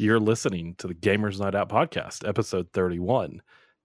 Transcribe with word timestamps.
You're 0.00 0.18
listening 0.18 0.76
to 0.78 0.86
the 0.86 0.94
Gamers 0.94 1.38
Night 1.38 1.54
Out 1.54 1.68
podcast, 1.68 2.26
episode 2.26 2.68
31. 2.72 3.42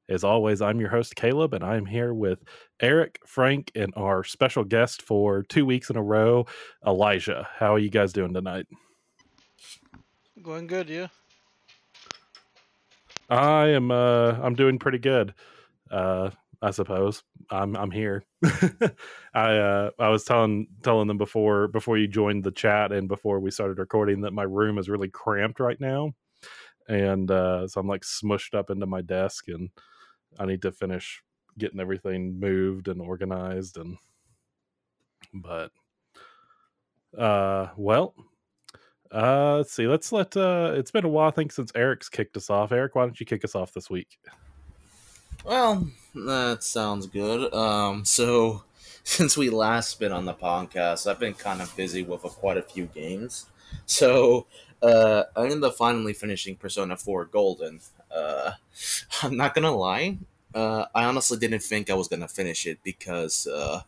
As 0.08 0.23
always, 0.23 0.61
I'm 0.61 0.79
your 0.79 0.88
host, 0.88 1.17
Caleb, 1.17 1.53
and 1.53 1.61
I'm 1.61 1.85
here 1.85 2.13
with 2.13 2.40
Eric, 2.79 3.19
Frank, 3.27 3.69
and 3.75 3.92
our 3.97 4.24
special 4.24 4.63
guest 4.63 5.01
for 5.01 5.43
two 5.43 5.65
weeks 5.65 5.90
in 5.90 5.97
a 5.97 6.01
row, 6.01 6.45
Elijah. 6.88 7.49
How 7.58 7.74
are 7.74 7.79
you 7.79 7.90
guys 7.90 8.13
doing 8.13 8.33
tonight? 8.33 8.65
Going 10.41 10.67
good, 10.67 10.89
yeah. 10.89 11.07
I 13.29 13.68
am 13.68 13.91
uh 13.91 14.38
I'm 14.41 14.55
doing 14.55 14.79
pretty 14.79 15.00
good. 15.00 15.34
Uh 15.91 16.29
I 16.61 16.71
suppose. 16.71 17.23
I'm 17.49 17.75
I'm 17.75 17.91
here. 17.91 18.23
I 19.33 19.57
uh 19.57 19.91
I 19.99 20.09
was 20.09 20.23
telling 20.23 20.67
telling 20.83 21.07
them 21.07 21.17
before 21.17 21.67
before 21.67 21.97
you 21.97 22.07
joined 22.07 22.43
the 22.43 22.51
chat 22.51 22.91
and 22.91 23.07
before 23.07 23.39
we 23.39 23.51
started 23.51 23.79
recording 23.79 24.21
that 24.21 24.33
my 24.33 24.43
room 24.43 24.77
is 24.77 24.89
really 24.89 25.09
cramped 25.09 25.59
right 25.59 25.80
now. 25.80 26.13
And 26.88 27.30
uh 27.31 27.67
so 27.67 27.81
I'm 27.81 27.88
like 27.88 28.03
smushed 28.03 28.55
up 28.55 28.70
into 28.70 28.85
my 28.85 29.02
desk 29.02 29.47
and 29.47 29.70
I 30.39 30.45
need 30.45 30.61
to 30.63 30.71
finish 30.71 31.21
getting 31.57 31.80
everything 31.80 32.39
moved 32.39 32.88
and 32.88 33.02
organized 33.02 33.77
and 33.77 33.97
but 35.33 35.72
uh 37.17 37.67
well 37.77 38.13
uh 39.13 39.58
let's 39.58 39.72
see 39.72 39.88
let's 39.88 40.11
let 40.11 40.35
uh 40.35 40.73
it's 40.75 40.91
been 40.91 41.05
a 41.05 41.09
while 41.09 41.27
i 41.30 41.31
think 41.31 41.52
since 41.52 41.72
eric's 41.75 42.09
kicked 42.09 42.35
us 42.35 42.49
off 42.49 42.72
eric 42.72 42.95
why 42.95 43.03
don't 43.03 43.19
you 43.19 43.25
kick 43.25 43.45
us 43.45 43.55
off 43.55 43.73
this 43.73 43.89
week 43.89 44.17
well 45.45 45.88
that 46.13 46.63
sounds 46.63 47.08
good. 47.08 47.53
Um 47.53 48.05
so 48.05 48.63
since 49.03 49.38
we 49.38 49.49
last 49.49 49.99
been 49.99 50.12
on 50.12 50.26
the 50.26 50.34
podcast 50.34 51.09
i've 51.09 51.20
been 51.20 51.36
kind 51.36 51.62
of 51.62 51.76
busy 51.76 52.03
with 52.03 52.22
quite 52.22 52.58
a 52.58 52.62
few 52.62 52.86
games. 52.88 53.48
So 53.86 54.48
uh 54.81 55.23
i 55.36 55.44
ended 55.44 55.63
up 55.63 55.76
finally 55.76 56.13
finishing 56.13 56.55
persona 56.55 56.98
4 56.98 57.26
golden. 57.26 57.80
Uh 58.14 58.52
i'm 59.22 59.38
not 59.38 59.53
gonna 59.53 59.75
lie. 59.75 60.17
Uh, 60.53 60.86
I 60.95 61.03
honestly 61.03 61.38
didn't 61.38 61.64
think 61.64 61.89
I 61.89 61.95
was 61.95 62.08
gonna 62.08 62.30
finish 62.30 62.66
it 62.66 62.80
because 62.81 63.45
uh, 63.45 63.81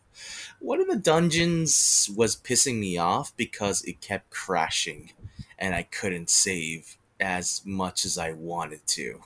one 0.60 0.80
of 0.82 0.88
the 0.88 0.96
dungeons 0.96 2.10
was 2.14 2.36
pissing 2.36 2.78
me 2.78 2.98
off 2.98 3.34
because 3.38 3.82
it 3.84 4.02
kept 4.02 4.30
crashing, 4.30 5.12
and 5.58 5.74
I 5.74 5.84
couldn't 5.84 6.28
save 6.28 6.98
as 7.20 7.62
much 7.64 8.04
as 8.04 8.18
I 8.18 8.32
wanted 8.32 8.86
to. 8.88 9.22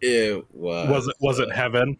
It 0.00 0.44
was. 0.52 0.88
Was 0.88 1.08
it 1.08 1.16
was 1.20 1.38
it 1.38 1.52
heaven? 1.52 1.98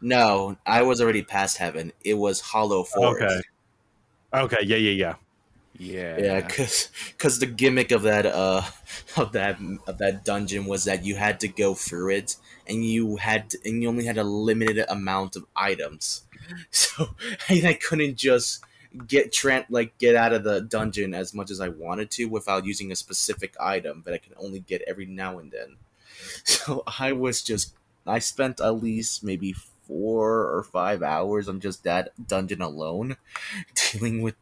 No, 0.00 0.56
I 0.64 0.82
was 0.82 1.00
already 1.00 1.22
past 1.22 1.58
heaven. 1.58 1.92
It 2.04 2.14
was 2.14 2.40
Hollow 2.40 2.84
Forest. 2.84 3.44
Okay. 4.32 4.54
Okay. 4.56 4.64
Yeah. 4.64 4.76
Yeah. 4.76 4.92
Yeah. 4.92 5.14
Yeah, 5.78 6.18
yeah, 6.18 6.40
because 6.40 6.88
because 7.12 7.38
the 7.38 7.46
gimmick 7.46 7.92
of 7.92 8.02
that 8.02 8.26
uh 8.26 8.62
of 9.16 9.32
that 9.32 9.58
of 9.86 9.98
that 9.98 10.24
dungeon 10.24 10.66
was 10.66 10.84
that 10.84 11.04
you 11.04 11.14
had 11.14 11.38
to 11.40 11.48
go 11.48 11.74
through 11.74 12.10
it 12.10 12.36
and 12.66 12.84
you 12.84 13.16
had 13.16 13.50
to, 13.50 13.58
and 13.64 13.80
you 13.80 13.88
only 13.88 14.04
had 14.04 14.18
a 14.18 14.24
limited 14.24 14.84
amount 14.88 15.36
of 15.36 15.46
items, 15.54 16.22
so 16.70 17.10
I, 17.48 17.62
I 17.64 17.72
couldn't 17.74 18.16
just 18.16 18.64
get 19.06 19.32
Trent 19.32 19.70
like 19.70 19.96
get 19.98 20.16
out 20.16 20.32
of 20.32 20.42
the 20.42 20.60
dungeon 20.60 21.14
as 21.14 21.32
much 21.32 21.50
as 21.50 21.60
I 21.60 21.68
wanted 21.68 22.10
to 22.12 22.24
without 22.24 22.64
using 22.64 22.90
a 22.90 22.96
specific 22.96 23.54
item 23.60 24.02
that 24.04 24.14
I 24.14 24.18
can 24.18 24.32
only 24.36 24.60
get 24.60 24.82
every 24.86 25.06
now 25.06 25.38
and 25.38 25.52
then. 25.52 25.76
So 26.44 26.82
I 26.98 27.12
was 27.12 27.42
just 27.42 27.74
I 28.06 28.18
spent 28.18 28.60
at 28.60 28.82
least 28.82 29.22
maybe 29.24 29.52
four 29.52 30.44
or 30.54 30.62
five 30.62 31.02
hours 31.02 31.48
on 31.48 31.60
just 31.60 31.84
that 31.84 32.12
dungeon 32.26 32.60
alone, 32.62 33.16
dealing 33.92 34.22
with 34.22 34.36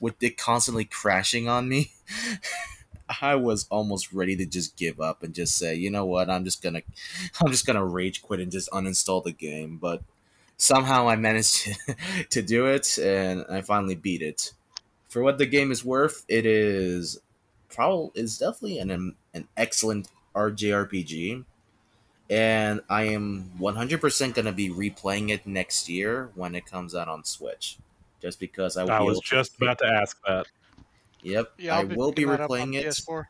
with 0.00 0.22
it 0.22 0.36
constantly 0.36 0.84
crashing 0.84 1.48
on 1.48 1.68
me. 1.68 1.92
I 3.22 3.36
was 3.36 3.66
almost 3.70 4.12
ready 4.12 4.36
to 4.36 4.44
just 4.46 4.76
give 4.76 5.00
up 5.00 5.22
and 5.22 5.34
just 5.34 5.56
say, 5.56 5.74
you 5.74 5.90
know 5.90 6.04
what, 6.04 6.28
I'm 6.28 6.44
just 6.44 6.62
gonna, 6.62 6.82
I'm 7.40 7.50
just 7.50 7.66
gonna 7.66 7.84
rage 7.84 8.22
quit 8.22 8.40
and 8.40 8.52
just 8.52 8.70
uninstall 8.70 9.24
the 9.24 9.32
game. 9.32 9.78
But 9.78 10.02
somehow 10.56 11.08
I 11.08 11.16
managed 11.16 11.56
to, 11.64 11.94
to 12.30 12.42
do 12.42 12.66
it, 12.66 12.98
and 12.98 13.44
I 13.48 13.62
finally 13.62 13.94
beat 13.94 14.22
it. 14.22 14.52
For 15.08 15.22
what 15.22 15.38
the 15.38 15.46
game 15.46 15.72
is 15.72 15.84
worth, 15.84 16.24
it 16.28 16.46
is 16.46 17.20
probably 17.70 18.20
is 18.20 18.38
definitely 18.38 18.78
an 18.78 19.14
an 19.34 19.48
excellent 19.56 20.08
RJRPG 20.34 21.44
and 22.30 22.82
I 22.88 23.04
am 23.04 23.52
100% 23.58 24.34
going 24.34 24.44
to 24.44 24.52
be 24.52 24.68
replaying 24.68 25.30
it 25.30 25.46
next 25.46 25.88
year 25.88 26.30
when 26.34 26.54
it 26.54 26.66
comes 26.66 26.94
out 26.94 27.08
on 27.08 27.24
Switch. 27.24 27.78
Just 28.20 28.40
because 28.40 28.76
I, 28.76 28.84
I 28.84 29.00
was 29.00 29.20
just 29.20 29.56
to... 29.58 29.64
about 29.64 29.78
to 29.78 29.86
ask 29.86 30.18
that. 30.26 30.46
Yep, 31.22 31.52
yeah, 31.58 31.78
I 31.78 31.84
will 31.84 32.12
be 32.12 32.24
replaying 32.24 32.74
it. 32.74 32.86
PS4. 32.86 33.24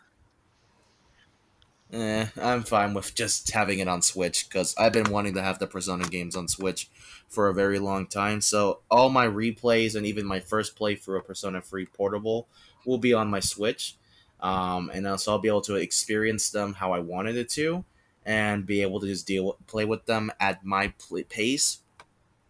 Eh, 1.91 2.27
I'm 2.43 2.65
fine 2.65 2.93
with 2.93 3.15
just 3.15 3.51
having 3.51 3.79
it 3.79 3.89
on 3.89 4.03
Switch 4.03 4.49
because 4.49 4.75
I've 4.77 4.93
been 4.93 5.11
wanting 5.11 5.35
to 5.35 5.43
have 5.43 5.59
the 5.59 5.67
Persona 5.67 6.05
games 6.05 6.37
on 6.37 6.49
Switch 6.49 6.91
for 7.29 7.49
a 7.49 7.55
very 7.55 7.79
long 7.79 8.07
time. 8.07 8.41
So 8.41 8.81
all 8.91 9.09
my 9.09 9.27
replays 9.27 9.95
and 9.95 10.07
even 10.07 10.27
my 10.27 10.41
first 10.41 10.79
playthrough 10.79 11.19
of 11.19 11.27
Persona 11.27 11.63
3 11.63 11.87
Portable 11.87 12.47
will 12.85 12.99
be 12.99 13.15
on 13.15 13.29
my 13.29 13.41
Switch, 13.41 13.97
um, 14.41 14.91
and 14.93 15.21
so 15.21 15.33
I'll 15.33 15.39
be 15.39 15.49
able 15.49 15.61
to 15.63 15.77
experience 15.77 16.51
them 16.51 16.75
how 16.75 16.93
I 16.93 17.01
wanted 17.01 17.37
it 17.37 17.49
to 17.51 17.85
and 18.25 18.67
be 18.67 18.83
able 18.83 19.01
to 19.01 19.07
just 19.07 19.27
deal 19.27 19.57
play 19.67 19.85
with 19.85 20.07
them 20.07 20.31
at 20.39 20.65
my 20.65 20.93
pace 21.29 21.79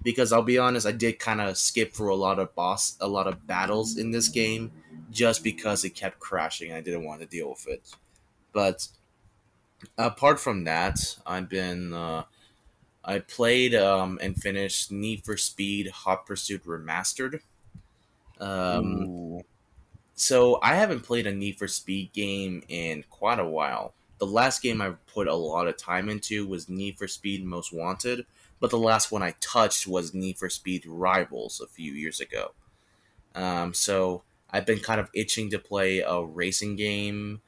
because 0.02 0.32
I'll 0.32 0.42
be 0.42 0.58
honest, 0.58 0.86
I 0.86 0.92
did 0.92 1.18
kind 1.18 1.40
of 1.40 1.56
skip 1.56 1.92
through 1.92 2.14
a 2.14 2.16
lot 2.16 2.38
of 2.38 2.54
boss, 2.54 2.96
a 3.00 3.08
lot 3.08 3.26
of 3.26 3.46
battles 3.46 3.96
in 3.96 4.10
this 4.10 4.28
game, 4.28 4.70
just 5.10 5.42
because 5.42 5.84
it 5.84 5.90
kept 5.90 6.20
crashing. 6.20 6.68
And 6.68 6.78
I 6.78 6.80
didn't 6.80 7.04
want 7.04 7.20
to 7.20 7.26
deal 7.26 7.50
with 7.50 7.66
it. 7.68 7.94
But 8.52 8.88
apart 9.96 10.38
from 10.40 10.64
that, 10.64 11.16
I've 11.26 11.48
been, 11.48 11.92
uh, 11.92 12.24
I 13.04 13.18
played 13.20 13.74
um, 13.74 14.18
and 14.22 14.36
finished 14.36 14.92
Need 14.92 15.24
for 15.24 15.36
Speed 15.36 15.88
Hot 15.88 16.26
Pursuit 16.26 16.64
Remastered. 16.64 17.40
Um, 18.40 19.40
so 20.18 20.58
I 20.62 20.74
haven't 20.74 21.00
played 21.00 21.26
a 21.26 21.32
Need 21.32 21.58
for 21.58 21.68
Speed 21.68 22.12
game 22.12 22.62
in 22.68 23.04
quite 23.08 23.38
a 23.38 23.46
while 23.46 23.94
the 24.18 24.26
last 24.26 24.62
game 24.62 24.80
I 24.80 24.90
put 25.12 25.28
a 25.28 25.34
lot 25.34 25.68
of 25.68 25.76
time 25.76 26.08
into 26.08 26.46
was 26.46 26.68
Need 26.68 26.98
for 26.98 27.08
Speed 27.08 27.44
Most 27.44 27.72
Wanted, 27.72 28.26
but 28.60 28.70
the 28.70 28.78
last 28.78 29.10
one 29.12 29.22
I 29.22 29.34
touched 29.40 29.86
was 29.86 30.14
Need 30.14 30.38
for 30.38 30.50
Speed 30.50 30.84
Rivals 30.86 31.60
a 31.60 31.68
few 31.68 31.92
years 31.92 32.20
ago. 32.20 32.52
Um, 33.34 33.72
so 33.72 34.22
I've 34.50 34.66
been 34.66 34.80
kind 34.80 35.00
of 35.00 35.08
itching 35.14 35.50
to 35.50 35.58
play 35.58 36.00
a 36.00 36.20
racing 36.20 36.74
game, 36.76 37.42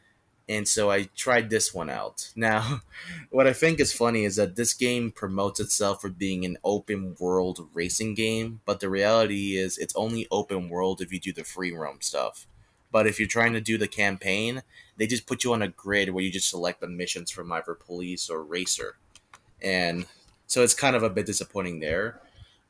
and 0.49 0.67
so 0.67 0.91
I 0.91 1.09
tried 1.17 1.51
this 1.51 1.75
one 1.75 1.91
out. 1.91 2.31
Now, 2.37 2.83
what 3.31 3.49
I 3.49 3.53
think 3.53 3.81
is 3.81 3.93
funny 3.93 4.25
is 4.25 4.37
that 4.37 4.55
this 4.55 4.73
game 4.73 5.11
promotes 5.11 5.59
itself 5.59 6.01
for 6.01 6.09
being 6.09 6.45
an 6.45 6.57
open 6.63 7.17
world 7.19 7.69
racing 7.75 8.15
game, 8.15 8.61
but 8.65 8.79
the 8.79 8.89
reality 8.89 9.57
is 9.57 9.77
it's 9.77 9.97
only 9.97 10.29
open 10.31 10.69
world 10.69 11.01
if 11.01 11.13
you 11.13 11.19
do 11.19 11.33
the 11.33 11.45
free 11.45 11.73
roam 11.73 11.99
stuff. 12.01 12.47
But 12.93 13.07
if 13.07 13.19
you're 13.19 13.29
trying 13.29 13.53
to 13.53 13.61
do 13.61 13.79
the 13.79 13.89
campaign, 13.89 14.63
they 14.97 15.07
just 15.07 15.27
put 15.27 15.45
you 15.45 15.53
on 15.53 15.63
a 15.63 15.69
grid 15.69 16.11
where 16.11 16.25
you 16.25 16.31
just 16.31 16.51
select 16.51 16.81
the 16.81 16.89
missions 16.89 17.31
from 17.31 17.53
either 17.53 17.75
police 17.75 18.29
or 18.29 18.43
racer, 18.43 18.97
and 19.63 20.07
so 20.47 20.63
it's 20.63 20.75
kind 20.75 20.97
of 20.97 21.03
a 21.03 21.11
bit 21.11 21.27
disappointing 21.27 21.81
there. 21.81 22.21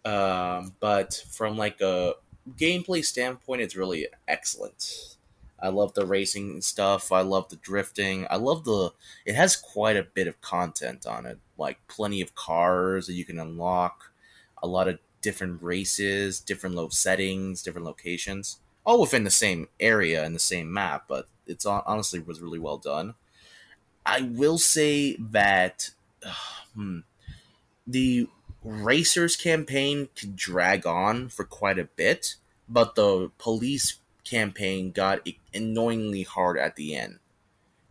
Um, 0.05 0.75
but 0.81 1.25
from 1.31 1.57
like 1.57 1.81
a 1.81 2.15
gameplay 2.57 3.05
standpoint, 3.05 3.63
it's 3.63 3.77
really 3.77 4.09
excellent. 4.29 5.17
I 5.63 5.69
love 5.69 5.93
the 5.95 6.07
racing 6.07 6.63
stuff. 6.63 7.13
I 7.13 7.21
love 7.21 7.49
the 7.49 7.57
drifting. 7.57 8.27
I 8.31 8.37
love 8.37 8.65
the. 8.65 8.93
It 9.27 9.35
has 9.35 9.57
quite 9.57 9.97
a 9.97 10.03
bit 10.03 10.27
of 10.27 10.41
content 10.41 11.07
on 11.07 11.27
it, 11.27 11.39
like 11.59 11.79
plenty 11.89 12.21
of 12.21 12.35
cars 12.35 13.07
that 13.07 13.13
you 13.13 13.25
can 13.25 13.39
unlock, 13.39 14.13
a 14.63 14.67
lot 14.67 14.89
of 14.89 14.99
different 15.21 15.63
races, 15.63 16.41
different 16.41 16.77
low 16.77 16.89
settings, 16.89 17.63
different 17.63 17.87
locations, 17.87 18.59
all 18.85 19.01
within 19.01 19.25
the 19.25 19.31
same 19.31 19.69
area 19.79 20.25
and 20.25 20.35
the 20.35 20.41
same 20.41 20.73
map. 20.73 21.05
But 21.09 21.27
it's 21.47 21.67
honestly 21.67 22.21
was 22.21 22.41
really 22.41 22.59
well 22.59 22.79
done. 22.79 23.15
I 24.05 24.23
will 24.23 24.59
say 24.59 25.17
that 25.17 25.91
uh, 26.25 26.33
hmm, 26.75 27.01
the 27.87 28.29
racers 28.63 29.37
campaign 29.37 30.09
could 30.15 30.37
drag 30.37 30.87
on 30.87 31.29
for 31.29 31.45
quite 31.45 31.79
a 31.79 31.85
bit, 31.85 32.37
but 32.69 32.95
the 32.95 33.31
police 33.39 33.99
campaign 34.25 34.93
got 34.93 35.27
annoyingly 35.55 36.23
hard 36.23 36.59
at 36.59 36.77
the 36.77 36.95
end 36.95 37.19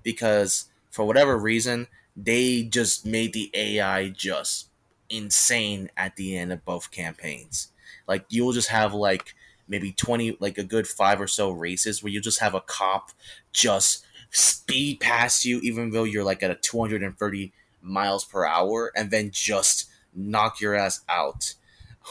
because 0.03 0.69
for 0.89 1.05
whatever 1.05 1.37
reason 1.37 1.87
they 2.15 2.63
just 2.63 3.05
made 3.05 3.33
the 3.33 3.49
AI 3.53 4.09
just 4.09 4.69
insane 5.09 5.89
at 5.97 6.15
the 6.15 6.37
end 6.37 6.51
of 6.51 6.65
both 6.65 6.91
campaigns. 6.91 7.69
Like 8.07 8.25
you'll 8.29 8.53
just 8.53 8.69
have 8.69 8.93
like 8.93 9.35
maybe 9.69 9.91
20 9.91 10.37
like 10.39 10.57
a 10.57 10.63
good 10.63 10.87
five 10.87 11.21
or 11.21 11.27
so 11.27 11.51
races 11.51 12.03
where 12.03 12.11
you 12.11 12.19
just 12.19 12.39
have 12.39 12.53
a 12.53 12.61
cop 12.61 13.11
just 13.53 14.03
speed 14.31 14.99
past 14.99 15.45
you 15.45 15.59
even 15.59 15.91
though 15.91 16.03
you're 16.03 16.23
like 16.23 16.43
at 16.43 16.51
a 16.51 16.55
230 16.55 17.53
miles 17.81 18.25
per 18.25 18.45
hour 18.45 18.91
and 18.95 19.11
then 19.11 19.29
just 19.31 19.89
knock 20.13 20.59
your 20.59 20.75
ass 20.75 21.01
out 21.07 21.53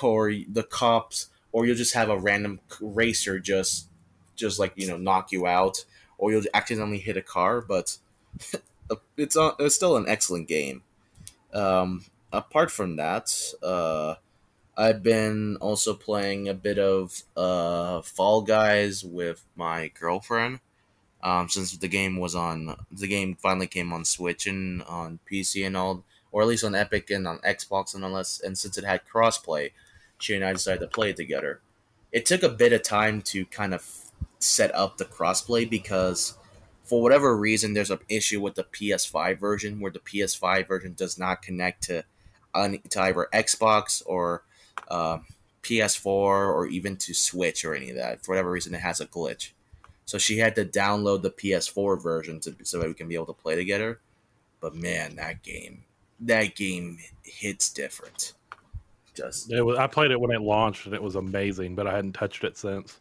or 0.02 0.32
the 0.48 0.62
cops 0.62 1.26
or 1.52 1.66
you'll 1.66 1.76
just 1.76 1.94
have 1.94 2.08
a 2.08 2.18
random 2.18 2.60
racer 2.80 3.38
just 3.38 3.88
just 4.36 4.58
like 4.58 4.72
you 4.76 4.86
know 4.86 4.96
knock 4.96 5.32
you 5.32 5.46
out 5.46 5.84
or 6.16 6.32
you'll 6.32 6.42
accidentally 6.54 6.98
hit 6.98 7.16
a 7.16 7.22
car 7.22 7.60
but 7.60 7.98
it's 9.16 9.36
uh, 9.36 9.52
it's 9.58 9.74
still 9.74 9.96
an 9.96 10.08
excellent 10.08 10.48
game. 10.48 10.82
Um, 11.52 12.04
apart 12.32 12.70
from 12.70 12.96
that, 12.96 13.34
uh, 13.62 14.16
I've 14.78 15.02
been 15.02 15.56
also 15.60 15.92
playing 15.92 16.48
a 16.48 16.54
bit 16.54 16.78
of 16.78 17.24
uh, 17.36 18.00
Fall 18.02 18.42
Guys 18.42 19.02
with 19.02 19.44
my 19.56 19.88
girlfriend. 19.88 20.60
Um, 21.20 21.48
since 21.48 21.76
the 21.76 21.88
game 21.88 22.16
was 22.16 22.36
on, 22.36 22.76
the 22.92 23.08
game 23.08 23.34
finally 23.34 23.66
came 23.66 23.92
on 23.92 24.04
Switch 24.04 24.46
and 24.46 24.84
on 24.84 25.18
PC 25.28 25.66
and 25.66 25.76
all, 25.76 26.04
or 26.30 26.42
at 26.42 26.48
least 26.48 26.62
on 26.62 26.76
Epic 26.76 27.10
and 27.10 27.26
on 27.26 27.38
Xbox 27.38 27.92
and 27.92 28.04
unless, 28.04 28.40
and 28.40 28.56
since 28.56 28.78
it 28.78 28.84
had 28.84 29.00
crossplay, 29.04 29.72
she 30.20 30.36
and 30.36 30.44
I 30.44 30.52
decided 30.52 30.78
to 30.78 30.86
play 30.86 31.10
it 31.10 31.16
together. 31.16 31.60
It 32.12 32.24
took 32.24 32.44
a 32.44 32.48
bit 32.48 32.72
of 32.72 32.84
time 32.84 33.20
to 33.22 33.46
kind 33.46 33.74
of 33.74 33.84
set 34.38 34.72
up 34.76 34.96
the 34.96 35.04
crossplay 35.04 35.68
because 35.68 36.38
for 36.84 37.02
whatever 37.02 37.36
reason 37.36 37.74
there's 37.74 37.90
an 37.90 37.98
issue 38.08 38.40
with 38.40 38.54
the 38.54 38.62
PS5 38.62 39.40
version 39.40 39.80
where 39.80 39.90
the 39.90 39.98
PS5 39.98 40.68
version 40.68 40.94
does 40.96 41.18
not 41.18 41.42
connect 41.42 41.82
to, 41.82 42.04
to 42.54 43.02
either 43.02 43.28
Xbox 43.34 44.04
or 44.06 44.44
uh, 44.88 45.18
PS4 45.62 46.06
or 46.06 46.66
even 46.66 46.96
to 46.96 47.14
Switch 47.14 47.64
or 47.64 47.74
any 47.74 47.90
of 47.90 47.96
that. 47.96 48.24
For 48.24 48.32
whatever 48.32 48.50
reason, 48.50 48.74
it 48.74 48.80
has 48.80 49.00
a 49.00 49.06
glitch. 49.06 49.50
So 50.04 50.16
she 50.16 50.38
had 50.38 50.54
to 50.54 50.64
download 50.64 51.22
the 51.22 51.30
PS4 51.30 52.02
version 52.02 52.40
to, 52.40 52.56
so 52.62 52.78
that 52.78 52.88
we 52.88 52.94
can 52.94 53.08
be 53.08 53.14
able 53.14 53.26
to 53.26 53.32
play 53.34 53.56
together. 53.56 54.00
But 54.60 54.74
man, 54.74 55.16
that 55.16 55.42
game, 55.42 55.84
that 56.20 56.54
game 56.54 56.98
hits 57.22 57.70
different. 57.70 58.32
Just 59.14 59.52
was, 59.52 59.76
I 59.76 59.86
played 59.86 60.10
it 60.10 60.20
when 60.20 60.30
it 60.30 60.40
launched 60.40 60.86
and 60.86 60.94
it 60.94 61.02
was 61.02 61.16
amazing, 61.16 61.74
but 61.74 61.86
I 61.86 61.94
hadn't 61.94 62.12
touched 62.12 62.44
it 62.44 62.56
since. 62.56 62.98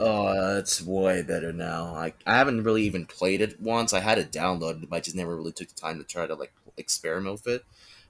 Oh, 0.00 0.56
it's 0.56 0.80
way 0.80 1.22
better 1.22 1.52
now. 1.52 1.94
I 1.94 2.14
I 2.26 2.38
haven't 2.38 2.64
really 2.64 2.84
even 2.84 3.04
played 3.04 3.42
it 3.42 3.60
once. 3.60 3.92
I 3.92 4.00
had 4.00 4.18
it 4.18 4.32
downloaded, 4.32 4.88
but 4.88 4.96
I 4.96 5.00
just 5.00 5.16
never 5.16 5.36
really 5.36 5.52
took 5.52 5.68
the 5.68 5.74
time 5.74 5.98
to 5.98 6.04
try 6.04 6.26
to 6.26 6.34
like 6.34 6.54
experiment 6.78 7.32
with 7.32 7.46
it. 7.46 7.64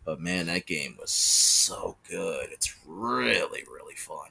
But 0.04 0.20
man, 0.20 0.46
that 0.46 0.66
game 0.66 0.96
was 0.98 1.10
so 1.10 1.96
good. 2.08 2.48
It's 2.50 2.74
really, 2.86 3.64
really 3.70 3.94
fun. 3.94 4.30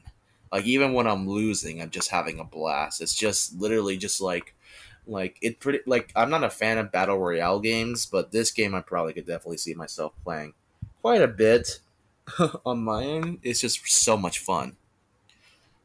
Like 0.51 0.65
even 0.65 0.93
when 0.93 1.07
I'm 1.07 1.29
losing, 1.29 1.81
I'm 1.81 1.91
just 1.91 2.09
having 2.09 2.39
a 2.39 2.43
blast. 2.43 3.01
It's 3.01 3.15
just 3.15 3.59
literally 3.59 3.97
just 3.97 4.19
like 4.19 4.55
like 5.05 5.37
it 5.41 5.59
pretty 5.59 5.79
like 5.85 6.11
I'm 6.15 6.29
not 6.29 6.43
a 6.43 6.49
fan 6.49 6.77
of 6.77 6.91
battle 6.91 7.17
royale 7.17 7.59
games, 7.59 8.05
but 8.05 8.31
this 8.31 8.51
game 8.51 8.73
I 8.73 8.81
probably 8.81 9.13
could 9.13 9.27
definitely 9.27 9.57
see 9.57 9.73
myself 9.75 10.13
playing 10.23 10.53
quite 11.01 11.21
a 11.21 11.27
bit 11.27 11.79
on 12.65 12.83
my 12.83 13.03
end. 13.03 13.39
It's 13.43 13.61
just 13.61 13.87
so 13.87 14.17
much 14.17 14.39
fun. 14.39 14.75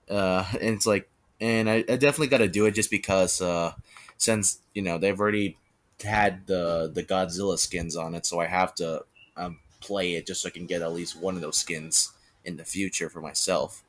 Uh 0.09 0.45
and 0.55 0.75
it's 0.77 0.87
like 0.87 1.09
and 1.41 1.69
I, 1.69 1.77
I 1.77 1.97
definitely 1.97 2.29
got 2.29 2.39
to 2.39 2.49
do 2.49 2.65
it 2.67 2.73
just 2.73 2.91
because 2.91 3.41
uh 3.41 3.73
since 4.17 4.61
you 4.73 4.83
know 4.83 4.99
they've 4.99 5.19
already 5.19 5.59
had 6.03 6.47
the 6.47 6.91
the 6.93 7.03
Godzilla 7.03 7.59
skins 7.59 7.97
on 7.97 8.15
it, 8.15 8.27
so 8.27 8.41
I 8.41 8.47
have 8.47 8.75
to 8.77 9.05
um, 9.37 9.59
play 9.85 10.15
it 10.15 10.27
just 10.27 10.43
so 10.43 10.49
I 10.49 10.53
can 10.53 10.67
get 10.67 10.83
at 10.83 10.93
least 10.93 11.17
one 11.17 11.35
of 11.35 11.41
those 11.41 11.59
skins 11.59 12.13
in 12.45 12.57
the 12.57 12.65
future 12.65 13.09
for 13.09 13.21
myself. 13.21 13.83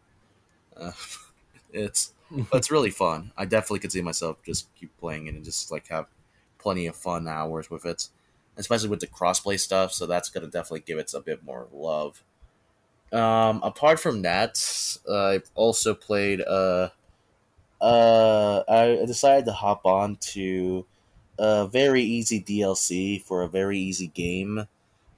Uh, 0.76 0.92
it's 1.74 2.14
it's 2.54 2.72
really 2.72 2.90
fun. 2.90 3.32
I 3.38 3.46
definitely 3.46 3.80
could 3.80 3.92
see 3.92 4.02
myself 4.02 4.38
just 4.46 4.74
keep 4.76 4.96
playing 5.00 5.28
it 5.28 5.36
and 5.36 5.46
just 5.46 5.72
like 5.72 5.88
have 5.88 6.08
plenty 6.58 6.88
of 6.88 6.96
fun 6.96 7.28
hours 7.28 7.70
with 7.70 7.86
it, 7.86 8.10
especially 8.58 8.90
with 8.90 9.00
the 9.00 9.08
crossplay 9.08 9.60
stuff. 9.60 9.94
So 9.94 10.06
that's 10.06 10.30
gonna 10.30 10.48
definitely 10.48 10.84
give 10.86 10.98
it 10.98 11.14
a 11.14 11.22
bit 11.22 11.44
more 11.44 11.68
love. 11.72 12.24
Um, 13.12 13.62
apart 13.64 14.00
from 14.00 14.24
that, 14.24 14.60
I've 15.10 15.50
also 15.56 15.94
played. 15.94 16.42
Uh, 16.42 16.90
uh, 17.82 18.64
I 18.68 19.06
decided 19.06 19.46
to 19.46 19.52
hop 19.52 19.86
on 19.86 20.16
to 20.34 20.86
a 21.38 21.68
very 21.68 22.02
easy 22.02 22.42
DLC 22.42 23.22
for 23.22 23.44
a 23.44 23.50
very 23.50 23.78
easy 23.78 24.08
game 24.08 24.68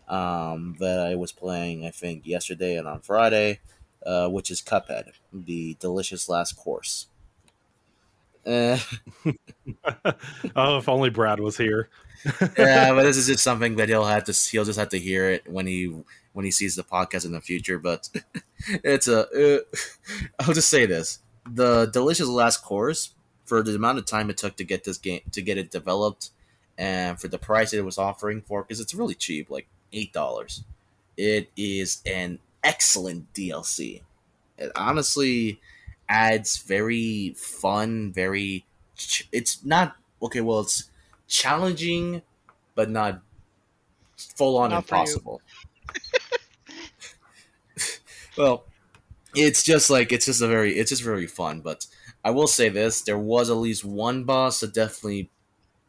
um, 0.07 0.75
that 0.79 0.99
I 0.99 1.15
was 1.15 1.31
playing, 1.31 1.85
I 1.85 1.91
think, 1.91 2.25
yesterday 2.25 2.77
and 2.77 2.87
on 2.87 3.01
Friday, 3.01 3.59
uh, 4.05 4.29
which 4.29 4.49
is 4.49 4.61
Cuphead, 4.61 5.11
the 5.33 5.75
delicious 5.79 6.29
last 6.29 6.53
course. 6.53 7.07
Uh, 8.45 8.77
oh, 10.55 10.77
if 10.77 10.87
only 10.87 11.09
Brad 11.09 11.39
was 11.39 11.57
here. 11.57 11.89
yeah, 12.57 12.93
but 12.93 13.03
this 13.03 13.17
is 13.17 13.27
just 13.27 13.43
something 13.43 13.75
that 13.75 13.89
he'll 13.89 14.05
have 14.05 14.23
to 14.23 14.49
he'll 14.51 14.65
just 14.65 14.79
have 14.79 14.89
to 14.89 14.99
hear 14.99 15.29
it 15.29 15.51
when 15.51 15.67
he 15.67 15.93
when 16.33 16.45
he 16.45 16.51
sees 16.51 16.75
the 16.75 16.83
podcast 16.83 17.25
in 17.25 17.33
the 17.33 17.41
future. 17.41 17.77
But 17.77 18.09
it's 18.83 19.07
a 19.07 19.57
uh, 19.57 19.59
I'll 20.39 20.53
just 20.53 20.69
say 20.69 20.85
this: 20.85 21.19
the 21.45 21.85
delicious 21.85 22.27
last 22.27 22.63
course 22.63 23.13
for 23.45 23.61
the 23.61 23.75
amount 23.75 23.97
of 23.97 24.05
time 24.05 24.29
it 24.29 24.37
took 24.37 24.55
to 24.57 24.63
get 24.63 24.83
this 24.83 24.97
game 24.97 25.21
to 25.31 25.41
get 25.41 25.57
it 25.57 25.69
developed, 25.69 26.31
and 26.77 27.19
for 27.19 27.27
the 27.27 27.37
price 27.37 27.73
it 27.73 27.83
was 27.83 27.97
offering 27.97 28.41
for, 28.41 28.63
because 28.63 28.79
it's 28.79 28.95
really 28.95 29.15
cheap, 29.15 29.49
like 29.49 29.67
eight 29.93 30.13
dollars. 30.13 30.63
It 31.17 31.49
is 31.57 32.01
an 32.05 32.39
excellent 32.63 33.33
DLC. 33.33 34.03
It 34.57 34.71
honestly 34.75 35.61
adds 36.09 36.57
very 36.57 37.33
fun, 37.37 38.11
very. 38.13 38.65
Ch- 38.97 39.27
it's 39.31 39.63
not 39.65 39.95
okay. 40.21 40.41
Well, 40.41 40.61
it's 40.61 40.89
challenging, 41.27 42.21
but 42.75 42.89
not 42.89 43.21
full 44.17 44.57
on 44.57 44.73
impossible. 44.73 45.41
well, 48.37 48.65
it's 49.35 49.63
just 49.63 49.89
like 49.89 50.11
it's 50.11 50.27
just 50.27 50.41
a 50.41 50.47
very 50.47 50.77
it's 50.77 50.89
just 50.91 51.03
very 51.03 51.27
fun. 51.27 51.61
But 51.61 51.87
I 52.23 52.31
will 52.31 52.47
say 52.47 52.69
this: 52.69 53.01
there 53.01 53.19
was 53.19 53.49
at 53.49 53.55
least 53.55 53.85
one 53.85 54.25
boss 54.25 54.61
that 54.61 54.73
definitely 54.73 55.31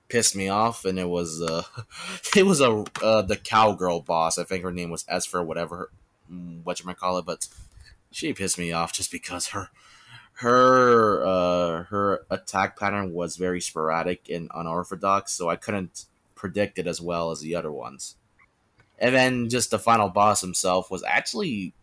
pissed 0.08 0.34
me 0.36 0.48
off, 0.48 0.84
and 0.84 0.98
it 0.98 1.08
was 1.08 1.42
uh, 1.42 1.62
it 2.36 2.46
was 2.46 2.60
a 2.60 2.84
uh, 3.02 3.22
the 3.22 3.36
cowgirl 3.36 4.00
boss. 4.00 4.38
I 4.38 4.44
think 4.44 4.64
her 4.64 4.72
name 4.72 4.90
was 4.90 5.04
Esper, 5.08 5.42
whatever, 5.42 5.90
mm, 6.30 6.64
what 6.64 6.80
you 6.80 6.86
might 6.86 6.98
call 6.98 7.18
it. 7.18 7.26
But 7.26 7.48
she 8.10 8.32
pissed 8.32 8.58
me 8.58 8.72
off 8.72 8.92
just 8.92 9.10
because 9.10 9.48
her 9.48 9.70
her 10.34 11.24
uh, 11.24 11.84
her 11.84 12.24
attack 12.30 12.78
pattern 12.78 13.12
was 13.12 13.36
very 13.36 13.60
sporadic 13.60 14.28
and 14.28 14.50
unorthodox, 14.54 15.32
so 15.32 15.48
I 15.48 15.56
couldn't 15.56 16.04
predict 16.34 16.78
it 16.78 16.86
as 16.86 17.00
well 17.00 17.30
as 17.30 17.40
the 17.40 17.54
other 17.54 17.72
ones. 17.72 18.14
And 19.00 19.14
then 19.14 19.48
just 19.48 19.70
the 19.70 19.78
final 19.78 20.08
boss 20.08 20.40
himself 20.40 20.90
was 20.90 21.04
actually 21.04 21.74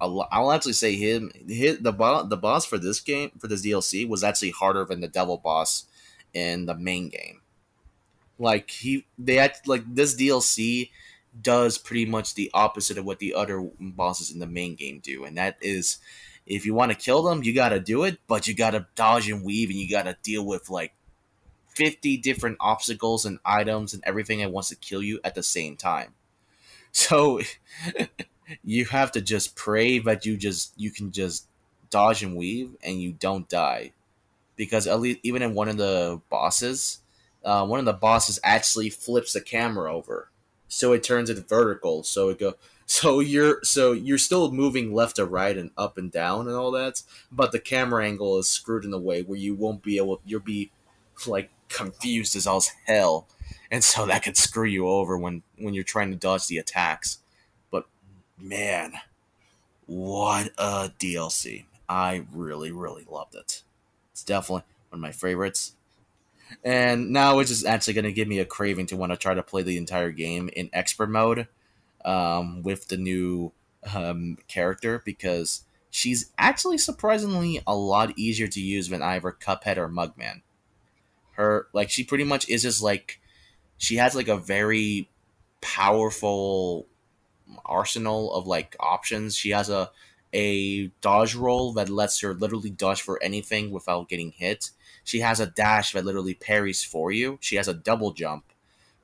I'll 0.00 0.50
actually 0.50 0.72
say 0.72 0.96
him 0.96 1.30
hit 1.46 1.82
the 1.82 1.92
boss 1.92 2.28
the 2.28 2.36
boss 2.36 2.64
for 2.64 2.78
this 2.78 3.00
game 3.00 3.32
for 3.38 3.48
this 3.48 3.64
DLC 3.64 4.08
was 4.08 4.24
actually 4.24 4.50
harder 4.50 4.84
than 4.84 5.00
the 5.00 5.08
devil 5.08 5.36
boss 5.36 5.84
in 6.32 6.66
the 6.66 6.74
main 6.74 7.08
game. 7.10 7.42
Like 8.40 8.70
he 8.70 9.06
they 9.18 9.38
act 9.38 9.68
like 9.68 9.84
this 9.86 10.16
DLC 10.16 10.90
does 11.40 11.78
pretty 11.78 12.06
much 12.06 12.34
the 12.34 12.50
opposite 12.54 12.98
of 12.98 13.04
what 13.04 13.18
the 13.18 13.34
other 13.34 13.60
bosses 13.78 14.32
in 14.32 14.40
the 14.40 14.46
main 14.46 14.74
game 14.74 15.00
do, 15.00 15.24
and 15.24 15.36
that 15.36 15.58
is 15.60 15.98
if 16.46 16.64
you 16.64 16.74
want 16.74 16.90
to 16.90 16.96
kill 16.98 17.22
them, 17.22 17.44
you 17.44 17.54
gotta 17.54 17.78
do 17.78 18.02
it, 18.04 18.18
but 18.26 18.48
you 18.48 18.54
gotta 18.54 18.86
dodge 18.94 19.30
and 19.30 19.44
weave 19.44 19.68
and 19.68 19.78
you 19.78 19.88
gotta 19.88 20.16
deal 20.22 20.44
with 20.44 20.70
like 20.70 20.94
50 21.68 22.16
different 22.16 22.56
obstacles 22.60 23.26
and 23.26 23.38
items 23.44 23.92
and 23.92 24.02
everything 24.06 24.38
that 24.40 24.50
wants 24.50 24.70
to 24.70 24.76
kill 24.76 25.02
you 25.02 25.20
at 25.22 25.34
the 25.34 25.42
same 25.42 25.76
time. 25.76 26.14
So 26.92 27.40
you 28.64 28.84
have 28.86 29.12
to 29.12 29.20
just 29.20 29.54
pray 29.54 30.00
that 30.00 30.26
you 30.26 30.36
just 30.36 30.72
you 30.76 30.90
can 30.90 31.12
just 31.12 31.46
dodge 31.88 32.24
and 32.24 32.34
weave 32.34 32.74
and 32.82 33.00
you 33.00 33.12
don't 33.12 33.48
die 33.48 33.92
because 34.56 34.88
at 34.88 34.98
least 34.98 35.20
even 35.22 35.40
in 35.42 35.54
one 35.54 35.68
of 35.68 35.76
the 35.76 36.20
bosses 36.30 36.98
uh, 37.44 37.66
one 37.66 37.78
of 37.78 37.84
the 37.84 37.92
bosses 37.92 38.38
actually 38.44 38.90
flips 38.90 39.32
the 39.32 39.40
camera 39.40 39.94
over 39.94 40.30
so 40.68 40.92
it 40.92 41.02
turns 41.02 41.30
it 41.30 41.48
vertical 41.48 42.02
so 42.02 42.28
it 42.28 42.38
go 42.38 42.54
so 42.86 43.20
you're 43.20 43.60
so 43.62 43.92
you're 43.92 44.18
still 44.18 44.50
moving 44.50 44.92
left 44.92 45.16
to 45.16 45.24
right 45.24 45.56
and 45.56 45.70
up 45.76 45.96
and 45.96 46.10
down 46.10 46.46
and 46.48 46.56
all 46.56 46.70
that 46.72 47.02
but 47.30 47.52
the 47.52 47.60
camera 47.60 48.04
angle 48.04 48.38
is 48.38 48.48
screwed 48.48 48.84
in 48.84 48.92
a 48.92 48.98
way 48.98 49.22
where 49.22 49.38
you 49.38 49.54
won't 49.54 49.82
be 49.82 49.96
able 49.96 50.20
you'll 50.24 50.40
be 50.40 50.70
like 51.26 51.50
confused 51.68 52.34
as 52.34 52.46
all 52.46 52.62
hell 52.86 53.28
and 53.70 53.84
so 53.84 54.06
that 54.06 54.22
could 54.24 54.36
screw 54.36 54.66
you 54.66 54.88
over 54.88 55.16
when 55.16 55.42
when 55.58 55.74
you're 55.74 55.84
trying 55.84 56.10
to 56.10 56.16
dodge 56.16 56.46
the 56.48 56.58
attacks 56.58 57.18
But 57.70 57.86
man, 58.38 58.94
what 59.86 60.50
a 60.58 60.92
DLC. 60.98 61.64
I 61.88 62.24
really, 62.32 62.70
really 62.70 63.04
loved 63.08 63.34
it. 63.34 63.62
It's 64.12 64.22
definitely 64.24 64.64
one 64.90 64.98
of 64.98 65.00
my 65.00 65.12
favorites. 65.12 65.74
And 66.64 67.10
now 67.10 67.38
it's 67.38 67.50
just 67.50 67.66
actually 67.66 67.94
going 67.94 68.04
to 68.04 68.12
give 68.12 68.28
me 68.28 68.38
a 68.38 68.44
craving 68.44 68.86
to 68.86 68.96
want 68.96 69.12
to 69.12 69.16
try 69.16 69.34
to 69.34 69.42
play 69.42 69.62
the 69.62 69.76
entire 69.76 70.10
game 70.10 70.50
in 70.54 70.70
expert 70.72 71.08
mode 71.08 71.48
um, 72.04 72.62
with 72.62 72.88
the 72.88 72.96
new 72.96 73.52
um, 73.94 74.38
character 74.48 75.02
because 75.04 75.64
she's 75.90 76.30
actually 76.38 76.78
surprisingly 76.78 77.62
a 77.66 77.74
lot 77.74 78.18
easier 78.18 78.46
to 78.48 78.60
use 78.60 78.88
than 78.88 79.02
either 79.02 79.32
Cuphead 79.32 79.76
or 79.76 79.88
Mugman. 79.88 80.42
Her, 81.32 81.68
like, 81.72 81.90
she 81.90 82.04
pretty 82.04 82.24
much 82.24 82.48
is 82.48 82.62
just 82.62 82.82
like, 82.82 83.20
she 83.78 83.96
has 83.96 84.14
like 84.14 84.28
a 84.28 84.36
very 84.36 85.08
powerful 85.60 86.86
arsenal 87.64 88.32
of 88.34 88.46
like 88.46 88.76
options. 88.80 89.36
She 89.36 89.50
has 89.50 89.68
a 89.68 89.90
a 90.32 90.86
dodge 91.00 91.34
roll 91.34 91.72
that 91.72 91.88
lets 91.88 92.20
her 92.20 92.34
literally 92.34 92.70
dodge 92.70 93.02
for 93.02 93.20
anything 93.22 93.70
without 93.70 94.08
getting 94.08 94.30
hit. 94.30 94.70
She 95.10 95.20
has 95.20 95.40
a 95.40 95.46
dash 95.46 95.92
that 95.92 96.04
literally 96.04 96.34
parries 96.34 96.84
for 96.84 97.10
you. 97.10 97.38
She 97.40 97.56
has 97.56 97.66
a 97.66 97.74
double 97.74 98.12
jump, 98.12 98.44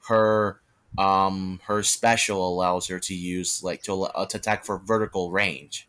her 0.09 0.61
um 0.99 1.61
her 1.65 1.83
special 1.83 2.49
allows 2.49 2.87
her 2.87 3.01
to 3.01 3.15
use 3.15 3.63
like 3.63 3.83
to 3.83 4.05
uh, 4.05 4.27
to 4.27 4.37
attack 4.39 4.65
for 4.65 4.79
vertical 4.79 5.33
range, 5.33 5.89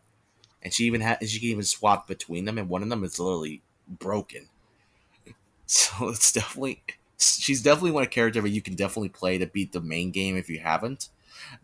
and 0.62 0.74
she 0.74 0.84
even 0.86 1.00
has 1.02 1.30
she 1.30 1.38
can 1.40 1.50
even 1.50 1.64
swap 1.64 2.08
between 2.08 2.46
them, 2.46 2.58
and 2.58 2.68
one 2.68 2.82
of 2.82 2.88
them 2.88 3.04
is 3.04 3.18
literally 3.18 3.62
broken. 3.88 4.48
So 5.66 6.08
it's 6.08 6.32
definitely 6.32 6.82
she's 7.18 7.62
definitely 7.62 7.90
one 7.90 8.02
of 8.02 8.10
character 8.10 8.40
that 8.40 8.48
you 8.48 8.62
can 8.62 8.74
definitely 8.74 9.10
play 9.10 9.38
to 9.38 9.46
beat 9.46 9.72
the 9.72 9.80
main 9.80 10.10
game 10.10 10.36
if 10.36 10.48
you 10.48 10.60
haven't, 10.60 11.10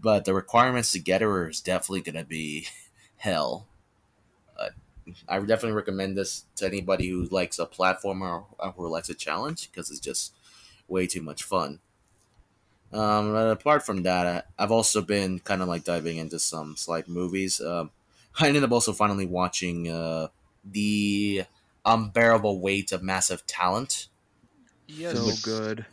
but 0.00 0.24
the 0.26 0.34
requirements 0.34 0.92
to 0.92 0.98
get 0.98 1.22
her 1.22 1.48
is 1.48 1.60
definitely 1.60 2.02
gonna 2.02 2.24
be 2.24 2.68
hell. 3.16 3.66
I 5.28 5.38
would 5.38 5.48
definitely 5.48 5.76
recommend 5.76 6.16
this 6.16 6.44
to 6.56 6.66
anybody 6.66 7.08
who 7.08 7.24
likes 7.24 7.58
a 7.58 7.66
platformer 7.66 8.44
or 8.58 8.72
who 8.72 8.88
likes 8.88 9.08
a 9.08 9.14
challenge 9.14 9.70
because 9.70 9.90
it's 9.90 10.00
just 10.00 10.34
way 10.88 11.06
too 11.06 11.22
much 11.22 11.42
fun. 11.42 11.80
Um, 12.92 13.32
but 13.32 13.50
apart 13.50 13.84
from 13.84 14.04
that, 14.04 14.46
I've 14.58 14.70
also 14.70 15.02
been 15.02 15.40
kind 15.40 15.62
of 15.62 15.68
like 15.68 15.84
diving 15.84 16.16
into 16.16 16.38
some 16.38 16.76
slight 16.76 17.08
movies. 17.08 17.60
Um, 17.60 17.90
I 18.40 18.48
ended 18.48 18.64
up 18.64 18.72
also 18.72 18.92
finally 18.92 19.26
watching 19.26 19.88
uh, 19.88 20.28
the 20.64 21.44
unbearable 21.84 22.60
weight 22.60 22.92
of 22.92 23.02
massive 23.02 23.46
talent. 23.46 24.08
Yes. 24.86 25.16
So 25.18 25.50
good. 25.50 25.86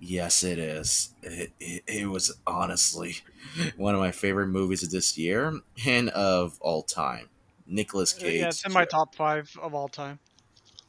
Yes, 0.00 0.44
it 0.44 0.58
is. 0.58 1.10
It, 1.22 1.50
it, 1.58 1.82
it 1.86 2.08
was 2.08 2.36
honestly 2.46 3.18
one 3.76 3.94
of 3.94 4.00
my 4.00 4.12
favorite 4.12 4.46
movies 4.46 4.82
of 4.82 4.90
this 4.90 5.18
year 5.18 5.60
and 5.86 6.08
of 6.10 6.58
all 6.60 6.82
time. 6.82 7.28
Nicolas 7.68 8.12
Cage. 8.12 8.40
Uh, 8.40 8.42
yeah, 8.42 8.48
it's 8.48 8.64
in 8.64 8.72
my 8.72 8.84
top 8.84 9.14
five 9.14 9.54
of 9.60 9.74
all 9.74 9.88
time. 9.88 10.18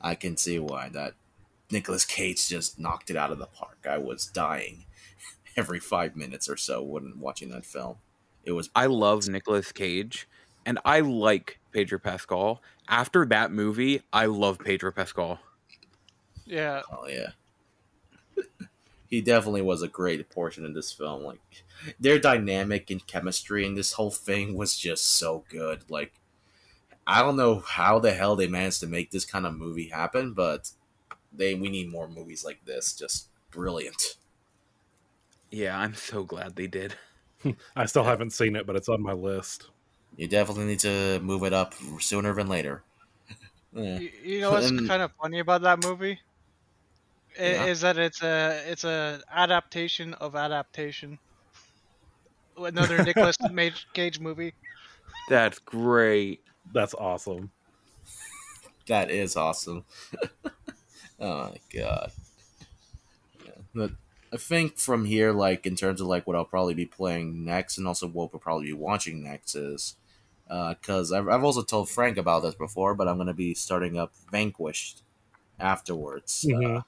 I 0.01 0.15
can 0.15 0.37
see 0.37 0.59
why 0.59 0.89
that 0.89 1.13
Nicolas 1.71 2.05
Cage 2.05 2.47
just 2.47 2.79
knocked 2.79 3.09
it 3.09 3.15
out 3.15 3.31
of 3.31 3.37
the 3.37 3.45
park. 3.45 3.85
I 3.89 3.97
was 3.97 4.25
dying 4.25 4.85
every 5.57 5.79
five 5.79 6.15
minutes 6.15 6.49
or 6.49 6.57
so 6.57 6.81
when 6.81 7.19
watching 7.19 7.49
that 7.49 7.65
film. 7.65 7.97
It 8.43 8.53
was 8.53 8.69
I 8.75 8.85
love 8.85 9.27
Nicolas 9.27 9.71
Cage 9.71 10.27
and 10.65 10.79
I 10.85 11.01
like 11.01 11.59
Pedro 11.71 11.99
Pascal. 11.99 12.61
After 12.87 13.25
that 13.27 13.51
movie, 13.51 14.01
I 14.11 14.25
love 14.25 14.59
Pedro 14.59 14.91
Pascal. 14.91 15.39
Yeah. 16.45 16.81
oh 16.91 17.07
yeah. 17.07 17.31
he 19.07 19.21
definitely 19.21 19.61
was 19.61 19.83
a 19.83 19.87
great 19.87 20.27
portion 20.29 20.65
of 20.65 20.73
this 20.73 20.91
film. 20.91 21.23
Like 21.23 21.39
their 21.99 22.17
dynamic 22.17 22.89
and 22.89 23.05
chemistry 23.05 23.65
and 23.65 23.77
this 23.77 23.93
whole 23.93 24.11
thing 24.11 24.55
was 24.55 24.77
just 24.77 25.05
so 25.05 25.43
good. 25.49 25.83
Like 25.89 26.13
I 27.11 27.21
don't 27.23 27.37
know 27.37 27.59
how 27.65 27.97
the 27.97 28.13
hell 28.13 28.35
they 28.35 28.47
managed 28.47 28.81
to 28.81 28.87
make 28.87 29.09
this 29.09 29.25
kind 29.25 29.47
of 29.47 29.55
movie 29.55 29.87
happen, 29.89 30.33
but 30.33 30.69
they 31.33 31.55
we 31.55 31.69
need 31.69 31.91
more 31.91 32.07
movies 32.07 32.45
like 32.45 32.63
this. 32.65 32.93
Just 32.93 33.29
brilliant. 33.49 34.15
Yeah, 35.49 35.77
I'm 35.79 35.95
so 35.95 36.23
glad 36.23 36.55
they 36.55 36.67
did. 36.67 36.93
I 37.75 37.85
still 37.87 38.03
haven't 38.03 38.31
seen 38.33 38.55
it, 38.55 38.67
but 38.67 38.75
it's 38.75 38.89
on 38.89 39.01
my 39.01 39.13
list. 39.13 39.69
You 40.17 40.27
definitely 40.27 40.65
need 40.65 40.79
to 40.81 41.19
move 41.21 41.43
it 41.43 41.53
up 41.53 41.73
sooner 41.99 42.33
than 42.33 42.47
later. 42.47 42.83
Yeah. 43.71 43.99
You, 43.99 44.09
you 44.23 44.41
know 44.41 44.51
what's 44.51 44.69
And- 44.71 44.87
kind 44.87 45.03
of 45.03 45.11
funny 45.21 45.37
about 45.39 45.61
that 45.61 45.83
movie? 45.83 46.19
I- 47.39 47.43
Yeah. 47.43 47.65
Is 47.65 47.81
that 47.81 47.97
it's 47.99 48.21
a 48.23 48.63
it's 48.65 48.83
a 48.83 49.21
adaptation 49.31 50.15
of 50.15 50.35
adaptation. 50.35 51.19
Another 52.57 53.03
Nicolas 53.07 53.37
Cage 53.93 54.19
movie. 54.19 54.53
That's 55.29 55.59
great. 55.59 56.41
That's 56.71 56.93
awesome. 56.93 57.51
That 58.87 59.11
is 59.11 59.35
awesome. 59.35 59.85
oh 61.19 61.49
my 61.51 61.57
god. 61.73 62.11
Yeah. 63.45 63.51
But 63.73 63.91
I 64.33 64.37
think 64.37 64.77
from 64.77 65.05
here, 65.05 65.31
like 65.31 65.65
in 65.65 65.75
terms 65.75 66.01
of 66.01 66.07
like 66.07 66.25
what 66.25 66.35
I'll 66.35 66.45
probably 66.45 66.73
be 66.73 66.85
playing 66.85 67.43
next, 67.45 67.77
and 67.77 67.87
also 67.87 68.07
what 68.07 68.31
we'll 68.33 68.39
probably 68.39 68.67
be 68.67 68.73
watching 68.73 69.23
next 69.23 69.55
is, 69.55 69.95
because 70.47 71.11
I've, 71.11 71.27
I've 71.27 71.43
also 71.43 71.61
told 71.61 71.89
Frank 71.89 72.17
about 72.17 72.41
this 72.41 72.55
before, 72.55 72.95
but 72.95 73.07
I'm 73.07 73.17
gonna 73.17 73.33
be 73.33 73.53
starting 73.53 73.97
up 73.97 74.13
Vanquish 74.31 74.95
afterwards. 75.59 76.45
Mhm. 76.47 76.79
Uh, 76.79 76.81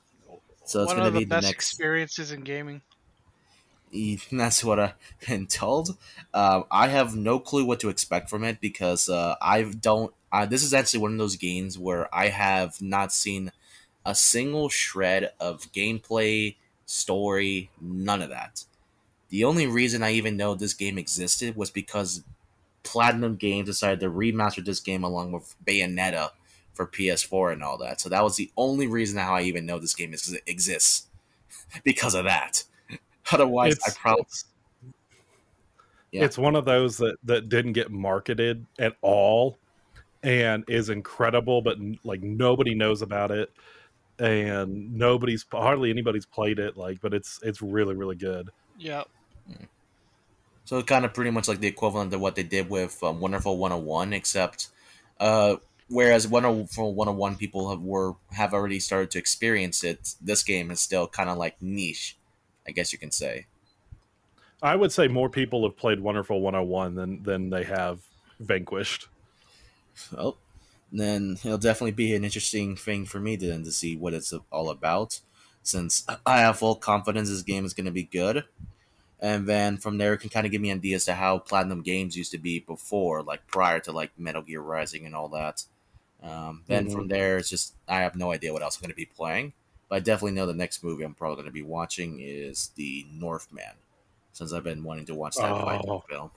so 0.66 0.84
it's 0.84 0.88
One 0.90 0.98
gonna 0.98 1.08
of 1.10 1.14
the 1.14 1.20
be 1.20 1.26
the 1.26 1.30
best 1.30 1.46
next. 1.48 1.52
experiences 1.52 2.32
in 2.32 2.42
gaming. 2.42 2.82
That's 4.32 4.64
what 4.64 4.80
I've 4.80 4.94
been 5.28 5.48
told. 5.48 5.98
Um, 6.34 6.66
I 6.72 6.88
have 6.88 7.16
no 7.16 7.40
clue 7.40 7.66
what 7.66 7.80
to 7.82 7.90
expect 7.90 8.30
from 8.30 8.44
it 8.44 8.62
because 8.62 9.10
uh, 9.10 9.36
I 9.42 9.64
don't. 9.64 10.14
Uh, 10.32 10.46
this 10.46 10.64
is 10.64 10.74
actually 10.74 11.02
one 11.02 11.12
of 11.12 11.18
those 11.18 11.36
games 11.36 11.78
where 11.78 12.14
I 12.16 12.30
have 12.30 12.82
not 12.82 13.12
seen 13.12 13.52
a 14.06 14.16
single 14.16 14.70
shred 14.70 15.32
of 15.40 15.72
gameplay, 15.74 16.56
story, 16.86 17.70
none 17.82 18.22
of 18.22 18.30
that. 18.30 18.66
The 19.30 19.44
only 19.44 19.68
reason 19.68 20.04
I 20.04 20.12
even 20.14 20.38
know 20.38 20.56
this 20.56 20.74
game 20.74 20.98
existed 20.98 21.56
was 21.56 21.70
because 21.70 22.24
Platinum 22.84 23.36
Games 23.36 23.68
decided 23.68 24.00
to 24.02 24.10
remaster 24.10 24.64
this 24.64 24.80
game 24.80 25.04
along 25.04 25.32
with 25.32 25.56
Bayonetta 25.66 26.32
for 26.74 26.88
PS4 26.88 27.54
and 27.54 27.64
all 27.64 27.78
that. 27.78 28.02
So 28.02 28.10
that 28.10 28.24
was 28.24 28.36
the 28.38 28.52
only 28.58 28.88
reason 28.88 29.20
how 29.20 29.36
I 29.36 29.42
even 29.44 29.66
know 29.66 29.80
this 29.80 29.96
game 29.96 30.14
is, 30.14 30.38
exists 30.48 31.08
because 31.84 32.16
of 32.16 32.26
that. 32.26 32.64
Otherwise, 33.32 33.74
I 33.74 33.90
It's- 33.90 33.98
probably 33.98 34.26
Yeah. 36.12 36.26
It's 36.26 36.38
one 36.38 36.56
of 36.58 36.66
those 36.66 36.98
that 36.98 37.16
that 37.24 37.48
didn't 37.48 37.72
get 37.74 37.90
marketed 37.90 38.66
at 38.78 38.98
all, 39.02 39.58
and 40.24 40.66
is 40.68 40.90
incredible, 40.90 41.62
but 41.62 41.78
n- 41.78 42.00
like 42.04 42.22
nobody 42.22 42.76
knows 42.76 43.02
about 43.02 43.32
it, 43.32 43.50
and 44.20 44.94
nobody's 44.94 45.46
hardly 45.50 45.90
anybody's 45.90 46.26
played 46.26 46.60
it. 46.60 46.76
Like, 46.76 47.00
but 47.00 47.14
it's 47.14 47.40
it's 47.44 47.62
really 47.62 47.96
really 47.96 48.18
good. 48.18 48.50
Yeah. 48.78 49.04
So 50.66 50.78
it's 50.78 50.88
kind 50.88 51.06
of 51.06 51.14
pretty 51.14 51.32
much 51.32 51.48
like 51.48 51.60
the 51.60 51.68
equivalent 51.68 52.14
of 52.14 52.20
what 52.22 52.36
they 52.36 52.44
did 52.44 52.70
with 52.70 53.02
um, 53.04 53.20
Wonderful 53.20 53.58
101, 53.58 54.14
except 54.14 54.68
uh, 55.20 55.56
whereas 55.88 56.28
Wonderful 56.28 56.94
101 56.94 57.36
people 57.38 57.70
have 57.70 57.82
were 57.82 58.16
have 58.32 58.54
already 58.54 58.80
started 58.82 59.12
to 59.12 59.18
experience 59.20 59.84
it, 59.84 60.16
this 60.22 60.44
game 60.44 60.72
is 60.72 60.80
still 60.82 61.08
kind 61.08 61.30
of 61.30 61.38
like 61.38 61.62
niche, 61.62 62.18
I 62.72 62.74
guess 62.74 62.94
you 62.94 63.00
can 63.00 63.12
say. 63.12 63.48
I 64.62 64.78
would 64.78 64.94
say 64.94 65.10
more 65.10 65.30
people 65.30 65.64
have 65.68 65.76
played 65.76 66.00
Wonderful 66.00 66.40
101 66.40 66.96
than 66.96 67.24
than 67.24 67.50
they 67.50 67.66
have 67.66 68.00
Vanquish. 68.40 69.08
Well, 70.16 70.38
then 70.90 71.38
it'll 71.44 71.58
definitely 71.58 71.92
be 71.92 72.16
an 72.16 72.24
interesting 72.24 72.78
thing 72.78 73.06
for 73.06 73.20
me 73.20 73.36
then 73.36 73.66
to 73.66 73.72
see 73.74 73.98
what 73.98 74.14
it's 74.14 74.34
all 74.52 74.70
about, 74.70 75.20
since 75.64 76.06
I 76.26 76.40
have 76.40 76.60
full 76.60 76.76
confidence 76.76 77.28
this 77.30 77.42
game 77.42 77.66
is 77.66 77.74
going 77.74 77.86
to 77.86 77.92
be 77.92 78.04
good. 78.04 78.46
And 79.20 79.48
then 79.48 79.78
from 79.78 79.98
there, 79.98 80.14
it 80.14 80.20
can 80.20 80.30
kind 80.30 80.46
of 80.46 80.52
give 80.52 80.62
me 80.62 80.72
ideas 80.72 81.06
to 81.06 81.14
how 81.16 81.40
Platinum 81.40 81.82
Games 81.82 82.16
used 82.16 82.32
to 82.32 82.40
be 82.40 82.60
before, 82.60 83.22
like 83.22 83.46
prior 83.48 83.80
to 83.82 83.92
like 83.92 84.18
Metal 84.18 84.42
Gear 84.42 84.62
Rising 84.62 85.06
and 85.06 85.14
all 85.16 85.28
that. 85.30 85.66
Um, 86.24 86.64
then 86.68 86.88
Mhm. 86.88 86.92
from 86.94 87.08
there, 87.10 87.38
it's 87.38 87.50
just 87.50 87.76
I 87.88 88.02
have 88.02 88.16
no 88.16 88.32
idea 88.32 88.54
what 88.54 88.64
else 88.64 88.78
I'm 88.78 88.82
going 88.82 88.92
to 88.92 88.96
be 88.96 89.06
playing, 89.06 89.54
but 89.92 89.98
I 89.98 90.00
definitely 90.00 90.32
know 90.32 90.46
the 90.46 90.54
next 90.54 90.86
movie 90.86 91.04
I'm 91.04 91.14
probably 91.14 91.36
going 91.36 91.48
to 91.48 91.52
be 91.52 91.64
watching 91.64 92.22
is 92.22 92.70
the 92.78 93.06
Northman, 93.12 93.76
since 94.32 94.54
I've 94.54 94.64
been 94.64 94.86
wanting 94.86 95.06
to 95.08 95.16
watch 95.16 95.36
that 95.36 95.52
Oh. 95.52 96.02
Film. 96.10 96.32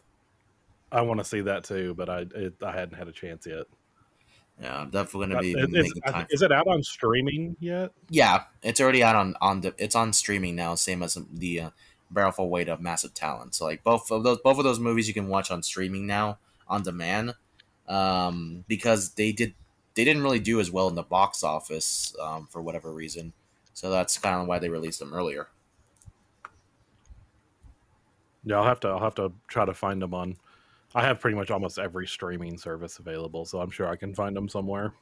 I 0.91 1.03
want 1.03 1.21
to 1.21 1.25
see 1.25 1.41
that 1.43 1.63
too, 1.63 1.95
but 1.95 2.09
I 2.09 2.27
it, 2.35 2.55
I 2.61 2.73
hadn't 2.73 2.97
had 2.99 3.07
a 3.07 3.13
chance 3.13 3.47
yet. 3.47 3.67
Yeah, 4.61 4.81
I'm 4.81 4.91
definitely 4.91 5.35
Uh, 5.37 5.41
going 5.41 5.55
to 5.55 5.55
be 5.55 5.61
it- 5.61 5.71
making 5.71 5.97
it's- 5.99 6.13
time. 6.13 6.27
is 6.31 6.43
it 6.43 6.51
out 6.51 6.67
on 6.67 6.83
streaming 6.83 7.57
yet? 7.61 7.93
Yeah, 8.11 8.45
it's 8.63 8.81
already 8.81 9.05
out 9.05 9.15
on 9.15 9.37
on 9.41 9.61
the. 9.61 9.73
It's 9.79 9.95
on 9.95 10.13
streaming 10.13 10.57
now, 10.57 10.75
same 10.75 11.03
as 11.05 11.17
the 11.33 11.61
uh, 11.61 11.71
Barrelful 12.11 12.49
Weight 12.51 12.69
of 12.69 12.81
Massive 12.81 13.15
Talent. 13.15 13.55
So 13.55 13.65
like 13.67 13.85
both 13.85 14.11
of 14.11 14.25
those, 14.25 14.39
both 14.39 14.59
of 14.59 14.65
those 14.65 14.81
movies 14.81 15.07
you 15.07 15.15
can 15.15 15.29
watch 15.29 15.51
on 15.53 15.63
streaming 15.63 16.07
now 16.09 16.39
on 16.69 16.83
demand, 16.83 17.35
um, 17.89 18.65
because 18.69 19.11
they 19.15 19.31
did 19.33 19.55
they 19.95 20.05
didn't 20.05 20.23
really 20.25 20.41
do 20.41 20.59
as 20.61 20.71
well 20.73 20.89
in 20.89 20.97
the 20.97 21.03
box 21.05 21.43
office 21.45 22.15
um, 22.21 22.47
for 22.51 22.61
whatever 22.61 22.93
reason. 22.93 23.33
So 23.75 23.91
that's 23.91 24.17
kind 24.19 24.41
of 24.41 24.47
why 24.47 24.59
they 24.59 24.69
released 24.69 25.01
them 25.01 25.13
earlier. 25.13 25.49
Yeah, 28.45 28.57
I'll 28.57 28.65
have 28.65 28.81
to 28.81 28.89
I'll 28.89 29.01
have 29.01 29.15
to 29.17 29.33
try 29.49 29.65
to 29.65 29.75
find 29.75 30.01
them 30.01 30.15
on. 30.15 30.37
I 30.95 31.03
have 31.03 31.21
pretty 31.21 31.37
much 31.37 31.51
almost 31.51 31.79
every 31.79 32.07
streaming 32.07 32.57
service 32.57 32.99
available, 32.99 33.45
so 33.45 33.61
I'm 33.61 33.71
sure 33.71 33.89
I 33.89 33.97
can 33.97 34.15
find 34.15 34.37
them 34.37 34.49
somewhere. 34.49 34.95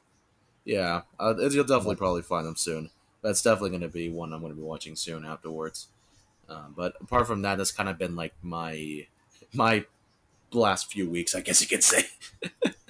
Yeah, 0.65 1.01
uh, 1.19 1.35
you'll 1.37 1.65
definitely 1.65 1.97
probably 1.97 2.21
find 2.23 2.47
them 2.47 2.55
soon. 2.55 2.89
That's 3.21 3.41
definitely 3.41 3.71
going 3.71 3.81
to 3.81 3.89
be 3.89 4.09
one 4.09 4.33
I'm 4.33 4.39
going 4.41 4.51
to 4.51 4.57
be 4.57 4.63
watching 4.63 4.95
soon 4.95 5.25
afterwards. 5.25 5.87
Um, 6.49 6.73
but 6.75 6.95
apart 6.99 7.27
from 7.27 7.41
that, 7.43 7.57
that's 7.57 7.71
kind 7.71 7.89
of 7.89 7.97
been 7.97 8.15
like 8.15 8.33
my 8.41 9.07
my 9.53 9.85
last 10.51 10.91
few 10.91 11.09
weeks, 11.09 11.35
I 11.35 11.41
guess 11.41 11.61
you 11.61 11.67
could 11.67 11.83
say. 11.83 12.05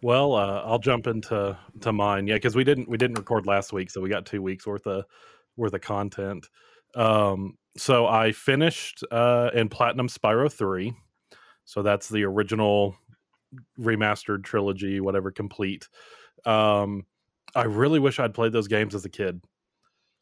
Well, 0.00 0.34
uh, 0.34 0.62
I'll 0.64 0.78
jump 0.78 1.06
into 1.06 1.58
to 1.80 1.92
mine. 1.92 2.26
Yeah, 2.26 2.34
because 2.36 2.54
we 2.54 2.64
didn't 2.64 2.88
we 2.88 2.96
didn't 2.96 3.18
record 3.18 3.46
last 3.46 3.72
week, 3.72 3.90
so 3.90 4.00
we 4.00 4.08
got 4.08 4.26
two 4.26 4.42
weeks 4.42 4.66
worth 4.66 4.86
of 4.86 5.04
worth 5.56 5.74
of 5.74 5.80
content. 5.80 6.48
Um, 6.94 7.58
so 7.76 8.06
I 8.06 8.32
finished 8.32 9.02
uh, 9.10 9.50
in 9.54 9.68
Platinum 9.68 10.08
Spyro 10.08 10.52
three. 10.52 10.94
So 11.64 11.82
that's 11.82 12.08
the 12.08 12.24
original 12.24 12.96
remastered 13.80 14.44
trilogy, 14.44 15.00
whatever 15.00 15.30
complete. 15.30 15.88
Um, 16.46 17.06
I 17.54 17.64
really 17.64 17.98
wish 18.00 18.20
I'd 18.20 18.34
played 18.34 18.52
those 18.52 18.68
games 18.68 18.94
as 18.94 19.04
a 19.04 19.10
kid. 19.10 19.42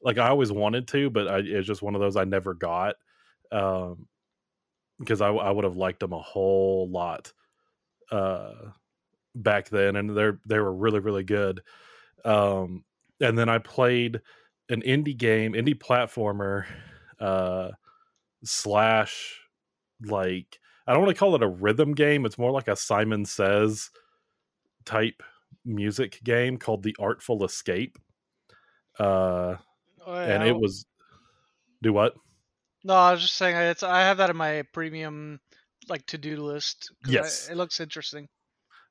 like 0.02 0.18
I 0.18 0.28
always 0.28 0.52
wanted 0.52 0.88
to, 0.88 1.11
but 1.11 1.28
I, 1.28 1.38
it's 1.38 1.66
just 1.66 1.83
one 1.83 1.95
of 1.95 2.00
those 2.00 2.16
I 2.16 2.25
never 2.25 2.54
got. 2.54 2.97
Um, 3.52 4.09
because 4.99 5.21
I, 5.21 5.28
I 5.28 5.50
would 5.50 5.64
have 5.64 5.76
liked 5.76 6.00
them 6.00 6.12
a 6.12 6.21
whole 6.21 6.88
lot 6.90 7.33
uh 8.12 8.52
back 9.43 9.69
then 9.69 9.97
and 9.97 10.16
they're 10.16 10.40
they 10.47 10.59
were 10.59 10.75
really 10.75 10.99
really 10.99 11.23
good 11.25 11.62
um 12.25 12.85
and 13.21 13.38
then 13.38 13.49
i 13.49 13.59
played 13.59 14.21
an 14.71 14.83
indie 14.83 15.16
game 15.16 15.52
indie 15.52 15.75
platformer 15.78 16.64
uh 17.21 17.71
slash 18.45 19.40
like 20.05 20.59
i 20.87 20.93
don't 20.93 21.02
want 21.02 21.14
to 21.14 21.19
call 21.19 21.35
it 21.35 21.43
a 21.43 21.49
rhythm 21.49 21.93
game 21.95 22.25
it's 22.26 22.38
more 22.38 22.50
like 22.50 22.69
a 22.69 22.76
simon 22.76 23.25
says 23.25 23.90
type 24.85 25.23
music 25.64 26.21
game 26.25 26.57
called 26.57 26.83
the 26.83 26.97
artful 26.99 27.45
escape 27.45 27.99
uh 28.99 29.57
Oh, 30.09 30.14
and 30.14 30.45
it 30.45 30.57
was 30.57 30.87
do 31.83 31.93
what 31.93 32.14
No, 32.85 32.95
I 32.95 33.11
was 33.11 33.21
just 33.23 33.35
saying 33.35 33.57
it's. 33.57 33.83
I 33.83 34.02
have 34.02 34.19
that 34.19 34.31
in 34.31 34.37
my 34.37 34.62
premium 34.73 35.40
like 35.88 36.07
to 36.07 36.19
do 36.19 36.37
list. 36.37 36.93
'cause 37.02 37.11
I- 37.11 37.19
Yes. 37.19 37.49
it 37.49 37.57
looks 37.57 37.81
interesting. 37.81 38.28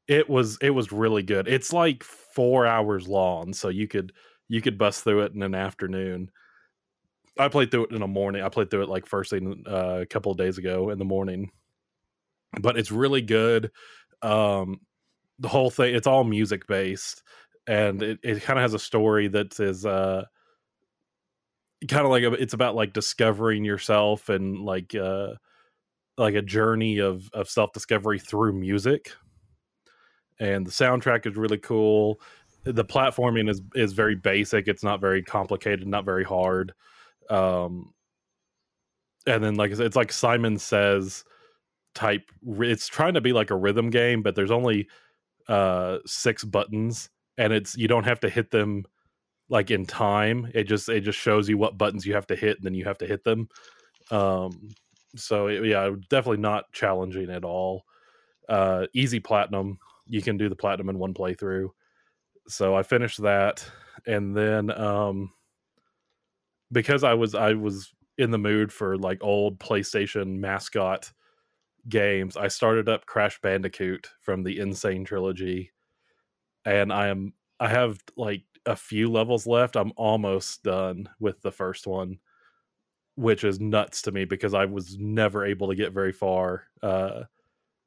It 0.08 0.30
was 0.30 0.58
it 0.62 0.70
was 0.70 0.92
really 0.92 1.24
good. 1.24 1.48
It's 1.48 1.74
like 1.74 2.04
four 2.04 2.66
hours 2.66 3.08
long 3.08 3.54
so 3.54 3.70
you 3.70 3.88
could 3.88 4.14
you 4.48 4.62
could 4.62 4.78
bust 4.78 5.04
through 5.04 5.22
it 5.22 5.34
in 5.34 5.42
an 5.42 5.56
afternoon. 5.56 6.32
I 7.38 7.50
played 7.50 7.72
through 7.72 7.86
it 7.86 7.92
in 7.92 8.02
a 8.02 8.08
morning 8.08 8.44
i 8.44 8.50
played 8.50 8.72
through 8.72 8.84
it 8.84 8.90
like 8.90 9.06
first 9.06 9.30
thing 9.30 9.64
uh, 9.68 10.00
a 10.02 10.06
couple 10.06 10.32
of 10.32 10.38
days 10.38 10.58
ago 10.58 10.90
in 10.90 11.00
the 11.00 11.06
morning. 11.06 11.52
But 12.62 12.78
it's 12.78 12.92
really 12.92 13.22
good 13.22 13.72
um 14.22 14.80
the 15.40 15.50
whole 15.50 15.70
thing 15.70 15.94
it's 15.94 16.08
all 16.08 16.24
music 16.24 16.66
based 16.68 17.22
and 17.68 18.02
it, 18.02 18.20
it 18.24 18.42
kind 18.44 18.58
of 18.58 18.64
has 18.64 18.74
a 18.74 18.80
story 18.80 19.28
that 19.28 19.60
is 19.60 19.86
uh 19.86 20.24
kind 21.90 22.06
of 22.06 22.12
like 22.12 22.24
a, 22.24 22.32
it's 22.34 22.54
about 22.54 22.76
like 22.76 22.94
discovering 22.94 23.66
yourself 23.66 24.30
and 24.30 24.60
like 24.60 24.96
uh 24.96 25.34
like 26.18 26.36
a 26.36 26.42
journey 26.42 27.00
of 27.00 27.30
of 27.34 27.50
self 27.50 27.74
discovery 27.74 28.20
through 28.20 28.54
music 28.54 29.12
and 30.40 30.66
the 30.66 30.72
soundtrack 30.72 31.26
is 31.26 31.36
really 31.36 31.58
cool. 31.58 32.20
The 32.64 32.86
platforming 32.86 33.50
is 33.50 33.62
is 33.76 33.94
very 33.94 34.16
basic. 34.16 34.68
It's 34.68 34.84
not 34.84 35.02
very 35.02 35.24
complicated 35.24 35.88
not 35.88 36.06
very 36.06 36.24
hard. 36.24 36.74
Um 37.30 37.94
and 39.28 39.44
then 39.44 39.56
like 39.56 39.72
it's 39.72 39.96
like 39.96 40.12
simon 40.12 40.58
says 40.58 41.24
type 41.96 42.30
it's 42.60 42.88
trying 42.88 43.14
to 43.14 43.22
be 43.22 43.34
like 43.34 43.50
a 43.52 43.56
rhythm 43.56 43.90
game 43.90 44.22
but 44.22 44.36
there's 44.36 44.52
only 44.52 44.88
uh 45.48 45.98
six 46.06 46.44
buttons 46.44 47.10
and 47.38 47.54
it's 47.54 47.76
you 47.78 47.88
don't 47.88 48.04
have 48.04 48.20
to 48.20 48.30
hit 48.30 48.52
them 48.52 48.84
like 49.50 49.70
in 49.70 49.86
time. 49.86 50.50
It 50.54 50.64
just 50.64 50.90
it 50.90 51.02
just 51.02 51.20
shows 51.20 51.48
you 51.48 51.58
what 51.58 51.78
buttons 51.78 52.06
you 52.06 52.14
have 52.16 52.28
to 52.28 52.36
hit 52.36 52.58
and 52.58 52.66
then 52.66 52.74
you 52.74 52.86
have 52.86 52.98
to 53.00 53.08
hit 53.08 53.24
them. 53.24 53.48
Um 54.12 54.70
so 55.16 55.48
it, 55.48 55.66
yeah 55.66 55.90
definitely 56.10 56.42
not 56.42 56.72
challenging 56.74 57.30
at 57.30 57.46
all. 57.46 57.84
Uh 58.50 58.88
easy 58.94 59.20
platinum 59.20 59.80
you 60.08 60.22
can 60.22 60.38
do 60.38 60.50
the 60.50 60.56
platinum 60.56 60.90
in 60.90 61.00
one 61.00 61.14
playthrough. 61.14 61.70
So 62.48 62.76
i 62.76 62.84
finished 62.84 63.22
that 63.24 63.66
and 64.06 64.36
then 64.36 64.70
um 64.72 65.32
because 66.72 67.04
i 67.04 67.14
was 67.14 67.34
i 67.34 67.54
was 67.54 67.94
in 68.18 68.32
the 68.32 68.38
mood 68.38 68.72
for 68.72 68.98
like 68.98 69.24
old 69.24 69.60
playstation 69.60 70.38
mascot 70.38 71.12
games 71.90 72.38
i 72.38 72.48
started 72.48 72.88
up 72.90 73.06
crash 73.06 73.40
bandicoot 73.42 74.10
from 74.22 74.44
the 74.44 74.60
N. 74.60 74.74
Sane 74.74 75.06
trilogy 75.06 75.72
and 76.66 76.92
i 76.92 77.08
am 77.08 77.34
i 77.60 77.68
have 77.68 78.00
like 78.18 78.44
a 78.68 78.76
few 78.76 79.12
levels 79.12 79.46
left. 79.46 79.76
I'm 79.76 79.92
almost 79.96 80.64
done 80.64 81.08
with 81.20 81.40
the 81.42 81.52
first 81.52 81.86
one 81.86 82.18
which 83.16 83.44
is 83.44 83.60
nuts 83.60 84.02
to 84.04 84.12
me 84.12 84.26
because 84.26 84.54
i 84.54 84.66
was 84.66 84.98
never 84.98 85.46
able 85.46 85.68
to 85.70 85.76
get 85.76 85.94
very 85.94 86.12
far 86.12 86.64
uh 86.84 87.24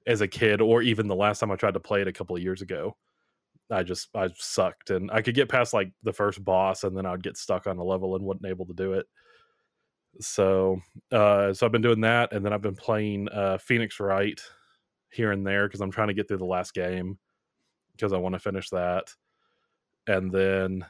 as 0.09 0.23
a 0.23 0.27
kid 0.27 0.61
or 0.61 0.83
even 0.83 1.07
the 1.07 1.15
last 1.15 1.39
time 1.39 1.53
i 1.53 1.57
tried 1.57 1.75
to 1.75 1.81
play 1.81 2.01
it 2.01 2.09
a 2.09 2.13
couple 2.13 2.35
of 2.35 2.43
years 2.43 2.63
ago 2.63 2.97
i 3.71 3.83
just 3.83 4.09
i 4.17 4.29
sucked 4.37 4.91
and 4.91 5.11
i 5.13 5.21
could 5.21 5.35
get 5.35 5.49
past 5.49 5.75
like 5.75 5.93
the 6.03 6.13
first 6.13 6.43
boss 6.45 6.83
and 6.83 6.97
then 6.97 7.07
i'd 7.07 7.23
get 7.23 7.37
stuck 7.37 7.67
on 7.67 7.79
a 7.79 7.85
level 7.85 8.17
and 8.17 8.25
wasn't 8.25 8.47
able 8.47 8.67
to 8.67 8.73
do 8.73 8.95
it. 8.95 9.07
So 10.21 10.81
uh 11.13 11.53
so 11.53 11.67
i've 11.67 11.73
been 11.73 11.83
doing 11.83 12.01
that 12.01 12.33
and 12.33 12.45
then 12.45 12.53
i've 12.53 12.63
been 12.63 12.75
playing 12.75 13.29
uh 13.29 13.59
phoenix 13.59 14.01
wright 14.01 14.41
here 15.11 15.33
and 15.33 15.47
there 15.47 15.69
because 15.69 15.81
i'm 15.81 15.91
trying 15.93 16.09
to 16.09 16.15
get 16.15 16.27
through 16.27 16.39
the 16.39 16.45
last 16.45 16.75
game 16.75 17.19
because 17.93 18.13
i 18.13 18.17
want 18.17 18.33
to 18.33 18.39
finish 18.41 18.71
that. 18.71 19.13
And 20.07 20.33
then 20.33 20.87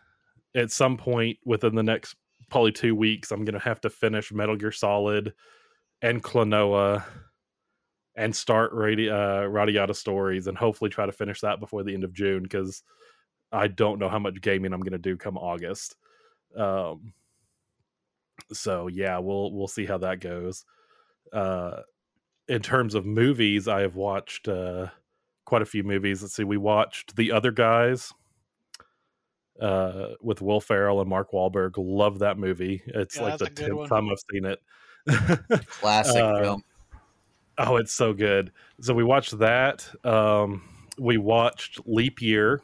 at 0.55 0.71
some 0.71 0.97
point 0.97 1.39
within 1.45 1.75
the 1.75 1.83
next 1.83 2.15
probably 2.49 2.73
two 2.73 2.95
weeks 2.95 3.33
i'm 3.33 3.45
gonna 3.45 3.59
have 3.59 3.81
to 3.81 3.91
finish 3.91 4.33
metal 4.33 4.57
gear 4.57 4.73
solid 4.73 5.35
and 6.01 6.23
klonoa 6.23 7.05
and 8.19 8.35
start 8.35 8.75
Radi- 8.75 9.11
uh, 9.11 9.49
Radiata 9.49 9.95
Stories 9.95 10.49
and 10.49 10.59
hopefully 10.59 10.91
try 10.91 11.07
to 11.07 11.13
finish 11.13 11.41
that 11.41 11.61
before 11.61 11.85
the 11.85 11.95
end 11.95 12.03
of 12.03 12.13
June 12.13 12.43
because 12.43 12.83
I 13.53 13.69
don't 13.69 13.99
know 14.01 14.09
how 14.09 14.19
much 14.19 14.41
gaming 14.41 14.73
I'm 14.73 14.81
going 14.81 14.93
to 14.93 14.99
do 14.99 15.17
come 15.17 15.39
August. 15.39 15.97
Um, 16.57 17.13
so 18.53 18.89
yeah, 18.89 19.19
we'll 19.19 19.53
we'll 19.53 19.69
see 19.69 19.87
how 19.87 19.99
that 19.99 20.21
goes. 20.21 20.65
Uh, 21.33 21.83
in 22.49 22.61
terms 22.61 22.95
of 22.95 23.07
movies, 23.07 23.69
I 23.69 23.83
have 23.83 23.95
watched 23.95 24.49
uh, 24.49 24.89
quite 25.45 25.63
a 25.63 25.67
few 25.67 25.85
movies. 25.85 26.23
Let's 26.23 26.35
see, 26.35 26.45
we 26.45 26.57
watched 26.57 27.15
The 27.15 27.31
Other 27.33 27.53
Guys 27.53 28.13
uh, 29.61 30.15
with 30.21 30.41
Will 30.43 30.61
Ferrell 30.61 31.01
and 31.01 31.09
Mark 31.09 31.31
Wahlberg. 31.33 31.75
Love 31.77 32.21
that 32.21 32.39
movie. 32.39 32.83
It's 32.87 33.17
Yeah, 33.17 33.23
like 33.23 33.39
the 33.39 33.51
tenth 33.51 33.89
time 33.89 34.09
I've 34.11 34.19
seen 34.33 34.45
it. 34.45 34.59
Classic 35.69 36.23
Uh, 36.23 36.41
film. 36.43 36.63
Oh, 37.59 37.77
it's 37.77 37.93
so 37.93 38.13
good. 38.13 38.53
So 38.81 38.95
we 38.95 39.03
watched 39.03 39.39
that. 39.39 39.89
Um, 40.05 40.63
we 40.99 41.19
watched 41.19 41.81
Leap 41.87 42.23
Year, 42.23 42.63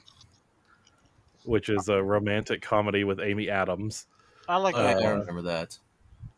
which 1.45 1.69
is 1.69 1.89
a 1.89 2.03
romantic 2.03 2.63
comedy 2.63 3.05
with 3.05 3.21
Amy 3.21 3.51
Adams. 3.51 4.07
I 4.49 4.57
like 4.57 4.75
that 4.77 5.01
yeah, 5.01 5.09
I 5.09 5.11
one. 5.11 5.21
remember 5.21 5.43
that. 5.43 5.79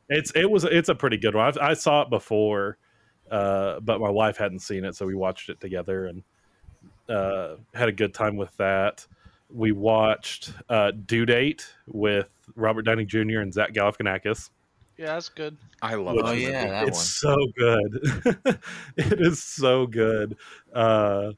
It's 0.09 0.31
it 0.33 0.49
was 0.51 0.65
it's 0.65 0.89
a 0.89 0.95
pretty 0.95 1.17
good 1.17 1.35
one. 1.35 1.47
I've, 1.47 1.59
I 1.59 1.75
saw 1.75 2.03
it 2.03 2.11
before, 2.11 2.79
uh, 3.31 3.81
but 3.81 4.01
my 4.01 4.11
wife 4.11 4.37
hadn't 4.37 4.61
seen 4.61 4.85
it, 4.85 4.95
so 4.95 5.05
we 5.05 5.15
watched 5.15 5.49
it 5.49 5.61
together 5.61 6.07
and 6.07 6.23
uh, 7.09 7.57
had 7.75 7.89
a 7.89 7.93
good 7.93 8.15
time 8.15 8.37
with 8.37 8.57
that. 8.57 9.07
We 9.51 9.73
watched 9.73 10.53
uh, 10.69 10.93
Due 10.93 11.27
Date 11.27 11.67
with 11.87 12.29
Robert 12.55 12.83
Downey 12.83 13.05
Jr. 13.05 13.41
and 13.41 13.53
Zach 13.53 13.73
Galifianakis. 13.73 14.51
Yeah, 14.99 15.07
that's 15.15 15.29
good. 15.29 15.57
I 15.83 15.95
love 15.95 16.17
Which 16.17 16.27
Oh 16.27 16.33
yeah, 16.33 16.51
movie. 16.53 16.71
that 16.71 16.89
it's 16.89 16.97
one. 16.97 17.05
so 17.05 17.37
good 17.59 18.61
it 18.97 19.21
is 19.21 19.43
so 19.43 19.87
good 19.87 20.37
uh 20.75 21.33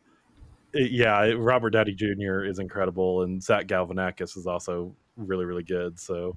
it- 0.72 0.92
yeah 0.92 1.32
robert 1.36 1.70
downey 1.70 1.92
jr 1.94 2.44
is 2.44 2.58
incredible 2.58 3.22
and 3.22 3.42
zach 3.42 3.66
galifianakis 3.66 4.36
is 4.36 4.46
also 4.46 4.94
really 5.16 5.44
really 5.44 5.64
good 5.64 5.98
so 5.98 6.36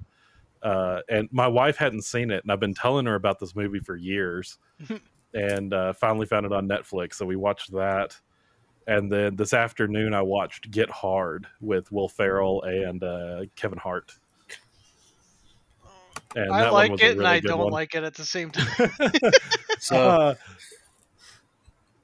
uh 0.62 1.00
and 1.08 1.28
my 1.32 1.46
wife 1.46 1.76
hadn't 1.76 2.02
seen 2.02 2.30
it 2.30 2.42
and 2.42 2.50
i've 2.50 2.60
been 2.60 2.74
telling 2.74 3.06
her 3.06 3.14
about 3.14 3.38
this 3.38 3.54
movie 3.54 3.80
for 3.80 3.96
years 3.96 4.58
and 5.34 5.72
uh 5.72 5.92
finally 5.92 6.26
found 6.26 6.44
it 6.46 6.52
on 6.52 6.68
netflix 6.68 7.14
so 7.14 7.24
we 7.26 7.36
watched 7.36 7.70
that 7.72 8.18
and 8.86 9.12
then 9.12 9.36
this 9.36 9.54
afternoon 9.54 10.12
i 10.14 10.22
watched 10.22 10.70
get 10.70 10.90
hard 10.90 11.46
with 11.60 11.90
will 11.92 12.08
ferrell 12.08 12.62
and 12.62 13.04
uh 13.04 13.42
kevin 13.56 13.78
hart 13.78 14.12
and 16.34 16.58
I 16.58 16.62
that 16.62 16.74
one 16.74 16.88
like 16.88 16.90
was 16.90 17.02
a 17.02 17.06
it 17.06 17.18
and 17.18 17.26
I 17.26 17.40
don't 17.40 17.58
one. 17.58 17.72
like 17.72 17.94
it 17.94 18.04
at 18.04 18.14
the 18.14 18.24
same 18.24 18.50
time. 18.50 18.90
So 19.78 19.96
Uh, 19.96 20.34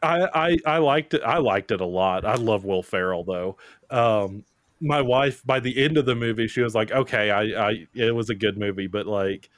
I, 0.02 0.28
I 0.34 0.56
I 0.74 0.78
liked 0.78 1.14
it. 1.14 1.22
I 1.22 1.38
liked 1.38 1.70
it 1.72 1.80
a 1.80 1.86
lot. 1.86 2.24
I 2.24 2.34
love 2.36 2.64
Will 2.64 2.82
Ferrell 2.82 3.24
though. 3.24 3.56
Um, 3.90 4.44
my 4.80 5.00
wife, 5.02 5.44
by 5.44 5.58
the 5.58 5.82
end 5.84 5.96
of 5.96 6.06
the 6.06 6.14
movie, 6.14 6.46
she 6.46 6.60
was 6.60 6.74
like, 6.74 6.92
"Okay, 6.92 7.30
I, 7.30 7.68
I 7.70 7.86
it 7.94 8.14
was 8.14 8.30
a 8.30 8.34
good 8.34 8.56
movie, 8.58 8.86
but 8.86 9.06
like, 9.06 9.50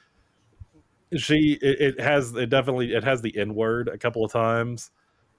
she 1.17 1.57
it, 1.61 1.81
it 1.97 1.99
has 1.99 2.33
it 2.35 2.49
definitely 2.49 2.93
it 2.93 3.03
has 3.03 3.21
the 3.21 3.37
N 3.37 3.53
word 3.53 3.87
a 3.87 3.97
couple 3.97 4.23
of 4.25 4.31
times, 4.31 4.91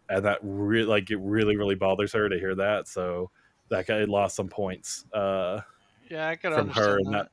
and 0.08 0.24
that 0.24 0.38
really 0.42 0.86
like 0.86 1.10
it 1.10 1.18
really 1.18 1.56
really 1.56 1.74
bothers 1.74 2.12
her 2.12 2.28
to 2.28 2.38
hear 2.38 2.54
that. 2.56 2.88
So 2.88 3.30
that 3.70 3.86
guy 3.86 4.04
lost 4.04 4.36
some 4.36 4.48
points. 4.48 5.06
Uh, 5.12 5.62
yeah, 6.10 6.28
I 6.28 6.36
could 6.36 6.52
From 6.52 6.68
her 6.68 6.98
understand 6.98 7.06
and 7.06 7.14
that. 7.14 7.28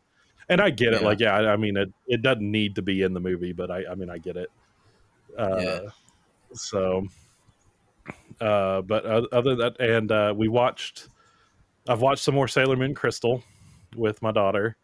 And 0.49 0.59
I 0.59 0.69
get 0.69 0.93
it. 0.93 1.01
Yeah. 1.01 1.07
Like, 1.07 1.19
yeah, 1.19 1.35
I, 1.35 1.53
I 1.53 1.57
mean, 1.57 1.77
it, 1.77 1.91
it 2.07 2.21
doesn't 2.21 2.49
need 2.49 2.75
to 2.75 2.81
be 2.81 3.03
in 3.03 3.13
the 3.13 3.19
movie, 3.19 3.53
but 3.53 3.71
I, 3.71 3.83
I 3.91 3.95
mean, 3.95 4.09
I 4.09 4.17
get 4.17 4.35
it. 4.35 4.49
Uh, 5.37 5.57
Yeah. 5.59 5.79
So, 6.53 7.07
uh, 8.41 8.81
but 8.81 9.05
other 9.05 9.55
than 9.55 9.59
that, 9.59 9.79
and 9.79 10.11
uh, 10.11 10.33
we 10.35 10.47
watched. 10.47 11.07
I've 11.87 12.01
watched 12.01 12.23
some 12.23 12.35
more 12.35 12.47
Sailor 12.47 12.75
Moon 12.75 12.93
Crystal 12.93 13.43
with 13.95 14.21
my 14.21 14.31
daughter. 14.31 14.77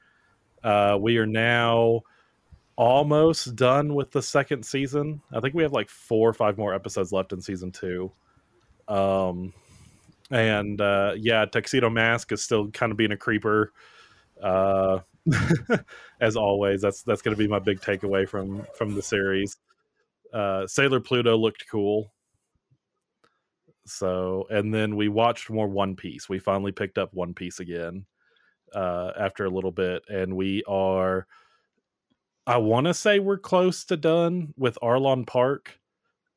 Uh, 0.63 0.97
we 0.99 1.17
are 1.17 1.27
now 1.27 2.01
almost 2.75 3.55
done 3.55 3.93
with 3.93 4.11
the 4.11 4.21
second 4.21 4.65
season. 4.65 5.21
I 5.31 5.39
think 5.39 5.53
we 5.53 5.63
have 5.63 5.73
like 5.73 5.89
four 5.89 6.29
or 6.29 6.33
five 6.33 6.57
more 6.57 6.73
episodes 6.73 7.11
left 7.11 7.31
in 7.31 7.41
season 7.41 7.71
two. 7.71 8.11
Um, 8.87 9.53
and 10.31 10.81
uh, 10.81 11.13
yeah, 11.17 11.45
Tuxedo 11.45 11.89
Mask 11.89 12.31
is 12.31 12.41
still 12.41 12.69
kind 12.71 12.91
of 12.91 12.97
being 12.97 13.11
a 13.11 13.17
creeper. 13.17 13.71
Uh, 14.41 14.99
as 16.21 16.35
always, 16.35 16.81
that's 16.81 17.03
that's 17.03 17.21
going 17.21 17.35
to 17.35 17.39
be 17.41 17.47
my 17.47 17.59
big 17.59 17.81
takeaway 17.81 18.27
from 18.27 18.65
from 18.77 18.95
the 18.95 19.01
series. 19.01 19.57
Uh, 20.33 20.67
Sailor 20.67 20.99
Pluto 20.99 21.37
looked 21.37 21.65
cool. 21.69 22.11
So, 23.85 24.47
and 24.49 24.73
then 24.73 24.95
we 24.95 25.07
watched 25.07 25.49
more 25.49 25.67
One 25.67 25.95
Piece. 25.95 26.27
We 26.27 26.39
finally 26.39 26.71
picked 26.71 26.97
up 26.97 27.13
One 27.13 27.33
Piece 27.33 27.59
again 27.59 28.05
uh, 28.73 29.11
after 29.17 29.45
a 29.45 29.49
little 29.49 29.71
bit, 29.71 30.03
and 30.09 30.35
we 30.35 30.63
are. 30.67 31.27
I 32.47 32.57
want 32.57 32.85
to 32.85 32.93
say 32.93 33.19
we're 33.19 33.39
close 33.39 33.85
to 33.85 33.97
done 33.97 34.53
with 34.55 34.77
Arlong 34.83 35.25
Park, 35.25 35.79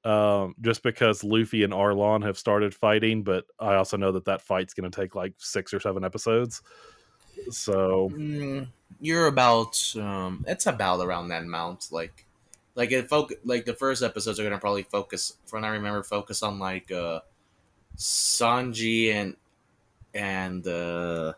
um, 0.05 0.55
just 0.61 0.83
because 0.83 1.23
Luffy 1.23 1.65
and 1.65 1.73
Arlong 1.73 2.25
have 2.25 2.39
started 2.39 2.75
fighting. 2.75 3.23
But 3.23 3.45
I 3.59 3.75
also 3.75 3.99
know 3.99 4.13
that 4.13 4.25
that 4.25 4.41
fight's 4.41 4.73
going 4.73 4.91
to 4.91 5.01
take 5.01 5.15
like 5.15 5.35
six 5.37 5.75
or 5.75 5.81
seven 5.81 6.05
episodes. 6.05 6.63
So 7.51 8.11
Mm, 8.15 8.69
you're 9.01 9.27
about 9.27 9.95
um 9.97 10.45
it's 10.49 10.67
about 10.67 11.01
around 11.01 11.29
that 11.29 11.43
amount 11.43 11.89
like 11.93 12.25
like 12.75 12.91
it 12.93 13.09
foc- 13.09 13.39
like 13.45 13.65
the 13.65 13.75
first 13.75 14.03
episodes 14.03 14.39
are 14.41 14.45
gonna 14.45 14.59
probably 14.59 14.83
focus 14.83 15.35
from 15.47 15.63
what 15.63 15.69
i 15.69 15.73
remember 15.73 16.03
focus 16.03 16.43
on 16.43 16.59
like 16.59 16.91
uh 16.91 17.21
sanji 17.97 19.13
and 19.13 19.37
and 20.15 20.67
uh 20.67 21.33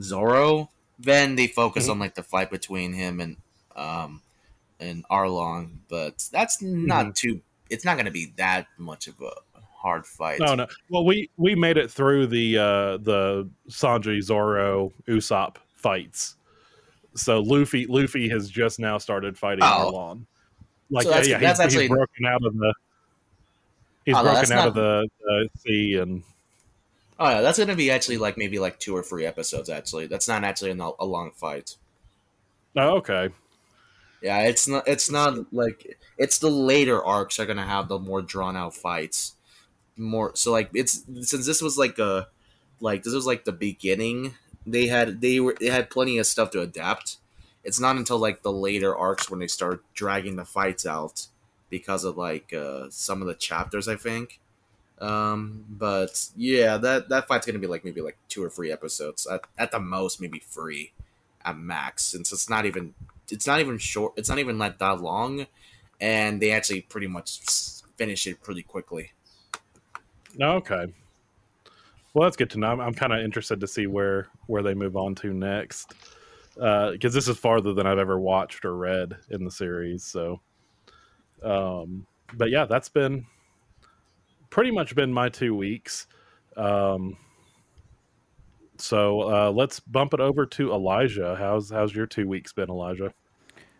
zoro 0.00 0.70
then 0.98 1.36
they 1.36 1.46
focus 1.46 1.86
Mhm. 1.86 1.90
on 1.92 1.98
like 1.98 2.14
the 2.14 2.22
fight 2.22 2.50
between 2.50 2.92
him 2.92 3.20
and 3.20 3.36
um 3.76 4.22
and 4.80 5.04
arlong 5.08 5.78
but 5.88 6.28
that's 6.32 6.60
not 6.62 7.14
too 7.14 7.40
it's 7.70 7.84
not 7.84 7.96
gonna 7.96 8.10
be 8.10 8.32
that 8.36 8.66
much 8.78 9.06
of 9.08 9.20
a 9.20 9.30
hard 9.76 10.06
fight 10.06 10.40
no, 10.40 10.54
no. 10.56 10.66
Well, 10.90 11.04
we 11.04 11.30
we 11.36 11.54
made 11.54 11.76
it 11.76 11.88
through 11.88 12.26
the 12.26 12.58
uh, 12.58 12.96
the 12.96 13.48
Sanji 13.70 14.20
Zoro 14.20 14.92
Usopp 15.06 15.56
fights. 15.72 16.34
So 17.18 17.40
Luffy 17.40 17.86
Luffy 17.86 18.28
has 18.28 18.48
just 18.50 18.78
now 18.78 18.98
started 18.98 19.36
fighting 19.38 19.64
Oh. 19.64 19.92
Arlong. 19.92 20.26
Like 20.90 21.04
So 21.04 21.10
that's- 21.10 21.28
yeah, 21.28 21.38
he's, 21.38 21.60
actually- 21.60 21.82
he's 21.82 21.90
broken 21.90 22.26
out 22.26 22.44
of 22.44 22.56
the 22.56 22.74
he's 24.04 24.14
Oh, 24.16 24.22
no, 24.22 24.32
broken 24.32 24.52
out 24.52 24.56
not- 24.56 24.68
of 24.68 24.74
the, 24.74 25.08
the 25.20 25.48
sea 25.60 25.96
and 25.96 26.22
oh 27.20 27.28
yeah 27.28 27.40
that's 27.42 27.58
gonna 27.58 27.74
be 27.76 27.90
actually 27.90 28.16
like 28.16 28.38
maybe 28.38 28.58
like 28.58 28.78
two 28.78 28.96
or 28.96 29.02
three 29.02 29.26
episodes 29.26 29.68
actually 29.68 30.06
that's 30.06 30.28
not 30.28 30.44
actually 30.44 30.70
a, 30.70 30.90
a 31.00 31.04
long 31.04 31.30
fight 31.32 31.76
oh, 32.76 32.96
okay. 32.98 33.30
Yeah, 34.22 34.40
it's 34.42 34.66
not. 34.66 34.86
It's 34.88 35.10
not 35.10 35.52
like 35.54 35.96
it's 36.16 36.38
the 36.38 36.50
later 36.50 37.04
arcs 37.04 37.38
are 37.38 37.46
gonna 37.46 37.64
have 37.66 37.86
the 37.88 37.98
more 38.00 38.20
drawn 38.20 38.56
out 38.56 38.74
fights. 38.74 39.34
More 39.96 40.32
so, 40.34 40.50
like 40.50 40.70
it's 40.74 41.04
since 41.22 41.46
this 41.46 41.62
was 41.62 41.78
like 41.78 42.00
a 42.00 42.26
like 42.80 43.04
this 43.04 43.14
was 43.14 43.26
like 43.26 43.44
the 43.44 43.52
beginning. 43.52 44.34
They 44.66 44.86
had 44.86 45.20
they 45.20 45.40
were 45.40 45.56
they 45.58 45.70
had 45.70 45.90
plenty 45.90 46.18
of 46.18 46.26
stuff 46.26 46.50
to 46.52 46.60
adapt. 46.60 47.18
It's 47.64 47.80
not 47.80 47.96
until 47.96 48.18
like 48.18 48.42
the 48.42 48.52
later 48.52 48.96
arcs 48.96 49.30
when 49.30 49.40
they 49.40 49.46
start 49.46 49.82
dragging 49.94 50.36
the 50.36 50.44
fights 50.44 50.86
out 50.86 51.26
because 51.70 52.04
of 52.04 52.16
like 52.16 52.52
uh, 52.52 52.86
some 52.90 53.20
of 53.20 53.28
the 53.28 53.34
chapters. 53.34 53.88
I 53.88 53.96
think. 53.96 54.40
Um, 55.00 55.64
but 55.68 56.28
yeah, 56.36 56.76
that 56.78 57.08
that 57.08 57.28
fight's 57.28 57.46
gonna 57.46 57.58
be 57.58 57.66
like 57.66 57.84
maybe 57.84 58.00
like 58.00 58.18
two 58.28 58.42
or 58.42 58.50
three 58.50 58.72
episodes 58.72 59.26
at, 59.26 59.42
at 59.56 59.70
the 59.70 59.80
most, 59.80 60.20
maybe 60.20 60.40
three 60.40 60.92
at 61.44 61.56
max, 61.56 62.04
since 62.04 62.32
it's 62.32 62.50
not 62.50 62.66
even 62.66 62.94
it's 63.30 63.46
not 63.46 63.60
even 63.60 63.78
short. 63.78 64.14
It's 64.16 64.28
not 64.28 64.38
even 64.38 64.58
like 64.58 64.78
that 64.78 65.00
long, 65.00 65.46
and 66.00 66.42
they 66.42 66.50
actually 66.50 66.82
pretty 66.82 67.06
much 67.06 67.40
finish 67.96 68.26
it 68.26 68.42
pretty 68.42 68.62
quickly. 68.62 69.12
Okay. 70.40 70.92
Well, 72.14 72.24
that's 72.24 72.36
good 72.36 72.50
to 72.50 72.58
know. 72.58 72.68
I'm, 72.68 72.80
I'm 72.80 72.94
kind 72.94 73.12
of 73.12 73.20
interested 73.20 73.60
to 73.60 73.66
see 73.66 73.86
where 73.86 74.28
where 74.46 74.62
they 74.62 74.74
move 74.74 74.96
on 74.96 75.14
to 75.16 75.32
next, 75.32 75.94
because 76.54 77.14
this 77.14 77.28
is 77.28 77.36
farther 77.36 77.72
than 77.72 77.86
I've 77.86 77.98
ever 77.98 78.18
watched 78.18 78.64
or 78.64 78.76
read 78.76 79.16
in 79.30 79.44
the 79.44 79.50
series. 79.50 80.04
So, 80.04 80.40
um, 81.42 82.06
but 82.34 82.50
yeah, 82.50 82.64
that's 82.64 82.88
been 82.88 83.24
pretty 84.50 84.70
much 84.70 84.94
been 84.94 85.12
my 85.12 85.28
two 85.28 85.54
weeks. 85.54 86.06
Um, 86.56 87.16
so 88.78 89.20
uh, 89.22 89.50
let's 89.50 89.78
bump 89.78 90.14
it 90.14 90.20
over 90.20 90.46
to 90.46 90.72
Elijah. 90.72 91.36
How's 91.38 91.70
how's 91.70 91.94
your 91.94 92.06
two 92.06 92.26
weeks 92.26 92.52
been, 92.52 92.70
Elijah? 92.70 93.12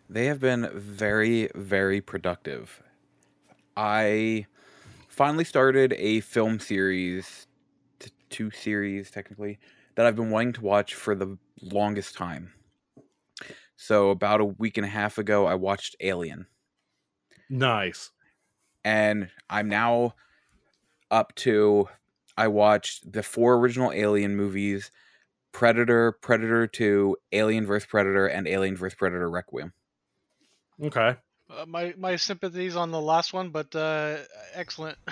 They 0.09 0.25
have 0.25 0.39
been 0.39 0.69
very, 0.73 1.49
very 1.55 2.01
productive. 2.01 2.81
I 3.77 4.45
finally 5.07 5.43
started 5.43 5.93
a 5.97 6.21
film 6.21 6.59
series, 6.59 7.47
two 8.29 8.51
series 8.51 9.11
technically, 9.11 9.59
that 9.95 10.05
I've 10.05 10.15
been 10.15 10.29
wanting 10.29 10.53
to 10.53 10.61
watch 10.61 10.93
for 10.95 11.15
the 11.15 11.37
longest 11.61 12.15
time. 12.15 12.53
So, 13.75 14.09
about 14.09 14.41
a 14.41 14.45
week 14.45 14.77
and 14.77 14.85
a 14.85 14.89
half 14.89 15.17
ago, 15.17 15.45
I 15.45 15.55
watched 15.55 15.95
Alien, 16.01 16.47
Nice. 17.49 18.11
and 18.83 19.29
I'm 19.49 19.69
now 19.69 20.15
up 21.09 21.33
to. 21.35 21.87
I 22.37 22.47
watched 22.47 23.11
the 23.11 23.23
four 23.23 23.55
original 23.55 23.91
Alien 23.91 24.35
movies 24.35 24.91
Predator, 25.51 26.11
Predator 26.21 26.67
2, 26.67 27.17
Alien 27.31 27.65
vs. 27.65 27.87
Predator, 27.87 28.27
and 28.27 28.47
Alien 28.47 28.75
vs. 28.75 28.95
Predator 28.95 29.29
Requiem. 29.29 29.73
Okay. 30.81 31.15
Uh, 31.49 31.65
my 31.65 31.93
my 31.97 32.15
sympathies 32.15 32.75
on 32.75 32.91
the 32.91 33.01
last 33.01 33.33
one, 33.33 33.49
but 33.49 33.73
uh, 33.75 34.17
excellent. 34.53 34.97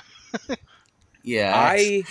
Yeah, 1.24 1.52
I 1.54 2.04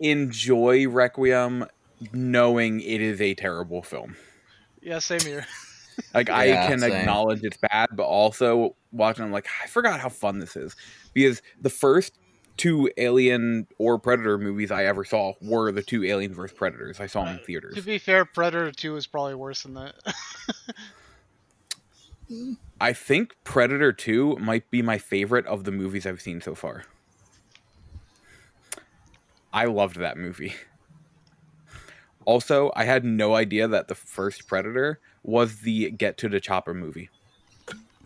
enjoy 0.00 0.88
Requiem 0.88 1.66
knowing 2.12 2.80
it 2.80 3.00
is 3.00 3.20
a 3.20 3.34
terrible 3.34 3.82
film. 3.82 4.16
yeah, 4.80 4.98
same 4.98 5.20
here. 5.20 5.46
Like 6.14 6.30
I 6.30 6.46
Yeah, 6.46 6.68
can 6.68 6.78
same. 6.78 6.92
acknowledge 6.92 7.40
it's 7.42 7.56
bad, 7.56 7.88
but 7.92 8.04
also 8.04 8.76
watching 8.92 9.24
I'm 9.24 9.32
like, 9.32 9.48
I 9.62 9.66
forgot 9.66 9.98
how 9.98 10.08
fun 10.08 10.38
this 10.38 10.56
is. 10.56 10.76
Because 11.12 11.42
the 11.60 11.70
first 11.70 12.16
two 12.56 12.88
Alien 12.96 13.66
or 13.78 13.98
Predator 13.98 14.38
movies 14.38 14.70
I 14.70 14.84
ever 14.84 15.04
saw 15.04 15.32
were 15.42 15.72
the 15.72 15.82
two 15.82 16.04
Alien 16.04 16.32
vs. 16.32 16.56
Predators. 16.56 17.00
I 17.00 17.06
saw 17.06 17.24
them 17.24 17.40
in 17.46 17.56
uh, 17.56 17.74
To 17.74 17.82
be 17.82 17.98
fair, 17.98 18.24
Predator 18.24 18.70
Two 18.70 18.94
is 18.96 19.06
probably 19.08 19.34
worse 19.34 19.64
than 19.64 19.74
that. 19.74 19.94
I 22.80 22.92
think 22.92 23.34
Predator 23.42 23.92
2 23.92 24.36
might 24.36 24.70
be 24.70 24.82
my 24.82 24.98
favorite 24.98 25.46
of 25.46 25.64
the 25.64 25.72
movies 25.72 26.06
I've 26.06 26.20
seen 26.20 26.40
so 26.40 26.54
far. 26.54 26.84
I 29.58 29.64
loved 29.64 29.96
that 29.96 30.16
movie. 30.16 30.54
Also, 32.24 32.70
I 32.76 32.84
had 32.84 33.04
no 33.04 33.34
idea 33.34 33.66
that 33.66 33.88
the 33.88 33.96
first 33.96 34.46
Predator 34.46 35.00
was 35.24 35.62
the 35.62 35.90
Get 35.90 36.16
to 36.18 36.28
the 36.28 36.38
Chopper 36.38 36.74
movie. 36.74 37.10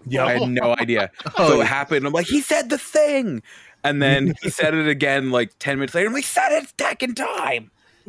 Yeah, 0.07 0.25
I 0.25 0.39
had 0.39 0.49
no 0.49 0.75
idea. 0.81 1.11
Oh, 1.37 1.49
so 1.49 1.61
it 1.61 1.65
oh. 1.65 1.67
happened. 1.67 2.07
I'm 2.07 2.15
like, 2.15 2.27
he 2.27 2.41
said 2.41 2.71
the 2.71 2.79
thing. 2.79 3.43
And 3.85 4.01
then 4.01 4.33
he 4.43 4.49
said 4.59 4.73
it 4.73 4.89
again 4.89 5.31
like 5.31 5.53
10 5.59 5.77
minutes 5.77 5.95
later. 5.95 6.07
I'm 6.07 6.15
like, 6.15 6.25
said 6.25 6.53
it 6.53 6.73
second 6.81 7.17
time. 7.17 7.71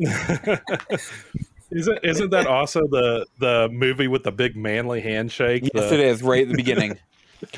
isn't 1.69 1.99
isn't 2.01 2.29
that 2.29 2.47
also 2.47 2.79
the 2.87 3.27
the 3.39 3.67
movie 3.73 4.07
with 4.07 4.23
the 4.23 4.31
big 4.31 4.55
manly 4.55 5.01
handshake? 5.01 5.63
Yes, 5.73 5.89
The- 5.89 5.93
it 5.95 5.99
is, 5.99 6.23
right 6.23 6.43
at 6.43 6.47
the 6.47 6.55
beginning. 6.55 6.97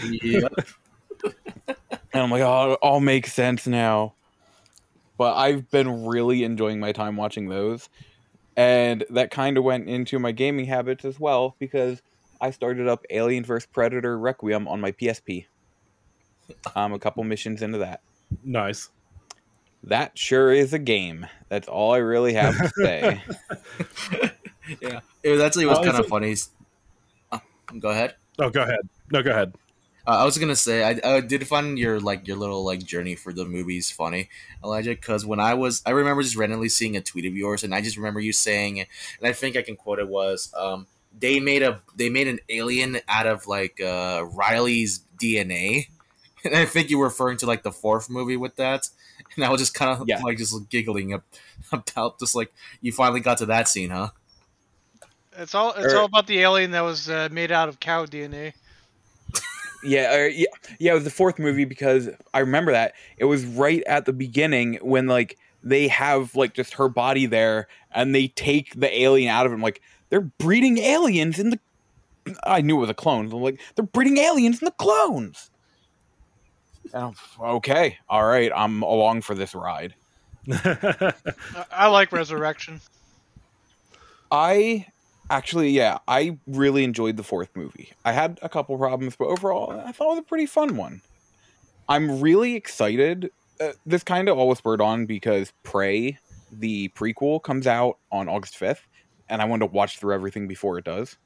yeah. 0.02 0.48
And 1.66 2.24
I'm 2.24 2.32
like, 2.32 2.42
oh, 2.42 2.72
it 2.72 2.80
all 2.82 3.02
makes 3.02 3.34
sense 3.34 3.68
now. 3.68 4.16
But 5.18 5.36
I've 5.36 5.70
been 5.72 6.06
really 6.06 6.44
enjoying 6.44 6.80
my 6.80 6.92
time 6.92 7.16
watching 7.16 7.48
those. 7.50 7.90
And 8.58 9.04
that 9.10 9.32
kind 9.32 9.58
of 9.58 9.64
went 9.64 9.90
into 9.90 10.18
my 10.20 10.32
gaming 10.32 10.66
habits 10.66 11.04
as 11.06 11.20
well 11.20 11.56
because 11.60 12.02
I 12.42 12.52
started 12.52 12.88
up 12.88 13.06
Alien 13.10 13.44
vs. 13.44 13.66
Predator 13.72 14.18
Requiem 14.18 14.68
on 14.68 14.80
my 14.82 14.92
PSP. 14.94 15.46
I'm 16.76 16.94
a 16.94 17.00
couple 17.00 17.24
missions 17.24 17.62
into 17.62 17.80
that. 17.80 18.02
Nice. 18.44 18.90
That 19.84 20.18
sure 20.18 20.52
is 20.52 20.74
a 20.74 20.80
game. 20.80 21.28
That's 21.50 21.68
all 21.68 21.94
I 21.94 21.98
really 21.98 22.34
have 22.34 22.58
to 22.58 22.70
say. 22.76 23.22
yeah. 24.82 25.00
It 25.24 25.30
was 25.30 25.42
actually 25.42 25.66
was 25.68 25.78
Oh, 25.80 25.84
kind 25.84 25.98
of 25.98 26.06
it- 26.06 26.10
funny. 26.10 26.36
Uh, 27.32 27.40
go 27.80 27.90
ahead. 27.90 28.16
Oh, 28.40 28.50
go 28.50 28.64
ahead. 28.64 28.80
No, 29.12 29.22
go 29.22 29.32
ahead. 29.32 29.54
Uh, 30.08 30.18
I 30.22 30.24
was 30.26 30.38
gonna 30.38 30.56
say 30.56 30.84
I, 30.84 31.16
I 31.16 31.22
did 31.22 31.48
find 31.48 31.80
your 31.80 32.00
like 32.00 32.28
your 32.28 32.38
little 32.38 32.64
like 32.64 32.84
journey 32.84 33.16
for 33.16 33.34
the 33.34 33.46
movies 33.46 33.90
funny, 33.90 34.30
Elijah. 34.64 34.92
Because 34.92 35.26
when 35.26 35.40
I 35.40 35.56
was, 35.56 35.82
I 35.86 35.92
remember 35.92 36.22
just 36.22 36.36
randomly 36.36 36.70
seeing 36.70 36.96
a 36.96 37.02
tweet 37.02 37.26
of 37.26 37.36
yours, 37.36 37.64
and 37.64 37.74
I 37.74 37.82
just 37.82 37.98
remember 37.98 38.20
you 38.20 38.32
saying, 38.32 38.80
and 38.82 38.88
I 39.24 39.34
think 39.34 39.56
I 39.56 39.64
can 39.64 39.76
quote 39.76 40.00
it 40.00 40.08
was, 40.08 40.54
um, 40.56 40.86
they 41.18 41.40
made 41.40 41.64
a 41.64 41.82
they 41.96 42.10
made 42.10 42.28
an 42.28 42.40
alien 42.50 43.00
out 43.08 43.26
of 43.26 43.48
like 43.48 43.82
uh, 43.82 44.24
Ripley's 44.32 45.00
DNA, 45.22 45.88
and 46.46 46.56
I 46.56 46.66
think 46.66 46.90
you 46.92 47.00
were 47.00 47.06
referring 47.06 47.38
to 47.38 47.48
like 47.48 47.64
the 47.64 47.72
fourth 47.72 48.08
movie 48.10 48.38
with 48.38 48.58
that, 48.58 48.90
and 49.36 49.44
I 49.44 49.50
was 49.50 49.60
just 49.62 49.74
kind 49.74 50.00
of 50.00 50.08
Yeah. 50.08 50.22
like 50.22 50.38
just 50.38 50.70
giggling 50.70 51.14
up, 51.14 51.24
about 51.72 52.20
just 52.20 52.36
like 52.36 52.54
you 52.82 52.92
finally 52.92 53.22
got 53.22 53.40
to 53.40 53.48
that 53.48 53.68
scene, 53.68 53.90
huh? 53.90 54.10
It's 55.38 55.56
all 55.56 55.74
it's 55.74 55.94
Er- 55.94 55.98
all 55.98 56.06
about 56.06 56.28
the 56.28 56.40
alien 56.40 56.72
that 56.72 56.82
was 56.82 57.10
uh, 57.10 57.28
made 57.32 57.52
out 57.52 57.68
of 57.70 57.80
cow 57.80 58.06
DNA. 58.06 58.54
Yeah, 59.86 60.12
uh, 60.14 60.30
yeah, 60.34 60.46
yeah. 60.80 60.92
It 60.92 60.96
was 60.96 61.04
the 61.04 61.10
fourth 61.10 61.40
movie 61.40 61.66
because 61.66 62.10
I 62.34 62.40
remember 62.40 62.72
that 62.72 62.94
it 63.18 63.26
was 63.26 63.46
right 63.46 63.84
at 63.88 64.06
the 64.06 64.14
beginning 64.14 64.80
when 64.82 65.08
like 65.08 65.38
they 65.64 65.88
have 65.88 66.36
like 66.36 66.54
just 66.54 66.74
her 66.76 66.90
body 66.90 67.26
there 67.26 67.68
and 67.92 68.14
they 68.14 68.28
take 68.30 68.80
the 68.80 69.02
alien 69.02 69.30
out 69.30 69.46
of 69.46 69.54
him. 69.54 69.62
Like 69.62 69.82
they're 70.10 70.22
breeding 70.22 70.78
aliens 70.78 71.40
in 71.40 71.52
the. 71.52 71.60
I 72.44 72.62
knew 72.62 72.78
it 72.78 72.82
was 72.82 72.90
a 72.90 72.96
clone. 72.96 73.32
I'm 73.32 73.42
like, 73.42 73.62
they're 73.76 73.86
breeding 73.86 74.18
aliens 74.18 74.62
in 74.62 74.66
the 74.66 74.72
clones. 74.72 75.52
And 76.94 77.04
I'm, 77.04 77.16
okay, 77.58 77.98
all 78.10 78.26
right, 78.26 78.52
I'm 78.56 78.82
along 78.82 79.22
for 79.22 79.36
this 79.36 79.54
ride. 79.54 79.94
I 80.52 81.88
like 81.88 82.12
Resurrection. 82.12 82.82
I 84.32 84.88
actually, 85.30 85.70
yeah, 85.70 86.00
I 86.08 86.38
really 86.48 86.84
enjoyed 86.84 87.18
the 87.18 87.24
fourth 87.24 87.50
movie. 87.56 87.92
I 88.04 88.12
had 88.12 88.40
a 88.42 88.50
couple 88.50 88.78
problems, 88.78 89.16
but 89.16 89.26
overall, 89.26 89.72
I 89.72 89.92
thought 89.92 90.08
it 90.08 90.10
was 90.12 90.20
a 90.20 90.24
pretty 90.24 90.46
fun 90.46 90.78
one. 90.78 91.02
I'm 91.88 92.20
really 92.20 92.56
excited. 92.56 93.32
Uh, 93.60 93.72
this 93.86 94.04
kind 94.04 94.28
of 94.28 94.38
all 94.38 94.48
was 94.48 94.58
spurred 94.58 94.82
on 94.82 95.06
because 95.06 95.54
Prey, 95.64 96.18
the 96.52 96.90
prequel, 96.90 97.42
comes 97.42 97.68
out 97.68 97.98
on 98.12 98.28
August 98.28 98.60
5th, 98.60 98.82
and 99.30 99.42
I 99.42 99.46
wanted 99.46 99.68
to 99.68 99.72
watch 99.74 100.00
through 100.00 100.14
everything 100.14 100.48
before 100.48 100.78
it 100.78 100.86
does. 100.86 101.18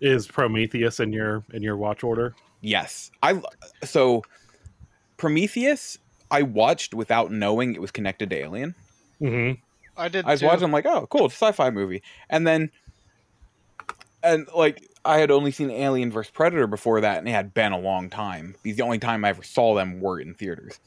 Is 0.00 0.26
Prometheus 0.26 1.00
in 1.00 1.12
your 1.12 1.42
in 1.52 1.62
your 1.62 1.76
watch 1.76 2.04
order? 2.04 2.34
Yes, 2.60 3.10
I 3.22 3.40
so 3.82 4.22
Prometheus. 5.16 5.98
I 6.28 6.42
watched 6.42 6.92
without 6.92 7.30
knowing 7.30 7.74
it 7.74 7.80
was 7.80 7.92
connected 7.92 8.30
to 8.30 8.36
Alien. 8.36 8.74
Mm-hmm. 9.20 9.60
I 9.96 10.08
did. 10.08 10.24
I 10.24 10.32
was 10.32 10.40
too. 10.40 10.46
watching, 10.46 10.64
I'm 10.64 10.72
like, 10.72 10.86
oh, 10.86 11.06
cool, 11.08 11.26
it's 11.26 11.34
a 11.40 11.46
sci-fi 11.46 11.70
movie, 11.70 12.02
and 12.28 12.46
then, 12.46 12.70
and 14.26 14.48
like, 14.54 14.88
I 15.04 15.18
had 15.18 15.30
only 15.30 15.50
seen 15.50 15.70
Alien 15.70 16.10
vs 16.10 16.30
Predator 16.30 16.66
before 16.66 17.00
that, 17.00 17.18
and 17.18 17.28
it 17.28 17.32
had 17.32 17.54
been 17.54 17.72
a 17.72 17.78
long 17.78 18.10
time. 18.10 18.56
Because 18.62 18.76
the 18.76 18.82
only 18.82 18.98
time 18.98 19.24
I 19.24 19.30
ever 19.30 19.42
saw 19.42 19.74
them 19.74 20.00
were 20.00 20.20
in 20.20 20.34
theaters, 20.34 20.78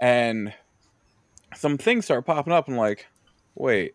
and 0.00 0.52
some 1.54 1.78
things 1.78 2.06
start 2.06 2.26
popping 2.26 2.52
up. 2.52 2.68
and 2.68 2.76
like, 2.76 3.06
wait, 3.54 3.94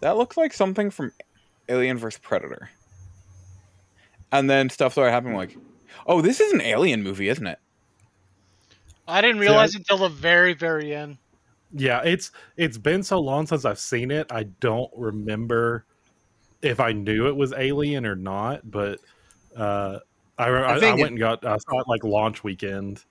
that 0.00 0.16
looks 0.16 0.36
like 0.36 0.52
something 0.52 0.90
from 0.90 1.12
Alien 1.68 1.98
vs 1.98 2.20
Predator, 2.20 2.70
and 4.30 4.48
then 4.48 4.70
stuff 4.70 4.92
started 4.92 5.12
happening. 5.12 5.36
Like, 5.36 5.56
oh, 6.06 6.20
this 6.20 6.40
is 6.40 6.52
an 6.52 6.60
Alien 6.60 7.02
movie, 7.02 7.28
isn't 7.28 7.46
it? 7.46 7.58
I 9.08 9.20
didn't 9.22 9.40
realize 9.40 9.74
until 9.74 9.98
the 9.98 10.10
very, 10.10 10.52
very 10.52 10.94
end. 10.94 11.16
Yeah, 11.72 12.02
it's 12.04 12.30
it's 12.56 12.78
been 12.78 13.02
so 13.02 13.18
long 13.18 13.46
since 13.46 13.64
I've 13.64 13.78
seen 13.78 14.10
it. 14.10 14.30
I 14.30 14.44
don't 14.44 14.90
remember 14.96 15.84
if 16.62 16.80
I 16.80 16.92
knew 16.92 17.28
it 17.28 17.36
was 17.36 17.52
Alien 17.52 18.04
or 18.06 18.16
not. 18.16 18.68
But 18.70 19.00
uh, 19.56 19.98
I 20.38 20.48
I, 20.48 20.76
I, 20.76 20.80
think 20.80 20.96
went 20.98 21.06
it- 21.06 21.08
and 21.12 21.18
got 21.18 21.44
I 21.46 21.56
saw 21.58 21.80
it 21.80 21.88
like 21.88 22.04
launch 22.04 22.44
weekend 22.44 23.04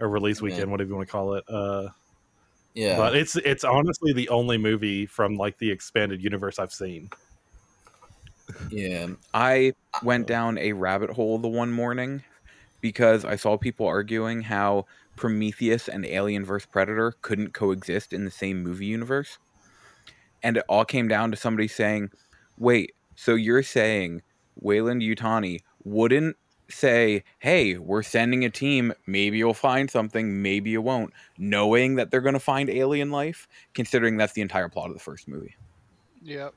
or 0.00 0.08
release 0.08 0.38
Yeah. 0.40 0.44
weekend, 0.44 0.70
whatever 0.70 0.88
you 0.88 0.96
want 0.96 1.08
to 1.08 1.12
call 1.12 1.34
it. 1.34 1.44
Uh, 1.48 1.88
Yeah. 2.74 2.96
But 2.96 3.16
it's 3.16 3.36
it's 3.36 3.64
honestly 3.64 4.12
the 4.12 4.28
only 4.28 4.58
movie 4.58 5.06
from 5.06 5.36
like 5.36 5.56
the 5.58 5.70
expanded 5.70 6.22
universe 6.22 6.58
I've 6.58 6.72
seen. 6.72 7.10
yeah. 8.70 9.08
I 9.32 9.72
went 10.02 10.26
down 10.26 10.58
a 10.58 10.72
rabbit 10.72 11.10
hole 11.10 11.38
the 11.38 11.48
one 11.48 11.72
morning 11.72 12.22
because 12.80 13.24
I 13.24 13.36
saw 13.36 13.56
people 13.56 13.86
arguing 13.86 14.42
how 14.42 14.86
Prometheus 15.16 15.88
and 15.88 16.04
Alien 16.04 16.44
vs 16.44 16.66
Predator 16.66 17.14
couldn't 17.22 17.54
coexist 17.54 18.12
in 18.12 18.24
the 18.24 18.30
same 18.30 18.62
movie 18.62 18.86
universe. 18.86 19.38
And 20.42 20.56
it 20.58 20.64
all 20.68 20.84
came 20.84 21.08
down 21.08 21.30
to 21.30 21.36
somebody 21.36 21.68
saying, 21.68 22.10
"Wait, 22.58 22.94
so 23.14 23.34
you're 23.34 23.62
saying 23.62 24.22
Weyland-Yutani 24.56 25.60
wouldn't 25.84 26.36
say, 26.68 27.24
"Hey, 27.38 27.76
we're 27.76 28.02
sending 28.02 28.44
a 28.44 28.50
team, 28.50 28.92
maybe 29.06 29.38
you'll 29.38 29.54
find 29.54 29.90
something, 29.90 30.42
maybe 30.42 30.70
you 30.70 30.82
won't," 30.82 31.12
knowing 31.38 31.96
that 31.96 32.10
they're 32.10 32.20
going 32.20 32.34
to 32.34 32.40
find 32.40 32.70
alien 32.70 33.10
life, 33.10 33.48
considering 33.74 34.16
that's 34.16 34.32
the 34.32 34.42
entire 34.42 34.68
plot 34.68 34.88
of 34.88 34.94
the 34.94 35.00
first 35.00 35.28
movie. 35.28 35.54
Yep. 36.22 36.54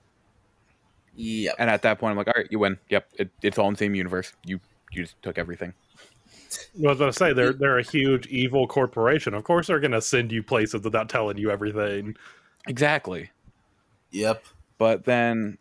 Yep. 1.15 1.55
And 1.57 1.69
at 1.69 1.81
that 1.81 1.99
point, 1.99 2.11
I'm 2.11 2.17
like, 2.17 2.27
all 2.27 2.33
right, 2.37 2.47
you 2.51 2.59
win. 2.59 2.77
Yep, 2.89 3.09
it, 3.17 3.29
it's 3.41 3.57
all 3.57 3.67
in 3.67 3.73
the 3.73 3.79
same 3.79 3.95
universe. 3.95 4.33
You 4.45 4.59
you 4.91 5.03
just 5.03 5.21
took 5.21 5.37
everything. 5.37 5.73
Well, 6.75 6.89
I 6.89 6.91
was 6.91 6.99
going 6.99 7.11
to 7.11 7.17
say 7.17 7.33
they're 7.33 7.53
they're 7.53 7.79
a 7.79 7.83
huge 7.83 8.27
evil 8.27 8.67
corporation. 8.67 9.33
Of 9.33 9.43
course, 9.43 9.67
they're 9.67 9.79
going 9.79 9.91
to 9.91 10.01
send 10.01 10.31
you 10.31 10.43
places 10.43 10.81
without 10.83 11.09
telling 11.09 11.37
you 11.37 11.51
everything. 11.51 12.15
Exactly. 12.67 13.31
Yep. 14.11 14.45
But 14.77 15.05
then, 15.05 15.57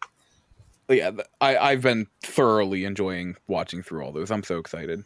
yeah, 0.88 1.10
I 1.40 1.56
I've 1.56 1.82
been 1.82 2.06
thoroughly 2.22 2.84
enjoying 2.84 3.36
watching 3.48 3.82
through 3.82 4.04
all 4.04 4.12
those. 4.12 4.30
I'm 4.30 4.44
so 4.44 4.58
excited. 4.58 5.04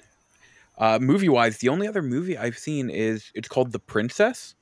Uh, 0.78 0.98
movie 0.98 1.28
wise, 1.28 1.58
the 1.58 1.68
only 1.68 1.86
other 1.86 2.02
movie 2.02 2.38
I've 2.38 2.58
seen 2.58 2.88
is 2.90 3.30
it's 3.34 3.48
called 3.48 3.72
The 3.72 3.78
Princess. 3.78 4.54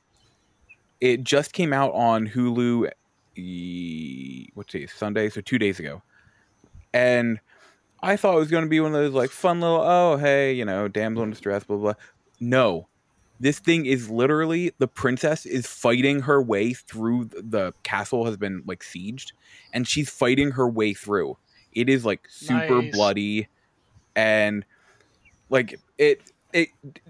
It 1.01 1.23
just 1.23 1.53
came 1.53 1.73
out 1.73 1.93
on 1.93 2.29
Hulu. 2.29 2.91
What's 4.55 4.73
day? 4.73 4.87
Sunday, 4.87 5.29
so 5.29 5.41
two 5.41 5.59
days 5.59 5.79
ago, 5.79 6.03
and 6.93 7.39
I 8.03 8.17
thought 8.17 8.35
it 8.37 8.41
was 8.41 8.51
going 8.51 8.65
to 8.65 8.71
be 8.71 8.81
one 8.81 8.95
of 8.95 9.01
those 9.01 9.13
like 9.13 9.31
fun 9.31 9.61
little 9.61 9.81
oh 9.81 10.17
hey 10.17 10.53
you 10.53 10.65
know 10.65 10.89
damsel 10.89 11.23
in 11.23 11.31
distress 11.31 11.65
blah 11.65 11.77
blah. 11.77 11.95
No, 12.41 12.89
this 13.41 13.59
thing 13.59 13.87
is 13.87 14.11
literally 14.11 14.73
the 14.79 14.89
princess 14.89 15.47
is 15.47 15.67
fighting 15.67 16.21
her 16.21 16.43
way 16.43 16.73
through 16.73 17.27
the 17.27 17.73
castle 17.83 18.25
has 18.25 18.37
been 18.37 18.63
like 18.67 18.81
sieged 18.83 19.33
and 19.73 19.87
she's 19.87 20.11
fighting 20.11 20.51
her 20.53 20.69
way 20.69 20.93
through. 20.95 21.37
It 21.73 21.89
is 21.89 22.05
like 22.05 22.27
super 22.29 22.83
Nice. 22.83 22.93
bloody 22.93 23.49
and 24.17 24.65
like 25.51 25.79
it 25.99 26.33
it 26.53 26.69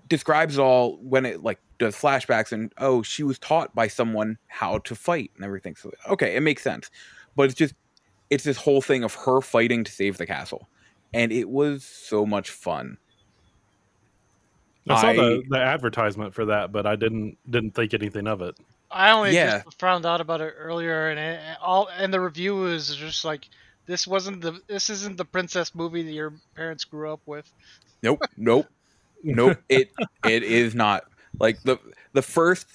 describes 0.08 0.58
it 0.58 0.60
all 0.60 0.96
when 0.98 1.24
it 1.24 1.42
like 1.42 1.60
does 1.78 1.94
flashbacks 1.94 2.52
and 2.52 2.72
oh 2.78 3.02
she 3.02 3.22
was 3.22 3.38
taught 3.38 3.74
by 3.74 3.86
someone 3.88 4.36
how 4.48 4.78
to 4.78 4.94
fight 4.94 5.30
and 5.36 5.44
everything 5.44 5.76
so 5.76 5.90
okay 6.08 6.36
it 6.36 6.40
makes 6.40 6.62
sense. 6.62 6.90
But 7.36 7.44
it's 7.44 7.54
just 7.54 7.74
it's 8.30 8.44
this 8.44 8.58
whole 8.58 8.82
thing 8.82 9.04
of 9.04 9.14
her 9.14 9.40
fighting 9.40 9.84
to 9.84 9.92
save 9.92 10.18
the 10.18 10.26
castle 10.26 10.68
and 11.14 11.32
it 11.32 11.48
was 11.48 11.84
so 11.84 12.26
much 12.26 12.50
fun 12.50 12.98
I 14.94 15.00
saw 15.00 15.08
I- 15.08 15.14
the, 15.16 15.42
the 15.48 15.58
advertisement 15.58 16.34
for 16.34 16.44
that, 16.46 16.72
but 16.72 16.86
I 16.86 16.96
didn't 16.96 17.36
didn't 17.50 17.72
think 17.72 17.94
anything 17.94 18.26
of 18.26 18.42
it. 18.42 18.56
I 18.90 19.10
only 19.10 19.34
Yeah. 19.34 19.62
just 19.64 19.78
found 19.78 20.06
out 20.06 20.20
about 20.20 20.40
it 20.40 20.54
earlier, 20.58 21.10
and 21.10 21.18
it, 21.20 21.40
all 21.60 21.88
and 21.96 22.12
the 22.12 22.20
review 22.20 22.54
was 22.56 22.94
just 22.96 23.24
like, 23.24 23.48
"This 23.86 24.06
wasn't 24.06 24.40
the 24.40 24.60
this 24.66 24.88
isn't 24.88 25.16
the 25.18 25.24
princess 25.26 25.74
movie 25.74 26.02
that 26.02 26.12
your 26.12 26.32
parents 26.54 26.84
grew 26.84 27.12
up 27.12 27.20
with." 27.26 27.50
Nope, 28.02 28.22
nope, 28.36 28.66
nope. 29.22 29.58
It 29.68 29.90
it 30.24 30.42
is 30.42 30.74
not 30.74 31.04
like 31.38 31.62
the 31.64 31.78
the 32.14 32.22
first 32.22 32.66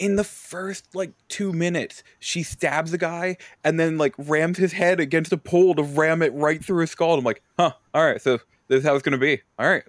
in 0.00 0.16
the 0.16 0.24
first 0.24 0.86
like 0.94 1.12
two 1.28 1.52
minutes 1.52 2.02
she 2.18 2.42
stabs 2.42 2.92
a 2.94 2.98
guy 2.98 3.36
and 3.62 3.78
then 3.78 3.98
like 3.98 4.14
rams 4.18 4.56
his 4.58 4.72
head 4.72 4.98
against 4.98 5.30
a 5.30 5.36
pole 5.36 5.74
to 5.74 5.82
ram 5.82 6.22
it 6.22 6.32
right 6.32 6.64
through 6.64 6.80
his 6.80 6.90
skull. 6.90 7.18
I'm 7.18 7.24
like, 7.24 7.42
huh, 7.58 7.72
all 7.94 8.04
right, 8.04 8.20
so 8.20 8.38
this 8.70 8.78
is 8.78 8.86
how 8.86 8.94
it's 8.94 9.02
gonna 9.02 9.18
be. 9.18 9.40
All 9.58 9.68
right, 9.68 9.82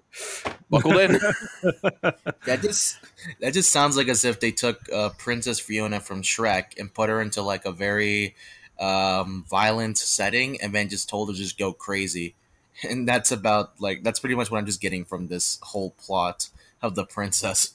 buckled 0.69 0.97
in. 0.97 1.19
That 2.47 2.63
just 2.63 2.97
that 3.39 3.53
just 3.53 3.71
sounds 3.71 3.95
like 3.95 4.07
as 4.07 4.25
if 4.25 4.39
they 4.39 4.49
took 4.49 4.81
uh, 4.91 5.09
Princess 5.09 5.59
Fiona 5.59 5.99
from 5.99 6.23
Shrek 6.23 6.79
and 6.79 6.91
put 6.91 7.07
her 7.07 7.21
into 7.21 7.43
like 7.43 7.65
a 7.65 7.71
very 7.71 8.35
um, 8.79 9.45
violent 9.47 9.99
setting, 9.99 10.59
and 10.59 10.73
then 10.73 10.89
just 10.89 11.07
told 11.07 11.29
her 11.29 11.33
to 11.33 11.37
just 11.39 11.57
go 11.57 11.71
crazy. 11.71 12.35
And 12.89 13.07
that's 13.07 13.31
about 13.31 13.79
like 13.79 14.01
that's 14.01 14.19
pretty 14.19 14.33
much 14.33 14.49
what 14.49 14.57
I'm 14.57 14.65
just 14.65 14.81
getting 14.81 15.05
from 15.05 15.27
this 15.27 15.59
whole 15.61 15.91
plot 15.91 16.49
of 16.81 16.95
the 16.95 17.05
princess. 17.05 17.73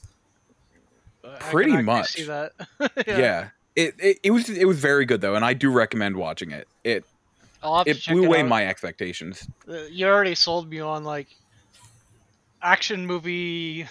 I 1.23 1.37
Pretty 1.39 1.71
actually 1.71 1.83
much. 1.83 2.07
See 2.07 2.23
that? 2.23 2.51
yeah. 3.07 3.49
It, 3.77 3.95
it 3.99 4.19
it 4.23 4.31
was 4.31 4.49
it 4.49 4.65
was 4.65 4.79
very 4.79 5.05
good 5.05 5.21
though, 5.21 5.35
and 5.35 5.45
I 5.45 5.53
do 5.53 5.71
recommend 5.71 6.17
watching 6.17 6.51
it. 6.51 6.67
It 6.83 7.05
I'll 7.05 7.05
have 7.05 7.05
to 7.05 7.16
it 7.85 7.95
check 7.95 8.13
blew 8.13 8.25
away 8.25 8.41
out. 8.41 8.47
my 8.47 8.65
expectations. 8.67 9.47
Uh, 9.67 9.83
You 9.89 10.07
already 10.07 10.35
sold 10.35 10.69
me 10.69 10.79
on 10.79 11.03
like 11.03 11.27
action 12.61 13.05
movie 13.05 13.87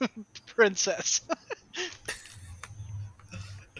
princess. 0.46 1.20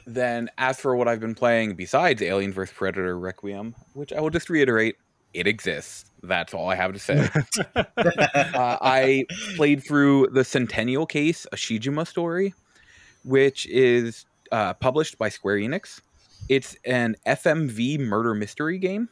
Then, 0.06 0.50
as 0.58 0.80
for 0.80 0.96
what 0.96 1.06
I've 1.06 1.20
been 1.20 1.34
playing 1.36 1.74
besides 1.74 2.20
Alien 2.20 2.52
vs 2.52 2.74
Predator 2.74 3.16
Requiem, 3.16 3.76
which 3.94 4.12
I 4.12 4.20
will 4.20 4.30
just 4.30 4.50
reiterate, 4.50 4.96
it 5.34 5.46
exists. 5.46 6.10
That's 6.22 6.52
all 6.52 6.68
I 6.68 6.74
have 6.74 6.92
to 6.94 6.98
say. 6.98 7.28
uh, 7.76 7.84
I 8.80 9.24
played 9.56 9.84
through 9.84 10.28
the 10.32 10.42
Centennial 10.42 11.06
Case, 11.06 11.46
a 11.52 11.56
Shijima 11.56 12.06
story, 12.08 12.54
which 13.24 13.66
is 13.66 14.24
uh, 14.50 14.74
published 14.74 15.16
by 15.16 15.28
Square 15.28 15.58
Enix. 15.58 16.00
It's 16.48 16.76
an 16.84 17.14
FMV 17.26 18.00
murder 18.00 18.34
mystery 18.34 18.78
game, 18.78 19.08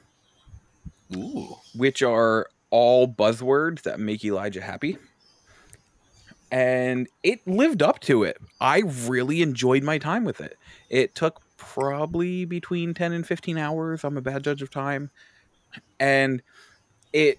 Ooh. 1.16 1.57
which 1.75 2.03
are 2.03 2.49
all 2.71 3.09
buzzwords 3.09 3.83
that 3.83 4.01
make 4.01 4.25
Elijah 4.25 4.61
happy. 4.61 4.99
And 6.51 7.09
it 7.23 7.47
lived 7.47 7.83
up 7.83 8.01
to 8.01 8.23
it. 8.23 8.38
I 8.61 8.81
really 8.81 9.42
enjoyed 9.42 9.83
my 9.83 9.99
time 9.99 10.25
with 10.25 10.40
it. 10.40 10.57
It 10.88 11.14
took 11.14 11.42
probably 11.57 12.44
between 12.44 12.94
10 12.94 13.12
and 13.12 13.27
15 13.27 13.59
hours. 13.59 14.05
I'm 14.05 14.16
a 14.16 14.23
bad 14.23 14.44
judge 14.44 14.62
of 14.62 14.71
time. 14.71 15.11
And 16.01 16.42
it 17.12 17.38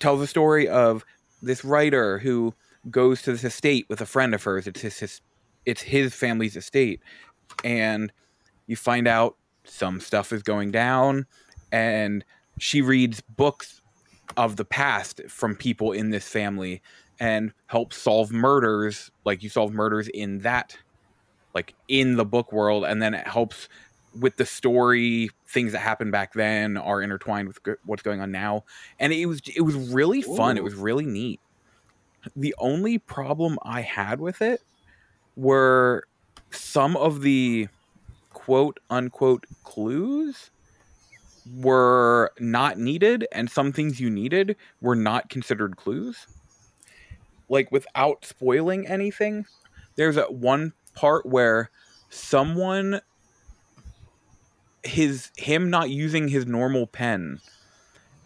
tells 0.00 0.20
a 0.20 0.26
story 0.26 0.68
of 0.68 1.04
this 1.42 1.64
writer 1.64 2.18
who 2.18 2.54
goes 2.90 3.22
to 3.22 3.32
this 3.32 3.44
estate 3.44 3.86
with 3.88 4.00
a 4.00 4.06
friend 4.06 4.34
of 4.34 4.42
hers. 4.42 4.66
It's 4.66 4.80
his, 4.80 4.98
his 4.98 5.20
it's 5.64 5.82
his 5.82 6.12
family's 6.14 6.56
estate. 6.56 7.00
And 7.62 8.12
you 8.66 8.74
find 8.74 9.06
out 9.06 9.36
some 9.64 10.00
stuff 10.00 10.32
is 10.32 10.42
going 10.42 10.72
down 10.72 11.26
and 11.70 12.24
she 12.62 12.80
reads 12.80 13.20
books 13.20 13.80
of 14.36 14.56
the 14.56 14.64
past 14.64 15.20
from 15.28 15.56
people 15.56 15.92
in 15.92 16.10
this 16.10 16.28
family 16.28 16.80
and 17.18 17.52
helps 17.66 17.96
solve 17.96 18.30
murders 18.30 19.10
like 19.24 19.42
you 19.42 19.48
solve 19.48 19.72
murders 19.72 20.08
in 20.08 20.38
that 20.38 20.76
like 21.54 21.74
in 21.88 22.16
the 22.16 22.24
book 22.24 22.52
world 22.52 22.84
and 22.84 23.02
then 23.02 23.14
it 23.14 23.26
helps 23.26 23.68
with 24.18 24.36
the 24.36 24.46
story 24.46 25.28
things 25.48 25.72
that 25.72 25.80
happened 25.80 26.12
back 26.12 26.34
then 26.34 26.76
are 26.76 27.02
intertwined 27.02 27.48
with 27.48 27.58
what's 27.84 28.02
going 28.02 28.20
on 28.20 28.30
now. 28.30 28.64
And 28.98 29.12
it 29.12 29.26
was 29.26 29.40
it 29.54 29.62
was 29.62 29.74
really 29.74 30.22
fun. 30.22 30.56
It 30.56 30.64
was 30.64 30.74
really 30.74 31.06
neat. 31.06 31.40
The 32.36 32.54
only 32.58 32.98
problem 32.98 33.58
i 33.64 33.80
had 33.80 34.20
with 34.20 34.42
it 34.42 34.62
were 35.34 36.04
some 36.50 36.96
of 36.96 37.22
the 37.22 37.68
quote 38.30 38.78
unquote 38.90 39.46
clues 39.64 40.50
were 41.56 42.30
not 42.38 42.78
needed 42.78 43.26
and 43.32 43.50
some 43.50 43.72
things 43.72 44.00
you 44.00 44.10
needed 44.10 44.56
were 44.80 44.96
not 44.96 45.28
considered 45.28 45.76
clues. 45.76 46.26
Like 47.48 47.70
without 47.70 48.24
spoiling 48.24 48.86
anything 48.86 49.46
there's 49.96 50.16
a 50.16 50.24
one 50.24 50.72
part 50.94 51.26
where 51.26 51.70
someone 52.10 53.00
his 54.82 55.30
him 55.36 55.70
not 55.70 55.90
using 55.90 56.28
his 56.28 56.46
normal 56.46 56.86
pen 56.86 57.40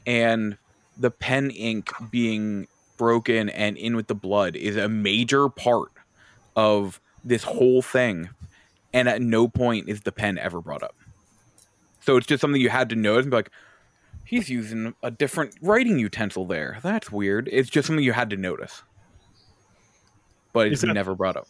and 0.06 0.56
the 0.96 1.10
pen 1.10 1.50
ink 1.50 1.92
being 2.10 2.66
broken 2.96 3.48
and 3.50 3.76
in 3.76 3.94
with 3.94 4.06
the 4.06 4.14
blood 4.14 4.56
is 4.56 4.76
a 4.76 4.88
major 4.88 5.48
part 5.48 5.90
of 6.54 7.00
this 7.22 7.42
whole 7.42 7.82
thing. 7.82 8.30
And 8.94 9.08
at 9.08 9.20
no 9.20 9.48
point 9.48 9.88
is 9.90 10.00
the 10.02 10.12
pen 10.12 10.38
ever 10.38 10.62
brought 10.62 10.82
up 10.82 10.94
so 12.06 12.16
it's 12.16 12.26
just 12.26 12.40
something 12.40 12.60
you 12.60 12.70
had 12.70 12.88
to 12.90 12.96
notice 12.96 13.24
and 13.24 13.30
be 13.32 13.36
like 13.36 13.50
he's 14.24 14.48
using 14.48 14.94
a 15.02 15.10
different 15.10 15.54
writing 15.60 15.98
utensil 15.98 16.46
there. 16.46 16.78
That's 16.82 17.10
weird. 17.10 17.48
It's 17.52 17.68
just 17.68 17.86
something 17.88 18.04
you 18.04 18.12
had 18.12 18.30
to 18.30 18.36
notice. 18.36 18.82
But 20.52 20.68
it's 20.68 20.80
that- 20.82 20.94
never 20.94 21.14
brought 21.14 21.36
up. 21.36 21.48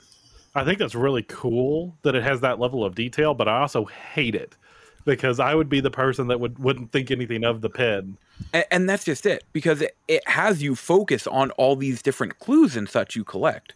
I 0.55 0.65
think 0.65 0.79
that's 0.79 0.95
really 0.95 1.23
cool 1.23 1.95
that 2.03 2.15
it 2.15 2.23
has 2.23 2.41
that 2.41 2.59
level 2.59 2.83
of 2.83 2.95
detail, 2.95 3.35
but 3.35 3.47
I 3.47 3.61
also 3.61 3.85
hate 3.85 4.35
it 4.35 4.57
because 5.05 5.39
I 5.39 5.55
would 5.55 5.69
be 5.69 5.81
the 5.81 5.91
person 5.91 6.29
that 6.29 6.41
would 6.41 6.59
wouldn't 6.59 6.93
think 6.93 7.11
anything 7.11 7.45
of 7.45 7.61
the 7.61 7.69
pen. 7.69 8.17
and, 8.55 8.65
and 8.71 8.89
that's 8.89 9.05
just 9.05 9.27
it 9.27 9.45
because 9.53 9.83
it, 9.83 9.95
it 10.09 10.27
has 10.27 10.63
you 10.63 10.75
focus 10.75 11.27
on 11.27 11.51
all 11.53 11.77
these 11.77 12.01
different 12.01 12.39
clues 12.39 12.75
and 12.75 12.89
such 12.89 13.15
you 13.15 13.23
collect 13.23 13.75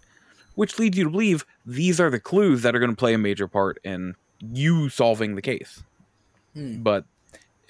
which 0.57 0.79
leads 0.79 0.99
you 0.99 1.05
to 1.05 1.11
believe 1.11 1.47
these 1.64 2.01
are 2.01 2.11
the 2.11 2.19
clues 2.19 2.62
that 2.62 2.75
are 2.75 2.79
going 2.79 2.90
to 2.90 2.97
play 2.97 3.14
a 3.14 3.19
major 3.19 3.47
part 3.47 3.79
in 3.85 4.14
you 4.53 4.88
solving 4.88 5.35
the 5.35 5.43
case 5.43 5.83
Hmm. 6.55 6.83
but 6.83 7.05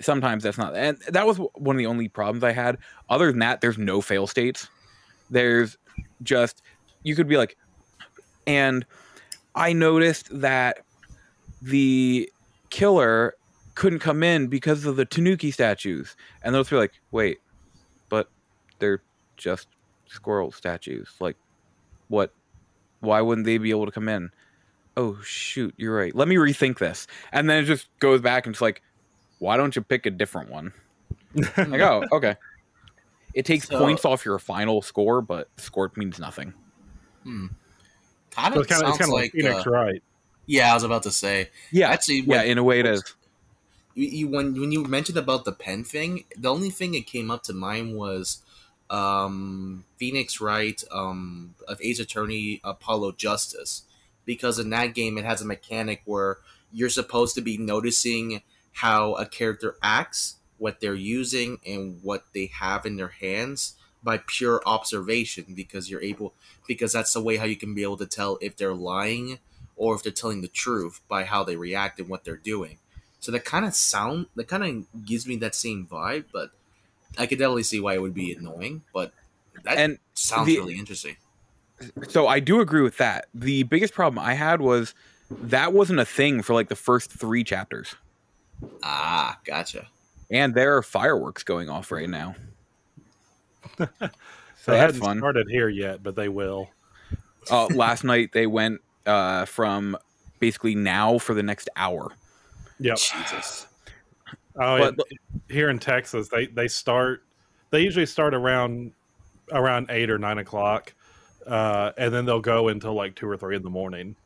sometimes 0.01 0.43
that's 0.43 0.57
not 0.57 0.75
and 0.75 0.99
that 1.09 1.27
was 1.27 1.37
one 1.37 1.77
of 1.77 1.79
the 1.79 1.87
only 1.87 2.09
problems 2.09 2.43
i 2.43 2.53
had. 2.53 2.79
Other 3.09 3.31
than 3.31 3.41
that 3.41 3.61
there's 3.61 3.79
no 3.79 4.01
fail 4.01 4.27
states. 4.27 4.69
There's 5.31 5.77
just 6.23 6.63
you 7.03 7.15
could 7.15 7.29
be 7.29 7.37
like 7.37 7.57
and 8.47 8.85
i 9.55 9.73
noticed 9.73 10.29
that 10.41 10.81
the 11.63 12.31
killer 12.71 13.35
couldn't 13.75 13.99
come 13.99 14.23
in 14.23 14.47
because 14.47 14.85
of 14.87 14.97
the 14.97 15.05
tanuki 15.05 15.51
statues. 15.51 16.17
And 16.43 16.55
those 16.55 16.71
were 16.71 16.79
like 16.79 16.93
wait 17.11 17.39
but 18.09 18.29
they're 18.79 19.03
just 19.39 19.69
squirrel 20.07 20.53
statues. 20.53 21.09
Like 21.19 21.37
what? 22.09 22.35
Why 23.01 23.23
wouldn't 23.23 23.47
they 23.47 23.57
be 23.57 23.71
able 23.71 23.87
to 23.87 23.93
come 23.93 24.11
in 24.11 24.31
oh 25.01 25.19
shoot 25.23 25.73
you're 25.77 25.95
right 25.97 26.15
let 26.15 26.29
me 26.29 26.37
rethink 26.37 26.79
this 26.79 27.07
and 27.33 27.49
then 27.49 27.63
it 27.63 27.67
just 27.67 27.89
goes 28.01 28.21
back 28.21 28.47
and 28.47 28.55
it's 28.55 28.61
like 28.61 28.83
why 29.39 29.57
don't 29.57 29.75
you 29.77 29.83
pick 29.83 30.05
a 30.07 30.11
different 30.11 30.51
one 30.51 30.73
like 31.57 31.81
oh 31.81 32.05
okay 32.13 32.37
it 33.35 33.45
takes 33.47 33.69
So- 33.69 33.79
points 33.79 34.05
off 34.05 34.25
your 34.25 34.39
final 34.39 34.83
score 34.83 35.23
but 35.23 35.49
score 35.57 35.91
means 35.97 36.19
nothing 36.19 36.53
Hmm. 37.25 37.49
Kind 38.31 38.55
So 38.55 38.61
of 38.61 38.67
it's 38.67 38.73
kind 38.73 38.83
of 38.83 38.89
sounds 38.89 38.97
it's 38.97 38.99
kind 38.99 39.09
of 39.11 39.13
like 39.15 39.23
like, 39.25 39.33
Phoenix 39.33 39.67
uh, 39.67 39.71
Wright. 39.71 40.03
yeah. 40.47 40.71
I 40.71 40.75
was 40.75 40.85
about 40.85 41.03
to 41.05 41.11
say 41.11 41.51
yeah 41.71 41.91
actually. 41.91 42.21
yeah 42.21 42.43
in 42.43 42.57
a 42.59 42.65
way 42.65 42.81
it 42.81 42.87
is 42.87 43.03
you, 43.95 44.07
you 44.07 44.29
when 44.29 44.59
when 44.59 44.73
you 44.73 44.85
mentioned 44.85 45.19
about 45.19 45.45
the 45.45 45.53
pen 45.53 45.85
thing, 45.85 46.25
the 46.39 46.49
only 46.51 46.71
thing 46.71 46.93
that 46.93 47.07
came 47.07 47.31
up 47.31 47.43
to 47.45 47.53
mind 47.53 47.95
was 47.97 48.43
um 48.89 49.85
Phoenix 49.99 50.41
Wright 50.41 50.83
um 50.91 51.55
of 51.69 51.79
Ace 51.83 51.99
Attorney 52.01 52.61
Apollo 52.65 53.13
Justice 53.13 53.83
because 54.25 54.59
in 54.59 54.71
that 54.71 54.95
game 54.95 55.19
it 55.19 55.25
has 55.25 55.41
a 55.41 55.47
mechanic 55.47 56.03
where 56.05 56.39
you're 56.73 56.89
supposed 56.89 57.35
to 57.35 57.41
be 57.41 57.57
noticing 57.57 58.43
how 58.73 59.15
a 59.15 59.27
character 59.27 59.77
acts, 59.83 60.37
what 60.59 60.81
they're 60.81 60.95
using 60.95 61.59
and 61.67 62.01
what 62.03 62.25
they 62.35 62.47
have 62.47 62.87
in 62.87 62.97
their 62.97 63.09
hands 63.09 63.77
by 64.03 64.19
pure 64.27 64.63
observation 64.67 65.45
because 65.55 65.91
you're 65.91 66.03
able 66.03 66.33
because 66.67 66.93
that's 66.93 67.13
the 67.13 67.23
way 67.23 67.37
how 67.37 67.45
you 67.45 67.57
can 67.57 67.75
be 67.75 67.83
able 67.83 67.97
to 67.97 68.07
tell 68.07 68.39
if 68.41 68.57
they're 68.57 68.75
lying 68.75 69.39
or 69.77 69.95
if 69.95 70.03
they're 70.03 70.13
telling 70.13 70.43
the 70.43 70.49
truth 70.49 71.01
by 71.09 71.25
how 71.25 71.43
they 71.43 71.57
react 71.57 71.99
and 71.99 72.09
what 72.09 72.25
they're 72.25 72.37
doing. 72.37 72.79
So 73.19 73.33
that 73.33 73.45
kind 73.45 73.65
of 73.65 73.75
sound 73.75 74.27
that 74.37 74.49
kind 74.49 74.63
of 74.65 75.05
gives 75.05 75.27
me 75.27 75.37
that 75.37 75.55
same 75.55 75.87
vibe, 75.87 76.27
but 76.33 76.51
I 77.19 77.27
could 77.27 77.39
definitely 77.39 77.65
see 77.65 77.81
why 77.81 77.95
it 77.95 78.03
would 78.03 78.15
be 78.15 78.33
annoying. 78.33 78.83
But 78.95 79.13
that 79.65 79.79
and 79.79 79.99
sounds 80.15 80.47
the- 80.47 80.59
really 80.59 80.79
interesting. 80.79 81.17
So 82.09 82.27
I 82.27 82.41
do 82.41 82.61
agree 82.61 82.83
with 82.83 82.97
that. 82.99 83.27
The 83.35 83.63
biggest 83.65 83.95
problem 83.95 84.19
I 84.25 84.35
had 84.35 84.61
was 84.61 84.95
that 85.31 85.73
wasn't 85.73 86.01
a 86.01 86.05
thing 86.05 86.43
for 86.43 86.55
like 86.55 86.69
the 86.69 86.77
first 86.77 87.11
three 87.11 87.45
chapters, 87.45 87.95
Ah, 88.83 89.39
gotcha. 89.45 89.87
and 90.31 90.55
there 90.55 90.77
are 90.77 90.83
fireworks 90.83 91.43
going 91.43 91.69
off 91.71 91.91
right 91.93 92.09
now. 92.09 92.35
so 93.79 93.87
They 93.87 93.89
that's 94.67 94.67
hadn't 94.67 95.01
fun. 95.01 95.19
started 95.19 95.49
here 95.49 95.69
yet, 95.69 96.03
but 96.03 96.17
they 96.17 96.29
will. 96.29 96.69
Uh, 97.51 97.67
last 97.69 98.05
night 98.05 98.33
they 98.33 98.47
went 98.47 98.81
uh, 99.07 99.45
from 99.45 99.97
basically 100.41 100.75
now 100.75 101.19
for 101.19 101.35
the 101.35 101.43
next 101.43 101.69
hour. 101.77 102.13
Yep. 102.81 102.97
Jesus. 102.99 103.67
Oh, 104.57 104.79
But- 104.79 104.89
and 104.89 105.01
here 105.49 105.71
in 105.71 105.79
Texas, 105.79 106.29
they 106.29 106.47
they 106.47 106.69
start. 106.69 107.23
They 107.71 107.81
usually 107.83 108.07
start 108.07 108.35
around 108.35 108.93
around 109.53 109.87
eight 109.91 110.11
or 110.11 110.19
nine 110.19 110.39
o'clock, 110.39 110.93
uh, 111.51 111.93
and 111.99 112.15
then 112.15 112.25
they'll 112.25 112.41
go 112.41 112.69
until 112.69 112.95
like 112.95 113.15
two 113.17 113.29
or 113.29 113.37
three 113.37 113.57
in 113.57 113.63
the 113.63 113.71
morning. 113.71 114.17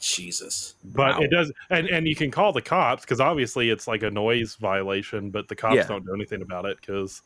Jesus. 0.00 0.76
But 0.84 1.16
Wow. 1.16 1.20
it 1.22 1.30
does, 1.30 1.52
and 1.70 1.88
and 1.88 2.06
you 2.06 2.14
can 2.14 2.30
call 2.30 2.52
the 2.52 2.62
cops 2.62 3.02
because 3.04 3.20
obviously 3.20 3.68
it's 3.70 3.88
like 3.88 4.02
a 4.04 4.10
noise 4.10 4.54
violation, 4.54 5.30
but 5.30 5.48
the 5.48 5.56
cops 5.56 5.74
Yeah. 5.76 5.86
don't 5.88 6.06
do 6.06 6.14
anything 6.14 6.40
about 6.40 6.64
it 6.66 6.78
because 6.80 7.20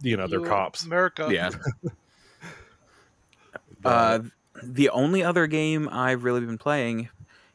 you 0.00 0.16
know 0.16 0.26
they're 0.26 0.40
You- 0.40 0.46
cops. 0.46 0.84
America. 0.84 1.28
Yeah. 1.30 1.50
Uh, 3.84 4.20
the 4.62 4.90
only 4.90 5.22
other 5.24 5.46
game 5.46 5.88
I've 5.90 6.22
really 6.22 6.40
been 6.40 6.58
playing 6.58 7.08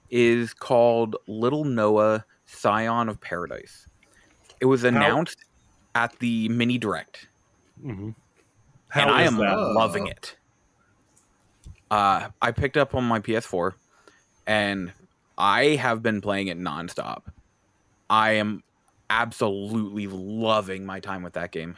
is 0.10 0.56
called 0.56 1.16
Little 1.28 1.64
Noah 1.66 2.26
Scion 2.48 3.10
of 3.10 3.22
Paradise. 3.22 3.88
It 4.60 4.66
was 4.66 4.84
announced 4.84 5.46
at 5.94 6.18
the 6.20 6.50
mini 6.50 6.80
direct, 6.80 7.28
Mhm. 8.96 9.02
and 9.02 9.10
How 9.12 9.16
I 9.18 9.22
am 9.24 9.38
that? 9.38 9.56
loving 9.58 10.08
it. 10.08 10.36
Uh, 11.92 12.30
I 12.42 12.52
picked 12.52 12.78
up 12.78 12.96
on 12.96 13.04
my 13.04 13.20
PS4, 13.20 13.74
and 14.48 14.92
I 15.38 15.76
have 15.76 16.02
been 16.02 16.22
playing 16.22 16.48
it 16.48 16.60
nonstop. 16.60 17.24
I 18.10 18.32
am 18.34 18.64
absolutely 19.10 20.08
loving 20.08 20.86
my 20.86 21.00
time 21.00 21.22
with 21.24 21.34
that 21.34 21.52
game. 21.52 21.78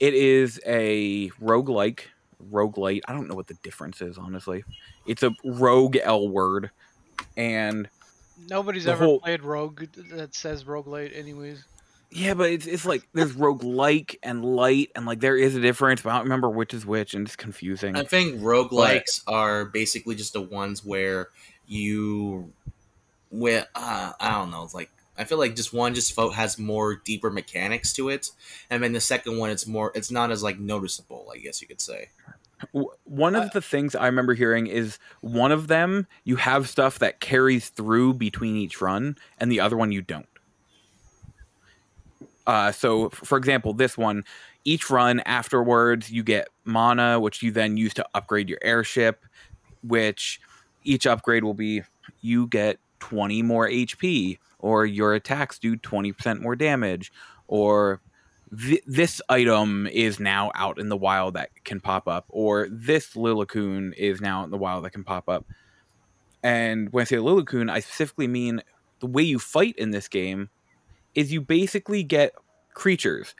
It 0.00 0.14
is 0.14 0.60
a 0.66 1.30
roguelike, 1.42 2.00
roguelite. 2.50 3.00
I 3.08 3.12
don't 3.12 3.28
know 3.28 3.34
what 3.34 3.46
the 3.46 3.58
difference 3.62 4.00
is, 4.00 4.18
honestly. 4.18 4.64
It's 5.06 5.22
a 5.22 5.34
rogue 5.44 5.96
L 6.02 6.28
word, 6.28 6.70
and 7.36 7.88
Nobody's 8.48 8.86
ever 8.86 9.04
whole- 9.04 9.20
played 9.20 9.42
Rogue 9.42 9.84
that 10.12 10.34
says 10.34 10.64
roguelite, 10.64 11.16
anyways. 11.16 11.64
Yeah, 12.10 12.34
but 12.34 12.50
it's 12.50 12.66
it's 12.66 12.86
like 12.86 13.06
there's 13.12 13.32
roguelike 13.32 14.16
and 14.22 14.44
light, 14.44 14.90
and 14.94 15.06
like 15.06 15.20
there 15.20 15.36
is 15.36 15.56
a 15.56 15.60
difference, 15.60 16.02
but 16.02 16.10
I 16.10 16.12
don't 16.14 16.24
remember 16.24 16.48
which 16.48 16.72
is 16.72 16.86
which, 16.86 17.14
and 17.14 17.26
it's 17.26 17.36
confusing. 17.36 17.96
I 17.96 18.04
think 18.04 18.40
roguelikes 18.40 19.22
are 19.26 19.64
basically 19.64 20.14
just 20.14 20.32
the 20.32 20.40
ones 20.40 20.84
where 20.84 21.28
you 21.66 22.52
where 23.30 23.66
uh, 23.74 24.12
I 24.20 24.32
don't 24.32 24.50
know, 24.50 24.68
like 24.72 24.90
I 25.18 25.24
feel 25.24 25.38
like 25.38 25.56
just 25.56 25.72
one 25.72 25.94
just 25.94 26.12
fo- 26.12 26.30
has 26.30 26.58
more 26.58 26.96
deeper 26.96 27.30
mechanics 27.30 27.92
to 27.94 28.08
it, 28.08 28.30
and 28.70 28.82
then 28.82 28.92
the 28.92 29.00
second 29.00 29.38
one 29.38 29.50
it's 29.50 29.66
more 29.66 29.92
it's 29.94 30.10
not 30.10 30.30
as 30.30 30.42
like 30.42 30.58
noticeable, 30.58 31.30
I 31.34 31.38
guess 31.38 31.60
you 31.60 31.68
could 31.68 31.80
say. 31.80 32.10
One 33.04 33.36
of 33.36 33.50
the 33.50 33.60
things 33.60 33.94
I 33.94 34.06
remember 34.06 34.32
hearing 34.32 34.66
is 34.66 34.98
one 35.20 35.52
of 35.52 35.68
them 35.68 36.06
you 36.24 36.36
have 36.36 36.70
stuff 36.70 36.98
that 37.00 37.20
carries 37.20 37.68
through 37.68 38.14
between 38.14 38.56
each 38.56 38.80
run, 38.80 39.18
and 39.38 39.50
the 39.50 39.60
other 39.60 39.76
one 39.76 39.92
you 39.92 40.02
don't. 40.02 40.26
Uh, 42.46 42.70
so, 42.72 43.10
for 43.10 43.38
example, 43.38 43.72
this 43.72 43.98
one, 43.98 44.24
each 44.64 44.90
run 44.90 45.20
afterwards, 45.20 46.10
you 46.10 46.22
get 46.22 46.48
mana, 46.64 47.18
which 47.18 47.42
you 47.42 47.50
then 47.50 47.76
use 47.76 47.94
to 47.94 48.06
upgrade 48.14 48.48
your 48.48 48.58
airship. 48.62 49.24
Which 49.82 50.40
each 50.84 51.06
upgrade 51.06 51.44
will 51.44 51.54
be 51.54 51.82
you 52.20 52.46
get 52.46 52.78
20 53.00 53.42
more 53.42 53.68
HP 53.68 54.38
or 54.58 54.86
your 54.86 55.14
attacks 55.14 55.58
do 55.58 55.76
20% 55.76 56.40
more 56.40 56.56
damage, 56.56 57.12
or 57.46 58.00
th- 58.58 58.82
this 58.86 59.20
item 59.28 59.86
is 59.86 60.18
now 60.18 60.50
out 60.54 60.78
in 60.78 60.88
the 60.88 60.96
wild 60.96 61.34
that 61.34 61.50
can 61.64 61.80
pop 61.80 62.08
up, 62.08 62.24
or 62.28 62.68
this 62.70 63.14
Lillicoon 63.14 63.94
is 63.94 64.20
now 64.20 64.44
in 64.44 64.50
the 64.50 64.56
wild 64.56 64.84
that 64.84 64.90
can 64.90 65.04
pop 65.04 65.28
up. 65.28 65.44
And 66.42 66.92
when 66.92 67.02
I 67.02 67.04
say 67.04 67.16
Lillicoon, 67.16 67.70
I 67.70 67.80
specifically 67.80 68.28
mean 68.28 68.62
the 69.00 69.06
way 69.06 69.22
you 69.22 69.38
fight 69.38 69.76
in 69.76 69.90
this 69.90 70.08
game 70.08 70.48
is 71.16 71.32
you 71.32 71.40
basically 71.40 72.04
get 72.04 72.32
creatures. 72.74 73.34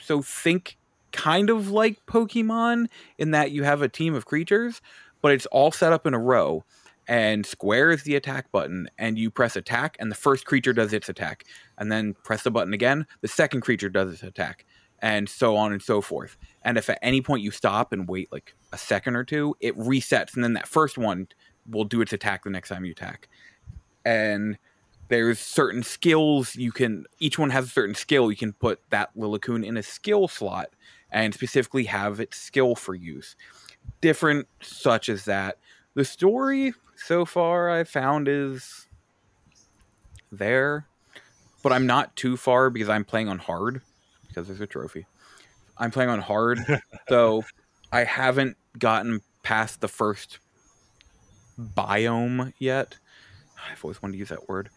So 0.00 0.22
think 0.22 0.78
kind 1.12 1.50
of 1.50 1.70
like 1.70 2.04
Pokemon 2.06 2.86
in 3.18 3.32
that 3.32 3.50
you 3.50 3.64
have 3.64 3.82
a 3.82 3.88
team 3.88 4.14
of 4.14 4.24
creatures, 4.24 4.80
but 5.20 5.32
it's 5.32 5.46
all 5.46 5.72
set 5.72 5.92
up 5.92 6.06
in 6.06 6.14
a 6.14 6.18
row. 6.18 6.64
And 7.08 7.46
square 7.46 7.90
is 7.92 8.02
the 8.02 8.16
attack 8.16 8.50
button, 8.50 8.88
and 8.98 9.16
you 9.16 9.30
press 9.30 9.54
attack, 9.54 9.96
and 10.00 10.10
the 10.10 10.16
first 10.16 10.44
creature 10.44 10.72
does 10.72 10.92
its 10.92 11.08
attack. 11.08 11.44
And 11.78 11.92
then 11.92 12.14
press 12.24 12.42
the 12.42 12.50
button 12.50 12.74
again, 12.74 13.06
the 13.20 13.28
second 13.28 13.60
creature 13.60 13.88
does 13.88 14.12
its 14.12 14.24
attack, 14.24 14.66
and 15.00 15.28
so 15.28 15.56
on 15.56 15.72
and 15.72 15.80
so 15.80 16.00
forth. 16.00 16.36
And 16.62 16.76
if 16.76 16.90
at 16.90 16.98
any 17.02 17.20
point 17.20 17.42
you 17.42 17.52
stop 17.52 17.92
and 17.92 18.08
wait 18.08 18.32
like 18.32 18.56
a 18.72 18.78
second 18.78 19.14
or 19.14 19.22
two, 19.22 19.54
it 19.60 19.78
resets, 19.78 20.34
and 20.34 20.42
then 20.42 20.54
that 20.54 20.66
first 20.66 20.98
one 20.98 21.28
will 21.70 21.84
do 21.84 22.00
its 22.00 22.12
attack 22.12 22.42
the 22.42 22.50
next 22.50 22.70
time 22.70 22.84
you 22.84 22.90
attack. 22.90 23.28
And 24.04 24.58
there's 25.08 25.38
certain 25.38 25.82
skills 25.82 26.56
you 26.56 26.72
can 26.72 27.04
each 27.18 27.38
one 27.38 27.50
has 27.50 27.66
a 27.66 27.68
certain 27.68 27.94
skill 27.94 28.30
you 28.30 28.36
can 28.36 28.52
put 28.52 28.80
that 28.90 29.16
Lillicoon 29.16 29.64
in 29.64 29.76
a 29.76 29.82
skill 29.82 30.28
slot 30.28 30.68
and 31.10 31.32
specifically 31.32 31.84
have 31.84 32.18
its 32.18 32.36
skill 32.36 32.74
for 32.74 32.94
use. 32.94 33.36
Different 34.00 34.48
such 34.60 35.08
as 35.08 35.24
that. 35.26 35.58
The 35.94 36.04
story 36.04 36.74
so 36.96 37.24
far 37.24 37.70
i 37.70 37.84
found 37.84 38.26
is 38.26 38.88
there 40.32 40.86
but 41.62 41.72
i'm 41.72 41.86
not 41.86 42.16
too 42.16 42.36
far 42.36 42.70
because 42.70 42.88
i'm 42.88 43.04
playing 43.04 43.28
on 43.28 43.38
hard 43.38 43.82
because 44.26 44.46
there's 44.46 44.60
a 44.60 44.66
trophy. 44.66 45.06
I'm 45.78 45.90
playing 45.90 46.10
on 46.10 46.20
hard 46.20 46.58
so 47.08 47.44
i 47.92 48.04
haven't 48.04 48.56
gotten 48.78 49.20
past 49.42 49.80
the 49.80 49.88
first 49.88 50.38
biome 51.58 52.52
yet. 52.58 52.96
I've 53.70 53.82
always 53.84 54.02
wanted 54.02 54.12
to 54.12 54.18
use 54.18 54.28
that 54.30 54.48
word 54.48 54.70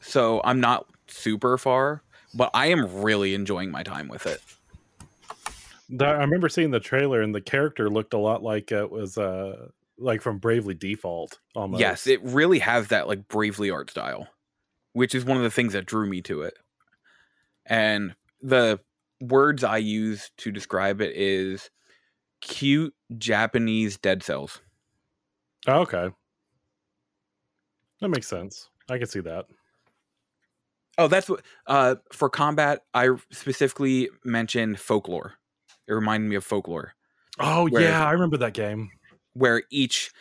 so 0.00 0.40
I'm 0.44 0.60
not 0.60 0.86
super 1.06 1.58
far, 1.58 2.02
but 2.34 2.50
I 2.54 2.66
am 2.66 3.02
really 3.02 3.34
enjoying 3.34 3.70
my 3.70 3.82
time 3.82 4.08
with 4.08 4.26
it. 4.26 4.40
I 6.00 6.12
remember 6.12 6.48
seeing 6.48 6.70
the 6.70 6.80
trailer, 6.80 7.20
and 7.20 7.34
the 7.34 7.40
character 7.40 7.90
looked 7.90 8.14
a 8.14 8.18
lot 8.18 8.42
like 8.42 8.72
it 8.72 8.90
was 8.90 9.18
uh 9.18 9.68
like 9.98 10.22
from 10.22 10.38
Bravely 10.38 10.74
Default. 10.74 11.38
Almost. 11.54 11.80
Yes, 11.80 12.06
it 12.06 12.22
really 12.22 12.58
has 12.60 12.88
that 12.88 13.08
like 13.08 13.28
Bravely 13.28 13.70
art 13.70 13.90
style, 13.90 14.28
which 14.92 15.14
is 15.14 15.24
one 15.24 15.36
of 15.36 15.42
the 15.42 15.50
things 15.50 15.74
that 15.74 15.86
drew 15.86 16.08
me 16.08 16.22
to 16.22 16.42
it. 16.42 16.54
And 17.66 18.14
the 18.40 18.80
words 19.20 19.62
I 19.62 19.76
use 19.76 20.30
to 20.38 20.50
describe 20.50 21.00
it 21.00 21.14
is 21.14 21.70
cute 22.40 22.94
Japanese 23.18 23.98
dead 23.98 24.22
cells. 24.22 24.60
Oh, 25.66 25.80
okay, 25.82 26.10
that 28.00 28.08
makes 28.08 28.26
sense. 28.26 28.68
I 28.90 28.98
can 28.98 29.06
see 29.06 29.20
that. 29.20 29.46
Oh, 30.98 31.08
that's 31.08 31.28
what 31.28 31.42
uh, 31.66 31.96
for 32.12 32.28
combat. 32.28 32.82
I 32.94 33.10
specifically 33.30 34.10
mentioned 34.24 34.78
folklore. 34.78 35.34
It 35.88 35.92
reminded 35.92 36.28
me 36.28 36.36
of 36.36 36.44
folklore. 36.44 36.94
Oh 37.38 37.68
where, 37.68 37.82
yeah, 37.82 38.06
I 38.06 38.12
remember 38.12 38.36
that 38.38 38.52
game. 38.52 38.90
Where 39.34 39.62
each 39.70 40.12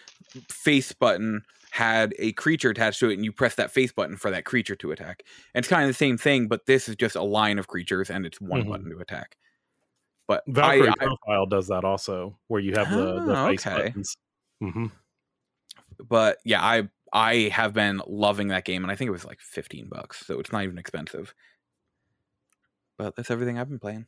face 0.50 0.94
button 0.94 1.42
had 1.72 2.14
a 2.20 2.34
creature 2.34 2.70
attached 2.70 3.00
to 3.00 3.10
it, 3.10 3.16
and 3.16 3.26
you 3.26 3.32
press 3.32 3.56
that 3.56 3.72
face 3.72 3.92
button 3.92 4.18
for 4.18 4.32
that 4.32 4.46
creature 4.46 4.76
to 4.76 4.92
attack. 4.92 5.24
And 5.54 5.64
it's 5.64 5.70
kind 5.70 5.84
of 5.84 5.90
the 5.90 5.94
same 5.94 6.18
thing, 6.18 6.48
but 6.48 6.66
this 6.66 6.88
is 6.88 6.96
just 6.96 7.16
a 7.16 7.24
line 7.24 7.60
of 7.60 7.68
creatures, 7.68 8.10
and 8.10 8.26
it's 8.26 8.40
one 8.40 8.62
mm-hmm. 8.62 8.72
button 8.72 8.90
to 8.92 9.00
attack. 9.00 9.38
But 10.28 10.44
Valkyrie 10.48 10.90
I, 10.90 10.94
Profile 10.96 11.46
I, 11.46 11.50
does 11.50 11.68
that 11.68 11.84
also, 11.84 12.38
where 12.48 12.62
you 12.62 12.74
have 12.76 12.90
the, 12.90 13.14
oh, 13.14 13.26
the 13.26 13.36
face 13.36 13.68
okay. 13.68 13.88
buttons. 13.88 14.18
Mm-hmm. 14.64 14.86
But 16.08 16.38
yeah, 16.46 16.62
I 16.62 16.90
I 17.14 17.50
have 17.54 17.74
been 17.74 18.02
loving 18.08 18.50
that 18.50 18.66
game, 18.66 18.84
and 18.84 18.92
I 18.92 18.96
think 18.96 19.10
it 19.10 19.12
was 19.12 19.26
like 19.26 19.40
fifteen 19.42 19.88
bucks, 19.90 20.26
so 20.26 20.40
it's 20.40 20.52
not 20.52 20.64
even 20.64 20.78
expensive. 20.78 21.34
But 22.98 23.16
that's 23.16 23.32
everything 23.32 23.58
I've 23.58 23.70
been 23.70 23.80
playing. 23.80 24.06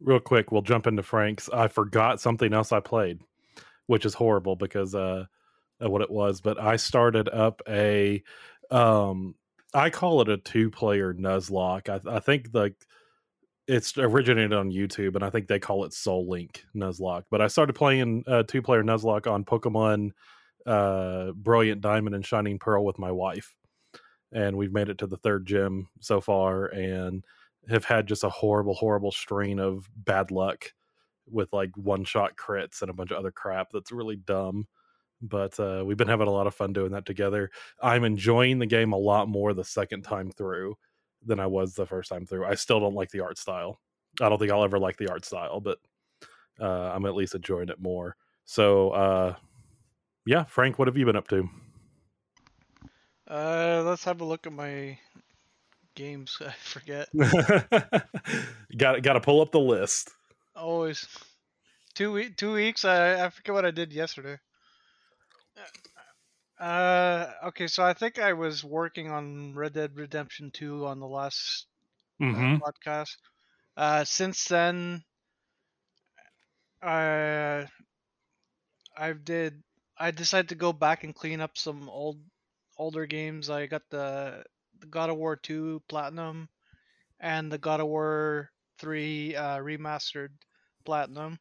Real 0.00 0.20
quick, 0.20 0.52
we'll 0.52 0.62
jump 0.62 0.86
into 0.86 1.02
Frank's. 1.02 1.48
I 1.48 1.68
forgot 1.68 2.20
something 2.20 2.52
else 2.52 2.70
I 2.70 2.80
played, 2.80 3.20
which 3.86 4.04
is 4.04 4.12
horrible 4.12 4.56
because 4.56 4.94
uh, 4.94 5.24
what 5.78 6.02
it 6.02 6.10
was. 6.10 6.42
But 6.42 6.60
I 6.60 6.76
started 6.76 7.30
up 7.30 7.62
a, 7.66 8.22
um, 8.70 9.36
I 9.72 9.88
call 9.88 10.20
it 10.20 10.28
a 10.28 10.36
two-player 10.36 11.14
Nuzlocke. 11.14 11.88
I, 11.88 12.16
I 12.16 12.20
think 12.20 12.48
like 12.52 12.74
it's 13.66 13.96
originated 13.96 14.52
on 14.52 14.70
YouTube, 14.70 15.14
and 15.14 15.24
I 15.24 15.30
think 15.30 15.48
they 15.48 15.58
call 15.58 15.84
it 15.84 15.94
Soul 15.94 16.28
Link 16.28 16.64
Nuzlocke. 16.74 17.24
But 17.30 17.40
I 17.40 17.46
started 17.46 17.72
playing 17.72 18.24
a 18.26 18.44
two-player 18.44 18.82
Nuzlocke 18.82 19.30
on 19.30 19.44
Pokemon 19.44 20.10
uh, 20.66 21.32
Brilliant 21.32 21.80
Diamond 21.80 22.14
and 22.14 22.26
Shining 22.26 22.58
Pearl 22.58 22.84
with 22.84 22.98
my 22.98 23.10
wife, 23.10 23.54
and 24.32 24.56
we've 24.56 24.72
made 24.72 24.88
it 24.88 24.98
to 24.98 25.06
the 25.06 25.16
third 25.16 25.46
gym 25.46 25.88
so 26.00 26.20
far, 26.20 26.66
and 26.66 27.24
have 27.68 27.84
had 27.84 28.06
just 28.06 28.24
a 28.24 28.28
horrible, 28.28 28.74
horrible 28.74 29.12
strain 29.12 29.58
of 29.58 29.88
bad 29.96 30.30
luck 30.30 30.72
with 31.28 31.52
like 31.52 31.70
one 31.76 32.04
shot 32.04 32.36
crits 32.36 32.82
and 32.82 32.90
a 32.90 32.94
bunch 32.94 33.10
of 33.10 33.18
other 33.18 33.32
crap 33.32 33.70
that's 33.72 33.92
really 33.92 34.16
dumb. 34.16 34.66
But 35.22 35.58
uh, 35.58 35.82
we've 35.84 35.96
been 35.96 36.08
having 36.08 36.28
a 36.28 36.32
lot 36.32 36.46
of 36.46 36.54
fun 36.54 36.72
doing 36.72 36.92
that 36.92 37.06
together. 37.06 37.50
I'm 37.82 38.04
enjoying 38.04 38.58
the 38.58 38.66
game 38.66 38.92
a 38.92 38.98
lot 38.98 39.28
more 39.28 39.54
the 39.54 39.64
second 39.64 40.02
time 40.02 40.30
through 40.30 40.76
than 41.24 41.40
I 41.40 41.46
was 41.46 41.74
the 41.74 41.86
first 41.86 42.10
time 42.10 42.26
through. 42.26 42.44
I 42.44 42.54
still 42.54 42.80
don't 42.80 42.94
like 42.94 43.10
the 43.10 43.20
art 43.20 43.38
style. 43.38 43.80
I 44.20 44.28
don't 44.28 44.38
think 44.38 44.52
I'll 44.52 44.64
ever 44.64 44.78
like 44.78 44.96
the 44.96 45.10
art 45.10 45.24
style, 45.24 45.60
but 45.60 45.78
uh, 46.60 46.92
I'm 46.94 47.06
at 47.06 47.14
least 47.14 47.34
enjoying 47.34 47.68
it 47.68 47.80
more. 47.80 48.16
So 48.44 48.90
uh, 48.90 49.34
yeah, 50.26 50.44
Frank, 50.44 50.78
what 50.78 50.88
have 50.88 50.96
you 50.96 51.06
been 51.06 51.16
up 51.16 51.28
to? 51.28 51.48
Uh, 53.28 53.82
let's 53.84 54.04
have 54.04 54.20
a 54.20 54.24
look 54.24 54.46
at 54.46 54.52
my 54.52 54.98
games. 55.94 56.38
I 56.46 56.52
forget. 56.52 57.08
got 58.76 59.02
got 59.02 59.12
to 59.14 59.20
pull 59.20 59.40
up 59.40 59.52
the 59.52 59.60
list. 59.60 60.10
Always. 60.54 61.06
Two 61.94 62.28
two 62.30 62.52
weeks. 62.52 62.84
I 62.84 63.24
I 63.24 63.30
forget 63.30 63.54
what 63.54 63.64
I 63.64 63.70
did 63.70 63.92
yesterday. 63.92 64.38
Uh, 66.58 67.30
okay, 67.44 67.66
so 67.66 67.84
I 67.84 67.92
think 67.92 68.18
I 68.18 68.32
was 68.32 68.64
working 68.64 69.10
on 69.10 69.54
Red 69.54 69.74
Dead 69.74 69.94
Redemption 69.94 70.50
2 70.50 70.86
on 70.86 71.00
the 71.00 71.06
last 71.06 71.66
mm-hmm. 72.20 72.54
uh, 72.54 72.58
podcast. 72.58 73.16
Uh, 73.76 74.04
since 74.04 74.44
then, 74.44 75.02
I 76.82 77.66
I 78.96 79.12
did 79.12 79.62
I 79.98 80.10
decided 80.10 80.50
to 80.50 80.54
go 80.54 80.72
back 80.72 81.04
and 81.04 81.14
clean 81.14 81.40
up 81.40 81.56
some 81.56 81.88
old 81.88 82.18
older 82.78 83.06
games. 83.06 83.48
I 83.50 83.66
got 83.66 83.82
the, 83.90 84.44
the 84.80 84.86
God 84.86 85.10
of 85.10 85.16
War 85.16 85.36
2 85.36 85.82
Platinum 85.88 86.48
and 87.20 87.50
the 87.50 87.58
God 87.58 87.80
of 87.80 87.86
War 87.86 88.50
3 88.78 89.34
uh, 89.34 89.58
remastered 89.58 90.30
Platinum. 90.84 91.38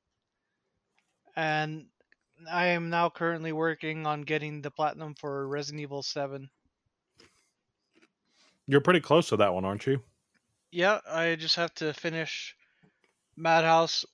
And 1.36 1.88
I 2.50 2.68
am 2.68 2.90
now 2.90 3.10
currently 3.10 3.52
working 3.52 4.06
on 4.06 4.22
getting 4.22 4.62
the 4.62 4.72
Platinum 4.72 5.16
for 5.16 5.48
Resident 5.48 5.82
Evil 5.82 6.04
7. 6.04 6.50
You're 8.68 8.82
pretty 8.82 9.02
close 9.02 9.30
to 9.30 9.38
that 9.38 9.54
one, 9.54 9.66
aren't 9.66 9.86
you? 9.86 10.02
Yeah, 10.72 11.00
I 11.10 11.36
just 11.36 11.56
have 11.56 11.74
to 11.76 11.94
finish 11.94 12.56
Madhouse. 13.38 14.06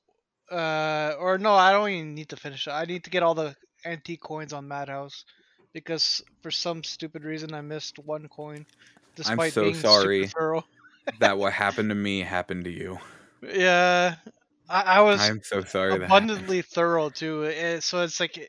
Uh, 0.51 1.13
or 1.17 1.37
no, 1.37 1.53
I 1.53 1.71
don't 1.71 1.89
even 1.89 2.13
need 2.13 2.29
to 2.29 2.35
finish 2.35 2.67
it. 2.67 2.71
I 2.71 2.85
need 2.85 3.05
to 3.05 3.09
get 3.09 3.23
all 3.23 3.33
the 3.33 3.55
antique 3.85 4.21
coins 4.21 4.53
on 4.53 4.67
Madhouse 4.67 5.25
because 5.73 6.21
for 6.41 6.51
some 6.51 6.83
stupid 6.83 7.23
reason 7.23 7.53
I 7.53 7.61
missed 7.61 7.99
one 7.99 8.27
coin. 8.27 8.65
Despite 9.15 9.37
I'm 9.37 9.51
so 9.51 9.63
being 9.63 9.75
sorry 9.75 10.31
that 11.19 11.37
what 11.37 11.53
happened 11.53 11.89
to 11.89 11.95
me 11.95 12.19
happened 12.21 12.65
to 12.65 12.71
you. 12.71 12.99
Yeah, 13.41 14.15
I, 14.69 14.81
I 14.81 15.01
was. 15.01 15.19
I'm 15.21 15.41
so 15.43 15.61
sorry. 15.61 16.03
Abundantly 16.03 16.61
thorough 16.61 17.09
too. 17.09 17.43
It, 17.43 17.83
so 17.83 18.03
it's 18.03 18.19
like, 18.19 18.37
eh, 18.37 18.45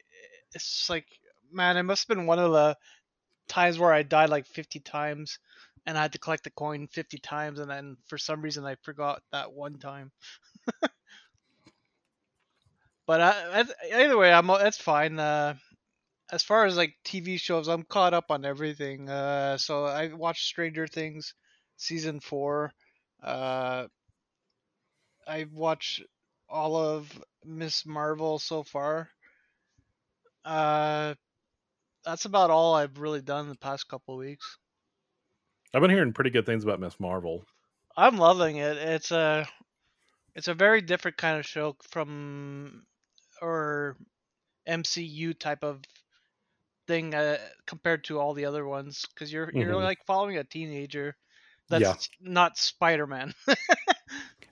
it's 0.54 0.88
like, 0.88 1.06
man, 1.50 1.76
it 1.76 1.82
must 1.82 2.08
have 2.08 2.16
been 2.16 2.26
one 2.26 2.38
of 2.38 2.52
the 2.52 2.76
times 3.48 3.78
where 3.78 3.92
I 3.92 4.02
died 4.02 4.30
like 4.30 4.46
50 4.46 4.80
times, 4.80 5.38
and 5.86 5.98
I 5.98 6.02
had 6.02 6.12
to 6.12 6.18
collect 6.18 6.44
the 6.44 6.50
coin 6.50 6.86
50 6.88 7.18
times, 7.18 7.58
and 7.58 7.70
then 7.70 7.96
for 8.06 8.18
some 8.18 8.42
reason 8.42 8.64
I 8.64 8.76
forgot 8.82 9.22
that 9.32 9.52
one 9.52 9.78
time. 9.78 10.12
But 13.12 13.20
I, 13.20 13.64
either 13.94 14.16
way, 14.16 14.32
I'm 14.32 14.46
that's 14.46 14.78
fine. 14.78 15.18
Uh, 15.18 15.56
as 16.30 16.42
far 16.42 16.64
as 16.64 16.78
like 16.78 16.94
TV 17.04 17.38
shows, 17.38 17.68
I'm 17.68 17.82
caught 17.82 18.14
up 18.14 18.30
on 18.30 18.46
everything. 18.46 19.06
Uh, 19.06 19.58
so 19.58 19.84
I 19.84 20.14
watched 20.14 20.46
Stranger 20.46 20.86
Things 20.86 21.34
season 21.76 22.20
four. 22.20 22.72
Uh, 23.22 23.88
I 25.28 25.44
watched 25.52 26.04
all 26.48 26.74
of 26.74 27.22
Miss 27.44 27.84
Marvel 27.84 28.38
so 28.38 28.62
far. 28.62 29.10
Uh, 30.42 31.12
that's 32.06 32.24
about 32.24 32.48
all 32.48 32.74
I've 32.74 32.98
really 32.98 33.20
done 33.20 33.50
the 33.50 33.56
past 33.56 33.88
couple 33.88 34.16
weeks. 34.16 34.56
I've 35.74 35.82
been 35.82 35.90
hearing 35.90 36.14
pretty 36.14 36.30
good 36.30 36.46
things 36.46 36.64
about 36.64 36.80
Miss 36.80 36.98
Marvel. 36.98 37.44
I'm 37.94 38.16
loving 38.16 38.56
it. 38.56 38.78
It's 38.78 39.10
a 39.10 39.46
it's 40.34 40.48
a 40.48 40.54
very 40.54 40.80
different 40.80 41.18
kind 41.18 41.38
of 41.38 41.44
show 41.44 41.76
from 41.90 42.84
or 43.42 43.96
MCU 44.68 45.34
type 45.38 45.64
of 45.64 45.82
thing 46.88 47.14
uh, 47.14 47.38
compared 47.66 48.04
to 48.04 48.18
all 48.18 48.34
the 48.34 48.44
other 48.46 48.66
ones 48.66 49.06
because 49.14 49.32
you're 49.32 49.50
you're 49.54 49.72
Mhm. 49.74 49.84
like 49.84 50.04
following 50.06 50.38
a 50.38 50.44
teenager 50.44 51.16
that's 51.68 51.82
Yeah. 51.82 51.94
not 52.20 52.58
Spider-Man. 52.58 53.34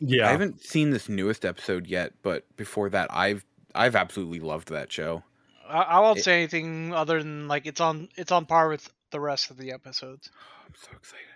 Yeah, 0.02 0.28
I 0.28 0.32
haven't 0.32 0.62
seen 0.62 0.90
this 0.90 1.08
newest 1.10 1.44
episode 1.44 1.86
yet, 1.86 2.14
but 2.22 2.44
before 2.56 2.88
that, 2.90 3.08
I've 3.12 3.44
I've 3.74 3.94
absolutely 3.96 4.40
loved 4.40 4.68
that 4.70 4.90
show. 4.90 5.22
I, 5.68 5.82
I 5.82 6.00
won't 6.00 6.18
It- 6.18 6.24
say 6.24 6.38
anything 6.38 6.94
other 6.94 7.22
than 7.22 7.48
like 7.48 7.66
it's 7.66 7.80
on 7.80 8.08
it's 8.16 8.32
on 8.32 8.46
par 8.46 8.68
with 8.68 8.90
the 9.10 9.20
rest 9.20 9.50
of 9.50 9.58
the 9.58 9.72
episodes. 9.72 10.30
I'm 10.66 10.74
so 10.74 10.90
excited. 10.96 11.26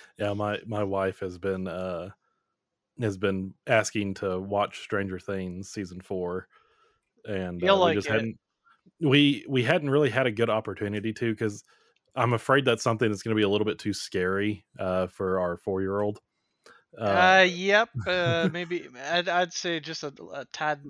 yeah. 0.18 0.32
My 0.34 0.60
my 0.66 0.82
wife 0.84 1.20
has 1.20 1.38
been 1.38 1.66
uh 1.68 2.10
has 3.02 3.16
been 3.16 3.54
asking 3.66 4.14
to 4.14 4.38
watch 4.38 4.80
Stranger 4.80 5.18
Things 5.18 5.68
season 5.68 6.00
four, 6.00 6.48
and 7.24 7.62
uh, 7.62 7.84
we 7.86 7.94
just 7.94 8.08
it. 8.08 8.12
hadn't 8.12 8.38
we 9.00 9.44
we 9.48 9.62
hadn't 9.62 9.90
really 9.90 10.10
had 10.10 10.26
a 10.26 10.30
good 10.30 10.50
opportunity 10.50 11.12
to 11.12 11.32
because 11.32 11.64
I'm 12.14 12.32
afraid 12.32 12.64
that's 12.64 12.82
something 12.82 13.08
that's 13.08 13.22
going 13.22 13.34
to 13.34 13.38
be 13.38 13.44
a 13.44 13.48
little 13.48 13.64
bit 13.64 13.78
too 13.78 13.92
scary 13.92 14.64
uh, 14.78 15.06
for 15.06 15.40
our 15.40 15.56
four 15.56 15.80
year 15.80 16.00
old. 16.00 16.20
Uh, 16.98 17.46
yep. 17.48 17.88
Uh, 18.06 18.48
maybe 18.52 18.86
I'd, 19.10 19.28
I'd 19.28 19.52
say 19.52 19.80
just 19.80 20.02
a, 20.02 20.12
a 20.32 20.44
tad 20.52 20.82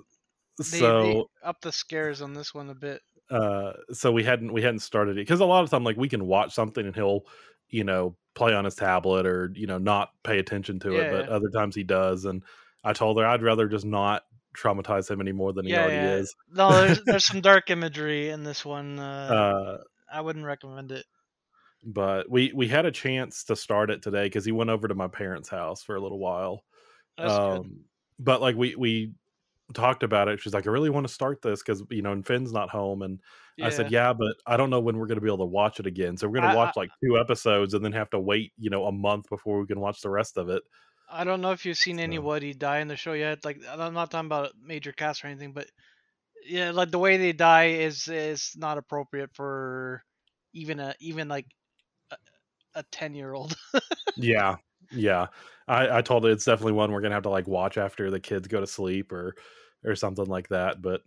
they, 0.57 0.63
so 0.63 1.03
they 1.03 1.23
up 1.47 1.61
the 1.61 1.71
scares 1.71 2.21
on 2.21 2.33
this 2.33 2.53
one 2.53 2.69
a 2.69 2.75
bit. 2.75 3.01
uh 3.31 3.73
so 3.91 4.11
we 4.11 4.23
hadn't 4.23 4.51
we 4.51 4.61
hadn't 4.61 4.81
started 4.81 5.17
it 5.17 5.21
because 5.21 5.39
a 5.39 5.45
lot 5.45 5.63
of 5.63 5.69
time 5.69 5.83
like 5.83 5.97
we 5.97 6.09
can 6.09 6.27
watch 6.27 6.53
something 6.53 6.85
and 6.85 6.95
he'll 6.95 7.25
you 7.73 7.83
know 7.83 8.15
play 8.35 8.53
on 8.53 8.65
his 8.65 8.75
tablet 8.75 9.25
or 9.25 9.51
you 9.55 9.67
know 9.67 9.77
not 9.77 10.09
pay 10.23 10.39
attention 10.39 10.79
to 10.79 10.97
it 10.97 11.09
but 11.09 11.27
Yeah. 11.27 11.35
other 11.35 11.49
times 11.49 11.75
he 11.75 11.83
does 11.83 12.25
and 12.25 12.43
i 12.83 12.93
told 12.93 13.17
her 13.19 13.25
i'd 13.27 13.41
rather 13.43 13.67
just 13.67 13.85
not 13.85 14.23
traumatize 14.57 15.09
him 15.09 15.19
any 15.21 15.31
more 15.31 15.53
than 15.53 15.65
he 15.65 15.71
yeah, 15.71 15.81
already 15.81 15.97
yeah. 15.97 16.15
is 16.19 16.35
No, 16.51 16.69
there's 16.81 17.03
there's 17.05 17.25
some 17.25 17.41
dark 17.41 17.69
imagery 17.69 18.29
in 18.29 18.43
this 18.43 18.63
one. 18.63 18.99
Uh, 18.99 19.33
uh 19.33 19.77
I 20.11 20.21
wouldn't 20.21 20.45
recommend 20.45 20.91
it. 20.91 21.05
but 21.83 22.29
we 22.29 22.51
we 22.53 22.67
had 22.67 22.85
a 22.85 22.91
chance 22.91 23.43
to 23.45 23.55
start 23.55 23.89
it 23.89 24.01
today 24.01 24.25
because 24.25 24.45
he 24.45 24.51
went 24.51 24.69
over 24.69 24.87
to 24.87 24.95
my 24.95 25.07
parents 25.07 25.49
house 25.49 25.83
for 25.83 25.95
a 25.95 26.01
little 26.01 26.19
while 26.19 26.63
That's 27.17 27.39
good. 27.39 27.63
um 27.63 27.81
but 28.19 28.41
like 28.41 28.55
we 28.55 28.75
we 28.75 29.11
talked 29.73 30.03
about 30.03 30.27
it 30.27 30.39
she's 30.41 30.53
like 30.53 30.67
i 30.67 30.69
really 30.69 30.89
want 30.89 31.07
to 31.07 31.13
start 31.13 31.41
this 31.41 31.63
because 31.63 31.81
you 31.89 32.01
know 32.01 32.11
and 32.11 32.25
finn's 32.25 32.51
not 32.51 32.69
home 32.69 33.01
and 33.01 33.19
I 33.61 33.69
said, 33.69 33.91
yeah, 33.91 34.13
but 34.13 34.33
I 34.47 34.57
don't 34.57 34.71
know 34.71 34.79
when 34.79 34.97
we're 34.97 35.05
going 35.05 35.19
to 35.19 35.21
be 35.21 35.27
able 35.27 35.45
to 35.45 35.45
watch 35.45 35.79
it 35.79 35.85
again. 35.85 36.17
So 36.17 36.27
we're 36.27 36.39
going 36.39 36.49
to 36.49 36.57
watch 36.57 36.75
like 36.75 36.89
two 37.03 37.19
episodes 37.19 37.75
and 37.75 37.85
then 37.85 37.91
have 37.91 38.09
to 38.09 38.19
wait, 38.19 38.51
you 38.57 38.71
know, 38.71 38.87
a 38.87 38.91
month 38.91 39.29
before 39.29 39.59
we 39.61 39.67
can 39.67 39.79
watch 39.79 40.01
the 40.01 40.09
rest 40.09 40.37
of 40.37 40.49
it. 40.49 40.63
I 41.07 41.23
don't 41.23 41.39
know 41.39 41.51
if 41.51 41.63
you've 41.63 41.77
seen 41.77 41.97
So- 41.97 42.03
anybody 42.03 42.55
die 42.55 42.79
in 42.79 42.87
the 42.87 42.95
show 42.95 43.13
yet. 43.13 43.45
Like 43.45 43.61
I'm 43.69 43.93
not 43.93 44.09
talking 44.09 44.25
about 44.25 44.53
major 44.59 44.91
cast 44.91 45.23
or 45.23 45.27
anything, 45.27 45.51
but 45.53 45.67
yeah, 46.47 46.71
like 46.71 46.89
the 46.89 46.97
way 46.97 47.17
they 47.17 47.31
die 47.31 47.65
is 47.65 48.07
is 48.07 48.53
not 48.55 48.79
appropriate 48.79 49.29
for 49.35 50.03
even 50.53 50.79
a 50.79 50.95
even 50.99 51.27
like 51.27 51.45
a- 52.09 52.17
a 52.73 52.83
ten 52.91 53.13
year 53.13 53.33
old. 53.33 53.55
Yeah. 54.17 54.55
Yeah. 54.93 55.27
I, 55.67 55.97
I 55.97 56.01
told 56.01 56.23
her 56.23 56.31
it's 56.31 56.45
definitely 56.45 56.73
one 56.73 56.91
we're 56.91 57.01
going 57.01 57.11
to 57.11 57.15
have 57.15 57.23
to 57.23 57.29
like 57.29 57.47
watch 57.47 57.77
after 57.77 58.11
the 58.11 58.19
kids 58.19 58.47
go 58.47 58.59
to 58.59 58.67
sleep 58.67 59.11
or, 59.11 59.35
or 59.85 59.95
something 59.95 60.25
like 60.25 60.49
that. 60.49 60.81
But 60.81 61.01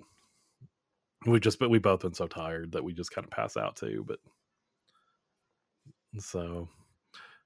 we 1.26 1.40
just, 1.40 1.58
but 1.58 1.70
we 1.70 1.78
both 1.78 2.00
been 2.00 2.14
so 2.14 2.26
tired 2.26 2.72
that 2.72 2.84
we 2.84 2.92
just 2.92 3.12
kind 3.12 3.24
of 3.24 3.30
pass 3.30 3.56
out 3.56 3.76
too. 3.76 4.04
But 4.06 4.18
so, 6.18 6.68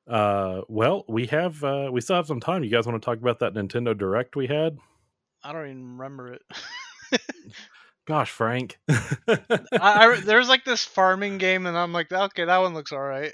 uh, 0.08 0.62
well, 0.68 1.04
we 1.08 1.26
have, 1.26 1.62
uh, 1.64 1.90
we 1.92 2.00
still 2.00 2.16
have 2.16 2.26
some 2.26 2.40
time. 2.40 2.62
You 2.62 2.70
guys 2.70 2.86
want 2.86 3.00
to 3.00 3.04
talk 3.04 3.18
about 3.18 3.40
that 3.40 3.54
Nintendo 3.54 3.96
Direct 3.96 4.36
we 4.36 4.46
had? 4.46 4.78
I 5.42 5.52
don't 5.52 5.66
even 5.66 5.98
remember 5.98 6.34
it. 6.34 6.42
Gosh, 8.06 8.30
Frank. 8.30 8.78
I, 8.88 9.38
I 9.80 10.20
there's 10.24 10.48
like 10.48 10.64
this 10.64 10.84
farming 10.84 11.38
game, 11.38 11.66
and 11.66 11.78
I'm 11.78 11.92
like, 11.92 12.10
okay, 12.10 12.44
that 12.44 12.58
one 12.58 12.74
looks 12.74 12.92
all 12.92 12.98
right. 13.00 13.32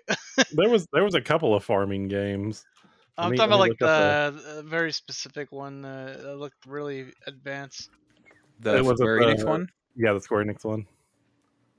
there 0.52 0.68
was 0.68 0.86
there 0.92 1.04
was 1.04 1.14
a 1.14 1.20
couple 1.20 1.54
of 1.54 1.64
farming 1.64 2.08
games. 2.08 2.64
Let 3.18 3.24
I'm 3.24 3.30
me- 3.30 3.36
talking 3.36 3.52
about 3.52 3.60
like 3.60 3.78
the, 3.78 4.42
the 4.56 4.62
very 4.62 4.92
specific 4.92 5.50
one 5.52 5.84
uh, 5.84 6.18
that 6.22 6.36
looked 6.36 6.66
really 6.66 7.12
advanced. 7.26 7.90
The 8.60 8.76
It 8.76 8.84
was 8.84 8.98
Square 8.98 9.18
a- 9.18 9.22
Enix 9.24 9.42
uh, 9.42 9.46
one. 9.46 9.68
Yeah, 9.96 10.12
the 10.12 10.20
Square 10.20 10.44
Enix 10.44 10.64
one. 10.64 10.86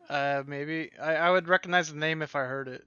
Uh, 0.10 0.44
maybe 0.48 0.90
I, 1.02 1.16
I 1.16 1.32
would 1.32 1.48
recognize 1.48 1.92
the 1.92 1.98
name 2.00 2.22
if 2.22 2.36
I 2.36 2.42
heard 2.46 2.68
it. 2.68 2.84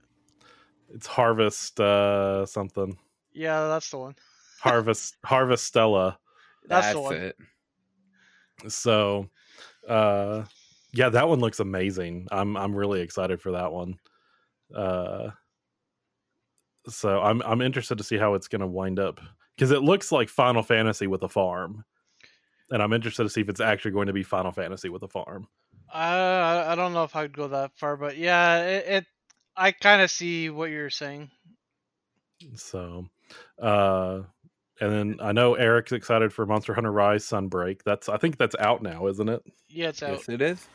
It's 0.93 1.07
Harvest 1.07 1.79
uh 1.79 2.45
something. 2.45 2.97
Yeah, 3.31 3.67
that's 3.67 3.89
the 3.89 3.97
one. 3.97 4.15
Harvest 4.59 5.15
Harvestella. 5.25 6.17
That's, 6.67 6.93
the 6.93 6.99
one. 6.99 7.15
it. 7.15 7.37
So 8.67 9.29
uh 9.87 10.43
yeah, 10.93 11.07
that 11.09 11.29
one 11.29 11.39
looks 11.39 11.61
amazing. 11.61 12.27
I'm 12.31 12.57
I'm 12.57 12.75
really 12.75 12.99
excited 13.01 13.41
for 13.41 13.51
that 13.53 13.71
one. 13.71 13.97
Uh 14.75 15.29
so 16.87 17.21
I'm 17.21 17.41
I'm 17.43 17.61
interested 17.61 17.97
to 17.97 18.03
see 18.03 18.17
how 18.17 18.33
it's 18.33 18.47
going 18.47 18.61
to 18.61 18.67
wind 18.67 18.99
up 18.99 19.19
cuz 19.57 19.71
it 19.71 19.81
looks 19.81 20.11
like 20.11 20.29
Final 20.29 20.63
Fantasy 20.63 21.07
with 21.07 21.23
a 21.23 21.29
farm. 21.29 21.85
And 22.69 22.81
I'm 22.81 22.93
interested 22.93 23.23
to 23.23 23.29
see 23.29 23.41
if 23.41 23.49
it's 23.49 23.59
actually 23.59 23.91
going 23.91 24.07
to 24.07 24.13
be 24.13 24.23
Final 24.23 24.51
Fantasy 24.51 24.87
with 24.89 25.03
a 25.03 25.07
farm. 25.07 25.47
Uh, 25.93 25.97
I 25.97 26.71
I 26.71 26.75
don't 26.75 26.93
know 26.93 27.03
if 27.03 27.15
I'd 27.15 27.33
go 27.33 27.49
that 27.49 27.71
far, 27.75 27.97
but 27.97 28.17
yeah, 28.17 28.61
it. 28.63 28.85
it 28.87 29.05
I 29.55 29.71
kind 29.71 30.01
of 30.01 30.09
see 30.09 30.49
what 30.49 30.69
you're 30.69 30.89
saying. 30.89 31.29
So, 32.55 33.05
uh, 33.61 34.21
and 34.79 34.91
then 34.91 35.19
I 35.21 35.31
know 35.31 35.55
Eric's 35.55 35.91
excited 35.91 36.33
for 36.33 36.45
Monster 36.45 36.73
Hunter 36.73 36.91
Rise 36.91 37.25
Sunbreak. 37.25 37.81
That's 37.83 38.09
I 38.09 38.17
think 38.17 38.37
that's 38.37 38.55
out 38.59 38.81
now, 38.81 39.07
isn't 39.07 39.29
it? 39.29 39.43
Yeah, 39.69 39.89
it's 39.89 40.01
out. 40.01 40.11
Yes, 40.11 40.29
it 40.29 40.41
is. 40.41 40.67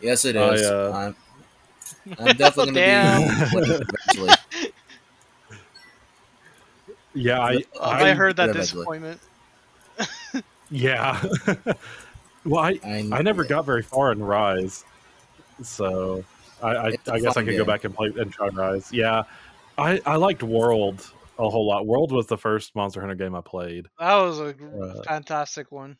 Yes, 0.00 0.24
it 0.24 0.36
I, 0.36 0.54
is. 0.54 0.62
uh, 0.62 1.14
I'm, 2.06 2.16
I'm 2.18 2.36
definitely 2.36 2.74
gonna 2.74 3.20
be 3.20 3.46
playing 3.50 3.82
eventually. 3.82 4.34
Yeah, 7.14 7.40
I, 7.40 7.62
I, 7.80 8.10
I, 8.10 8.14
heard 8.14 8.36
that 8.36 8.52
disappointment. 8.52 9.20
yeah. 10.70 11.22
well, 12.44 12.64
I 12.64 12.78
I, 12.84 13.08
I 13.12 13.22
never 13.22 13.44
got 13.44 13.64
very 13.64 13.82
far 13.82 14.10
in 14.12 14.22
Rise, 14.22 14.84
so 15.62 16.24
I 16.62 16.68
I, 16.68 16.88
It's 16.88 17.08
a 17.08 17.12
I 17.12 17.20
guess 17.20 17.30
I 17.30 17.34
fun 17.34 17.46
could 17.46 17.56
go 17.56 17.64
back 17.64 17.84
and 17.84 17.94
play 17.94 18.12
and 18.18 18.32
try 18.32 18.48
Rise. 18.48 18.92
Yeah, 18.92 19.22
I 19.78 20.00
I 20.04 20.16
liked 20.16 20.42
World 20.42 21.08
a 21.38 21.48
whole 21.48 21.66
lot. 21.66 21.86
World 21.86 22.12
was 22.12 22.26
the 22.26 22.38
first 22.38 22.74
Monster 22.74 23.00
Hunter 23.00 23.14
game 23.14 23.34
I 23.34 23.40
played, 23.40 23.86
That 23.98 24.16
was 24.16 24.40
a 24.40 24.54
Uh, 24.82 25.02
fantastic 25.04 25.70
one. 25.72 25.96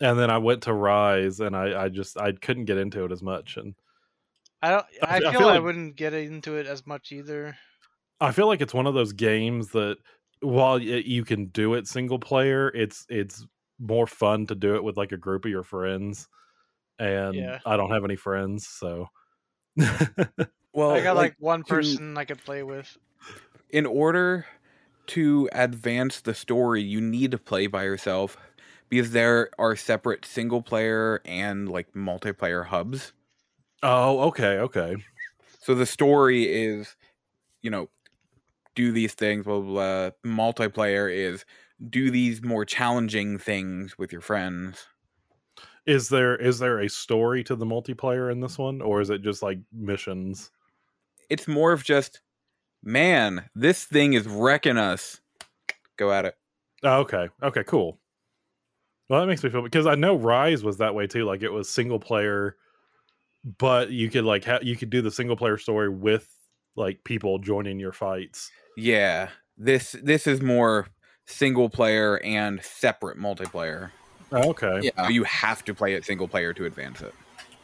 and 0.00 0.18
then 0.18 0.30
I 0.30 0.38
went 0.38 0.62
to 0.62 0.72
Rise, 0.72 1.40
and 1.40 1.54
I 1.54 1.84
I 1.84 1.88
just 1.90 2.18
I 2.18 2.32
couldn't 2.32 2.64
get 2.64 2.78
into 2.78 3.04
it 3.04 3.12
as 3.12 3.22
much, 3.22 3.58
and 3.58 3.74
I 4.62 4.70
don't. 4.70 4.86
I 5.02 5.16
I, 5.16 5.20
fe- 5.20 5.26
I 5.26 5.30
feel, 5.32 5.40
feel 5.40 5.48
I 5.48 5.58
wouldn't 5.58 5.96
get 5.96 6.14
into 6.14 6.56
it 6.56 6.66
as 6.66 6.86
much 6.86 7.12
either. 7.12 7.56
I 8.20 8.32
feel 8.32 8.46
like 8.46 8.62
it's 8.62 8.72
one 8.72 8.86
of 8.86 8.94
those 8.94 9.12
games 9.12 9.68
that 9.72 9.98
while 10.40 10.80
you 10.80 11.24
can 11.24 11.46
do 11.46 11.74
it 11.74 11.86
single 11.88 12.18
player, 12.18 12.68
it's 12.74 13.06
it's 13.08 13.46
more 13.78 14.06
fun 14.06 14.46
to 14.46 14.54
do 14.54 14.74
it 14.76 14.84
with 14.84 14.96
like 14.96 15.12
a 15.12 15.16
group 15.16 15.44
of 15.44 15.50
your 15.50 15.62
friends. 15.64 16.28
And 16.98 17.34
Yeah. 17.34 17.60
I 17.66 17.76
don't 17.76 17.90
have 17.92 18.04
any 18.04 18.16
friends, 18.16 18.66
so 18.68 19.08
Well, 20.72 20.90
I 20.94 21.02
got 21.02 21.16
like, 21.16 21.34
one 21.38 21.64
to- 21.64 21.74
person 21.74 22.16
I 22.18 22.24
could 22.24 22.44
play 22.44 22.62
with. 22.62 22.96
in 23.70 23.86
order 23.86 24.46
to 25.08 25.48
advance 25.52 26.20
the 26.20 26.34
story, 26.34 26.82
you 26.82 27.00
need 27.00 27.30
to 27.30 27.38
play 27.38 27.66
by 27.66 27.84
yourself 27.84 28.36
because 28.88 29.12
there 29.12 29.50
are 29.58 29.76
separate 29.76 30.24
single 30.24 30.62
player 30.62 31.20
and 31.24 31.68
like 31.68 31.92
multiplayer 31.92 32.66
hubs. 32.66 33.12
Oh, 33.82 34.20
okay, 34.28 34.58
okay. 34.58 34.96
So 35.60 35.74
the 35.74 35.86
story 35.86 36.44
is, 36.44 36.96
you 37.62 37.70
know, 37.70 37.90
do 38.76 38.92
these 38.92 39.14
things. 39.14 39.44
Blah 39.44 39.60
blah. 39.60 40.10
blah. 40.10 40.10
Multiplayer 40.24 41.12
is 41.12 41.44
do 41.90 42.10
these 42.10 42.42
more 42.42 42.64
challenging 42.64 43.38
things 43.38 43.98
with 43.98 44.12
your 44.12 44.20
friends. 44.20 44.86
Is 45.86 46.08
there 46.08 46.36
is 46.36 46.58
there 46.58 46.80
a 46.80 46.88
story 46.88 47.44
to 47.44 47.56
the 47.56 47.66
multiplayer 47.66 48.30
in 48.30 48.40
this 48.40 48.56
mm. 48.56 48.64
one, 48.64 48.82
or 48.82 49.00
is 49.00 49.10
it 49.10 49.22
just 49.22 49.42
like 49.42 49.58
missions? 49.72 50.50
It's 51.28 51.48
more 51.48 51.72
of 51.72 51.82
just, 51.82 52.20
man, 52.82 53.48
this 53.54 53.84
thing 53.84 54.12
is 54.12 54.26
wrecking 54.26 54.78
us. 54.78 55.20
Go 55.96 56.12
at 56.12 56.24
it. 56.24 56.36
Oh, 56.84 57.00
okay, 57.00 57.28
okay, 57.42 57.64
cool. 57.64 57.98
Well, 59.08 59.20
that 59.20 59.26
makes 59.26 59.42
me 59.42 59.50
feel 59.50 59.62
because 59.62 59.86
I 59.86 59.94
know 59.94 60.16
Rise 60.16 60.64
was 60.64 60.78
that 60.78 60.94
way 60.94 61.06
too. 61.06 61.24
Like 61.24 61.42
it 61.42 61.52
was 61.52 61.68
single 61.68 62.00
player, 62.00 62.56
but 63.58 63.90
you 63.90 64.10
could 64.10 64.24
like 64.24 64.44
ha- 64.44 64.58
you 64.62 64.76
could 64.76 64.90
do 64.90 65.02
the 65.02 65.10
single 65.10 65.36
player 65.36 65.58
story 65.58 65.88
with 65.88 66.28
like 66.74 67.04
people 67.04 67.38
joining 67.38 67.78
your 67.78 67.92
fights. 67.92 68.50
Yeah, 68.76 69.30
this 69.56 69.96
this 70.02 70.26
is 70.26 70.40
more 70.42 70.88
single 71.26 71.70
player 71.70 72.18
and 72.22 72.62
separate 72.62 73.18
multiplayer. 73.18 73.92
Oh, 74.32 74.50
Okay. 74.50 74.82
yeah. 74.82 74.90
So 75.06 75.12
you 75.12 75.24
have 75.24 75.64
to 75.64 75.74
play 75.74 75.94
it 75.94 76.04
single 76.04 76.28
player 76.28 76.52
to 76.54 76.64
advance 76.64 77.00
it. 77.02 77.14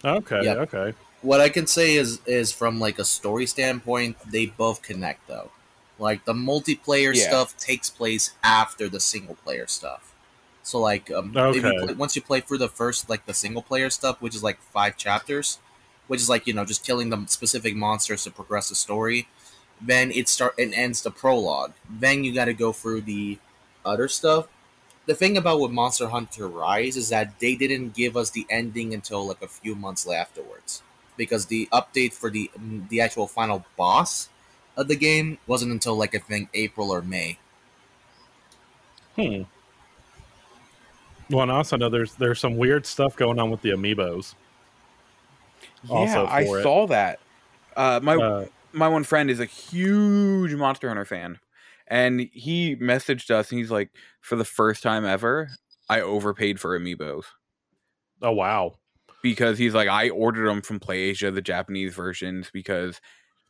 Okay. 0.05 0.37
Yep. 0.39 0.61
Okay. 0.63 0.95
what 1.23 1.41
I 1.41 1.51
can 1.51 1.67
say 1.69 1.97
is 1.97 2.21
is 2.27 2.53
from 2.53 2.81
like 2.81 2.99
a 3.01 3.05
story 3.05 3.47
standpoint, 3.47 4.19
they 4.27 4.47
both 4.47 4.83
connect 4.83 5.29
though. 5.29 5.53
Like 5.99 6.25
the 6.27 6.35
multiplayer 6.35 7.15
Yeah. 7.15 7.17
stuff 7.17 7.57
takes 7.59 7.91
place 7.91 8.35
after 8.45 8.89
the 8.89 9.01
single 9.01 9.37
player 9.37 9.67
stuff. 9.69 10.15
So 10.63 10.81
like 10.81 11.11
um, 11.11 11.41
if 11.51 11.65
you 11.67 11.75
Okay. 11.75 11.77
play, 11.77 11.95
once 11.95 12.17
you 12.17 12.23
play 12.23 12.41
through 12.41 12.59
the 12.59 12.69
first 12.69 13.09
like 13.11 13.27
the 13.27 13.35
single 13.35 13.63
player 13.63 13.91
stuff, 13.91 14.21
which 14.23 14.35
is 14.37 14.43
like 14.45 14.61
five 14.63 14.97
chapters, 14.97 15.61
which 16.09 16.21
is 16.21 16.29
like 16.29 16.47
you 16.47 16.55
know 16.55 16.65
just 16.65 16.85
killing 16.87 17.11
the 17.11 17.27
specific 17.27 17.75
monsters 17.77 18.25
to 18.25 18.31
progress 18.31 18.69
the 18.71 18.75
story, 18.77 19.29
then 19.85 20.11
it 20.13 20.29
start 20.29 20.55
and 20.59 20.73
ends 20.75 21.03
the 21.03 21.11
prologue. 21.11 21.73
Then 21.91 22.25
you 22.25 22.33
got 22.35 22.47
to 22.47 22.55
go 22.55 22.73
through 22.73 23.03
the 23.03 23.39
other 23.85 24.09
stuff. 24.09 24.47
The 25.07 25.15
thing 25.15 25.37
about 25.37 25.61
with 25.61 25.73
Monster 25.73 26.09
Hunter 26.09 26.47
Rise 26.47 26.97
is 26.97 27.09
that 27.09 27.41
they 27.41 27.57
didn't 27.57 27.95
give 27.95 28.17
us 28.17 28.31
the 28.31 28.47
ending 28.49 28.95
until 28.95 29.27
like 29.27 29.43
a 29.43 29.49
few 29.49 29.75
months 29.75 30.09
afterwards, 30.09 30.83
because 31.17 31.47
the 31.47 31.69
update 31.73 32.13
for 32.13 32.31
the 32.31 32.51
the 32.89 33.01
actual 33.01 33.27
final 33.27 33.65
boss 33.77 34.29
of 34.77 34.87
the 34.87 34.95
game 34.97 35.39
wasn't 35.49 35.73
until 35.73 35.97
like 35.97 36.15
I 36.15 36.19
think 36.19 36.49
April 36.55 36.91
or 36.93 37.03
May. 37.03 37.39
Hmm. 39.17 39.43
Well, 41.29 41.43
and 41.43 41.53
I 41.53 41.57
also 41.57 41.77
know 41.77 41.89
there's 41.89 42.15
there's 42.15 42.39
some 42.39 42.57
weird 42.57 42.87
stuff 42.87 43.17
going 43.17 43.39
on 43.39 43.51
with 43.51 43.63
the 43.63 43.71
amiibos. 43.71 44.35
Yeah, 45.85 45.95
Also 45.97 46.25
I 46.27 46.43
it. 46.43 46.63
saw 46.63 46.87
that. 46.87 47.19
Uh, 47.77 48.01
my 48.03 48.15
Uh, 48.17 48.47
my 48.73 48.89
one 48.89 49.05
friend 49.05 49.31
is 49.31 49.41
a 49.41 49.45
huge 49.47 50.55
Monster 50.55 50.89
Hunter 50.89 51.05
fan, 51.05 51.39
and 51.87 52.21
he 52.33 52.77
messaged 52.77 53.31
us 53.31 53.51
and 53.51 53.59
he's 53.59 53.71
like, 53.71 53.91
"For 54.21 54.37
the 54.37 54.45
first 54.45 54.83
time 54.83 55.05
ever, 55.05 55.51
I 55.89 56.01
overpaid 56.01 56.61
for 56.61 56.79
amiibos." 56.79 57.25
oh 58.23 58.33
wow. 58.33 58.79
because 59.23 59.59
he's 59.59 59.75
like 59.75 59.89
I 59.89 60.11
ordered 60.11 60.49
them 60.49 60.63
from 60.63 60.81
PlayAsia, 60.81 61.35
the 61.35 61.43
Japanese 61.43 61.95
versions, 61.95 62.51
because 62.53 63.01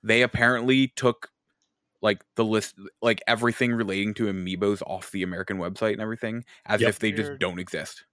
they 0.02 0.22
apparently 0.22 0.88
took 0.96 1.30
like 2.02 2.24
the 2.36 2.44
list, 2.44 2.76
like 3.02 3.22
everything 3.28 3.72
relating 3.74 4.14
to 4.14 4.24
amiibos 4.26 4.82
off 4.86 5.10
the 5.12 5.22
American 5.22 5.58
website 5.58 5.94
and 5.94 6.02
everything, 6.02 6.44
as 6.66 6.82
Yep. 6.82 6.88
if 6.88 6.98
they 7.00 7.12
just 7.12 7.32
don't 7.38 7.60
exist. 7.60 8.04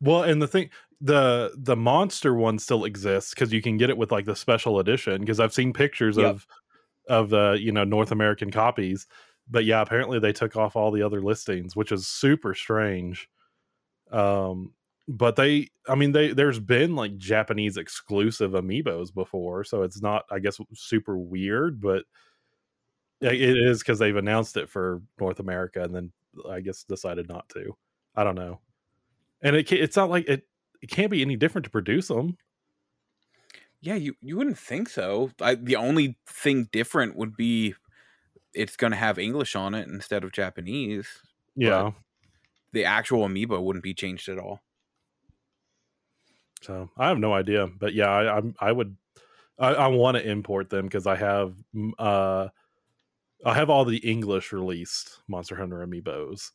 Well, 0.00 0.22
and 0.22 0.40
the 0.40 0.48
thing, 0.48 0.70
the 1.00 1.52
the 1.56 1.76
monster 1.76 2.34
one 2.34 2.58
still 2.58 2.84
exists 2.84 3.30
because 3.34 3.52
you 3.52 3.60
can 3.60 3.76
get 3.76 3.90
it 3.90 3.98
with 3.98 4.12
like 4.12 4.24
the 4.24 4.36
special 4.36 4.78
edition. 4.78 5.20
Because 5.20 5.40
I've 5.40 5.54
seen 5.54 5.72
pictures 5.72 6.16
Yep. 6.16 6.26
of 6.26 6.46
of 7.08 7.32
uh, 7.32 7.52
you 7.52 7.72
know 7.72 7.84
North 7.84 8.10
American 8.12 8.50
copies, 8.50 9.06
but 9.48 9.64
yeah, 9.64 9.80
apparently 9.82 10.18
they 10.18 10.32
took 10.32 10.56
off 10.56 10.76
all 10.76 10.90
the 10.90 11.02
other 11.02 11.22
listings, 11.22 11.76
which 11.76 11.92
is 11.92 12.08
super 12.08 12.54
strange. 12.54 13.28
Um, 14.10 14.74
but 15.08 15.36
they, 15.36 15.68
I 15.88 15.94
mean, 15.94 16.12
they 16.12 16.32
there's 16.32 16.58
been 16.60 16.96
like 16.96 17.16
Japanese 17.16 17.76
exclusive 17.76 18.52
amiibos 18.52 19.14
before, 19.14 19.64
so 19.64 19.82
it's 19.82 20.02
not, 20.02 20.24
I 20.30 20.38
guess, 20.40 20.58
super 20.74 21.16
weird, 21.18 21.80
but 21.80 22.04
it 23.20 23.56
is 23.56 23.78
because 23.78 23.98
they've 23.98 24.16
announced 24.16 24.56
it 24.56 24.68
for 24.68 25.02
North 25.18 25.40
America 25.40 25.82
and 25.82 25.94
then 25.94 26.12
I 26.48 26.60
guess 26.60 26.84
decided 26.84 27.28
not 27.28 27.48
to. 27.50 27.76
I 28.14 28.24
don't 28.24 28.34
know 28.34 28.60
and 29.42 29.56
it 29.56 29.70
it's 29.72 29.96
not 29.96 30.10
like 30.10 30.26
it 30.28 30.48
it 30.82 30.88
can't 30.90 31.10
be 31.10 31.22
any 31.22 31.36
different 31.36 31.64
to 31.64 31.70
produce 31.70 32.08
them 32.08 32.36
Yeah, 33.80 33.94
you 33.94 34.14
you 34.20 34.36
wouldn't 34.36 34.58
think 34.58 34.88
so. 34.88 35.30
I, 35.40 35.54
the 35.54 35.76
only 35.76 36.18
thing 36.26 36.64
different 36.72 37.16
would 37.16 37.36
be 37.36 37.74
it's 38.54 38.76
going 38.76 38.92
to 38.92 38.96
have 38.98 39.18
English 39.18 39.56
on 39.56 39.74
it 39.74 39.88
instead 39.88 40.24
of 40.24 40.32
Japanese. 40.32 41.08
yeah 41.56 41.92
The 42.72 42.84
actual 42.84 43.26
amiibo 43.26 43.60
wouldn't 43.60 43.82
be 43.82 43.92
changed 43.92 44.28
at 44.28 44.38
all. 44.38 44.60
so 46.62 46.90
i 46.96 47.08
have 47.08 47.18
no 47.18 47.32
idea 47.32 47.66
but 47.66 47.94
yeah 47.94 48.08
i 48.08 48.36
I'm, 48.36 48.54
i 48.60 48.72
would 48.72 48.96
i, 49.58 49.74
I 49.74 49.86
want 49.88 50.16
to 50.16 50.28
import 50.28 50.70
them 50.70 50.86
because 50.86 51.06
i 51.06 51.16
have 51.16 51.56
uh 51.98 52.48
i 53.44 53.54
have 53.54 53.70
all 53.70 53.84
the 53.84 53.98
english 53.98 54.52
released 54.52 55.22
monster 55.28 55.56
hunter 55.56 55.86
amiibos 55.86 56.52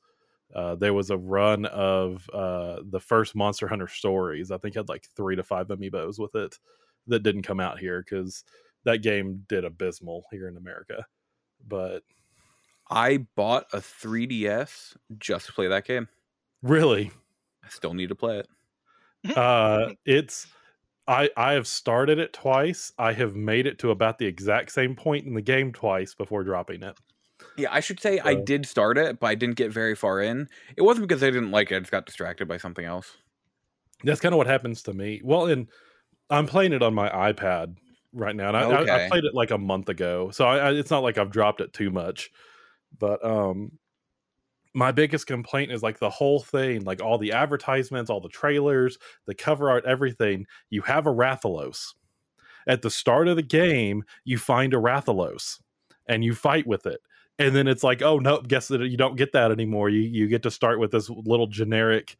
uh, 0.55 0.75
there 0.75 0.93
was 0.93 1.09
a 1.09 1.17
run 1.17 1.65
of 1.65 2.29
uh, 2.33 2.77
the 2.89 2.99
first 2.99 3.35
Monster 3.35 3.67
Hunter 3.67 3.87
stories. 3.87 4.51
I 4.51 4.57
think 4.57 4.75
had 4.75 4.89
like 4.89 5.07
three 5.15 5.35
to 5.35 5.43
five 5.43 5.67
amiibos 5.67 6.19
with 6.19 6.35
it 6.35 6.57
that 7.07 7.23
didn't 7.23 7.43
come 7.43 7.59
out 7.59 7.79
here 7.79 8.01
because 8.03 8.43
that 8.83 8.97
game 8.97 9.43
did 9.47 9.65
abysmal 9.65 10.23
here 10.31 10.47
in 10.47 10.57
America. 10.57 11.05
But 11.67 12.03
I 12.89 13.25
bought 13.35 13.67
a 13.73 13.77
3DS 13.77 14.95
just 15.17 15.47
to 15.47 15.53
play 15.53 15.67
that 15.67 15.85
game. 15.85 16.07
really, 16.61 17.11
I 17.63 17.69
still 17.69 17.93
need 17.93 18.09
to 18.09 18.15
play 18.15 18.39
it. 18.39 18.47
uh 19.35 19.89
it's 20.05 20.47
i 21.07 21.29
i 21.37 21.53
have 21.53 21.67
started 21.67 22.19
it 22.19 22.33
twice 22.33 22.91
i 22.97 23.13
have 23.13 23.35
made 23.35 23.67
it 23.67 23.79
to 23.79 23.91
about 23.91 24.17
the 24.17 24.25
exact 24.25 24.71
same 24.71 24.95
point 24.95 25.25
in 25.25 25.33
the 25.33 25.41
game 25.41 25.71
twice 25.71 26.15
before 26.15 26.43
dropping 26.43 26.83
it 26.83 26.97
Yeah, 27.57 27.69
I 27.71 27.79
should 27.79 27.99
say 27.99 28.19
I 28.19 28.35
did 28.35 28.65
start 28.65 28.97
it, 28.97 29.19
but 29.19 29.27
I 29.27 29.35
didn't 29.35 29.55
get 29.55 29.71
very 29.71 29.95
far 29.95 30.21
in. 30.21 30.47
It 30.75 30.81
wasn't 30.83 31.07
because 31.07 31.23
I 31.23 31.27
didn't 31.31 31.51
like 31.51 31.71
it; 31.71 31.75
I 31.75 31.79
just 31.79 31.91
got 31.91 32.05
distracted 32.05 32.47
by 32.47 32.57
something 32.57 32.85
else. 32.85 33.17
that's 34.03 34.19
kind 34.19 34.33
of 34.33 34.37
what 34.37 34.47
happens 34.47 34.81
to 34.83 34.93
me 34.93 35.21
well 35.23 35.45
and 35.47 35.67
i'm 36.29 36.47
playing 36.47 36.73
it 36.73 36.81
on 36.81 36.93
my 36.93 37.09
ipad 37.31 37.75
right 38.13 38.35
now 38.35 38.47
and 38.47 38.57
I, 38.57 38.61
I, 38.63 39.05
I 39.05 39.09
played 39.09 39.23
it 39.25 39.33
like 39.33 39.51
a 39.51 39.57
month 39.57 39.89
ago 39.89 40.31
so 40.31 40.45
I, 40.45 40.57
I, 40.57 40.71
it's 40.73 40.89
not 40.91 41.03
like 41.03 41.17
i've 41.17 41.31
dropped 41.31 41.61
it 41.61 41.71
too 41.71 41.91
much 41.91 42.31
but 42.97 43.23
um 43.23 43.77
my 44.73 44.91
biggest 44.91 45.27
complaint 45.27 45.71
is 45.71 45.83
like 45.83 45.99
the 45.99 46.09
whole 46.09 46.39
thing 46.39 46.83
like 46.83 47.01
all 47.01 47.17
the 47.17 47.31
advertisements 47.33 48.09
all 48.09 48.21
the 48.21 48.29
trailers 48.29 48.97
the 49.27 49.35
cover 49.35 49.69
art 49.69 49.85
everything 49.85 50.45
you 50.69 50.81
have 50.81 51.05
a 51.05 51.13
rathalos 51.13 51.93
at 52.67 52.81
the 52.81 52.89
start 52.89 53.27
of 53.27 53.35
the 53.35 53.41
game 53.43 54.03
you 54.23 54.37
find 54.37 54.73
a 54.73 54.77
rathalos 54.77 55.59
and 56.07 56.23
you 56.23 56.33
fight 56.33 56.65
with 56.65 56.85
it 56.85 57.01
and 57.39 57.55
then 57.55 57.67
it's 57.67 57.83
like 57.83 58.01
oh 58.01 58.19
nope 58.19 58.47
guess 58.47 58.67
that 58.69 58.81
you 58.81 58.97
don't 58.97 59.17
get 59.17 59.33
that 59.33 59.51
anymore. 59.51 59.89
You 59.89 60.01
you 60.01 60.27
get 60.27 60.43
to 60.43 60.51
start 60.51 60.79
with 60.79 60.91
this 60.91 61.09
little 61.09 61.47
generic 61.47 62.17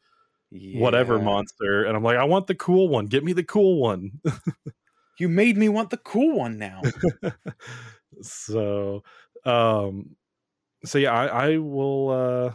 whatever 0.52 1.18
monster. 1.20 1.86
And 1.86 1.96
i'm 1.96 2.04
like 2.04 2.18
i 2.18 2.24
want 2.24 2.48
the 2.48 2.56
cool 2.56 2.90
one. 2.90 3.06
Get 3.06 3.24
me 3.24 3.34
the 3.34 3.44
cool 3.44 3.80
one. 3.80 4.20
You 5.22 5.30
made 5.30 5.56
me 5.56 5.70
want 5.70 5.92
the 5.92 5.98
cool 5.98 6.40
one 6.40 6.58
now. 6.58 6.82
so 8.24 9.04
um 9.46 10.16
so 10.84 10.98
yeah 10.98 11.12
i 11.14 11.26
i 11.28 11.58
will 11.58 12.10
uh 12.10 12.54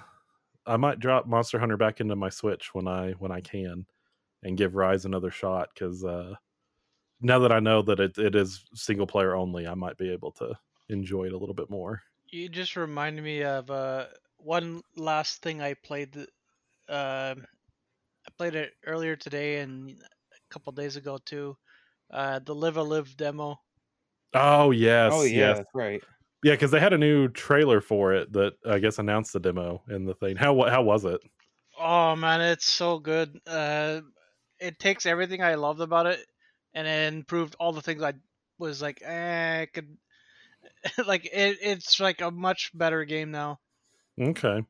i 0.67 0.77
might 0.77 0.99
drop 0.99 1.27
monster 1.27 1.61
hunter 1.61 1.77
back 1.77 2.01
into 2.01 2.17
my 2.17 2.29
switch 2.29 2.75
when 2.75 2.89
i 2.89 3.13
when 3.13 3.31
i 3.31 3.41
can 3.41 3.87
and 4.43 4.57
give 4.57 4.75
rise 4.75 5.05
another 5.05 5.31
shot 5.31 5.69
because 5.73 6.05
uh 6.05 6.35
now 7.21 7.39
that 7.39 7.53
i 7.53 7.61
know 7.61 7.83
that 7.83 8.01
it, 8.01 8.19
it 8.19 8.35
is 8.35 8.65
single 8.75 9.07
player 9.07 9.35
only 9.35 9.67
i 9.67 9.75
might 9.75 9.97
be 9.97 10.11
able 10.11 10.33
to 10.33 10.53
enjoy 10.89 11.25
it 11.25 11.33
a 11.33 11.39
little 11.39 11.55
bit 11.55 11.71
more 11.71 12.03
You 12.31 12.49
just 12.49 12.77
reminded 12.77 13.23
me 13.23 13.43
of 13.43 13.69
uh, 13.71 14.09
one 14.39 14.83
last 14.97 15.43
thing 15.43 15.61
I 15.61 15.75
played. 15.75 16.13
th- 16.13 16.29
Um, 16.89 17.47
I 18.29 18.31
played 18.39 18.55
it 18.57 18.75
earlier 18.85 19.17
today 19.17 19.61
and 19.61 20.03
a 20.03 20.41
couple 20.51 20.73
days 20.73 20.97
ago 20.97 21.19
too. 21.19 21.59
Uh, 22.11 22.41
the 22.41 22.55
Live 22.55 22.77
a 22.79 22.85
Live 22.85 23.17
demo. 23.17 23.61
oh 24.35 24.71
yes 24.71 25.15
oh 25.15 25.23
yeah, 25.23 25.33
yes 25.35 25.59
that's 25.59 25.71
right. 25.75 26.03
yeah 26.45 26.55
because 26.55 26.73
they 26.73 26.81
had 26.81 26.95
a 26.95 26.99
new 26.99 27.29
trailer 27.29 27.81
for 27.81 28.15
it 28.15 28.33
that 28.33 28.55
i 28.67 28.79
guess 28.81 28.99
announced 28.99 29.33
the 29.33 29.41
demo 29.41 29.83
and 29.89 30.09
the 30.09 30.15
thing 30.15 30.37
how 30.37 30.55
wa- 30.55 30.71
how 30.71 30.83
was 30.83 31.05
it 31.05 31.21
Oh 31.79 32.17
man, 32.17 32.41
it's 32.41 32.67
so 32.67 32.99
good. 32.99 33.41
Uh, 33.47 34.03
it 34.59 34.79
takes 34.79 35.07
everything 35.07 35.43
I 35.43 35.55
loved 35.57 35.81
about 35.81 36.07
it 36.07 36.27
and 36.75 36.87
then 36.87 37.15
improved 37.15 37.57
all 37.61 37.73
the 37.73 37.83
things 37.83 38.03
I 38.03 38.15
was 38.59 38.81
like, 38.83 39.03
eh, 39.03 39.63
I 39.63 39.67
could. 39.67 39.99
like 41.07 41.25
it, 41.27 41.59
it's 41.61 42.01
like 42.01 42.21
a 42.21 42.31
much 42.31 42.71
better 42.75 43.05
game 43.05 43.31
now. 43.31 43.59
okay 44.21 44.63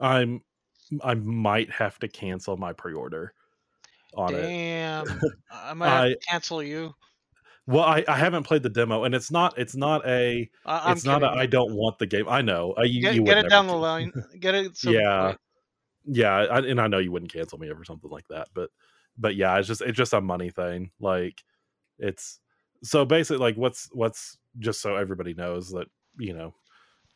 i'm 0.00 0.42
i 1.02 1.14
might 1.14 1.70
have 1.70 1.98
to 1.98 2.08
cancel 2.08 2.56
my 2.56 2.72
pre-order 2.72 3.32
on 4.14 4.34
it 4.34 4.42
Damn, 4.42 5.20
I 5.52 5.72
might 5.74 5.88
have 5.88 6.00
I- 6.04 6.08
to 6.10 6.18
cancel 6.28 6.62
you. 6.62 6.94
Well, 7.66 7.84
I, 7.84 8.02
I 8.08 8.16
haven't 8.16 8.42
played 8.42 8.64
the 8.64 8.68
demo, 8.70 9.04
and 9.04 9.14
it's 9.14 9.30
not 9.30 9.56
it's 9.56 9.76
not 9.76 10.04
a 10.04 10.50
I, 10.66 10.90
it's 10.90 11.04
not 11.04 11.22
a 11.22 11.26
kidding. 11.28 11.40
I 11.40 11.46
don't 11.46 11.74
want 11.76 11.98
the 12.00 12.06
game. 12.06 12.28
I 12.28 12.42
know 12.42 12.74
uh, 12.76 12.82
you, 12.82 13.00
get, 13.00 13.14
you 13.14 13.22
get 13.22 13.38
it 13.38 13.48
down 13.48 13.68
the 13.68 13.74
line. 13.74 14.12
Get 14.40 14.56
it. 14.56 14.76
some 14.76 14.94
Yeah. 14.94 15.26
point. 15.26 15.38
Yeah, 16.06 16.32
I, 16.32 16.58
and 16.60 16.80
I 16.80 16.88
know 16.88 16.98
you 16.98 17.12
wouldn't 17.12 17.32
cancel 17.32 17.58
me 17.58 17.70
over 17.70 17.84
something 17.84 18.10
like 18.10 18.26
that, 18.28 18.48
but 18.54 18.70
but 19.16 19.36
yeah, 19.36 19.56
it's 19.58 19.68
just 19.68 19.82
it's 19.82 19.96
just 19.96 20.12
a 20.14 20.20
money 20.20 20.50
thing. 20.50 20.90
Like 20.98 21.44
it's 22.00 22.40
so 22.82 23.04
basically 23.04 23.38
like 23.38 23.56
what's 23.56 23.88
what's 23.92 24.38
just 24.58 24.80
so 24.80 24.96
everybody 24.96 25.34
knows 25.34 25.70
that 25.70 25.86
you 26.18 26.32
know 26.32 26.54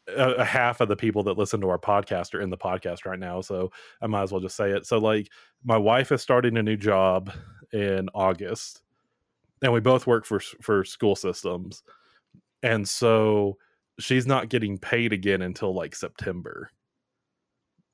a, 0.09 0.33
a 0.35 0.45
half 0.45 0.81
of 0.81 0.89
the 0.89 0.97
people 0.97 1.23
that 1.25 1.39
listen 1.39 1.61
to 1.61 1.69
our 1.69 1.79
podcast 1.79 2.35
are 2.35 2.41
in 2.41 2.51
the 2.51 2.57
podcast 2.57 3.05
right 3.05 3.19
now, 3.19 3.41
so 3.41 3.71
I 4.03 4.07
might 4.07 4.23
as 4.23 4.33
well 4.33 4.41
just 4.41 4.57
say 4.57 4.71
it. 4.71 4.87
So 4.87 4.99
like 4.99 5.31
my 5.65 5.77
wife 5.77 6.13
is 6.13 6.23
starting 6.23 6.57
a 6.57 6.63
new 6.63 6.77
job 6.77 7.33
in 7.73 8.09
August, 8.15 8.83
and 9.63 9.73
we 9.73 9.81
both 9.81 10.07
work 10.07 10.25
for 10.25 10.41
for 10.61 10.85
school 10.85 11.17
systems, 11.17 11.83
and 12.63 12.89
so 12.89 13.57
she's 13.99 14.27
not 14.27 14.49
getting 14.49 14.79
paid 14.79 15.13
again 15.13 15.43
until 15.43 15.75
like 15.75 15.95
September. 15.95 16.71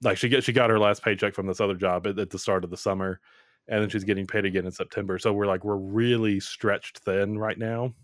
Like 0.03 0.16
she 0.16 0.29
get 0.29 0.45
she 0.45 0.53
got 0.53 0.71
her 0.71 0.79
last 0.79 1.03
paycheck 1.03 1.35
from 1.35 1.47
this 1.47 1.61
other 1.61 1.75
job 1.75 2.07
at, 2.07 2.18
at 2.18 2.31
the 2.31 2.39
start 2.39 2.64
of 2.64 2.71
the 2.71 2.77
summer, 2.77 3.21
and 3.69 3.83
then 3.83 3.89
she's 3.89 4.05
getting 4.05 4.27
paid 4.27 4.45
again 4.45 4.67
in 4.67 4.73
September. 4.73 5.19
So 5.19 5.33
we're 5.33 5.47
like 5.47 5.65
we're 5.65 5.77
really 5.77 6.41
stretched 6.41 6.99
thin 6.99 7.39
right 7.39 7.59
now. 7.59 7.95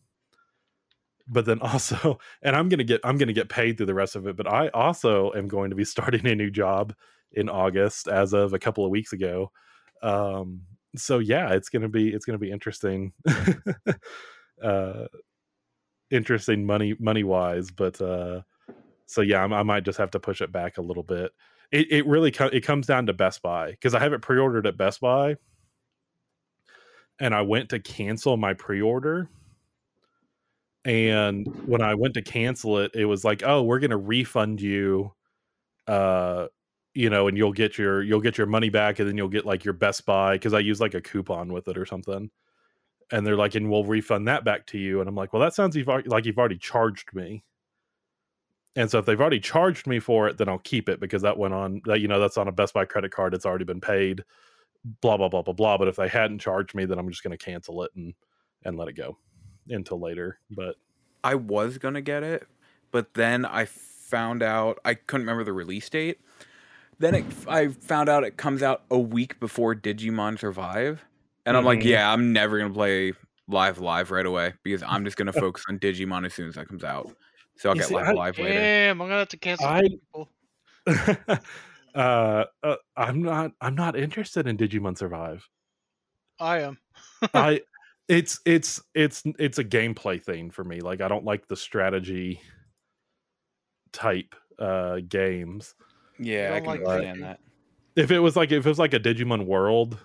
But 1.29 1.45
then 1.45 1.59
also, 1.63 2.19
and 2.43 2.55
I'm 2.55 2.69
gonna 2.69 2.85
get 2.85 3.01
I'm 3.05 3.19
gonna 3.19 3.33
get 3.33 3.49
paid 3.49 3.77
through 3.77 3.87
the 3.87 3.95
rest 3.95 4.17
of 4.17 4.27
it. 4.27 4.37
But 4.37 4.53
I 4.53 4.69
also 4.69 5.33
am 5.33 5.49
going 5.49 5.71
to 5.71 5.77
be 5.77 5.85
starting 5.87 6.27
a 6.27 6.35
new 6.35 6.51
job 6.51 6.95
in 7.33 7.49
August 7.49 8.09
as 8.09 8.33
of 8.33 8.53
a 8.53 8.59
couple 8.59 8.85
of 8.85 8.91
weeks 8.91 9.13
ago. 9.13 9.51
Um, 10.03 10.63
so 10.97 11.19
yeah, 11.19 11.53
it's 11.53 11.69
gonna 11.69 11.89
be 11.89 12.11
it's 12.11 12.25
gonna 12.25 12.39
be 12.39 12.51
interesting. 12.51 13.13
uh, 14.63 15.07
interesting 16.11 16.65
money 16.65 16.95
money 16.99 17.25
wise, 17.25 17.71
but 17.71 18.01
uh, 18.01 18.43
so 19.07 19.21
yeah, 19.21 19.45
I, 19.45 19.59
I 19.59 19.63
might 19.63 19.85
just 19.85 19.99
have 19.99 20.11
to 20.13 20.21
push 20.21 20.41
it 20.41 20.53
back 20.53 20.79
a 20.79 20.83
little 20.83 21.03
bit. 21.03 21.33
It 21.73 21.91
it 21.91 22.07
really 22.07 22.31
co- 22.31 22.47
it 22.47 22.61
comes 22.63 22.87
down 22.87 23.07
to 23.07 23.13
Best 23.13 23.43
Buy 23.43 23.71
because 23.73 23.95
I 23.95 24.01
have 24.01 24.13
it 24.13 24.23
pre-ordered 24.23 24.67
at 24.67 24.77
Best 24.77 25.01
Buy, 25.01 25.37
and 27.19 27.35
I 27.35 27.43
went 27.43 27.71
to 27.71 27.79
cancel 27.79 28.37
my 28.37 28.55
pre-order. 28.55 29.29
And 30.85 31.47
when 31.67 31.83
I 31.83 31.95
went 31.95 32.15
to 32.15 32.23
cancel 32.23 32.79
it, 32.79 32.93
it 32.95 33.07
was 33.07 33.25
like, 33.25 33.43
"Oh, 33.45 33.63
we're 33.63 33.81
going 33.81 33.91
to 33.91 33.97
refund 33.97 34.61
you 34.61 35.13
uh 35.89 36.47
you 36.95 37.11
know 37.11 37.29
and 37.29 37.37
you'll 37.39 37.53
get 37.53 37.79
your 37.79 38.03
you'll 38.03 38.21
get 38.21 38.39
your 38.39 38.47
money 38.47 38.71
back 38.71 38.99
and 38.99 39.09
then 39.09 39.17
you'll 39.17 39.29
get 39.29 39.47
like 39.47 39.65
your 39.65 39.75
best 39.75 40.07
buy 40.07 40.35
because 40.35 40.55
i 40.55 40.59
use 40.61 40.81
like 40.81 40.95
a 40.95 41.01
coupon 41.01 41.53
with 41.53 41.69
it 41.69 41.79
or 41.79 41.87
something. 41.87 42.31
And 43.13 43.27
they're 43.27 43.37
like 43.37 43.55
and 43.55 43.71
we'll 43.71 43.85
refund 43.85 44.29
that 44.29 44.45
back 44.45 44.67
to 44.69 44.79
you. 44.79 45.01
And 45.01 45.09
i'm 45.09 45.15
like 45.17 45.33
well 45.33 45.43
that 45.43 45.55
sounds 45.55 45.77
like 45.77 46.27
you've 46.27 46.39
already 46.39 46.59
charged 46.59 47.15
me 47.15 47.45
and 48.77 48.91
so 48.91 48.99
if 48.99 49.07
they've 49.07 49.21
already 49.21 49.41
charged 49.41 49.87
me 49.87 49.99
for 49.99 50.29
it 50.29 50.39
then 50.39 50.49
i'll 50.49 50.59
keep 50.59 50.89
it 50.89 51.01
because 51.01 51.23
that 51.23 51.37
went 51.39 51.55
on 51.55 51.81
that 51.87 52.01
you 52.01 52.09
know 52.09 52.21
that's 52.21 52.37
on 52.39 52.49
a 52.49 52.53
best 52.53 52.75
buy 52.75 52.85
credit 52.85 53.11
card 53.11 53.35
it's 53.35 53.47
already 53.47 53.65
been 53.65 53.81
paid 53.81 54.23
blah 55.01 55.17
blah 55.17 55.29
blah 55.29 55.43
blah 55.43 55.55
blah 55.55 55.77
but 55.77 55.89
if 55.89 55.97
they 55.97 56.09
hadn't 56.09 56.39
charged 56.39 56.75
me 56.75 56.85
then 56.85 56.99
i'm 56.99 57.09
just 57.11 57.23
going 57.23 57.37
to 57.37 57.45
cancel 57.45 57.83
it 57.83 57.91
and 57.97 58.15
and 58.65 58.77
let 58.77 58.89
it 58.89 58.93
go 58.95 59.17
until 59.69 60.01
later 60.01 60.39
but 60.51 60.77
I 61.25 61.35
was 61.35 61.79
gonna 61.79 62.03
get 62.03 62.23
it, 62.23 62.47
but 62.93 63.15
then 63.15 63.45
I 63.45 63.65
found 63.65 64.45
out 64.45 64.79
I 64.85 64.95
couldn't 64.95 65.23
remember 65.27 65.43
the 65.43 65.53
release 65.53 65.89
date. 65.89 66.21
Then 67.01 67.17
it, 67.17 67.25
I 67.49 67.67
found 67.69 68.09
out 68.09 68.23
it 68.23 68.37
comes 68.37 68.63
out 68.63 68.85
a 68.93 68.99
week 68.99 69.41
before 69.41 69.75
Digimon 69.75 70.39
Survive, 70.39 71.05
and 71.45 71.57
I'm 71.57 71.65
like, 71.65 71.81
Mhm. 71.81 71.87
yeah, 71.87 72.13
I'm 72.13 72.33
never 72.33 72.59
gonna 72.59 72.73
play 72.73 73.13
Live 73.49 73.79
Live 73.81 74.13
right 74.13 74.25
away 74.25 74.55
because 74.63 74.85
I'm 74.85 75.05
just 75.05 75.17
gonna 75.17 75.33
focus 75.33 75.65
on 75.69 75.81
Digimon 75.81 76.25
as 76.25 76.35
soon 76.35 76.47
as 76.49 76.55
that 76.55 76.69
comes 76.69 76.85
out. 76.85 77.11
So 77.59 77.71
I'll 77.71 77.75
You 77.77 77.81
get 77.83 77.89
see, 77.89 77.95
Live 77.95 78.07
I- 78.09 78.13
Live 78.13 78.39
later. 78.39 78.53
Damn, 78.61 79.01
I'm 79.03 79.09
gonna 79.09 79.19
have 79.21 79.29
to 79.29 79.37
cancel 79.37 79.67
I- 79.67 79.83
people. 79.83 80.29
uh, 81.97 82.45
uh 82.63 82.77
i'm 82.97 83.21
not 83.23 83.51
i'm 83.61 83.75
not 83.75 83.97
interested 83.97 84.47
in 84.47 84.57
digimon 84.57 84.97
survive 84.97 85.49
I 86.39 86.61
am. 86.61 86.79
I 87.35 87.63
it's 88.09 88.39
it's 88.45 88.81
it's 88.95 89.23
it's 89.39 89.59
a 89.59 89.65
gameplay 89.65 90.23
thing 90.23 90.51
for 90.51 90.63
me. 90.65 90.81
Like 90.81 91.01
I 91.01 91.09
don't 91.09 91.25
like 91.25 91.49
the 91.49 91.57
strategy 91.57 92.41
type 93.93 94.35
uh 94.59 94.99
games. 95.09 95.75
Yeah, 96.19 96.49
I 96.55 96.61
don't 96.61 96.65
can 96.65 96.67
like 96.67 96.81
understand 96.81 97.19
Digimon. 97.19 97.21
that. 97.23 97.41
If 97.97 98.11
it 98.11 98.19
was 98.21 98.37
like 98.37 98.53
if 98.53 98.67
it 98.67 98.69
was 98.69 98.79
like 98.79 98.93
a 98.95 99.01
Digimon 99.01 99.47
World 99.47 99.97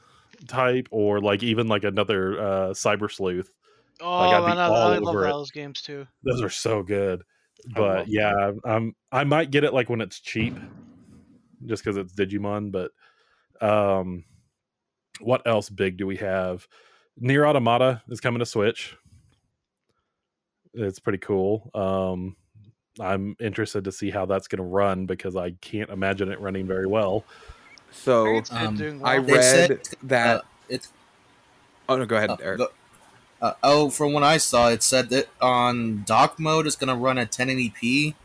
type 0.48 0.88
or 0.92 1.20
like 1.20 1.44
even 1.44 1.68
like 1.68 1.84
another 1.84 2.40
uh 2.40 2.70
Cyber 2.70 3.12
Sleuth, 3.12 3.52
Oh 4.00 4.08
I'd 4.20 4.40
be 4.40 4.46
man, 4.48 4.58
I, 4.58 4.66
all 4.68 4.74
I 4.76 4.98
love 5.00 5.16
over 5.16 5.26
it. 5.28 5.32
those 5.32 5.52
games 5.52 5.82
too. 5.82 6.08
those 6.24 6.42
are 6.42 6.50
so 6.50 6.82
good. 6.84 7.24
I 7.76 7.80
But 7.80 7.98
love 8.00 8.08
yeah, 8.10 8.52
um 8.64 8.96
I 9.12 9.24
might 9.24 9.52
get 9.52 9.64
it 9.64 9.74
like 9.74 9.90
when 9.90 10.02
it's 10.02 10.20
cheap 10.20 10.60
just 11.66 11.84
cuz 11.84 11.98
it's 11.98 12.14
Digimon, 12.14 12.72
but 12.72 12.92
um 13.62 14.24
what 15.20 15.46
else 15.46 15.70
big 15.70 15.98
do 15.98 16.08
we 16.08 16.18
have? 16.18 16.68
NieR 17.22 17.48
Automata 17.48 18.02
is 18.10 18.20
coming 18.22 18.40
to 18.40 18.46
Switch. 18.46 18.96
It's 20.74 21.00
pretty 21.00 21.20
cool. 21.20 21.70
Um, 21.76 22.36
I'm 23.00 23.36
interested 23.40 23.84
to 23.84 23.92
see 23.92 24.10
how 24.10 24.26
that's 24.26 24.48
going 24.48 24.58
to 24.60 24.64
run 24.64 25.06
because 25.06 25.36
I 25.36 25.52
can't 25.62 25.90
imagine 25.90 26.32
it 26.32 26.40
running 26.40 26.66
very 26.66 26.88
well. 26.88 27.26
So 27.92 28.44
Um, 28.52 28.76
doing 28.76 29.02
I 29.06 29.16
well. 29.16 29.24
They 29.26 29.42
said, 29.42 29.70
read 29.70 29.82
that. 30.04 30.38
Uh, 30.38 30.42
it's 30.70 30.92
oh 31.90 31.98
no, 31.98 32.06
go 32.06 32.16
ahead, 32.16 32.32
uh, 32.32 32.38
Eric. 32.42 32.58
the- 32.60 32.72
uh, 33.42 33.54
oh, 33.64 33.90
from 33.90 34.14
what 34.14 34.24
I 34.24 34.38
saw, 34.38 34.70
it 34.70 34.84
said 34.84 35.10
that 35.10 35.28
on 35.42 36.04
dock 36.06 36.40
mode 36.40 36.68
it's 36.68 36.76
gonna 36.76 36.96
run 36.96 37.18
at 37.18 37.32
1080p. 37.32 38.16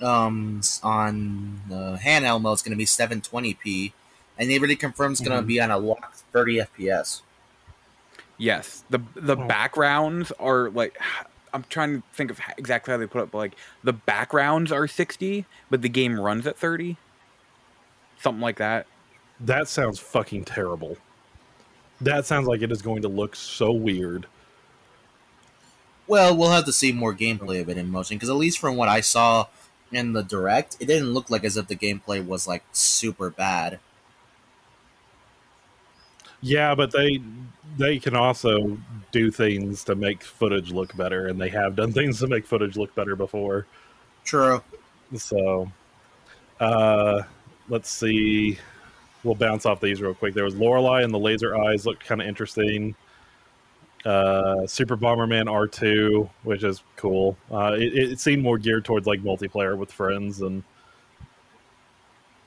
Um, 0.00 0.60
on 0.82 1.60
uh, 1.70 1.96
handheld 2.02 2.42
mode 2.42 2.54
it's 2.54 2.62
gonna 2.62 2.76
be 2.76 2.84
720p, 2.86 3.92
and 4.38 4.50
they 4.50 4.58
already 4.58 4.74
confirmed 4.76 5.12
it's 5.12 5.20
gonna 5.20 5.42
Mhm. 5.42 5.46
be 5.46 5.60
on 5.60 5.70
a 5.70 5.78
locked 5.78 6.22
30 6.32 6.58
FPS. 6.60 7.22
Yes, 8.38 8.82
the 8.90 9.00
the 9.14 9.36
Oh. 9.36 9.46
backgrounds 9.46 10.32
are 10.40 10.70
like 10.70 10.98
I'm 11.54 11.64
trying 11.68 12.00
to 12.00 12.02
think 12.14 12.30
of 12.30 12.40
exactly 12.56 12.92
how 12.92 12.98
they 12.98 13.06
put 13.06 13.22
it, 13.24 13.30
but 13.30 13.38
like 13.38 13.52
the 13.84 13.92
backgrounds 13.92 14.72
are 14.72 14.88
60, 14.88 15.44
but 15.70 15.82
the 15.82 15.88
game 15.90 16.18
runs 16.18 16.46
at 16.46 16.56
30, 16.58 16.96
something 18.18 18.40
like 18.40 18.56
that. 18.56 18.86
That 19.38 19.68
sounds 19.68 19.98
fucking 19.98 20.44
terrible. 20.46 20.96
That 22.00 22.24
sounds 22.26 22.48
like 22.48 22.62
it 22.62 22.72
is 22.72 22.80
going 22.80 23.02
to 23.02 23.08
look 23.08 23.36
so 23.36 23.70
weird. 23.70 24.26
Well, 26.12 26.36
we'll 26.36 26.50
have 26.50 26.66
to 26.66 26.74
see 26.74 26.92
more 26.92 27.14
gameplay 27.14 27.62
of 27.62 27.70
it 27.70 27.78
in 27.78 27.90
motion 27.90 28.18
because 28.18 28.28
at 28.28 28.36
least 28.36 28.58
from 28.58 28.76
what 28.76 28.86
I 28.86 29.00
saw 29.00 29.46
in 29.90 30.12
the 30.12 30.22
direct, 30.22 30.76
it 30.78 30.84
didn't 30.84 31.14
look 31.14 31.30
like 31.30 31.42
as 31.42 31.56
if 31.56 31.68
the 31.68 31.74
gameplay 31.74 32.22
was 32.22 32.46
like 32.46 32.64
super 32.70 33.30
bad. 33.30 33.80
Yeah, 36.42 36.74
but 36.74 36.92
they 36.92 37.22
they 37.78 37.98
can 37.98 38.14
also 38.14 38.76
do 39.10 39.30
things 39.30 39.84
to 39.84 39.94
make 39.94 40.22
footage 40.22 40.70
look 40.70 40.94
better, 40.98 41.28
and 41.28 41.40
they 41.40 41.48
have 41.48 41.76
done 41.76 41.92
things 41.94 42.18
to 42.18 42.26
make 42.26 42.46
footage 42.46 42.76
look 42.76 42.94
better 42.94 43.16
before. 43.16 43.66
True. 44.22 44.62
So, 45.16 45.72
uh, 46.60 47.22
let's 47.70 47.88
see. 47.88 48.58
We'll 49.24 49.34
bounce 49.34 49.64
off 49.64 49.80
these 49.80 50.02
real 50.02 50.12
quick. 50.12 50.34
There 50.34 50.44
was 50.44 50.56
Lorelei 50.56 51.04
and 51.04 51.14
the 51.14 51.18
laser 51.18 51.56
eyes 51.56 51.86
looked 51.86 52.04
kind 52.04 52.20
of 52.20 52.28
interesting. 52.28 52.96
Uh, 54.04 54.66
Super 54.66 54.96
Bomberman 54.96 55.44
R2, 55.46 56.28
which 56.42 56.64
is 56.64 56.82
cool. 56.96 57.36
Uh, 57.50 57.74
it, 57.78 57.94
it 58.12 58.20
seemed 58.20 58.42
more 58.42 58.58
geared 58.58 58.84
towards 58.84 59.06
like 59.06 59.20
multiplayer 59.22 59.76
with 59.76 59.92
friends 59.92 60.40
and 60.42 60.62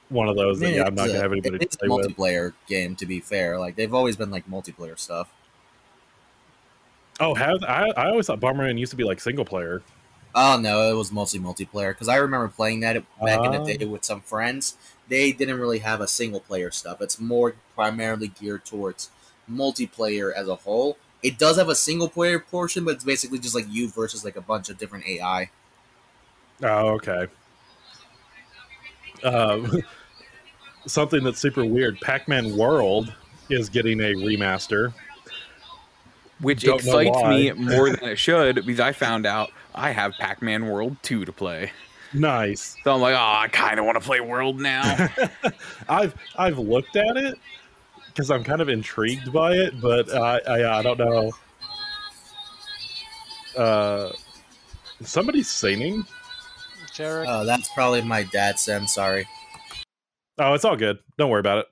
one 0.09 0.27
of 0.29 0.35
those 0.35 0.61
I 0.61 0.65
mean, 0.67 0.75
yeah, 0.75 0.83
I'm 0.85 0.93
not 0.95 1.07
gonna 1.07 1.19
have 1.19 1.31
anybody 1.31 1.57
to 1.57 1.63
It's 1.65 1.75
a 1.75 1.79
play 1.79 1.87
with. 1.89 2.07
multiplayer 2.15 2.53
game, 2.67 2.95
to 2.97 3.05
be 3.05 3.19
fair. 3.19 3.57
Like 3.57 3.75
they've 3.75 3.93
always 3.93 4.15
been 4.15 4.29
like 4.31 4.47
multiplayer 4.49 4.99
stuff. 4.99 5.29
Oh, 7.19 7.33
have 7.33 7.63
I? 7.63 7.89
I 7.95 8.09
always 8.09 8.27
thought 8.27 8.39
Bomberman 8.41 8.77
used 8.77 8.91
to 8.91 8.97
be 8.97 9.03
like 9.05 9.19
single 9.19 9.45
player. 9.45 9.81
Oh 10.35 10.59
no, 10.59 10.91
it 10.91 10.93
was 10.95 11.11
mostly 11.11 11.39
multiplayer 11.39 11.91
because 11.91 12.09
I 12.09 12.17
remember 12.17 12.49
playing 12.49 12.81
that 12.81 12.95
back 13.23 13.39
in 13.39 13.55
Ah. 13.55 13.63
the 13.63 13.77
day 13.77 13.85
with 13.85 14.03
some 14.03 14.19
friends. 14.21 14.77
They 15.07 15.31
didn't 15.31 15.59
really 15.59 15.79
have 15.79 16.01
a 16.01 16.07
single 16.07 16.41
player 16.41 16.71
stuff. 16.71 17.01
It's 17.01 17.19
more 17.19 17.55
primarily 17.75 18.27
geared 18.27 18.65
towards 18.65 19.09
multiplayer 19.49 20.33
as 20.33 20.47
a 20.49 20.55
whole. 20.55 20.97
It 21.25 21.39
does 21.39 21.57
have 21.57 21.69
a 21.69 21.75
single 21.75 22.07
player 22.07 22.37
portion, 22.37 22.85
but 22.85 22.91
it's 22.91 23.03
basically 23.03 23.39
just 23.39 23.55
like 23.55 23.65
you 23.67 23.89
versus 23.89 24.23
like 24.23 24.35
a 24.35 24.41
bunch 24.41 24.69
of 24.69 24.77
different 24.77 25.07
AI. 25.07 25.49
Oh, 26.61 26.89
okay. 26.89 27.25
Um, 29.23 29.81
something 30.85 31.23
that's 31.23 31.39
super 31.39 31.65
weird. 31.65 31.99
Pac-Man 31.99 32.55
World 32.55 33.11
is 33.49 33.69
getting 33.69 34.01
a 34.01 34.13
remaster. 34.13 34.93
Which 36.41 36.61
Don't 36.61 36.75
excites 36.75 37.23
me 37.23 37.51
more 37.53 37.89
than 37.89 38.03
it 38.09 38.19
should 38.19 38.63
because 38.63 38.79
I 38.79 38.91
found 38.91 39.25
out 39.25 39.49
I 39.73 39.89
have 39.89 40.13
Pac-Man 40.19 40.67
World 40.67 40.95
2 41.01 41.25
to 41.25 41.31
play. 41.31 41.71
Nice. 42.13 42.77
So 42.83 42.93
I'm 42.93 43.01
like, 43.01 43.15
oh, 43.15 43.17
I 43.17 43.47
kind 43.47 43.79
of 43.79 43.85
want 43.87 43.99
to 43.99 44.05
play 44.05 44.19
World 44.19 44.61
now. 44.61 45.09
I've 45.89 46.13
I've 46.37 46.59
looked 46.59 46.95
at 46.95 47.17
it 47.17 47.39
because 48.15 48.31
I'm 48.31 48.45
kind 48.45 48.61
of 48.61 48.69
intrigued 48.69 49.33
by 49.33 49.53
it, 49.53 49.79
but 49.81 50.13
I 50.15 50.39
I, 50.47 50.79
I 50.79 50.81
don't 50.81 50.97
know. 50.97 51.31
Uh, 53.57 54.11
somebody's 55.03 55.49
singing. 55.49 56.05
Jarek. 56.93 57.25
Oh, 57.27 57.45
that's 57.45 57.69
probably 57.73 58.01
my 58.01 58.23
dad. 58.23 58.57
Sam, 58.57 58.87
sorry. 58.87 59.27
Oh, 60.37 60.53
it's 60.53 60.63
all 60.63 60.77
good. 60.77 60.99
Don't 61.17 61.29
worry 61.29 61.41
about 61.41 61.59
it. 61.59 61.67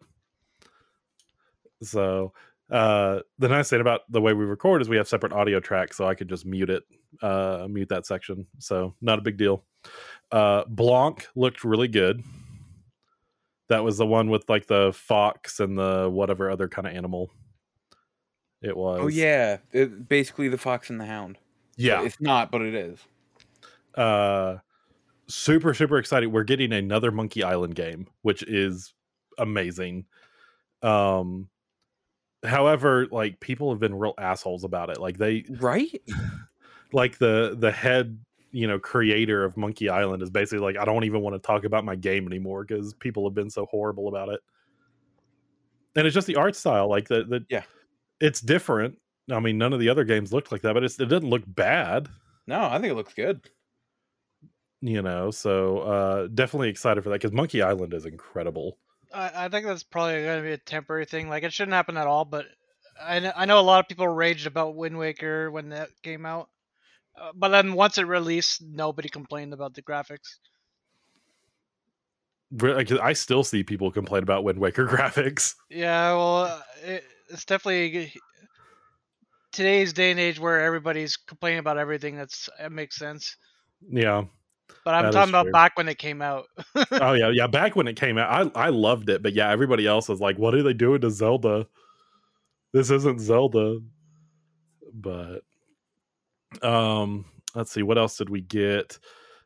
So, 1.85 2.33
uh, 2.69 3.19
the 3.39 3.47
nice 3.47 3.69
thing 3.69 3.81
about 3.81 4.01
the 4.09 4.21
way 4.21 4.33
we 4.33 4.43
record 4.45 4.81
is 4.81 4.89
we 4.89 4.97
have 4.97 5.07
separate 5.07 5.31
audio 5.31 5.59
tracks, 5.59 5.97
so 5.97 6.07
I 6.07 6.15
could 6.15 6.27
just 6.27 6.45
mute 6.45 6.69
it, 6.69 6.83
uh, 7.21 7.67
mute 7.69 7.89
that 7.89 8.05
section. 8.05 8.47
So, 8.59 8.95
not 9.01 9.19
a 9.19 9.21
big 9.21 9.37
deal. 9.37 9.63
Uh, 10.31 10.63
Blanc 10.67 11.27
looked 11.35 11.63
really 11.63 11.89
good. 11.89 12.23
That 13.73 13.83
was 13.83 13.97
the 13.97 14.05
one 14.05 14.29
with 14.29 14.47
like 14.49 14.67
the 14.67 14.93
fox 14.93 15.59
and 15.59 15.77
the 15.77 16.09
whatever 16.09 16.49
other 16.49 16.67
kind 16.67 16.87
of 16.87 16.93
animal 16.93 17.31
it 18.61 18.77
was. 18.77 18.99
oh 19.01 19.07
yeah, 19.07 19.57
it, 19.71 20.07
basically 20.07 20.47
the 20.47 20.57
Fox 20.57 20.89
and 20.89 20.99
the 20.99 21.05
Hound. 21.05 21.37
yeah. 21.75 22.03
it's 22.03 22.21
not, 22.21 22.51
but 22.51 22.61
it 22.61 22.73
is. 22.73 22.99
uh 23.95 24.57
super 25.27 25.73
super 25.73 25.97
excited 25.97 26.27
we're 26.27 26.43
getting 26.43 26.73
another 26.73 27.09
monkey 27.09 27.43
island 27.43 27.73
game 27.75 28.07
which 28.23 28.43
is 28.43 28.93
amazing 29.37 30.05
um 30.81 31.47
however, 32.43 33.07
like 33.11 33.39
people 33.39 33.71
have 33.71 33.79
been 33.79 33.95
real 33.95 34.13
assholes 34.17 34.63
about 34.63 34.89
it. 34.89 34.99
Like 34.99 35.17
they 35.17 35.45
Right? 35.49 36.01
like 36.93 37.17
the 37.17 37.55
the 37.57 37.71
head 37.71 38.19
you 38.53 38.67
know 38.67 38.79
creator 38.79 39.43
of 39.43 39.57
Monkey 39.57 39.89
Island 39.89 40.23
is 40.23 40.29
basically 40.29 40.59
like 40.59 40.77
I 40.77 40.85
don't 40.85 41.03
even 41.03 41.21
want 41.21 41.35
to 41.35 41.39
talk 41.39 41.65
about 41.65 41.83
my 41.83 41.95
game 41.95 42.25
anymore 42.27 42.63
because 42.63 42.93
people 42.93 43.25
have 43.27 43.33
been 43.33 43.49
so 43.49 43.65
horrible 43.65 44.07
about 44.07 44.29
it. 44.29 44.39
And 45.95 46.07
it's 46.07 46.13
just 46.15 46.27
the 46.27 46.35
art 46.37 46.55
style, 46.55 46.89
like 46.89 47.07
the 47.07 47.23
the 47.25 47.45
Yeah. 47.49 47.63
it's 48.21 48.39
different. 48.39 48.97
I 49.31 49.39
mean, 49.39 49.57
none 49.57 49.73
of 49.73 49.79
the 49.79 49.89
other 49.89 50.03
games 50.03 50.31
looked 50.33 50.51
like 50.51 50.61
that, 50.61 50.73
but 50.73 50.83
it's, 50.83 50.99
it 50.99 51.05
doesn't 51.05 51.29
look 51.29 51.43
bad, 51.47 52.09
No, 52.47 52.61
I 52.63 52.79
think 52.79 52.91
it 52.91 52.95
looks 52.95 53.13
good. 53.13 53.41
you 54.81 55.01
know. 55.01 55.31
So 55.31 55.79
uh 55.79 56.27
definitely 56.27 56.69
excited 56.69 57.03
for 57.03 57.09
that 57.09 57.21
because 57.21 57.31
Monkey 57.31 57.61
Island 57.61 57.93
is 57.93 58.05
incredible. 58.05 58.77
I, 59.13 59.45
I 59.45 59.49
think 59.49 59.65
that's 59.65 59.83
probably 59.83 60.23
going 60.23 60.37
to 60.41 60.47
be 60.47 60.53
a 60.53 60.57
temporary 60.57 61.05
thing. 61.05 61.29
Like 61.29 61.43
it 61.43 61.53
shouldn't 61.53 61.73
happen 61.75 61.97
at 61.97 62.07
all, 62.07 62.25
but 62.25 62.45
I 63.01 63.19
know, 63.19 63.31
I 63.35 63.45
know 63.45 63.59
a 63.59 63.61
lot 63.61 63.79
of 63.79 63.87
people 63.87 64.07
raged 64.07 64.47
about 64.47 64.75
Wind 64.75 64.97
Waker 64.97 65.51
when 65.51 65.69
that 65.69 65.89
came 66.01 66.25
out. 66.25 66.49
Uh, 67.19 67.31
but 67.35 67.49
then 67.49 67.73
once 67.73 67.97
it 67.97 68.07
released, 68.07 68.61
nobody 68.61 69.09
complained 69.09 69.53
about 69.53 69.73
the 69.73 69.81
graphics. 69.81 70.39
I 72.61 73.13
still 73.13 73.43
see 73.43 73.63
people 73.63 73.91
complain 73.91 74.23
about 74.23 74.43
Wind 74.43 74.59
Waker 74.59 74.87
graphics. 74.87 75.55
Yeah, 75.69 76.11
well, 76.11 76.37
uh, 76.43 76.61
it, 76.83 77.03
it's 77.29 77.45
definitely 77.45 78.13
today's 79.51 79.93
day 79.93 80.11
and 80.11 80.19
age 80.19 80.39
where 80.39 80.61
everybody's 80.61 81.17
complaining 81.17 81.59
about 81.59 81.77
everything. 81.77 82.15
That's 82.17 82.49
it 82.59 82.71
makes 82.71 82.95
sense. 82.95 83.37
Yeah. 83.89 84.25
But 84.85 84.95
I'm 84.95 85.03
That 85.03 85.09
is 85.09 85.15
talking 85.15 85.29
about 85.29 85.43
true. 85.43 85.51
back 85.51 85.77
when 85.77 85.87
it 85.87 85.97
came 85.97 86.21
out. 86.21 86.45
oh 86.91 87.13
yeah, 87.13 87.29
yeah. 87.29 87.47
Back 87.47 87.75
when 87.75 87.87
it 87.87 87.95
came 87.95 88.17
out, 88.17 88.53
I 88.55 88.65
I 88.65 88.69
loved 88.69 89.09
it, 89.09 89.23
but 89.23 89.33
yeah, 89.33 89.49
everybody 89.49 89.87
else 89.87 90.09
was 90.09 90.19
like, 90.19 90.37
"What 90.37 90.53
are 90.55 90.63
they 90.63 90.73
doing 90.73 91.01
to 91.01 91.09
Zelda? 91.09 91.67
This 92.73 92.91
isn't 92.91 93.19
Zelda." 93.19 93.79
But 94.93 95.41
um, 96.61 97.25
let's 97.55 97.71
see, 97.71 97.83
what 97.83 97.97
else 97.97 98.17
did 98.17 98.29
we 98.29 98.41
get? 98.41 98.99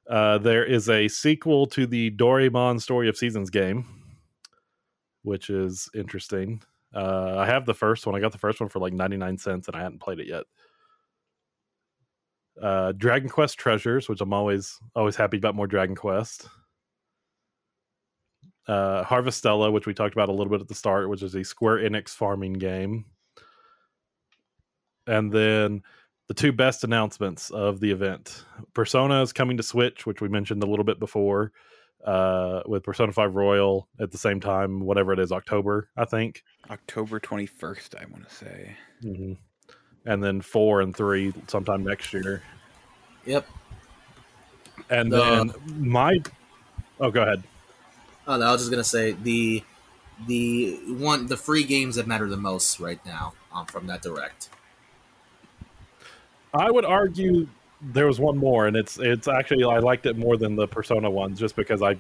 Uh, 0.09 0.37
there 0.37 0.65
is 0.65 0.89
a 0.89 1.07
sequel 1.07 1.65
to 1.67 1.85
the 1.85 2.11
Doraemon 2.11 2.81
Story 2.81 3.09
of 3.09 3.17
Seasons 3.17 3.49
game, 3.49 3.85
which 5.23 5.49
is 5.49 5.89
interesting. 5.93 6.61
Uh, 6.95 7.35
I 7.37 7.45
have 7.45 7.65
the 7.65 7.73
first 7.73 8.05
one. 8.05 8.15
I 8.15 8.19
got 8.19 8.31
the 8.31 8.37
first 8.37 8.59
one 8.59 8.69
for 8.69 8.79
like 8.79 8.93
ninety 8.93 9.17
nine 9.17 9.37
cents, 9.37 9.67
and 9.67 9.75
I 9.75 9.81
hadn't 9.81 9.99
played 9.99 10.19
it 10.19 10.27
yet. 10.27 10.43
Uh, 12.61 12.93
Dragon 12.93 13.29
Quest 13.29 13.59
Treasures, 13.59 14.07
which 14.07 14.21
I'm 14.21 14.33
always 14.33 14.79
always 14.95 15.15
happy 15.15 15.37
about 15.37 15.55
more 15.55 15.67
Dragon 15.67 15.95
Quest 15.95 16.47
uh, 18.67 19.03
Harvestella, 19.03 19.71
which 19.71 19.87
we 19.87 19.93
talked 19.93 20.13
about 20.13 20.29
a 20.29 20.33
little 20.33 20.51
bit 20.51 20.61
at 20.61 20.67
the 20.67 20.75
start, 20.75 21.09
which 21.09 21.23
is 21.23 21.35
a 21.35 21.43
Square 21.43 21.77
Enix 21.77 22.09
farming 22.09 22.53
game. 22.53 23.05
And 25.05 25.31
then 25.31 25.83
the 26.28 26.34
two 26.34 26.51
best 26.51 26.84
announcements 26.84 27.49
of 27.51 27.80
the 27.80 27.91
event 27.91 28.45
Persona 28.73 29.21
is 29.21 29.32
coming 29.34 29.57
to 29.57 29.63
Switch, 29.63 30.05
which 30.05 30.21
we 30.21 30.28
mentioned 30.28 30.61
a 30.61 30.65
little 30.65 30.86
bit 30.86 30.99
before, 30.99 31.51
uh, 32.05 32.61
with 32.65 32.84
Persona 32.84 33.11
5 33.11 33.36
Royal 33.36 33.88
at 33.99 34.11
the 34.11 34.17
same 34.17 34.39
time, 34.39 34.82
whatever 34.82 35.13
it 35.13 35.19
is, 35.19 35.32
October, 35.32 35.89
I 35.95 36.05
think. 36.05 36.43
October 36.69 37.19
21st, 37.19 37.95
I 37.95 38.05
want 38.11 38.28
to 38.28 38.36
say. 38.36 38.78
hmm 39.01 39.34
And 40.05 40.23
then 40.23 40.41
4 40.41 40.82
and 40.82 40.95
3 40.95 41.34
sometime 41.47 41.84
next 41.84 42.11
year. 42.13 42.43
Yep. 43.25 43.47
And 44.89 45.11
The- 45.11 45.17
then 45.17 45.53
my. 45.78 46.17
Oh, 46.99 47.11
go 47.11 47.21
ahead. 47.23 47.43
Oh, 48.28 48.38
no, 48.38 48.45
I 48.47 48.51
was 48.51 48.61
just 48.61 48.71
gonna 48.71 48.84
say 48.84 49.11
the 49.13 49.63
the 50.28 50.80
one 50.88 51.28
the 51.28 51.38
free 51.38 51.63
games 51.63 51.95
that 51.95 52.07
matter 52.07 52.28
the 52.28 52.36
most 52.38 52.80
right 52.80 52.99
now 53.05 53.34
um, 53.53 53.65
from 53.67 53.88
that 53.88 54.01
direct. 54.01 54.49
I 56.53 56.71
would 56.71 56.85
argue 56.85 57.47
there 57.81 58.07
was 58.07 58.19
one 58.19 58.37
more, 58.37 58.67
and 58.67 58.75
it's 58.75 58.97
it's 58.99 59.27
actually 59.27 59.63
I 59.63 59.79
liked 59.79 60.05
it 60.05 60.17
more 60.17 60.37
than 60.37 60.55
the 60.55 60.67
Persona 60.67 61.09
ones, 61.09 61.39
just 61.39 61.55
because 61.55 61.81
I 61.81 61.97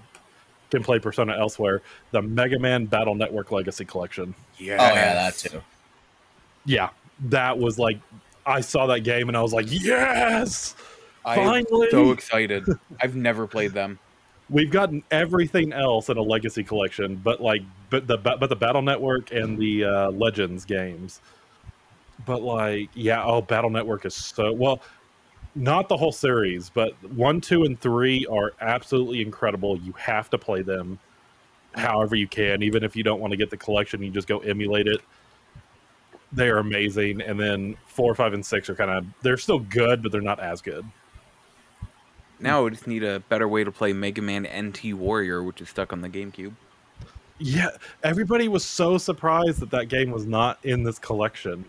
can 0.69 0.83
play 0.83 0.99
Persona 0.99 1.37
elsewhere. 1.37 1.81
The 2.11 2.21
Mega 2.21 2.59
Man 2.59 2.85
Battle 2.85 3.15
Network 3.15 3.51
Legacy 3.51 3.85
Collection. 3.85 4.33
Yeah. 4.57 4.77
Oh 4.79 4.93
yeah, 4.93 5.13
that 5.13 5.37
too. 5.37 5.61
Yeah, 6.65 6.89
that 7.29 7.57
was 7.57 7.79
like 7.79 7.99
I 8.45 8.61
saw 8.61 8.87
that 8.87 9.01
game 9.01 9.27
and 9.27 9.37
I 9.37 9.41
was 9.41 9.53
like, 9.53 9.67
yes, 9.69 10.75
I'm 11.25 11.45
finally. 11.45 11.89
so 11.91 12.11
excited. 12.11 12.65
I've 13.01 13.15
never 13.15 13.45
played 13.47 13.73
them. 13.73 13.99
We've 14.49 14.71
gotten 14.71 15.03
everything 15.11 15.73
else 15.73 16.07
in 16.07 16.17
a 16.17 16.21
Legacy 16.21 16.63
Collection, 16.63 17.17
but 17.17 17.41
like 17.41 17.61
but 17.89 18.07
the 18.07 18.17
but 18.17 18.47
the 18.47 18.55
Battle 18.55 18.81
Network 18.81 19.31
and 19.31 19.57
the 19.57 19.83
uh, 19.83 20.11
Legends 20.11 20.65
games. 20.65 21.21
But 22.25 22.41
like, 22.41 22.89
yeah, 22.93 23.23
oh, 23.23 23.41
Battle 23.41 23.69
Network 23.69 24.05
is 24.05 24.15
so 24.15 24.51
well. 24.51 24.81
Not 25.55 25.89
the 25.89 25.97
whole 25.97 26.11
series, 26.11 26.69
but 26.69 26.93
one, 27.11 27.41
two, 27.41 27.63
and 27.63 27.79
three 27.79 28.25
are 28.27 28.53
absolutely 28.61 29.21
incredible. 29.21 29.77
You 29.79 29.91
have 29.93 30.29
to 30.29 30.37
play 30.37 30.61
them 30.61 30.99
however 31.73 32.15
you 32.15 32.27
can, 32.27 32.61
even 32.63 32.83
if 32.83 32.95
you 32.95 33.03
don't 33.03 33.19
want 33.19 33.31
to 33.31 33.37
get 33.37 33.49
the 33.49 33.57
collection. 33.57 34.03
You 34.03 34.11
just 34.11 34.27
go 34.27 34.39
emulate 34.39 34.87
it. 34.87 35.01
They 36.31 36.49
are 36.49 36.57
amazing, 36.57 37.21
and 37.21 37.39
then 37.39 37.77
four, 37.85 38.13
five, 38.13 38.33
and 38.33 38.45
six 38.45 38.69
are 38.69 38.75
kind 38.75 38.91
of 38.91 39.05
they're 39.21 39.37
still 39.37 39.59
good, 39.59 40.03
but 40.03 40.11
they're 40.11 40.21
not 40.21 40.39
as 40.39 40.61
good. 40.61 40.85
Now 42.39 42.63
we 42.63 42.71
just 42.71 42.85
need 42.85 43.03
a 43.03 43.21
better 43.21 43.47
way 43.47 43.63
to 43.63 43.71
play 43.71 43.93
Mega 43.93 44.21
Man 44.21 44.43
NT 44.43 44.93
Warrior, 44.93 45.41
which 45.41 45.61
is 45.61 45.69
stuck 45.69 45.93
on 45.93 46.01
the 46.01 46.09
GameCube. 46.09 46.53
Yeah, 47.39 47.69
everybody 48.03 48.47
was 48.47 48.65
so 48.65 48.97
surprised 48.97 49.59
that 49.59 49.71
that 49.71 49.89
game 49.89 50.11
was 50.11 50.25
not 50.25 50.59
in 50.63 50.83
this 50.83 50.99
collection 50.99 51.65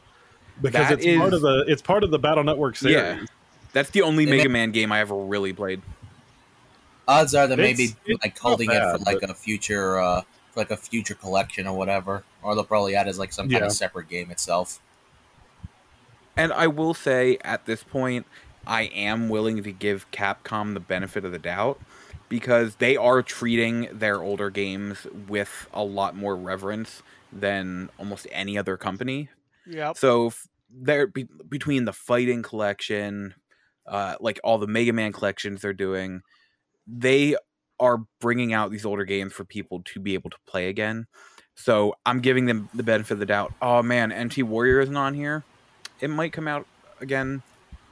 because 0.63 0.89
That 0.89 1.03
it's 1.03 1.19
part 1.19 1.35
of 1.35 1.41
the 1.43 1.65
it's 1.69 1.83
part 1.83 2.05
of 2.05 2.11
the 2.11 2.19
Battle 2.19 2.45
Network 2.45 2.77
series. 2.77 2.97
Yeah. 2.97 3.25
That's 3.73 3.91
the 3.91 4.03
only 4.03 4.27
Mega 4.27 4.49
Man 4.49 4.71
game 4.71 4.91
I 4.93 5.01
ever 5.01 5.15
really 5.15 5.53
played. 5.53 5.83
Odds 7.07 7.35
are 7.35 7.47
that 7.47 7.57
maybe 7.57 7.85
it's 8.07 8.23
like 8.23 8.35
not 8.35 8.39
holding 8.39 8.71
it 8.71 8.81
for 8.81 8.99
like 8.99 9.23
a 9.23 9.35
future 9.35 9.99
uh 9.99 10.21
for 10.53 10.61
like 10.61 10.71
a 10.71 10.77
future 10.77 11.15
collection 11.15 11.67
or 11.67 11.77
whatever, 11.77 12.25
or 12.43 12.55
they'll 12.55 12.65
probably 12.65 12.95
add 12.95 13.09
as 13.09 13.19
like 13.19 13.33
some 13.33 13.49
kind 13.49 13.61
Yeah. 13.61 13.67
of 13.67 13.73
separate 13.73 14.09
game 14.09 14.31
itself. 14.31 14.81
And 16.37 16.53
I 16.53 16.67
will 16.67 16.95
say 16.95 17.39
at 17.45 17.67
this 17.67 17.83
point, 17.83 18.27
I 18.67 18.83
am 18.85 19.29
willing 19.29 19.63
to 19.63 19.73
give 19.73 20.11
Capcom 20.11 20.75
the 20.75 20.81
benefit 20.81 21.25
of 21.25 21.33
the 21.33 21.39
doubt 21.39 21.81
because 22.29 22.77
they 22.77 22.97
are 22.97 23.23
treating 23.23 23.89
their 23.93 24.23
older 24.23 24.51
games 24.51 25.07
with 25.29 25.67
a 25.73 25.83
lot 25.83 26.15
more 26.15 26.37
reverence 26.37 27.03
than 27.33 27.91
almost 27.99 28.27
any 28.31 28.57
other 28.59 28.77
company. 28.77 29.31
Yep. 29.67 29.97
So 29.97 30.29
f- 30.29 30.48
there 30.71 31.07
be, 31.07 31.27
between 31.49 31.85
the 31.85 31.93
fighting 31.93 32.43
collection, 32.43 33.35
uh, 33.87 34.17
like 34.21 34.41
all 34.45 34.59
the 34.59 34.67
Mega 34.67 34.93
Man 34.93 35.13
collections 35.13 35.63
they're 35.63 35.73
doing, 35.73 36.21
they 36.87 37.37
are 37.81 37.99
bringing 38.21 38.53
out 38.53 38.71
these 38.71 38.85
older 38.85 39.05
games 39.05 39.33
for 39.33 39.45
people 39.45 39.83
to 39.85 40.01
be 40.01 40.15
able 40.15 40.31
to 40.31 40.37
play 40.47 40.69
again. 40.69 41.07
So 41.55 41.95
I'm 42.07 42.21
giving 42.21 42.47
them 42.47 42.69
the 42.75 42.83
benefit 42.83 43.13
of 43.13 43.19
the 43.21 43.27
doubt. 43.27 43.53
Oh 43.61 43.83
man, 43.83 44.13
NT 44.13 44.43
Warrior 44.43 44.81
isn't 44.81 44.97
on 44.97 45.15
here. 45.15 45.45
It 46.01 46.09
might 46.09 46.33
come 46.33 46.49
out 46.49 46.67
again, 47.01 47.43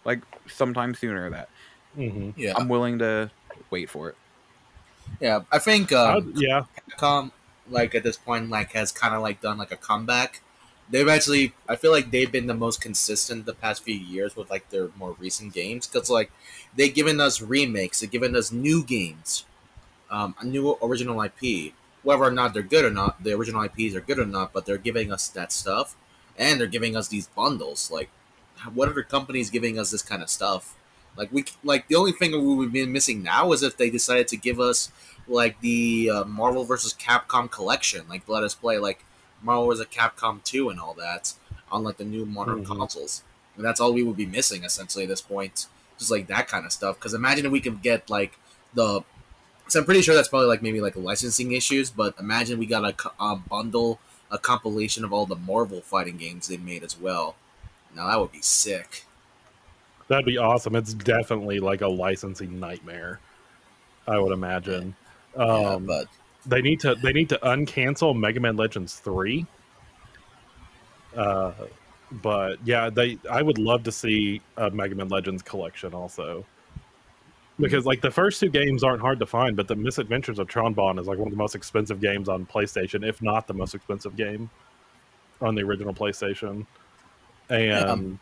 like 0.04 0.20
sometime 0.46 0.94
sooner. 0.94 1.30
That 1.30 1.48
hmm 1.94 2.30
Yeah, 2.36 2.54
I'm 2.56 2.68
willing 2.68 2.98
to 3.00 3.30
wait 3.70 3.90
for 3.90 4.10
it. 4.10 4.16
yeah. 5.20 5.40
I 5.50 5.58
think 5.58 5.92
um, 5.92 6.32
yeah, 6.36 6.62
Capcom, 6.98 7.32
like 7.68 7.94
at 7.94 8.02
this 8.02 8.16
point, 8.16 8.50
like 8.50 8.72
has 8.72 8.92
kind 8.92 9.14
of 9.14 9.22
like 9.22 9.40
done 9.40 9.58
like 9.58 9.72
a 9.72 9.76
comeback. 9.76 10.42
They've 10.88 11.08
actually, 11.08 11.52
I 11.68 11.76
feel 11.76 11.90
like 11.90 12.10
they've 12.10 12.30
been 12.30 12.46
the 12.46 12.54
most 12.54 12.80
consistent 12.80 13.44
the 13.44 13.54
past 13.54 13.82
few 13.82 13.94
years 13.94 14.36
with 14.36 14.50
like 14.50 14.70
their 14.70 14.90
more 14.96 15.16
recent 15.18 15.52
games 15.52 15.86
because 15.86 16.08
like 16.08 16.30
they've 16.76 16.94
given 16.94 17.20
us 17.20 17.40
remakes, 17.40 18.00
they've 18.00 18.10
given 18.10 18.36
us 18.36 18.52
new 18.52 18.84
games, 18.84 19.44
um, 20.10 20.34
a 20.40 20.44
new 20.44 20.76
original 20.82 21.20
IP. 21.22 21.72
Whether 22.02 22.22
or 22.22 22.30
not 22.30 22.54
they're 22.54 22.62
good 22.62 22.84
or 22.84 22.90
not, 22.90 23.24
the 23.24 23.32
original 23.32 23.64
IPs 23.64 23.96
are 23.96 24.00
good 24.00 24.20
or 24.20 24.26
not, 24.26 24.52
but 24.52 24.64
they're 24.64 24.78
giving 24.78 25.12
us 25.12 25.26
that 25.28 25.50
stuff, 25.50 25.96
and 26.38 26.60
they're 26.60 26.68
giving 26.68 26.94
us 26.94 27.08
these 27.08 27.26
bundles. 27.26 27.90
Like, 27.90 28.10
what 28.72 28.88
other 28.88 29.02
companies 29.02 29.50
giving 29.50 29.76
us 29.76 29.90
this 29.90 30.02
kind 30.02 30.22
of 30.22 30.30
stuff? 30.30 30.76
Like 31.16 31.32
we, 31.32 31.44
like 31.64 31.88
the 31.88 31.96
only 31.96 32.12
thing 32.12 32.32
we 32.32 32.54
would 32.54 32.72
be 32.72 32.86
missing 32.86 33.22
now 33.22 33.52
is 33.52 33.62
if 33.62 33.76
they 33.76 33.90
decided 33.90 34.28
to 34.28 34.36
give 34.36 34.60
us 34.60 34.90
like 35.26 35.60
the 35.60 36.10
uh, 36.10 36.24
Marvel 36.24 36.64
versus 36.64 36.94
Capcom 36.94 37.50
collection, 37.50 38.06
like 38.08 38.28
let 38.28 38.44
us 38.44 38.54
play 38.54 38.78
like 38.78 39.04
Marvel 39.46 39.66
versus 39.68 39.86
Capcom 39.86 40.42
2 40.44 40.68
and 40.68 40.78
all 40.78 40.92
that 40.94 41.32
on 41.72 41.82
like 41.82 41.96
the 41.96 42.04
new 42.04 42.26
modern 42.26 42.64
Mhm. 42.64 42.76
consoles. 42.78 43.22
And 43.56 43.64
that's 43.64 43.80
all 43.80 43.92
we 43.94 44.02
would 44.02 44.16
be 44.16 44.26
missing 44.26 44.64
essentially 44.64 45.04
at 45.04 45.08
this 45.08 45.22
point. 45.22 45.66
Just 45.98 46.10
like 46.10 46.26
that 46.26 46.46
kind 46.48 46.66
of 46.66 46.72
stuff. 46.72 46.96
Because 46.96 47.14
imagine 47.14 47.46
if 47.46 47.52
we 47.52 47.60
could 47.60 47.80
get 47.80 48.10
like 48.10 48.36
the. 48.74 49.02
So 49.68 49.80
I'm 49.80 49.84
pretty 49.86 50.02
sure 50.02 50.14
that's 50.14 50.28
probably 50.28 50.48
like 50.48 50.62
maybe 50.62 50.80
like 50.80 50.94
licensing 50.96 51.52
issues, 51.52 51.90
but 51.90 52.14
imagine 52.20 52.58
we 52.58 52.66
got 52.66 52.84
a, 52.84 52.94
a 53.24 53.34
bundle, 53.36 53.98
a 54.30 54.38
compilation 54.38 55.04
of 55.04 55.12
all 55.12 55.24
the 55.26 55.34
Marvel 55.36 55.80
fighting 55.80 56.18
games 56.18 56.48
they 56.48 56.56
made 56.58 56.84
as 56.84 56.98
well. 56.98 57.34
Now 57.94 58.08
that 58.08 58.20
would 58.20 58.32
be 58.32 58.42
sick. 58.42 59.04
that'd 60.08 60.24
be 60.26 60.38
awesome. 60.38 60.76
It's 60.76 60.94
definitely 60.94 61.58
like 61.60 61.80
a 61.80 61.88
licensing 61.88 62.60
nightmare. 62.60 63.18
I 64.06 64.18
would 64.20 64.32
imagine. 64.32 64.94
yeah, 65.36 65.42
Um, 65.44 65.86
but 65.86 66.06
they 66.46 66.62
need 66.62 66.80
to 66.80 66.94
they 66.96 67.12
need 67.12 67.28
to 67.30 67.38
uncancel 67.42 68.16
Mega 68.18 68.40
Man 68.40 68.56
Legends 68.56 68.96
three 68.96 69.46
Uh, 71.16 71.52
but 72.10 72.58
yeah, 72.64 72.90
they 72.90 73.18
I 73.30 73.42
would 73.42 73.58
love 73.58 73.84
to 73.84 73.92
see 73.92 74.42
a 74.56 74.70
Mega 74.70 74.94
Man 74.94 75.08
Legends 75.08 75.42
collection 75.42 75.94
also. 75.94 76.46
Because 77.58 77.86
like 77.86 78.02
the 78.02 78.10
first 78.10 78.40
two 78.40 78.50
games 78.50 78.84
aren't 78.84 79.00
hard 79.00 79.18
to 79.20 79.26
find, 79.26 79.56
but 79.56 79.68
the 79.68 79.76
Misadventures 79.76 80.38
of 80.38 80.48
Tron 80.48 80.74
Bonne 80.74 80.98
is 80.98 81.06
like 81.06 81.18
one 81.18 81.28
of 81.28 81.32
the 81.32 81.38
most 81.38 81.54
expensive 81.54 82.00
games 82.00 82.28
on 82.28 82.46
PlayStation, 82.46 83.06
if 83.06 83.22
not 83.22 83.46
the 83.46 83.54
most 83.54 83.74
expensive 83.74 84.16
game 84.16 84.50
on 85.40 85.54
the 85.54 85.62
original 85.62 85.94
PlayStation. 85.94 86.66
And 87.50 88.18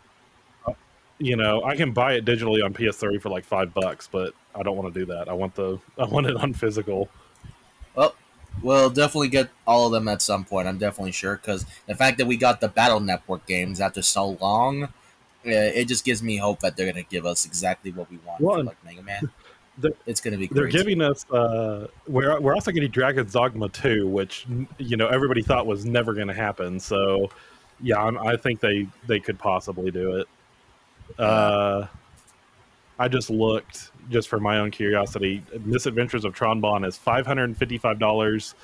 uh, 0.67 0.73
you 1.19 1.37
know, 1.37 1.65
I 1.65 1.77
can 1.77 1.93
buy 1.93 2.15
it 2.15 2.25
digitally 2.25 2.65
on 2.65 2.75
PS3 2.75 3.21
for 3.21 3.31
like 3.31 3.45
five 3.45 3.75
bucks, 3.75 4.09
but 4.11 4.35
I 4.55 4.63
don't 4.63 4.77
want 4.77 4.93
to 4.95 5.01
do 5.01 5.07
that. 5.07 5.29
I 5.29 5.35
want 5.35 5.55
the 5.55 5.81
I 5.99 6.05
want 6.07 6.27
it 6.27 6.37
on 6.37 6.55
physical. 6.55 7.11
Well, 8.63 8.89
definitely 8.91 9.29
get 9.29 9.51
all 9.67 9.87
of 9.87 9.93
them 9.93 10.09
at 10.09 10.23
some 10.23 10.45
point. 10.45 10.69
I'm 10.69 10.79
definitely 10.79 11.13
sure 11.13 11.37
because 11.37 11.67
the 11.87 11.95
fact 11.95 12.19
that 12.19 12.27
we 12.27 12.37
got 12.37 12.61
the 12.61 12.69
Battle 12.69 13.01
Network 13.01 13.47
games 13.47 13.81
after 13.81 14.01
so 14.03 14.39
long, 14.41 14.85
uh, 14.85 14.91
it 15.45 15.87
just 15.87 16.05
gives 16.05 16.23
me 16.23 16.37
hope 16.37 16.61
that 16.61 16.77
they're 16.77 16.91
gonna 16.91 17.03
give 17.03 17.27
us 17.27 17.45
exactly 17.45 17.93
what 17.93 18.11
we 18.11 18.19
want 18.19 18.41
Well, 18.41 18.65
like 18.65 18.83
Mega 18.85 19.03
Man. 19.03 19.31
it's 20.07 20.21
gonna 20.21 20.39
be 20.39 20.47
They're 20.47 20.67
giving 20.67 21.01
us. 21.01 21.29
Uh, 21.31 21.89
we're 22.07 22.41
we're 22.41 22.55
also 22.55 22.71
getting 22.71 22.91
Dragon's 22.91 23.33
Dogma 23.33 23.69
two, 23.69 24.07
which 24.09 24.47
you 24.79 24.97
know 24.97 25.09
everybody 25.09 25.43
thought 25.43 25.67
was 25.67 25.85
never 25.85 26.15
going 26.15 26.29
to 26.29 26.35
happen. 26.35 26.79
So, 26.79 27.31
yeah, 27.81 27.99
I'm, 27.99 28.17
I 28.19 28.37
think 28.37 28.61
they 28.61 28.87
they 29.07 29.21
could 29.21 29.39
possibly 29.39 29.91
do 29.91 30.19
it. 30.19 30.29
Uh, 31.19 31.87
I 32.99 33.09
just 33.09 33.31
looked 33.31 33.91
just 34.11 34.29
for 34.29 34.41
my 34.41 34.59
own 34.59 34.71
curiosity. 34.71 35.43
Misadventures 35.65 36.25
of 36.25 36.35
Tron 36.35 36.61
Bonne 36.61 36.85
is 36.85 36.97
five 36.97 37.27
hundred 37.27 37.45
and 37.45 37.57
fifty 37.57 37.79
five 37.79 37.99
dollars 37.99 38.55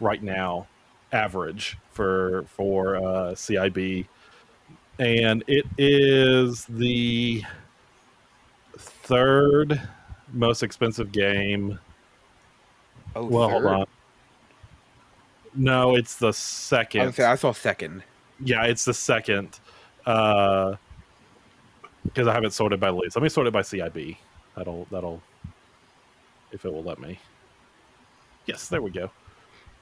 right 0.00 0.22
now, 0.22 0.66
average 1.12 1.78
for 1.92 2.44
for 2.44 2.96
uh, 2.96 3.32
CIB, 3.32 4.06
and 4.98 5.44
it 5.46 5.66
is 5.78 6.64
the 6.66 7.42
third 8.78 9.80
most 10.32 10.62
expensive 10.62 11.12
game. 11.12 11.78
Oh, 13.16 13.24
well, 13.24 13.50
hold 13.50 13.66
on. 13.66 13.86
No, 15.54 15.96
it's 15.96 16.16
the 16.16 16.32
second. 16.32 17.06
would 17.06 17.14
say 17.14 17.24
I 17.24 17.34
saw 17.34 17.52
second. 17.52 18.04
Yeah, 18.38 18.64
it's 18.64 18.84
the 18.84 18.94
second. 18.94 19.58
Uh, 20.06 20.76
because 22.04 22.26
I 22.26 22.32
haven't 22.32 22.52
sorted 22.52 22.80
by 22.80 22.90
lease. 22.90 23.14
Let 23.14 23.22
me 23.22 23.28
sort 23.28 23.46
it 23.46 23.52
by 23.52 23.60
CIB. 23.60 24.16
That'll 24.60 24.86
that'll 24.90 25.22
if 26.52 26.66
it 26.66 26.70
will 26.72 26.82
let 26.82 26.98
me. 26.98 27.18
Yes, 28.44 28.68
there 28.68 28.82
we 28.82 28.90
go. 28.90 29.10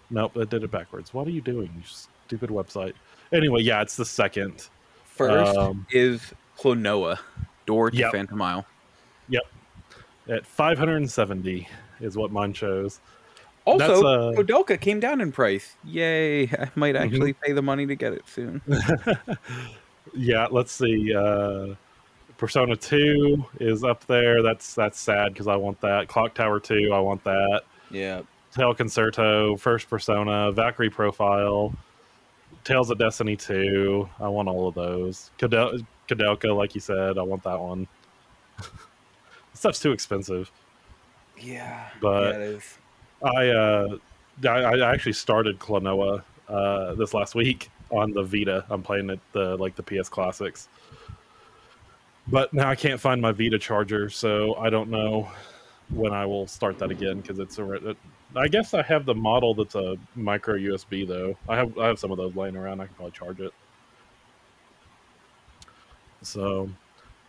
Nope, 0.09 0.37
I 0.41 0.45
did 0.45 0.63
it 0.63 0.71
backwards. 0.71 1.13
What 1.13 1.27
are 1.27 1.31
you 1.31 1.41
doing, 1.41 1.69
you 1.77 1.83
stupid 1.85 2.49
website? 2.49 2.93
Anyway, 3.33 3.63
yeah, 3.63 3.83
it's 3.83 3.97
the 3.97 4.05
second. 4.05 4.69
First 5.05 5.57
Um, 5.59 5.85
is 5.91 6.33
Klonoa, 6.57 7.19
Door 7.67 7.91
to 7.91 7.97
Yep. 7.97 8.13
Phantom 8.13 8.41
Isle. 8.41 8.67
Yep. 9.31 9.43
At 10.29 10.47
570 10.47 11.67
is 12.01 12.17
what 12.17 12.31
mine 12.31 12.53
shows. 12.53 13.01
Also, 13.65 14.07
uh, 14.07 14.33
Koudelka 14.37 14.81
came 14.81 15.01
down 15.01 15.21
in 15.21 15.33
price. 15.33 15.75
Yay! 15.83 16.45
I 16.53 16.71
might 16.77 16.95
Mhm. 16.95 17.01
actually 17.01 17.33
pay 17.33 17.51
the 17.51 17.63
money 17.63 17.85
to 17.85 17.97
get 17.97 18.13
it 18.13 18.23
soon. 18.29 18.63
yeah, 20.15 20.47
let's 20.53 20.71
see. 20.71 21.13
Uh, 21.13 21.75
Persona 22.39 22.77
2 22.77 23.45
is 23.61 23.85
up 23.85 24.07
there. 24.07 24.43
That's 24.43 24.75
that's 24.75 24.99
sad 24.99 25.33
because 25.35 25.47
I 25.49 25.57
want 25.57 25.81
that. 25.83 26.09
Clock 26.09 26.35
Tower 26.35 26.61
2, 26.61 26.93
I 26.95 27.01
want 27.01 27.23
that. 27.25 27.63
yeah. 27.91 28.23
Tail 28.51 28.75
Concerto, 28.75 29.57
First 29.59 29.91
Persona, 29.91 30.51
Valkyrie 30.53 30.89
Profile, 30.89 31.73
Tales 32.65 32.89
of 32.91 32.99
Destiny 32.99 33.37
2. 33.37 34.09
I 34.21 34.29
want 34.29 34.49
all 34.49 34.67
of 34.67 34.75
those. 34.75 35.31
Kadel- 35.39 35.85
Koudelka, 36.09 36.57
like 36.57 36.75
you 36.75 36.81
said, 36.81 37.19
I 37.19 37.23
want 37.23 37.43
that 37.43 37.61
one. 37.61 37.87
Stuff's 39.53 39.81
too 39.81 39.93
expensive. 39.93 40.51
Yeah. 41.39 41.89
But- 42.01 42.35
yeah, 42.35 42.39
it 42.39 42.41
is. 42.43 42.79
I 43.23 43.49
uh, 43.49 43.97
I, 44.45 44.49
I 44.77 44.93
actually 44.95 45.13
started 45.13 45.59
Klonoa 45.59 46.23
uh, 46.49 46.95
this 46.95 47.13
last 47.13 47.35
week 47.35 47.69
on 47.91 48.13
the 48.13 48.23
Vita. 48.23 48.65
I'm 48.71 48.83
playing 48.83 49.11
it 49.11 49.21
the 49.33 49.57
like 49.57 49.75
the 49.75 49.83
PS 49.83 50.09
Classics, 50.09 50.69
but 52.31 52.53
now 52.53 52.69
I 52.69 52.75
can't 52.75 53.01
find 53.01 53.21
my 53.21 53.33
Vita 53.33 53.59
charger, 53.59 54.11
so 54.11 54.55
I 54.57 54.71
don't 54.71 54.91
know 54.91 55.31
when 55.91 56.13
I 56.13 56.27
will 56.27 56.47
start 56.47 56.79
that 56.79 56.91
again 56.91 57.21
because 57.21 57.39
it's 57.39 57.59
a. 57.59 57.97
I 58.37 58.47
guess 58.49 58.75
I 58.75 58.83
have 58.83 59.07
the 59.07 59.15
model 59.15 59.55
that's 59.55 59.75
a 59.75 59.97
micro 60.15 60.57
USB 60.57 61.07
though. 61.07 61.37
I 61.49 61.57
have 61.57 61.79
I 61.79 61.87
have 61.87 61.99
some 61.99 62.11
of 62.11 62.19
those 62.19 62.37
laying 62.37 62.57
around. 62.57 62.81
I 62.81 62.87
can 62.87 62.95
probably 62.95 63.13
charge 63.13 63.41
it. 63.41 63.53
So, 66.23 66.69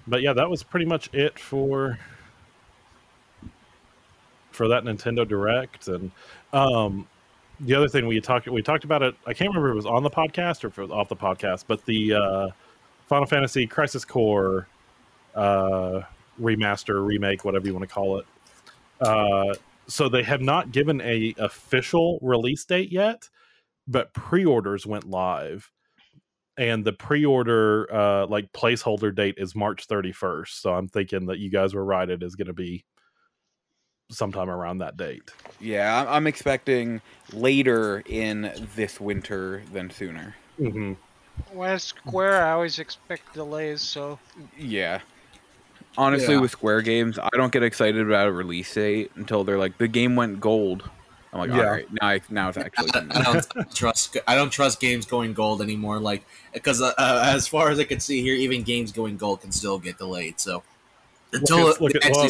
but 0.08 0.22
yeah, 0.22 0.34
that 0.34 0.50
was 0.50 0.64
pretty 0.64 0.86
much 0.86 1.10
it 1.14 1.39
for 1.39 1.97
for 4.52 4.68
that 4.68 4.84
Nintendo 4.84 5.26
Direct. 5.26 5.88
And 5.88 6.12
um, 6.52 7.08
the 7.62 7.76
other 7.76 7.88
thing 7.88 8.08
we 8.08 8.20
talked 8.20 8.47
we 8.50 8.62
talked 8.62 8.84
about 8.84 9.02
it. 9.02 9.16
I 9.26 9.34
can't 9.34 9.50
remember 9.50 9.70
if 9.70 9.74
it 9.74 9.76
was 9.76 9.86
on 9.86 10.04
the 10.04 10.10
podcast 10.10 10.66
or 10.66 10.68
if 10.68 10.78
it 10.78 10.82
was 10.82 10.91
off 10.91 11.08
the 11.08 11.16
podcast, 11.16 11.64
but 11.68 11.86
the 11.86 12.14
uh, 12.14 12.47
Final 13.08 13.26
Fantasy 13.26 13.66
Crisis 13.66 14.04
Core 14.04 14.68
uh, 15.36 16.02
remaster, 16.40 17.06
remake, 17.06 17.46
whatever 17.46 17.68
you 17.68 17.74
want 17.74 17.88
to 17.88 17.94
call 17.94 18.20
it. 18.20 18.26
Uh, 19.02 19.54
so 19.88 20.08
they 20.10 20.24
have 20.24 20.42
not 20.42 20.72
given 20.72 21.02
a 21.02 21.34
official 21.38 22.20
release 22.22 22.64
date 22.66 22.92
yet, 22.92 23.30
but 23.88 24.14
pre-orders 24.14 24.86
went 24.86 25.10
live. 25.10 25.72
And 26.58 26.84
the 26.84 26.94
pre-order 26.94 27.92
uh, 27.94 28.28
like 28.28 28.52
placeholder 28.52 29.16
date 29.16 29.36
is 29.38 29.56
March 29.56 29.88
31st. 29.88 30.50
So 30.50 30.74
I'm 30.74 30.88
thinking 30.88 31.28
that 31.28 31.40
you 31.40 31.50
guys 31.50 31.74
were 31.74 31.86
right. 31.86 32.10
It 32.10 32.22
is 32.22 32.36
going 32.36 32.48
to 32.48 32.54
be 32.54 32.84
sometime 34.12 34.50
around 34.50 34.80
that 34.80 34.98
date. 34.98 35.32
Yeah, 35.60 36.02
I'm, 36.02 36.08
I'm 36.08 36.28
expecting 36.28 37.02
later 37.32 38.04
in 38.06 38.52
this 38.76 39.00
winter 39.00 39.64
than 39.72 39.90
sooner. 39.90 40.36
Mm-hmm. 40.60 40.94
When 41.58 41.80
Square, 41.80 42.46
I 42.46 42.52
always 42.52 42.80
expect 42.80 43.34
delays, 43.34 43.82
so 43.82 44.20
Yeah. 44.58 45.00
Honestly, 46.00 46.36
Yeah. 46.36 46.39
with 46.39 46.52
Square 46.52 46.84
games, 46.84 47.20
I 47.20 47.28
don't 47.34 47.52
get 47.52 47.62
excited 47.62 48.02
about 48.02 48.28
a 48.30 48.32
release 48.32 48.74
date 48.74 49.12
until 49.16 49.43
they're 49.43 49.58
like, 49.58 49.78
the 49.78 49.88
game 49.88 50.16
went 50.16 50.39
gold. 50.39 50.89
I'm 51.34 51.39
like, 51.39 51.50
Yeah. 51.50 51.58
all 51.58 51.72
right, 51.72 51.88
now, 52.02 52.08
I, 52.08 52.22
now 52.30 52.47
it's 52.50 52.58
actually. 52.58 52.89
I, 52.93 53.06
I 53.12 53.22
don't 53.22 53.76
trust. 53.76 54.18
I 54.26 54.36
don't 54.36 54.50
trust 54.50 54.80
games 54.80 55.06
going 55.06 55.34
gold 55.34 55.62
anymore. 55.62 56.00
Like 56.00 56.24
because 56.54 56.82
uh, 56.82 56.93
uh, 56.97 57.24
as 57.26 57.47
far 57.47 57.70
as 57.70 57.80
I 57.80 57.84
can 57.84 58.00
see 58.00 58.22
here, 58.22 58.34
even 58.34 58.64
games 58.64 58.91
going 58.93 59.18
gold 59.18 59.41
can 59.41 59.52
still 59.52 59.78
get 59.78 59.97
delayed. 59.97 60.39
So 60.39 60.64
until 61.32 61.58
Look 61.68 61.76
at- 61.76 61.82
look 61.82 61.96
it 61.96 62.06
at- 62.06 62.12
well, 62.16 62.28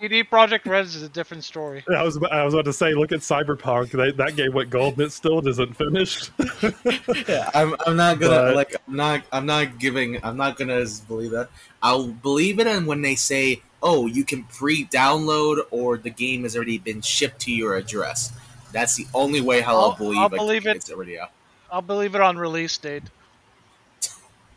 CD 0.00 0.24
Projekt 0.24 0.66
Red 0.66 0.84
is 0.86 1.02
a 1.02 1.08
different 1.08 1.44
story. 1.44 1.84
I 1.94 2.02
was 2.02 2.18
I 2.30 2.44
was 2.44 2.54
about 2.54 2.64
to 2.66 2.72
say, 2.72 2.94
look 2.94 3.12
at 3.12 3.20
Cyberpunk. 3.20 3.90
They, 3.92 4.10
that 4.12 4.34
game 4.36 4.52
went 4.52 4.70
gold, 4.70 4.94
and 4.94 5.02
it 5.02 5.12
still 5.12 5.46
isn't 5.46 5.74
finished. 5.76 6.30
yeah, 7.28 7.50
I'm, 7.54 7.74
I'm 7.86 7.96
not 7.96 8.18
gonna 8.20 8.30
But- 8.34 8.56
like. 8.56 8.74
I'm 8.88 8.96
not. 8.96 9.22
I'm 9.32 9.46
not 9.46 9.78
giving. 9.78 10.18
I'm 10.24 10.36
not 10.36 10.56
gonna 10.56 10.84
believe 11.08 11.30
that. 11.30 11.48
I'll 11.82 12.08
believe 12.08 12.58
it, 12.58 12.66
and 12.66 12.86
when 12.86 13.02
they 13.02 13.14
say, 13.14 13.62
"Oh, 13.82 14.06
you 14.06 14.24
can 14.24 14.42
pre-download," 14.44 15.60
or 15.70 15.96
the 15.98 16.10
game 16.10 16.42
has 16.42 16.56
already 16.56 16.78
been 16.78 17.00
shipped 17.02 17.40
to 17.42 17.52
your 17.52 17.76
address. 17.76 18.32
That's 18.72 18.96
the 18.96 19.06
only 19.14 19.40
way 19.40 19.60
how 19.60 19.74
I'll, 19.76 19.80
I'll- 19.90 19.96
believe, 19.96 20.18
I'll 20.18 20.28
believe 20.28 20.64
game 20.64 20.76
it. 20.76 20.84
is 20.84 20.90
already 20.90 21.18
out. 21.18 21.30
I'll 21.70 21.82
believe 21.82 22.14
it 22.14 22.20
on 22.20 22.36
release 22.36 22.76
date. 22.78 23.04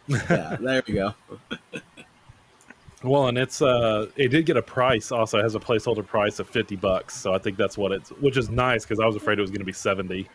Yeah, 0.07 0.57
there 0.59 0.81
we 0.87 0.93
go. 0.95 1.13
well, 3.03 3.27
and 3.27 3.37
it's 3.37 3.61
uh, 3.61 4.07
it 4.15 4.29
did 4.29 4.45
get 4.45 4.57
a 4.57 4.61
price. 4.61 5.11
Also, 5.11 5.39
it 5.39 5.43
has 5.43 5.55
a 5.55 5.59
placeholder 5.59 6.05
price 6.05 6.39
of 6.39 6.49
fifty 6.49 6.75
bucks. 6.75 7.15
So 7.15 7.33
I 7.33 7.37
think 7.37 7.57
that's 7.57 7.77
what 7.77 7.91
it's, 7.91 8.09
which 8.09 8.37
is 8.37 8.49
nice 8.49 8.85
because 8.85 8.99
I 8.99 9.05
was 9.05 9.15
afraid 9.15 9.37
it 9.37 9.41
was 9.41 9.51
going 9.51 9.59
to 9.59 9.65
be 9.65 9.73
seventy. 9.73 10.27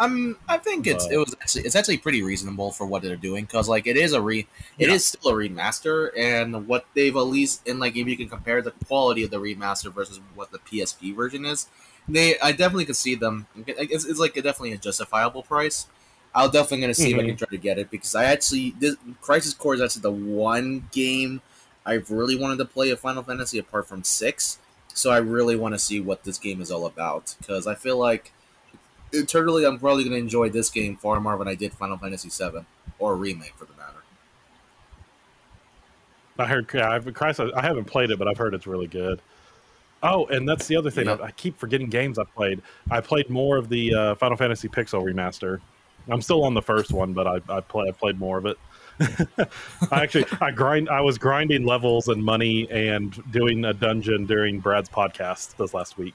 I'm. 0.00 0.36
I 0.48 0.58
think 0.58 0.86
it's 0.86 1.06
it 1.10 1.16
was 1.16 1.34
actually 1.40 1.64
it's 1.64 1.74
actually 1.74 1.98
pretty 1.98 2.22
reasonable 2.22 2.70
for 2.70 2.86
what 2.86 3.02
they're 3.02 3.16
doing 3.16 3.44
because 3.44 3.68
like 3.68 3.88
it 3.88 3.96
is 3.96 4.12
a 4.12 4.20
re 4.20 4.46
it 4.78 4.88
is 4.88 5.12
Yeah. 5.12 5.18
still 5.20 5.32
a 5.32 5.34
remaster 5.34 6.10
and 6.16 6.68
what 6.68 6.86
they've 6.94 7.16
at 7.16 7.20
least 7.26 7.66
and 7.68 7.80
like 7.80 7.96
if 7.96 8.06
you 8.06 8.16
can 8.16 8.28
compare 8.28 8.62
the 8.62 8.70
quality 8.86 9.24
of 9.24 9.30
the 9.32 9.40
remaster 9.40 9.92
versus 9.92 10.20
what 10.36 10.52
the 10.52 10.58
PSP 10.60 11.16
version 11.16 11.44
is, 11.44 11.66
they 12.08 12.38
I 12.38 12.52
definitely 12.52 12.84
could 12.84 12.94
see 12.96 13.16
them. 13.16 13.48
It's, 13.66 14.04
it's 14.04 14.20
like 14.20 14.36
a, 14.36 14.42
definitely 14.42 14.72
a 14.72 14.78
justifiable 14.78 15.42
price. 15.42 15.88
I'll 16.34 16.48
definitely 16.50 16.82
gonna 16.82 16.94
see 16.94 17.12
if 17.12 17.18
I 17.18 17.22
Mhm. 17.22 17.26
can 17.28 17.36
try 17.36 17.48
to 17.48 17.56
get 17.58 17.78
it 17.78 17.90
because 17.90 18.14
I 18.14 18.24
actually 18.24 18.74
this, 18.78 18.96
Crisis 19.20 19.54
Core 19.54 19.74
is 19.74 19.80
actually 19.80 20.02
the 20.02 20.10
one 20.10 20.88
game 20.92 21.40
I've 21.86 22.10
really 22.10 22.36
wanted 22.36 22.58
to 22.58 22.64
play 22.66 22.90
a 22.90 22.96
Final 22.96 23.22
Fantasy 23.22 23.58
apart 23.58 23.88
from 23.88 24.04
six. 24.04 24.58
So 24.92 25.10
I 25.10 25.18
really 25.18 25.56
want 25.56 25.74
to 25.74 25.78
see 25.78 26.00
what 26.00 26.24
this 26.24 26.38
game 26.38 26.60
is 26.60 26.70
all 26.70 26.84
about 26.86 27.34
because 27.40 27.66
I 27.66 27.74
feel 27.74 27.96
like 27.96 28.32
internally 29.12 29.64
I'm 29.64 29.78
probably 29.78 30.02
going 30.04 30.12
to 30.14 30.18
enjoy 30.18 30.50
this 30.50 30.68
game 30.68 30.96
far 30.96 31.18
more 31.20 31.38
than 31.38 31.48
I 31.48 31.54
did 31.54 31.72
Final 31.72 31.96
Fantasy 31.96 32.28
VII 32.28 32.64
or 32.98 33.12
a 33.12 33.16
remake 33.16 33.54
for 33.56 33.64
the 33.64 33.72
matter. 33.72 34.02
I 36.38 36.46
heard 36.46 36.68
yeah, 36.72 36.90
I've 36.90 37.12
Christ, 37.14 37.40
I 37.40 37.62
haven't 37.62 37.86
played 37.86 38.10
it, 38.10 38.18
but 38.18 38.28
I've 38.28 38.38
heard 38.38 38.54
it's 38.54 38.66
really 38.66 38.86
good. 38.86 39.20
Oh, 40.02 40.26
and 40.26 40.48
that's 40.48 40.66
the 40.66 40.76
other 40.76 40.90
thing. 40.90 41.06
Yep. 41.06 41.20
I, 41.20 41.24
I 41.26 41.30
keep 41.32 41.58
forgetting 41.58 41.88
games 41.88 42.18
I 42.18 42.24
played. 42.24 42.62
I 42.90 43.00
played 43.00 43.28
more 43.30 43.56
of 43.56 43.68
the 43.68 43.94
uh, 43.94 44.14
Final 44.14 44.36
Fantasy 44.36 44.68
Pixel 44.68 45.02
remaster 45.02 45.60
I'm 46.10 46.22
still 46.22 46.44
on 46.44 46.54
the 46.54 46.62
first 46.62 46.92
one, 46.92 47.12
but 47.12 47.26
I 47.26 47.40
I, 47.48 47.60
play, 47.60 47.86
I 47.88 47.92
played 47.92 48.18
more 48.18 48.38
of 48.38 48.46
it. 48.46 48.58
I 49.92 50.02
actually 50.02 50.24
I 50.40 50.50
grind 50.50 50.88
I 50.88 51.00
was 51.00 51.18
grinding 51.18 51.64
levels 51.64 52.08
and 52.08 52.22
money 52.24 52.68
and 52.70 53.16
doing 53.30 53.64
a 53.64 53.72
dungeon 53.72 54.26
during 54.26 54.58
Brad's 54.60 54.88
podcast 54.88 55.56
this 55.56 55.72
last 55.74 55.96
week. 55.98 56.14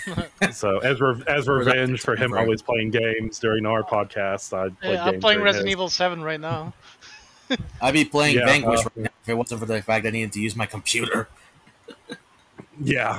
so 0.52 0.78
as 0.78 1.00
re- 1.00 1.22
as 1.26 1.46
revenge 1.48 2.00
for 2.00 2.16
him 2.16 2.32
Right. 2.32 2.40
always 2.42 2.62
playing 2.62 2.90
games 2.90 3.38
during 3.38 3.66
our 3.66 3.82
podcast, 3.82 4.52
I 4.56 4.68
played 4.70 4.92
Yeah, 4.94 5.04
I'm 5.04 5.10
games 5.12 5.22
playing 5.22 5.42
Resident 5.42 5.68
his. 5.68 5.72
Evil 5.72 5.88
7 5.90 6.22
right 6.22 6.40
now. 6.40 6.72
I'd 7.82 7.92
be 7.92 8.04
playing 8.06 8.36
Yeah, 8.38 8.46
Vanquish 8.46 8.80
uh, 8.80 8.84
right 8.84 8.96
now 9.04 9.10
if 9.22 9.28
it 9.28 9.34
wasn't 9.34 9.60
for 9.60 9.66
the 9.66 9.82
fact 9.82 10.06
I 10.06 10.10
needed 10.10 10.32
to 10.32 10.40
use 10.40 10.56
my 10.56 10.64
computer. 10.66 11.28
Yeah. 12.80 13.18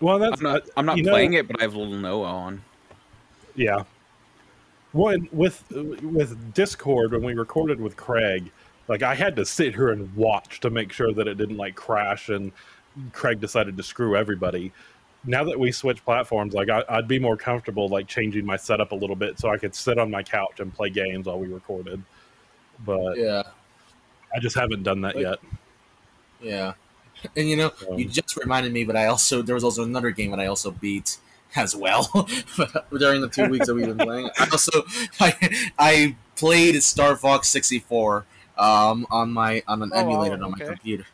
Well, 0.00 0.18
that's 0.18 0.38
I'm 0.40 0.44
not. 0.44 0.62
I'm 0.76 0.86
not 0.86 0.96
you 0.96 1.02
know- 1.02 1.12
playing 1.12 1.34
it, 1.34 1.46
but 1.46 1.60
I 1.60 1.64
have 1.64 1.74
little 1.74 1.92
Noah 1.94 2.28
on. 2.28 2.62
Yeah. 3.54 3.84
One 4.94 5.28
with 5.32 5.64
with 6.02 6.54
Discord 6.54 7.10
when 7.12 7.22
we 7.24 7.34
recorded 7.34 7.80
with 7.80 7.96
Craig, 7.96 8.50
like 8.86 9.02
I 9.02 9.14
had 9.16 9.34
to 9.36 9.44
sit 9.44 9.74
here 9.74 9.90
and 9.90 10.14
watch 10.14 10.60
to 10.60 10.70
make 10.70 10.92
sure 10.92 11.12
that 11.12 11.26
it 11.26 11.36
didn't 11.36 11.56
like 11.56 11.74
crash 11.74 12.28
and 12.28 12.52
Craig 13.12 13.40
decided 13.40 13.76
to 13.76 13.82
screw 13.82 14.16
everybody. 14.16 14.70
Now 15.24 15.42
that 15.44 15.58
we 15.58 15.72
switch 15.72 16.04
platforms, 16.04 16.54
like 16.54 16.68
I, 16.68 16.84
I'd 16.88 17.08
be 17.08 17.18
more 17.18 17.36
comfortable 17.36 17.88
like 17.88 18.06
changing 18.06 18.46
my 18.46 18.56
setup 18.56 18.92
a 18.92 18.94
little 18.94 19.16
bit 19.16 19.36
so 19.40 19.50
I 19.50 19.56
could 19.58 19.74
sit 19.74 19.98
on 19.98 20.12
my 20.12 20.22
couch 20.22 20.60
and 20.60 20.72
play 20.72 20.90
games 20.90 21.26
while 21.26 21.40
we 21.40 21.48
recorded. 21.48 22.00
But 22.86 23.18
Yeah, 23.18 23.42
I 24.32 24.38
just 24.38 24.54
haven't 24.54 24.84
done 24.84 25.00
that 25.00 25.18
yet. 25.18 25.38
yeah. 26.40 26.74
And 27.36 27.48
you 27.48 27.56
know, 27.56 27.72
you 27.96 28.04
Um, 28.04 28.10
just 28.12 28.36
reminded 28.36 28.72
me, 28.72 28.84
but 28.84 28.94
I 28.94 29.06
also 29.06 29.42
there 29.42 29.56
was 29.56 29.64
also 29.64 29.82
another 29.82 30.12
game 30.12 30.30
that 30.30 30.38
I 30.40 30.46
also 30.46 30.70
beat 30.70 31.16
as 31.56 31.74
well 31.76 32.04
during 32.98 33.20
the 33.20 33.28
two 33.28 33.48
weeks 33.48 33.66
that 33.66 33.74
we've 33.74 33.86
been 33.86 33.98
playing. 33.98 34.30
I 34.38 34.48
also 34.50 34.84
I 35.20 35.70
I 35.78 36.16
played 36.36 36.82
Star 36.82 37.16
Fox 37.16 37.48
sixty 37.48 37.78
four 37.78 38.26
um, 38.58 39.06
on 39.10 39.32
my 39.32 39.62
on 39.66 39.82
an 39.82 39.92
Oh, 39.92 40.04
wow, 40.04 40.10
emulator 40.12 40.42
on 40.42 40.50
my 40.52 40.58
computer. 40.58 41.06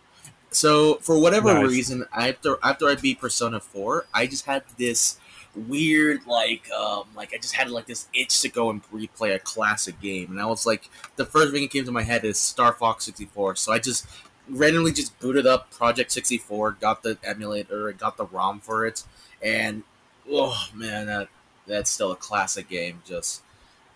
So 0.50 0.96
for 0.96 1.18
whatever 1.18 1.54
Nice. 1.54 1.68
reason, 1.68 2.06
after 2.12 2.58
after 2.62 2.88
I 2.88 2.94
beat 2.96 3.20
Persona 3.20 3.60
four, 3.60 4.06
I 4.12 4.26
just 4.26 4.46
had 4.46 4.64
this 4.78 5.18
weird 5.54 6.26
like 6.26 6.70
um 6.70 7.04
like 7.16 7.32
I 7.34 7.38
just 7.38 7.54
had 7.54 7.70
like 7.70 7.86
this 7.86 8.08
itch 8.14 8.40
to 8.42 8.48
go 8.48 8.70
and 8.70 8.82
replay 8.90 9.34
a 9.34 9.38
classic 9.38 10.00
game, 10.00 10.30
and 10.30 10.40
I 10.40 10.46
was 10.46 10.66
like, 10.66 10.88
the 11.16 11.24
first 11.26 11.52
thing 11.52 11.62
that 11.62 11.70
came 11.70 11.84
to 11.84 11.92
my 11.92 12.02
head 12.02 12.24
is 12.24 12.38
Star 12.38 12.72
Fox 12.72 13.04
sixty 13.04 13.26
four. 13.26 13.54
So 13.56 13.72
I 13.72 13.78
just 13.78 14.06
randomly 14.48 14.92
just 14.92 15.18
booted 15.20 15.46
up 15.46 15.70
Project 15.70 16.10
sixty 16.10 16.38
four, 16.38 16.72
got 16.72 17.02
the 17.04 17.16
emulator, 17.22 17.92
got 17.92 18.16
the 18.16 18.26
ROM 18.26 18.58
for 18.60 18.86
it, 18.86 19.04
and 19.42 19.84
oh 20.30 20.56
man, 20.74 21.06
that 21.06 21.28
that's 21.66 21.90
still 21.90 22.12
a 22.12 22.16
classic 22.16 22.68
game. 22.68 23.02
Just 23.06 23.42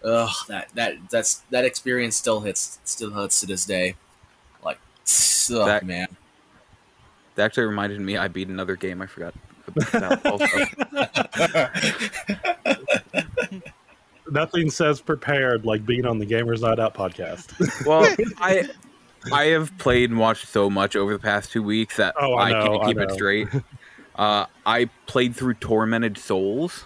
oh 0.03 0.33
that 0.49 0.69
that 0.75 0.95
that's 1.11 1.43
that 1.51 1.65
experience 1.65 2.17
still 2.17 2.41
hits 2.41 2.79
still 2.85 3.11
hits 3.11 3.41
to 3.41 3.47
this 3.47 3.65
day. 3.65 3.95
Like 4.65 4.79
oh, 5.51 5.65
That- 5.67 5.87
man. 5.87 6.09
That 7.37 7.47
actually 7.47 7.67
reminded 7.67 8.01
me. 8.01 8.17
I 8.17 8.29
beat 8.29 8.47
another 8.47 8.77
game. 8.77 9.03
I 9.03 9.07
forgot 9.07 9.35
about 9.93 10.25
also. 10.27 10.47
Nothing 14.31 14.71
says 14.71 15.01
prepared 15.01 15.65
like 15.67 15.85
being 15.85 16.07
on 16.07 16.19
the 16.19 16.27
Gamers 16.27 16.63
Night 16.63 16.79
Out 16.79 16.95
podcast. 16.95 17.51
Well, 17.87 18.07
I 18.39 18.69
I 19.33 19.45
have 19.47 19.77
played 19.79 20.11
and 20.11 20.19
watched 20.19 20.47
so 20.49 20.69
much 20.71 20.97
over 20.97 21.13
the 21.13 21.19
past 21.19 21.51
two 21.51 21.63
weeks 21.63 21.97
that 21.97 22.15
Oh, 22.21 22.35
I 22.35 22.49
I, 22.49 22.53
know, 22.53 22.67
can't 22.79 22.83
I 22.83 22.87
keep 22.87 22.99
it 22.99 23.11
straight. 23.13 23.49
Uh, 24.15 24.47
I 24.65 24.87
played 25.07 25.35
through 25.35 25.55
Tormented 25.55 26.17
Souls, 26.19 26.85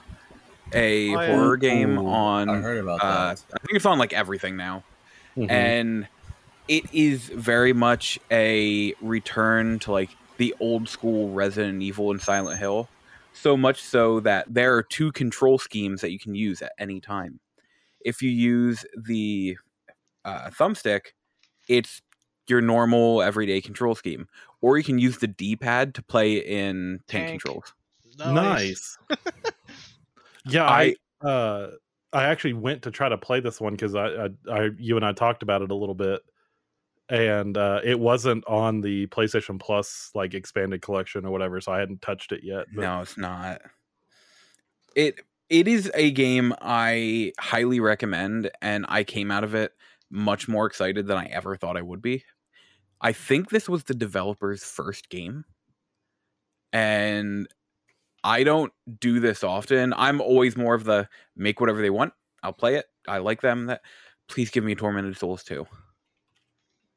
a 0.72 1.14
Oh, 1.14 1.20
yeah. 1.20 1.26
horror 1.26 1.56
game 1.56 1.98
Ooh, 1.98 2.06
on. 2.06 2.48
I 2.48 2.56
heard 2.60 2.78
about 2.78 3.02
uh, 3.02 3.34
that. 3.34 3.44
I 3.54 3.58
think 3.66 3.76
it's 3.76 3.86
on 3.86 3.98
like 3.98 4.12
everything 4.12 4.56
now, 4.56 4.84
Mhm. 5.36 5.50
and 5.50 6.08
it 6.68 6.84
is 6.92 7.28
very 7.28 7.72
much 7.72 8.18
a 8.30 8.94
return 9.00 9.78
to 9.80 9.92
like 9.92 10.10
the 10.38 10.54
old 10.60 10.88
school 10.88 11.30
Resident 11.30 11.82
Evil 11.82 12.10
and 12.10 12.20
Silent 12.20 12.58
Hill. 12.58 12.88
So 13.32 13.56
much 13.56 13.82
so 13.82 14.20
that 14.20 14.52
there 14.52 14.74
are 14.76 14.82
two 14.82 15.12
control 15.12 15.58
schemes 15.58 16.00
that 16.00 16.10
you 16.10 16.18
can 16.18 16.34
use 16.34 16.60
at 16.62 16.72
any 16.78 17.00
time. 17.00 17.40
If 18.04 18.22
you 18.22 18.30
use 18.30 18.84
the 18.96 19.56
uh, 20.24 20.50
thumbstick, 20.50 21.12
it's 21.68 22.02
your 22.48 22.60
normal 22.60 23.22
everyday 23.22 23.60
control 23.60 23.94
scheme, 23.94 24.26
or 24.60 24.78
you 24.78 24.84
can 24.84 24.98
use 24.98 25.18
the 25.18 25.26
D-pad 25.26 25.94
to 25.94 26.02
play 26.02 26.36
in 26.36 27.00
tank, 27.08 27.28
Tank. 27.28 27.42
controls. 27.42 27.74
nice. 28.18 28.98
yeah, 30.46 30.64
I- 30.64 30.94
I 31.22 31.26
uh 31.26 31.70
I 32.12 32.24
actually 32.24 32.54
went 32.54 32.82
to 32.82 32.90
try 32.90 33.08
to 33.10 33.18
play 33.18 33.40
this 33.40 33.60
one 33.60 33.74
because 33.74 33.94
I, 33.94 34.06
I 34.06 34.28
I 34.50 34.70
you 34.78 34.96
and 34.96 35.04
I 35.04 35.12
talked 35.12 35.42
about 35.42 35.60
it 35.62 35.70
a 35.70 35.74
little 35.74 35.94
bit, 35.94 36.20
and 37.10 37.56
uh 37.58 37.80
it 37.84 37.98
wasn't 38.00 38.44
on 38.46 38.80
the 38.80 39.06
PlayStation 39.08 39.60
Plus 39.60 40.10
like 40.14 40.32
expanded 40.34 40.80
collection 40.80 41.26
or 41.26 41.30
whatever, 41.32 41.60
so 41.60 41.72
I 41.72 41.78
hadn't 41.80 42.00
touched 42.02 42.32
it 42.32 42.42
yet. 42.44 42.66
but- 42.74 42.80
No, 42.82 43.00
it's 43.02 43.18
not. 43.18 43.60
It 44.94 45.20
it 45.50 45.66
is 45.68 45.90
a 45.94 46.10
game 46.10 46.54
I 46.60 47.32
highly 47.38 47.80
recommend, 47.80 48.50
and 48.62 48.84
I 48.88 49.04
came 49.04 49.30
out 49.30 49.44
of 49.44 49.54
it 49.54 49.72
much 50.10 50.46
more 50.48 50.66
excited 50.66 51.06
than 51.06 51.16
I 51.18 51.26
ever 51.26 51.56
thought 51.56 51.76
I 51.76 51.82
would 51.82 52.00
be. 52.02 52.24
I 53.00 53.12
think 53.12 53.50
this 53.50 53.68
was 53.68 53.84
the 53.84 53.94
developer's 53.94 54.64
first 54.64 55.08
game, 55.08 55.44
and 56.72 57.46
I 58.24 58.42
don't 58.44 58.72
do 59.00 59.20
this 59.20 59.44
often. 59.44 59.92
I'm 59.94 60.20
always 60.20 60.56
more 60.56 60.74
of 60.74 60.84
the 60.84 61.08
make 61.36 61.60
whatever 61.60 61.80
they 61.80 61.90
want. 61.90 62.12
I'll 62.42 62.52
play 62.52 62.76
it. 62.76 62.86
I 63.06 63.18
like 63.18 63.40
them. 63.40 63.66
That 63.66 63.82
please 64.28 64.50
give 64.50 64.64
me 64.64 64.74
Tormented 64.74 65.16
Souls 65.16 65.42
too. 65.44 65.66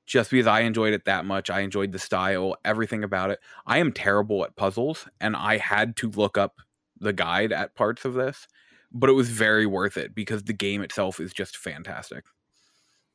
Just 0.08 0.32
because 0.32 0.48
I 0.48 0.62
enjoyed 0.62 0.94
it 0.94 1.06
that 1.06 1.26
much, 1.26 1.50
I 1.50 1.62
enjoyed 1.62 1.92
the 1.92 2.00
style, 2.00 2.58
everything 2.66 3.04
about 3.04 3.32
it. 3.32 3.40
I 3.66 3.78
am 3.78 3.94
terrible 3.94 4.44
at 4.44 4.56
puzzles, 4.56 5.08
and 5.22 5.36
I 5.36 5.58
had 5.58 5.96
to 5.98 6.10
look 6.10 6.38
up 6.38 6.60
the 7.00 7.14
guide 7.14 7.54
at 7.54 7.76
parts 7.76 8.04
of 8.04 8.14
this, 8.14 8.48
but 8.92 9.10
it 9.10 9.14
was 9.14 9.30
very 9.30 9.66
worth 9.66 9.98
it 9.98 10.14
because 10.14 10.44
the 10.44 10.54
game 10.54 10.82
itself 10.82 11.20
is 11.20 11.34
just 11.34 11.56
fantastic. 11.56 12.26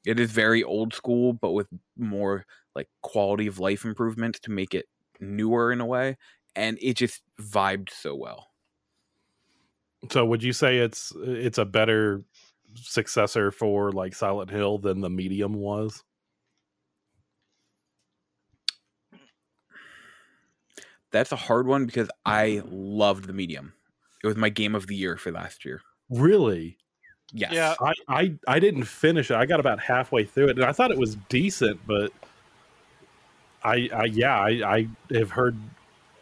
It 0.07 0.19
is 0.19 0.31
very 0.31 0.63
old 0.63 0.95
school, 0.95 1.33
but 1.35 1.53
with 1.53 1.69
more 1.99 2.47
like 2.77 2.89
quality 3.03 3.49
of 3.49 3.59
life 3.59 3.85
improvements 3.85 4.39
to 4.41 4.53
make 4.53 4.75
it 4.75 4.87
newer 5.19 5.73
in 5.73 5.81
a 5.81 5.87
way, 5.87 6.17
and 6.55 6.79
it 6.81 6.95
just 6.95 7.23
vibed 7.41 7.91
so 7.91 8.15
well. 8.15 8.51
So 10.13 10.25
would 10.25 10.45
you 10.45 10.53
say 10.53 10.79
it's 10.79 11.13
it's 11.17 11.59
a 11.59 11.65
better 11.65 12.23
successor 12.75 13.51
for 13.51 13.91
like 13.91 14.15
Silent 14.15 14.51
Hill 14.51 14.79
than 14.79 15.01
the 15.01 15.11
Medium 15.11 15.55
was? 15.55 16.05
That's 21.13 21.33
a 21.33 21.37
hard 21.37 21.67
one 21.67 21.87
because 21.87 22.11
I 22.27 22.63
loved 22.67 23.27
the 23.27 23.33
medium. 23.33 23.73
It 24.23 24.27
was 24.27 24.37
my 24.37 24.51
game 24.51 24.75
of 24.75 24.87
the 24.87 24.95
year 24.95 25.17
for 25.17 25.33
last 25.33 25.65
year. 25.65 25.81
Really? 26.11 26.77
Yes. 27.33 27.53
Yeah. 27.53 27.75
I, 27.81 27.93
I 28.09 28.35
I 28.47 28.59
didn't 28.59 28.85
finish 28.85 29.31
it. 29.31 29.37
I 29.37 29.47
got 29.47 29.61
about 29.61 29.81
halfway 29.81 30.25
through 30.25 30.49
it, 30.49 30.57
and 30.59 30.65
I 30.65 30.73
thought 30.73 30.91
it 30.91 30.99
was 30.99 31.17
decent, 31.29 31.81
but 31.87 32.13
I, 33.67 33.89
I 33.95 34.05
yeah, 34.05 34.39
I, 34.39 34.49
I 34.77 34.89
have 35.15 35.31
heard 35.31 35.57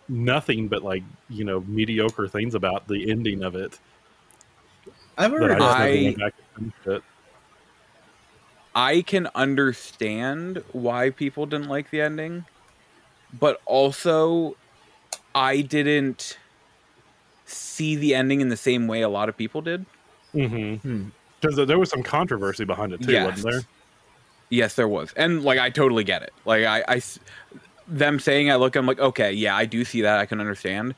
nothing 0.09 0.69
but 0.69 0.83
like 0.83 1.03
you 1.29 1.45
know 1.45 1.61
mediocre 1.67 2.27
things 2.27 2.55
about 2.55 2.89
the 2.89 3.11
ending 3.11 3.43
of 3.43 3.55
it. 3.55 3.79
I've 5.19 5.31
heard 5.31 5.61
I 5.61 5.89
I- 5.89 6.03
went 6.03 6.19
back 6.19 6.35
and 6.57 6.73
finished 6.75 6.87
it. 6.87 7.03
I 8.77 9.03
can 9.03 9.29
understand 9.37 10.65
why 10.73 11.11
people 11.11 11.47
didn't 11.47 11.69
like 11.69 11.91
the 11.91 12.01
ending, 12.01 12.45
but 13.39 13.61
also 13.67 14.57
I 15.33 15.61
didn't 15.61 16.39
see 17.47 17.95
the 17.95 18.15
ending 18.17 18.41
in 18.41 18.49
the 18.49 18.57
same 18.57 18.89
way 18.89 19.03
a 19.03 19.09
lot 19.09 19.29
of 19.29 19.37
people 19.37 19.61
did. 19.61 19.87
Mm-hmm. 20.35 20.77
Hmm. 20.89 21.09
Because 21.41 21.69
there 21.69 21.79
was 21.79 21.91
some 21.91 22.03
controversy 22.03 22.65
behind 22.65 22.93
it 22.95 23.03
too, 23.03 23.13
Yes. 23.13 23.27
wasn't 23.45 23.53
there? 23.53 23.63
Yes, 24.51 24.75
there 24.75 24.89
was, 24.89 25.13
and 25.17 25.43
like 25.43 25.59
I 25.59 25.71
totally 25.71 26.05
get 26.05 26.23
it. 26.23 26.33
Like 26.45 26.65
I, 26.65 26.85
I 26.87 27.03
them 27.89 28.19
saying 28.21 28.51
I 28.51 28.57
look, 28.57 28.77
I'm 28.77 28.87
like, 28.87 29.01
okay, 29.01 29.33
yeah, 29.33 29.57
I 29.57 29.65
do 29.65 29.85
see 29.85 30.03
that, 30.03 30.19
I 30.19 30.27
can 30.27 30.41
understand, 30.41 30.95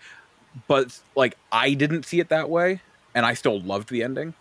but 0.68 0.98
like 1.14 1.36
I 1.50 1.74
didn't 1.74 2.04
see 2.04 2.20
it 2.20 2.28
that 2.28 2.50
way, 2.50 2.80
and 3.14 3.24
I 3.24 3.34
still 3.34 3.60
loved 3.60 3.88
the 3.88 4.02
ending. 4.02 4.34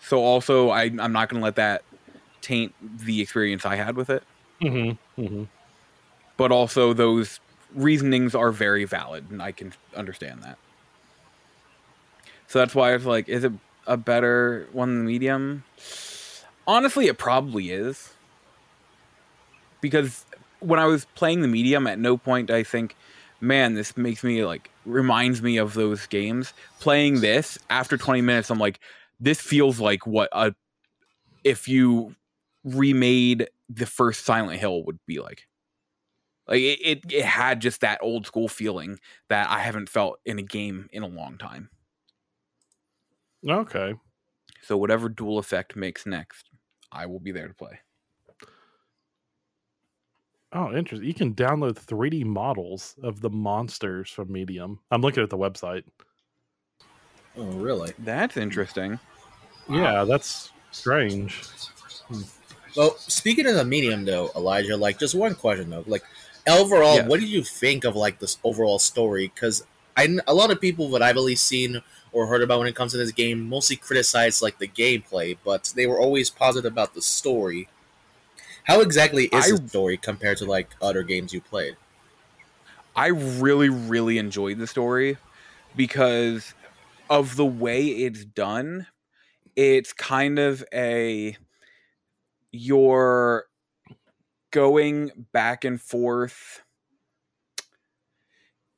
So 0.00 0.22
also, 0.22 0.68
I, 0.70 0.82
I'm 0.84 1.12
not 1.12 1.28
going 1.28 1.40
to 1.40 1.44
let 1.44 1.56
that 1.56 1.82
taint 2.42 2.74
the 2.80 3.22
experience 3.22 3.64
I 3.64 3.76
had 3.76 3.96
with 3.96 4.10
it. 4.10 4.22
Mm-hmm. 4.60 5.22
Mm-hmm. 5.22 5.44
But 6.36 6.52
also, 6.52 6.92
those 6.92 7.40
reasonings 7.74 8.34
are 8.34 8.52
very 8.52 8.84
valid, 8.84 9.30
and 9.30 9.40
I 9.40 9.52
can 9.52 9.72
understand 9.96 10.42
that. 10.42 10.58
So 12.48 12.58
that's 12.58 12.74
why 12.74 12.90
I 12.90 12.94
was 12.94 13.06
like, 13.06 13.28
is 13.28 13.44
it 13.44 13.52
a 13.86 13.96
better 13.96 14.68
one 14.72 14.94
than 14.94 15.06
medium? 15.06 15.64
Honestly, 16.66 17.06
it 17.06 17.18
probably 17.18 17.70
is. 17.70 18.12
Because 19.80 20.24
when 20.60 20.80
I 20.80 20.86
was 20.86 21.04
playing 21.14 21.42
the 21.42 21.48
medium, 21.48 21.86
at 21.86 21.98
no 21.98 22.16
point 22.16 22.50
I 22.50 22.62
think, 22.62 22.96
man, 23.40 23.74
this 23.74 23.96
makes 23.96 24.24
me 24.24 24.44
like 24.44 24.70
reminds 24.86 25.42
me 25.42 25.58
of 25.58 25.74
those 25.74 26.06
games. 26.06 26.54
Playing 26.80 27.20
this 27.20 27.58
after 27.68 27.96
20 27.96 28.22
minutes, 28.22 28.50
I'm 28.50 28.58
like, 28.58 28.80
this 29.20 29.40
feels 29.40 29.78
like 29.78 30.06
what 30.06 30.28
a 30.32 30.54
if 31.44 31.68
you 31.68 32.14
remade 32.64 33.48
the 33.68 33.86
first 33.86 34.24
Silent 34.24 34.58
Hill 34.58 34.84
would 34.84 34.98
be 35.06 35.20
like. 35.20 35.46
Like 36.48 36.60
it, 36.60 36.78
it, 36.82 37.12
it 37.12 37.24
had 37.24 37.60
just 37.60 37.80
that 37.80 37.98
old 38.02 38.26
school 38.26 38.48
feeling 38.48 38.98
that 39.28 39.48
I 39.48 39.60
haven't 39.60 39.88
felt 39.88 40.18
in 40.26 40.38
a 40.38 40.42
game 40.42 40.88
in 40.92 41.02
a 41.02 41.06
long 41.06 41.38
time. 41.38 41.70
Okay. 43.48 43.94
So 44.62 44.76
whatever 44.76 45.08
Dual 45.08 45.38
Effect 45.38 45.76
makes 45.76 46.06
next, 46.06 46.50
I 46.94 47.06
will 47.06 47.20
be 47.20 47.32
there 47.32 47.48
to 47.48 47.54
play. 47.54 47.78
Oh, 50.52 50.72
interesting. 50.72 51.06
You 51.08 51.14
can 51.14 51.34
download 51.34 51.74
3D 51.74 52.24
models 52.24 52.94
of 53.02 53.20
the 53.20 53.30
monsters 53.30 54.08
from 54.10 54.30
Medium. 54.30 54.78
I'm 54.92 55.02
looking 55.02 55.22
at 55.24 55.30
the 55.30 55.36
website. 55.36 55.82
Oh, 57.36 57.44
really? 57.52 57.92
That's 57.98 58.36
interesting. 58.36 59.00
Yeah, 59.68 60.04
that's 60.04 60.50
strange. 60.70 61.42
Well, 62.76 62.96
speaking 62.98 63.46
of 63.46 63.54
the 63.56 63.64
medium 63.64 64.04
though, 64.04 64.30
Elijah, 64.36 64.76
like 64.76 64.98
just 65.00 65.14
one 65.14 65.34
question 65.34 65.70
though, 65.70 65.84
like 65.86 66.04
overall, 66.48 66.96
Yeah. 66.96 67.06
what 67.08 67.18
did 67.18 67.28
you 67.28 67.42
think 67.42 67.84
of 67.84 67.96
like 67.96 68.18
this 68.20 68.38
overall 68.44 68.78
story? 68.78 69.32
Because 69.34 69.64
I 69.96 70.06
kn- 70.06 70.20
a 70.28 70.34
lot 70.34 70.50
of 70.52 70.60
people 70.60 70.88
that 70.90 71.02
I've 71.02 71.16
at 71.16 71.22
least 71.22 71.46
seen 71.46 71.80
or 72.14 72.28
heard 72.28 72.42
about 72.42 72.60
when 72.60 72.68
it 72.68 72.76
comes 72.76 72.92
to 72.92 72.98
this 72.98 73.12
game 73.12 73.48
mostly 73.48 73.76
criticize 73.76 74.42
like 74.42 74.58
the 74.58 74.68
gameplay, 74.68 75.38
but 75.44 75.72
they 75.76 75.86
were 75.86 76.00
always 76.00 76.30
positive 76.30 76.72
about 76.72 76.94
the 76.94 77.02
story. 77.02 77.68
How 78.64 78.80
exactly 78.80 79.26
is 79.26 79.46
I- 79.46 79.50
the 79.50 79.68
story 79.68 79.96
compared 79.96 80.38
to 80.38 80.44
like 80.46 80.74
other 80.82 81.02
games 81.02 81.32
you 81.32 81.40
played? 81.40 81.76
I 82.96 83.08
really, 83.08 83.68
really 83.68 84.18
enjoyed 84.18 84.58
the 84.58 84.66
story 84.66 85.16
because 85.76 86.54
of 87.10 87.36
the 87.36 87.46
way 87.46 87.86
it's 87.86 88.24
done. 88.24 88.86
It's 89.56 89.92
kind 89.92 90.38
of 90.38 90.64
a 90.74 91.36
you're 92.52 93.46
going 94.50 95.26
back 95.32 95.64
and 95.64 95.80
forth. 95.80 96.62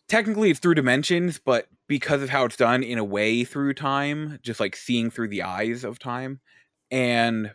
Technically, 0.09 0.51
it's 0.51 0.61
through 0.61 0.75
dimensions, 0.75 1.39
but 1.39 1.69
because 1.89 2.23
of 2.23 2.31
how 2.31 2.45
it's 2.45 2.57
done 2.57 2.83
in 2.83 2.99
a 2.99 3.05
way 3.05 3.45
through 3.45 3.75
time, 3.75 4.39
just 4.43 4.61
like 4.61 4.77
seeing 4.77 5.11
through 5.11 5.29
the 5.29 5.43
eyes 5.43 5.85
of 5.85 5.99
time, 5.99 6.41
and 6.91 7.53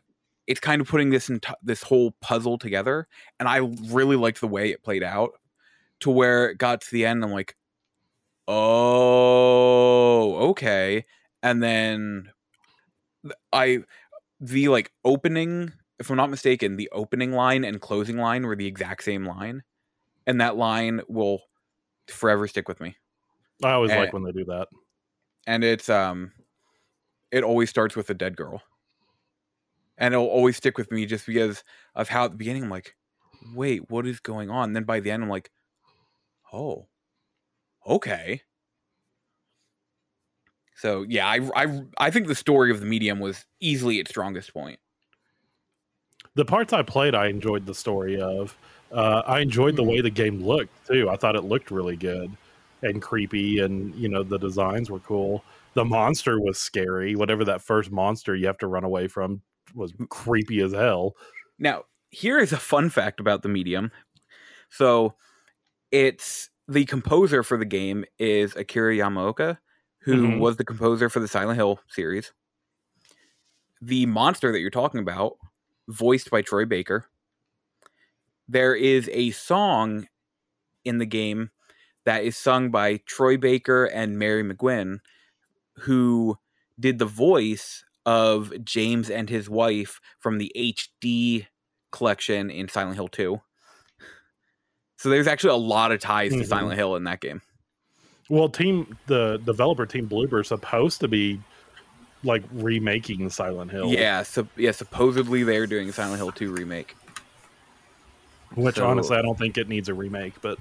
it's 0.48 0.60
kind 0.60 0.82
of 0.82 0.88
putting 0.88 1.10
this 1.10 1.30
this 1.64 1.84
whole 1.84 2.12
puzzle 2.22 2.58
together. 2.58 3.08
And 3.40 3.48
I 3.48 3.58
really 3.90 4.16
liked 4.16 4.42
the 4.42 4.48
way 4.48 4.72
it 4.72 4.84
played 4.84 5.04
out 5.04 5.32
to 6.02 6.12
where 6.12 6.50
it 6.50 6.58
got 6.58 6.82
to 6.82 6.92
the 6.92 7.06
end. 7.06 7.24
I'm 7.24 7.32
like, 7.32 7.56
oh, 8.48 10.50
okay. 10.50 11.06
And 11.44 11.64
then 11.64 12.32
I, 13.54 13.80
the 14.40 14.70
like 14.70 14.92
opening, 15.06 15.74
if 16.00 16.10
I'm 16.10 16.18
not 16.18 16.30
mistaken, 16.30 16.76
the 16.76 16.90
opening 16.92 17.32
line 17.32 17.64
and 17.64 17.82
closing 17.82 18.18
line 18.18 18.46
were 18.46 18.56
the 18.56 18.68
exact 18.68 19.04
same 19.04 19.26
line. 19.26 19.64
And 20.28 20.42
that 20.42 20.58
line 20.58 21.02
will 21.08 21.42
forever 22.08 22.48
stick 22.48 22.68
with 22.68 22.80
me. 22.80 22.96
I 23.64 23.72
always 23.72 23.92
Eh. 23.92 24.00
like 24.00 24.14
when 24.14 24.24
they 24.24 24.32
do 24.32 24.46
that. 24.46 24.68
And 25.48 25.64
it's, 25.64 25.90
um, 25.90 26.32
it 27.32 27.44
always 27.44 27.70
starts 27.70 27.96
with 27.96 28.10
a 28.10 28.14
dead 28.14 28.36
girl. 28.38 28.62
And 29.98 30.14
it'll 30.14 30.28
always 30.28 30.58
stick 30.58 30.78
with 30.78 30.92
me 30.92 31.06
just 31.06 31.26
because 31.26 31.64
of 31.96 32.10
how 32.10 32.26
at 32.26 32.32
the 32.32 32.38
beginning 32.38 32.64
I'm 32.64 32.70
like, 32.70 32.96
wait, 33.54 33.90
what 33.90 34.06
is 34.08 34.20
going 34.20 34.50
on? 34.50 34.74
then 34.74 34.84
by 34.84 35.00
the 35.00 35.12
end 35.12 35.24
I'm 35.24 35.30
like, 35.30 35.52
oh, 36.54 36.88
okay. 37.88 38.42
So 40.76 41.06
yeah, 41.08 41.28
I, 41.28 41.40
I 41.56 41.82
I 41.98 42.10
think 42.12 42.28
the 42.28 42.36
story 42.36 42.72
of 42.72 42.80
the 42.80 42.86
medium 42.88 43.20
was 43.20 43.46
easily 43.60 44.00
its 44.00 44.10
strongest 44.10 44.52
point. 44.54 44.80
The 46.34 46.46
parts 46.46 46.74
I 46.74 46.82
played, 46.82 47.14
I 47.14 47.28
enjoyed 47.28 47.66
the 47.66 47.76
story 47.76 48.20
of. 48.20 48.58
Uh, 48.92 49.22
I 49.26 49.40
enjoyed 49.42 49.76
the 49.76 49.84
way 49.84 50.02
the 50.02 50.10
game 50.10 50.44
looked 50.44 50.88
too. 50.88 51.10
I 51.10 51.16
thought 51.18 51.36
it 51.36 51.44
looked 51.44 51.70
really 51.72 51.96
good 51.96 52.32
and 52.82 53.02
creepy, 53.02 53.60
and 53.60 53.94
you 53.96 54.10
know 54.10 54.24
the 54.24 54.40
designs 54.40 54.90
were 54.90 55.00
cool. 55.00 55.44
The 55.74 55.86
monster 55.86 56.40
was 56.40 56.58
scary. 56.58 57.16
Whatever 57.16 57.46
that 57.46 57.62
first 57.62 57.92
monster 57.92 58.36
you 58.36 58.48
have 58.48 58.58
to 58.60 58.68
run 58.68 58.84
away 58.84 59.08
from 59.08 59.42
was 59.74 59.94
creepy 60.10 60.62
as 60.62 60.74
hell. 60.74 61.16
Now, 61.60 61.86
here 62.10 62.40
is 62.40 62.52
a 62.52 62.58
fun 62.58 62.90
fact 62.90 63.20
about 63.20 63.42
the 63.44 63.50
medium. 63.50 63.92
So, 64.70 65.16
it's 65.92 66.50
the 66.68 66.86
composer 66.86 67.44
for 67.44 67.58
the 67.58 67.66
game 67.66 68.06
is 68.20 68.56
Akira 68.56 68.96
Yamaoka, 68.96 69.58
who 70.02 70.30
Mhm. 70.30 70.40
was 70.40 70.58
the 70.58 70.66
composer 70.66 71.10
for 71.10 71.20
the 71.20 71.28
Silent 71.28 71.58
Hill 71.58 71.80
series. 71.90 72.34
The 73.82 74.06
monster 74.06 74.52
that 74.52 74.60
you're 74.60 74.70
talking 74.70 75.00
about, 75.02 75.38
voiced 75.90 76.30
by 76.30 76.42
Troy 76.42 76.66
Baker. 76.66 77.08
There 78.48 78.76
is 78.76 79.10
a 79.14 79.32
song 79.32 80.08
in 80.86 80.98
the 80.98 81.06
game 81.06 81.52
that 82.06 82.24
is 82.24 82.38
sung 82.38 82.72
by 82.72 82.98
Troy 83.06 83.38
Baker 83.38 83.86
and 83.86 84.18
Mary 84.18 84.44
McGlynn, 84.44 85.00
who 85.80 86.38
did 86.80 87.00
the 87.00 87.06
voice 87.06 87.84
of 88.06 88.52
James 88.64 89.10
and 89.10 89.30
his 89.30 89.50
wife 89.50 90.00
from 90.20 90.38
the 90.40 90.52
HD 90.56 91.48
collection 91.92 92.50
in 92.50 92.68
Silent 92.68 92.96
Hill 92.96 93.08
2. 93.08 93.40
So 94.98 95.10
there's 95.10 95.28
actually 95.28 95.52
a 95.52 95.56
lot 95.58 95.92
of 95.92 96.00
ties 96.00 96.32
Mhm. 96.32 96.40
to 96.40 96.46
Silent 96.46 96.78
Hill 96.78 96.96
in 96.96 97.04
that 97.06 97.20
game. 97.22 97.42
Well, 98.30 98.50
team 98.50 98.98
the 99.08 99.38
developer 99.46 99.86
team 99.86 100.08
Bloober 100.08 100.42
is 100.42 100.48
supposed 100.48 101.00
to 101.02 101.08
be 101.08 101.42
like 102.24 102.44
remaking 102.52 103.30
Silent 103.30 103.72
Hill. 103.72 103.88
Yeah, 103.88 104.24
so 104.24 104.48
yeah, 104.56 104.72
supposedly 104.72 105.44
they're 105.44 105.68
doing 105.68 105.92
Silent 105.92 106.18
Hill 106.18 106.32
2 106.32 106.52
remake. 106.52 106.96
which 108.56 108.76
So- 108.76 108.86
honestly 108.86 109.16
I 109.16 109.22
don't 109.22 109.38
think 109.38 109.58
it 109.58 109.70
needs 109.70 109.88
a 109.88 109.94
remake, 109.94 110.34
but 110.42 110.58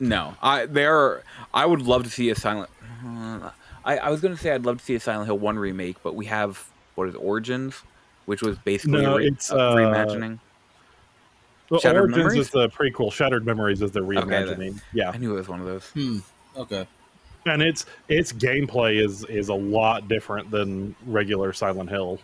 No, 0.00 0.34
I 0.42 0.66
there. 0.66 1.22
I 1.54 1.66
would 1.66 1.82
love 1.82 2.04
to 2.04 2.10
see 2.10 2.30
a 2.30 2.34
Silent. 2.34 2.70
uh, 3.06 3.50
I, 3.84 3.98
I 3.98 4.10
was 4.10 4.20
going 4.20 4.34
to 4.34 4.40
say 4.40 4.50
I'd 4.52 4.64
love 4.64 4.78
to 4.78 4.84
see 4.84 4.94
a 4.94 5.00
Silent 5.00 5.26
Hill 5.26 5.38
One 5.38 5.58
remake, 5.58 5.96
but 6.02 6.14
we 6.14 6.26
have 6.26 6.66
what 6.94 7.08
is 7.08 7.14
Origins, 7.14 7.74
which 8.26 8.42
was 8.42 8.58
basically 8.58 9.02
No, 9.02 9.14
a, 9.14 9.18
re- 9.18 9.26
it's, 9.28 9.50
a 9.50 9.56
uh, 9.58 9.76
reimagining. 9.76 10.38
well, 11.70 11.80
Shattered 11.80 12.02
Origins 12.02 12.16
Memories? 12.18 12.40
is 12.40 12.50
the 12.50 12.68
prequel. 12.70 13.12
Shattered 13.12 13.44
Memories 13.46 13.82
is 13.82 13.90
the 13.92 14.00
then. 14.00 14.08
reimagining. 14.10 14.80
yeah, 14.92 15.10
I 15.10 15.18
knew 15.18 15.32
it 15.34 15.36
was 15.36 15.48
one 15.48 15.60
of 15.60 15.66
those. 15.66 15.86
Hmm. 15.90 16.18
Okay. 16.56 16.86
and 17.46 17.62
its 17.62 17.86
its 18.08 18.32
gameplay 18.32 19.02
is 19.04 19.24
is 19.26 19.48
a 19.50 19.54
lot 19.54 20.08
different 20.08 20.50
than 20.50 20.94
regular 21.06 21.52
Silent 21.52 21.88
Hill. 21.90 22.18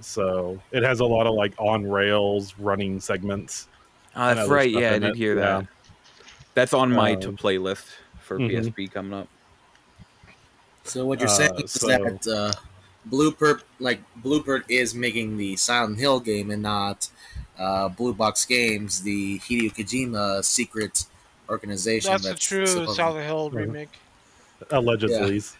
So 0.00 0.60
it 0.72 0.82
has 0.82 1.00
a 1.00 1.04
lot 1.04 1.26
of 1.26 1.34
like 1.34 1.54
on 1.58 1.86
rails 1.86 2.54
running 2.58 3.00
segments. 3.00 3.68
Oh, 4.16 4.34
that's 4.34 4.48
right. 4.48 4.70
Yeah, 4.70 4.90
I 4.90 4.98
did 4.98 5.04
it, 5.04 5.16
hear 5.16 5.36
yeah. 5.38 5.62
That. 6.54 6.60
That's 6.60 6.72
on 6.72 6.92
my 6.92 7.14
to 7.16 7.28
Um, 7.28 7.36
playlist 7.36 7.84
for 8.20 8.38
mhm. 8.38 8.50
PSP 8.50 8.92
coming 8.92 9.12
up. 9.12 9.28
So 10.84 11.06
what 11.06 11.20
you're 11.20 11.28
Uh, 11.28 11.32
saying 11.32 11.60
is 11.60 11.72
so- 11.72 11.86
that 11.88 12.26
uh, 12.26 12.52
Bluebird, 13.06 13.62
like 13.80 14.00
Bluebird, 14.16 14.64
is 14.68 14.94
making 14.94 15.36
the 15.36 15.56
Silent 15.56 15.98
Hill 15.98 16.20
game 16.20 16.50
and 16.50 16.62
not 16.62 17.08
uh, 17.58 17.88
Blue 17.88 18.12
Box 18.12 18.44
Games, 18.44 19.02
the 19.02 19.38
Hideo 19.38 19.72
Kojima 19.72 20.44
secret 20.44 21.04
organization. 21.48 22.10
That's 22.10 22.24
the 22.26 22.34
true 22.34 22.66
supposed- 22.66 22.96
Silent 22.96 23.26
Hill 23.26 23.50
Mhm. 23.50 23.54
remake. 23.54 23.90
Allegedly. 24.70 25.42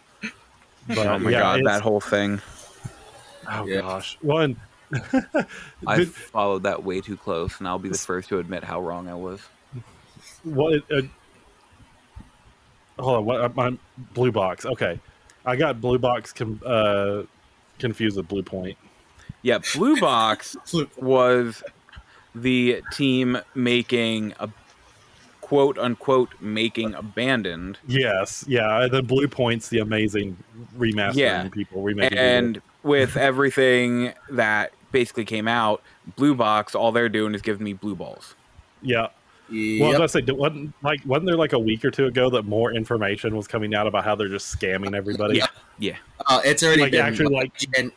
But 0.87 1.07
oh 1.07 1.17
my 1.17 1.31
yeah, 1.31 1.39
god, 1.39 1.61
that 1.65 1.81
whole 1.81 1.99
thing! 1.99 2.39
Oh 3.49 3.65
Yeah. 3.65 3.81
gosh. 3.81 4.19
One. 4.21 4.55
I 5.87 6.05
followed 6.05 6.61
that 6.63 6.83
way 6.83 7.01
too 7.01 7.17
close, 7.17 7.57
and 7.57 7.67
I'll 7.67 7.79
be 7.79 7.89
the 7.89 7.97
first 7.97 8.29
to 8.29 8.37
admit 8.37 8.63
how 8.63 8.79
wrong 8.81 9.07
I 9.07 9.15
was. 9.15 9.39
What? 10.45 10.81
Uh, 10.91 11.01
hold 12.99 13.17
on. 13.17 13.25
What? 13.25 13.41
uh, 13.41 13.49
My 13.55 13.77
blue 14.13 14.31
box. 14.31 14.65
Okay, 14.65 14.99
I 15.45 15.55
got 15.55 15.81
blue 15.81 15.99
box 15.99 16.31
com, 16.33 16.61
uh, 16.65 17.23
confused 17.79 18.17
with 18.17 18.27
blue 18.27 18.43
point. 18.43 18.77
Yeah, 19.41 19.59
Blue 19.75 19.99
Box 19.99 20.57
was 20.97 21.61
the 22.33 22.81
team 22.91 23.37
making 23.53 24.33
a 24.39 24.49
quote 25.41 25.77
unquote 25.77 26.29
making 26.41 26.95
abandoned 26.95 27.77
Yes. 27.87 28.43
Yeah. 28.47 28.87
The 28.87 29.03
blue 29.03 29.27
point's 29.27 29.69
the 29.69 29.77
amazing 29.79 30.35
remastering 30.75 31.15
Yeah. 31.15 31.49
people 31.49 31.83
remaking. 31.83 32.17
and 32.17 32.61
with 32.81 33.15
everything 33.15 34.13
that 34.31 34.73
basically 34.91 35.25
came 35.25 35.47
out 35.47 35.83
blue 36.15 36.33
box 36.33 36.73
all 36.73 36.91
they're 36.91 37.07
doing 37.07 37.35
is 37.35 37.43
giving 37.43 37.63
me 37.63 37.73
blue 37.73 37.93
balls 37.95 38.33
yeah. 38.81 39.09
Well, 39.49 39.57
I 39.95 39.99
was 39.99 40.13
gonna 40.13 40.25
say, 40.27 40.31
wasn't 40.33 40.73
like 40.81 41.01
wasn't 41.05 41.27
there 41.27 41.37
like 41.37 41.53
a 41.53 41.59
week 41.59 41.85
or 41.85 41.91
two 41.91 42.05
ago 42.05 42.29
that 42.31 42.43
more 42.45 42.73
information 42.73 43.35
was 43.35 43.47
coming 43.47 43.75
out 43.75 43.85
about 43.85 44.03
how 44.03 44.15
they're 44.15 44.27
just 44.29 44.57
scamming 44.57 44.95
everybody? 44.95 45.41
Yeah. 45.77 45.97
Uh, 46.25 46.41
it's 46.43 46.63
already 46.63 46.81
Like, 46.81 46.91
been 46.91 47.05
actually, 47.05 47.35
like- 47.35 47.51
and, 47.77 47.91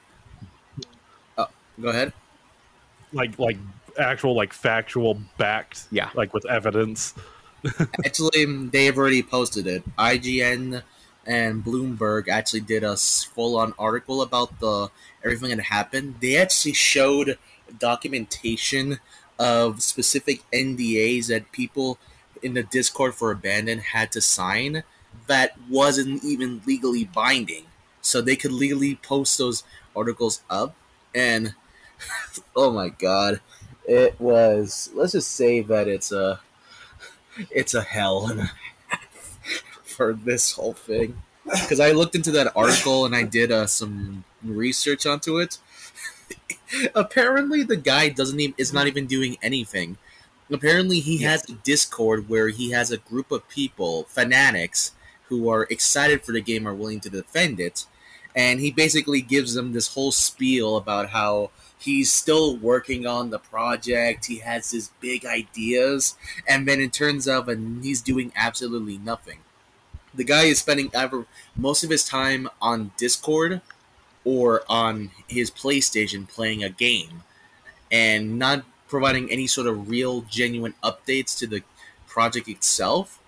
oh, 1.38 1.48
go 1.80 1.88
ahead. 1.88 2.12
Like 3.12 3.38
like 3.38 3.56
actual 3.98 4.34
like 4.34 4.52
factual 4.52 5.20
backed. 5.38 5.86
Yeah. 5.90 6.10
Like 6.14 6.34
with 6.34 6.44
evidence. 6.46 7.14
Actually, 8.06 8.44
they've 8.68 8.96
already 8.96 9.20
posted 9.22 9.66
it. 9.66 9.82
IGN 9.96 10.82
and 11.26 11.64
Bloomberg 11.64 12.28
actually 12.28 12.60
did 12.60 12.84
a 12.84 12.96
full 12.96 13.56
on 13.58 13.74
article 13.78 14.22
about 14.22 14.60
the 14.60 14.90
everything 15.24 15.50
that 15.50 15.60
happened. 15.64 16.14
They 16.20 16.36
actually 16.36 16.74
showed 16.74 17.36
documentation 17.80 19.00
of 19.38 19.82
specific 19.82 20.42
NDAs 20.52 21.28
that 21.28 21.52
people 21.52 21.98
in 22.42 22.54
the 22.54 22.62
Discord 22.62 23.14
for 23.14 23.30
Abandon 23.30 23.78
had 23.80 24.12
to 24.12 24.20
sign 24.20 24.82
that 25.26 25.54
wasn't 25.68 26.24
even 26.24 26.62
legally 26.66 27.04
binding. 27.04 27.64
So 28.00 28.20
they 28.20 28.36
could 28.36 28.52
legally 28.52 28.96
post 28.96 29.38
those 29.38 29.62
articles 29.94 30.42
up 30.48 30.74
and 31.14 31.54
oh 32.56 32.72
my 32.72 32.88
god. 32.88 33.40
It 33.86 34.20
was 34.20 34.90
let's 34.94 35.12
just 35.12 35.32
say 35.32 35.62
that 35.62 35.88
it's 35.88 36.12
a 36.12 36.40
it's 37.50 37.74
a 37.74 37.82
hell 37.82 38.30
for 39.84 40.12
this 40.12 40.52
whole 40.52 40.72
thing. 40.74 41.22
Because 41.44 41.80
I 41.80 41.92
looked 41.92 42.14
into 42.14 42.30
that 42.32 42.52
article 42.54 43.06
and 43.06 43.16
I 43.16 43.22
did 43.22 43.50
uh, 43.50 43.66
some 43.66 44.24
research 44.44 45.06
onto 45.06 45.38
it. 45.38 45.58
Apparently, 46.94 47.62
the 47.62 47.76
guy 47.76 48.08
doesn't 48.08 48.40
even 48.40 48.54
is 48.58 48.72
not 48.72 48.86
even 48.86 49.06
doing 49.06 49.36
anything. 49.42 49.96
Apparently, 50.50 51.00
he 51.00 51.18
Yes. 51.18 51.42
has 51.42 51.50
a 51.50 51.58
Discord 51.62 52.28
where 52.28 52.48
he 52.48 52.70
has 52.70 52.90
a 52.90 52.96
group 52.98 53.30
of 53.30 53.48
people, 53.48 54.06
fanatics, 54.08 54.92
who 55.28 55.48
are 55.50 55.66
excited 55.70 56.24
for 56.24 56.32
the 56.32 56.40
game, 56.40 56.66
are 56.66 56.74
willing 56.74 57.00
to 57.00 57.10
defend 57.10 57.60
it, 57.60 57.84
and 58.34 58.60
he 58.60 58.70
basically 58.70 59.20
gives 59.20 59.54
them 59.54 59.72
this 59.72 59.88
whole 59.88 60.12
spiel 60.12 60.76
about 60.76 61.10
how 61.10 61.50
he's 61.78 62.10
still 62.12 62.56
working 62.56 63.06
on 63.06 63.30
the 63.30 63.38
project. 63.38 64.26
He 64.26 64.38
has 64.38 64.70
his 64.70 64.90
big 65.00 65.26
ideas, 65.26 66.16
and 66.46 66.66
then 66.66 66.80
it 66.80 66.92
turns 66.92 67.28
out 67.28 67.48
and 67.48 67.84
he's 67.84 68.00
doing 68.00 68.32
absolutely 68.34 68.98
nothing. 68.98 69.40
The 70.14 70.24
guy 70.24 70.44
is 70.44 70.58
spending 70.58 70.90
ever 70.94 71.26
most 71.56 71.84
of 71.84 71.90
his 71.90 72.04
time 72.04 72.48
on 72.60 72.92
Discord 72.96 73.60
or 74.28 74.62
on 74.68 75.10
his 75.26 75.50
PlayStation 75.50 76.28
playing 76.28 76.62
a 76.62 76.68
game, 76.68 77.22
and 77.90 78.38
not 78.38 78.62
providing 78.86 79.32
any 79.32 79.46
sort 79.46 79.66
of 79.66 79.88
real, 79.88 80.20
genuine 80.22 80.74
updates 80.84 81.38
to 81.38 81.46
the 81.46 81.62
project 82.06 82.46
itself. 82.46 83.18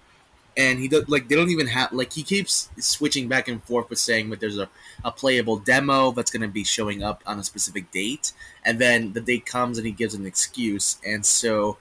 And 0.59 0.78
he 0.78 0.89
does 0.89 1.09
like 1.09 1.28
they 1.28 1.36
don't 1.36 1.48
even 1.48 1.68
have 1.68 1.90
like 1.94 2.12
he 2.12 2.22
keeps 2.22 2.68
switching 2.78 3.28
back 3.28 3.48
and 3.48 3.64
forth 3.64 3.89
with 3.89 3.98
saying 3.98 4.28
that 4.28 4.40
there's 4.40 4.59
a, 4.59 4.68
a 5.02 5.10
playable 5.10 5.56
demo 5.56 6.10
that's 6.10 6.31
going 6.31 6.43
to 6.43 6.48
be 6.48 6.64
showing 6.64 7.02
up 7.02 7.22
on 7.24 7.39
a 7.39 7.44
specific 7.44 7.90
date, 7.93 8.32
and 8.66 8.78
then 8.78 9.14
the 9.14 9.22
date 9.22 9.47
comes 9.47 9.78
and 9.78 9.86
he 9.86 9.93
gives 9.93 10.14
an 10.14 10.27
excuse, 10.27 10.98
and 11.06 11.24
so 11.24 11.78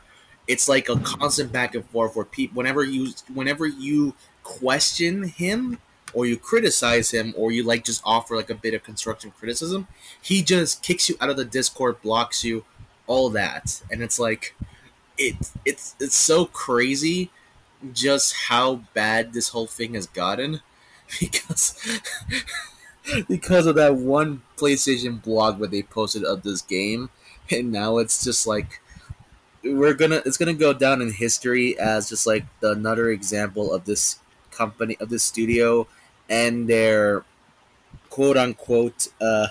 it's 0.47 0.69
like 0.69 0.87
a 0.87 0.97
constant 0.99 1.51
back 1.51 1.75
and 1.75 1.83
forth 1.89 2.15
where 2.15 2.23
people 2.23 2.55
whenever 2.55 2.85
you 2.85 3.11
whenever 3.33 3.65
you 3.65 4.15
question 4.43 5.23
him 5.23 5.77
or 6.13 6.25
you 6.25 6.37
criticize 6.37 7.11
him 7.11 7.33
or 7.37 7.51
you 7.51 7.63
like 7.63 7.83
just 7.83 8.01
offer 8.05 8.35
like 8.35 8.49
a 8.49 8.55
bit 8.55 8.73
of 8.73 8.83
constructive 8.83 9.35
criticism 9.35 9.87
he 10.21 10.41
just 10.41 10.81
kicks 10.83 11.09
you 11.09 11.15
out 11.21 11.29
of 11.29 11.37
the 11.37 11.45
discord 11.45 12.01
blocks 12.01 12.43
you 12.43 12.63
all 13.09 13.29
that. 13.31 13.81
And 13.91 14.01
it's 14.01 14.19
like 14.19 14.55
it 15.17 15.51
it's 15.65 15.95
it's 15.99 16.15
so 16.15 16.45
crazy 16.45 17.31
just 17.91 18.33
how 18.47 18.83
bad 18.93 19.33
this 19.33 19.49
whole 19.49 19.67
thing 19.67 19.95
has 19.95 20.07
gotten 20.07 20.61
because 21.19 21.99
because 23.27 23.65
of 23.65 23.75
that 23.75 23.95
one 23.95 24.43
PlayStation 24.57 25.21
blog 25.21 25.59
where 25.59 25.67
they 25.67 25.81
posted 25.81 26.23
of 26.23 26.43
this 26.43 26.61
game. 26.61 27.09
And 27.51 27.71
now 27.71 27.97
it's 27.97 28.23
just 28.23 28.45
like 28.45 28.79
we're 29.63 29.95
gonna 29.95 30.21
it's 30.23 30.37
gonna 30.37 30.53
go 30.53 30.71
down 30.71 31.01
in 31.01 31.11
history 31.11 31.77
as 31.79 32.09
just 32.09 32.27
like 32.27 32.45
the, 32.59 32.71
another 32.71 33.09
example 33.09 33.73
of 33.73 33.85
this 33.85 34.19
company 34.51 34.95
of 34.99 35.09
this 35.09 35.23
studio 35.23 35.87
and 36.29 36.67
their 36.67 37.23
quote 38.09 38.37
unquote 38.37 39.07
uh, 39.19 39.47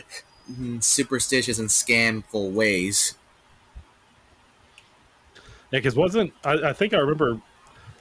superstitious 0.80 1.58
and 1.58 1.68
scamful 1.68 2.52
ways. 2.52 3.14
Yeah, 5.70 5.80
because 5.80 5.96
wasn't 5.96 6.32
I, 6.44 6.52
I 6.70 6.72
think 6.72 6.94
I 6.94 6.98
remember 6.98 7.40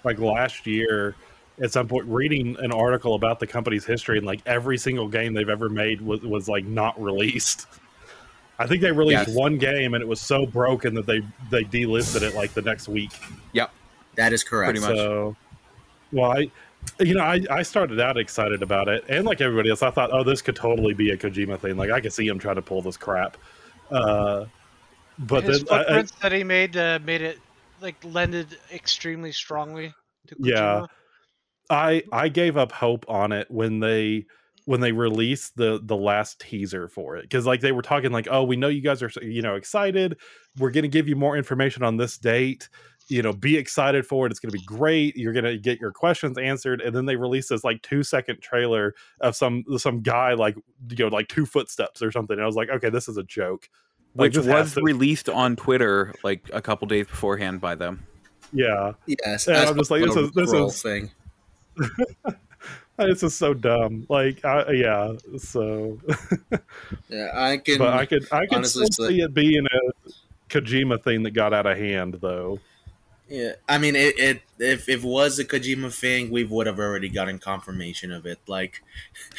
like 0.04 0.20
last 0.20 0.66
year 0.66 1.16
at 1.62 1.72
some 1.72 1.88
point 1.88 2.06
reading 2.08 2.56
an 2.60 2.72
article 2.72 3.16
about 3.16 3.40
the 3.40 3.48
company's 3.48 3.84
history 3.84 4.18
and 4.18 4.26
like 4.26 4.42
every 4.46 4.78
single 4.78 5.08
game 5.08 5.34
they've 5.34 5.50
ever 5.50 5.70
made 5.70 6.02
was, 6.02 6.22
was 6.22 6.48
like 6.48 6.66
not 6.66 7.02
released. 7.02 7.68
I 8.60 8.68
think 8.68 8.82
they 8.82 8.92
released 8.92 9.28
Yes. 9.28 9.36
one 9.36 9.58
game 9.58 9.94
and 9.94 10.02
it 10.02 10.08
was 10.08 10.22
so 10.22 10.46
broken 10.46 10.94
that 10.96 11.06
they 11.06 11.22
they 11.52 11.64
delisted 11.64 12.22
it 12.22 12.36
like 12.36 12.54
the 12.54 12.62
next 12.62 12.88
week. 12.88 13.12
Yep, 13.54 13.72
that 14.16 14.34
is 14.34 14.44
correct. 14.44 14.72
Pretty 14.72 14.88
much. 14.88 14.98
So, 14.98 15.36
well, 16.12 16.32
I, 16.32 16.52
you 17.00 17.14
know, 17.14 17.24
I, 17.24 17.42
I 17.50 17.64
started 17.64 18.00
out 18.00 18.18
excited 18.18 18.62
about 18.62 18.88
it, 18.88 19.04
and 19.10 19.26
like 19.26 19.42
everybody 19.42 19.70
else, 19.70 19.84
I 19.84 19.92
thought, 19.92 20.12
oh, 20.12 20.24
this 20.24 20.42
could 20.42 20.56
totally 20.56 20.94
be 20.94 21.12
a 21.12 21.18
Kojima 21.18 21.60
thing. 21.60 21.78
Like 21.78 21.92
I 21.92 22.02
could 22.02 22.14
see 22.14 22.28
him 22.28 22.40
trying 22.40 22.56
to 22.56 22.62
pull 22.62 22.82
this 22.82 22.98
crap. 22.98 23.38
Uh, 23.92 24.46
but 25.20 25.44
His 25.44 25.64
then, 25.64 25.74
I, 25.74 25.82
I, 25.82 25.84
footprints 25.84 26.12
that 26.22 26.32
he 26.32 26.44
made 26.44 26.78
uh, 26.78 27.00
made 27.04 27.22
it 27.22 27.40
like 27.82 27.96
lended 28.04 28.58
extremely 28.74 29.32
strongly 29.32 29.94
to 30.28 30.36
Kojima. 30.36 30.48
Yeah. 30.48 30.86
I 31.70 32.04
I 32.12 32.30
gave 32.30 32.58
up 32.58 32.72
hope 32.72 33.06
on 33.08 33.32
it 33.32 33.50
when 33.50 33.80
they 33.80 34.26
when 34.66 34.82
they 34.82 34.92
released 34.92 35.56
the 35.56 35.80
the 35.84 35.96
last 35.96 36.42
teaser 36.42 36.88
for 36.88 37.16
it 37.16 37.24
because 37.24 37.46
like 37.46 37.62
they 37.62 37.72
were 37.72 37.82
talking 37.82 38.12
like 38.12 38.28
oh 38.30 38.44
we 38.44 38.56
know 38.56 38.68
you 38.68 38.82
guys 38.82 39.02
are 39.02 39.10
you 39.22 39.42
know 39.42 39.56
excited 39.56 40.18
we're 40.60 40.72
gonna 40.72 40.88
give 40.90 41.08
you 41.08 41.16
more 41.16 41.38
information 41.38 41.84
on 41.84 41.96
this 41.96 42.18
date 42.18 42.68
you 43.10 43.22
know 43.22 43.32
be 43.34 43.56
excited 43.58 44.06
for 44.06 44.26
it 44.26 44.32
it's 44.32 44.40
gonna 44.40 44.52
be 44.52 44.62
great 44.64 45.16
you're 45.16 45.32
gonna 45.34 45.56
get 45.58 45.80
your 45.80 45.92
questions 45.92 46.38
answered 46.38 46.82
and 46.82 46.96
then 46.96 47.06
they 47.06 47.16
release 47.16 47.48
this 47.48 47.64
like 47.64 47.82
two 47.82 48.04
second 48.04 48.42
trailer 48.42 48.94
of 49.22 49.36
some 49.36 49.64
some 49.78 50.02
guy 50.02 50.34
like 50.34 50.56
you 50.90 50.98
know 51.00 51.08
like 51.08 51.28
two 51.30 51.46
footsteps 51.46 52.02
or 52.02 52.12
something 52.12 52.34
and 52.36 52.44
I 52.44 52.46
was 52.46 52.56
like 52.56 52.70
okay 52.70 52.90
this 52.90 53.08
is 53.08 53.16
a 53.18 53.24
joke 53.24 53.70
Like, 54.16 54.34
which 54.34 54.46
was 54.46 54.74
to- 54.74 54.82
released 54.82 55.30
on 55.30 55.56
Twitter 55.56 56.14
like 56.24 56.50
a 56.54 56.62
couple 56.62 56.88
days 56.88 57.08
beforehand 57.08 57.62
by 57.62 57.76
them. 57.76 58.06
yeah 58.52 58.94
Yes, 59.06 59.48
Yeah, 59.48 59.60
that's 59.60 59.72
I'm 59.72 59.78
just 59.78 59.90
like, 59.92 60.04
this 60.04 60.16
is- 60.16 60.32
this 60.32 60.50
cruel 60.52 60.68
is- 60.68 60.82
thing. 60.82 61.12
this 62.98 63.22
is 63.24 63.36
so 63.36 63.54
dumb 63.54 64.06
like 64.10 64.44
I, 64.44 64.60
uh, 64.62 64.72
yeah 64.72 65.14
so 65.38 66.00
Yeah, 67.10 67.30
I 67.34 67.58
can. 67.58 67.78
but 67.78 67.94
I 67.94 68.06
could 68.06 68.28
I 68.34 68.46
could 68.48 68.58
honestly 68.58 68.88
see 68.92 69.22
it 69.22 69.34
being 69.34 69.66
a 69.66 70.12
Kojima 70.50 71.02
thing 71.04 71.24
that 71.24 71.32
got 71.32 71.54
out 71.54 71.66
of 71.66 71.78
hand 71.78 72.18
though. 72.22 72.60
Yeah, 73.30 73.54
I 73.68 73.78
mean, 73.78 73.96
it, 73.96 74.18
it 74.18 74.42
if 74.58 74.88
if 74.88 75.04
it 75.04 75.08
was 75.08 75.38
a 75.40 75.44
Kojima 75.46 75.94
thing, 75.94 76.30
we 76.32 76.44
would 76.46 76.66
have 76.68 76.80
already 76.80 77.10
gotten 77.10 77.40
confirmation 77.40 78.12
of 78.14 78.26
it. 78.26 78.40
Like, 78.48 78.82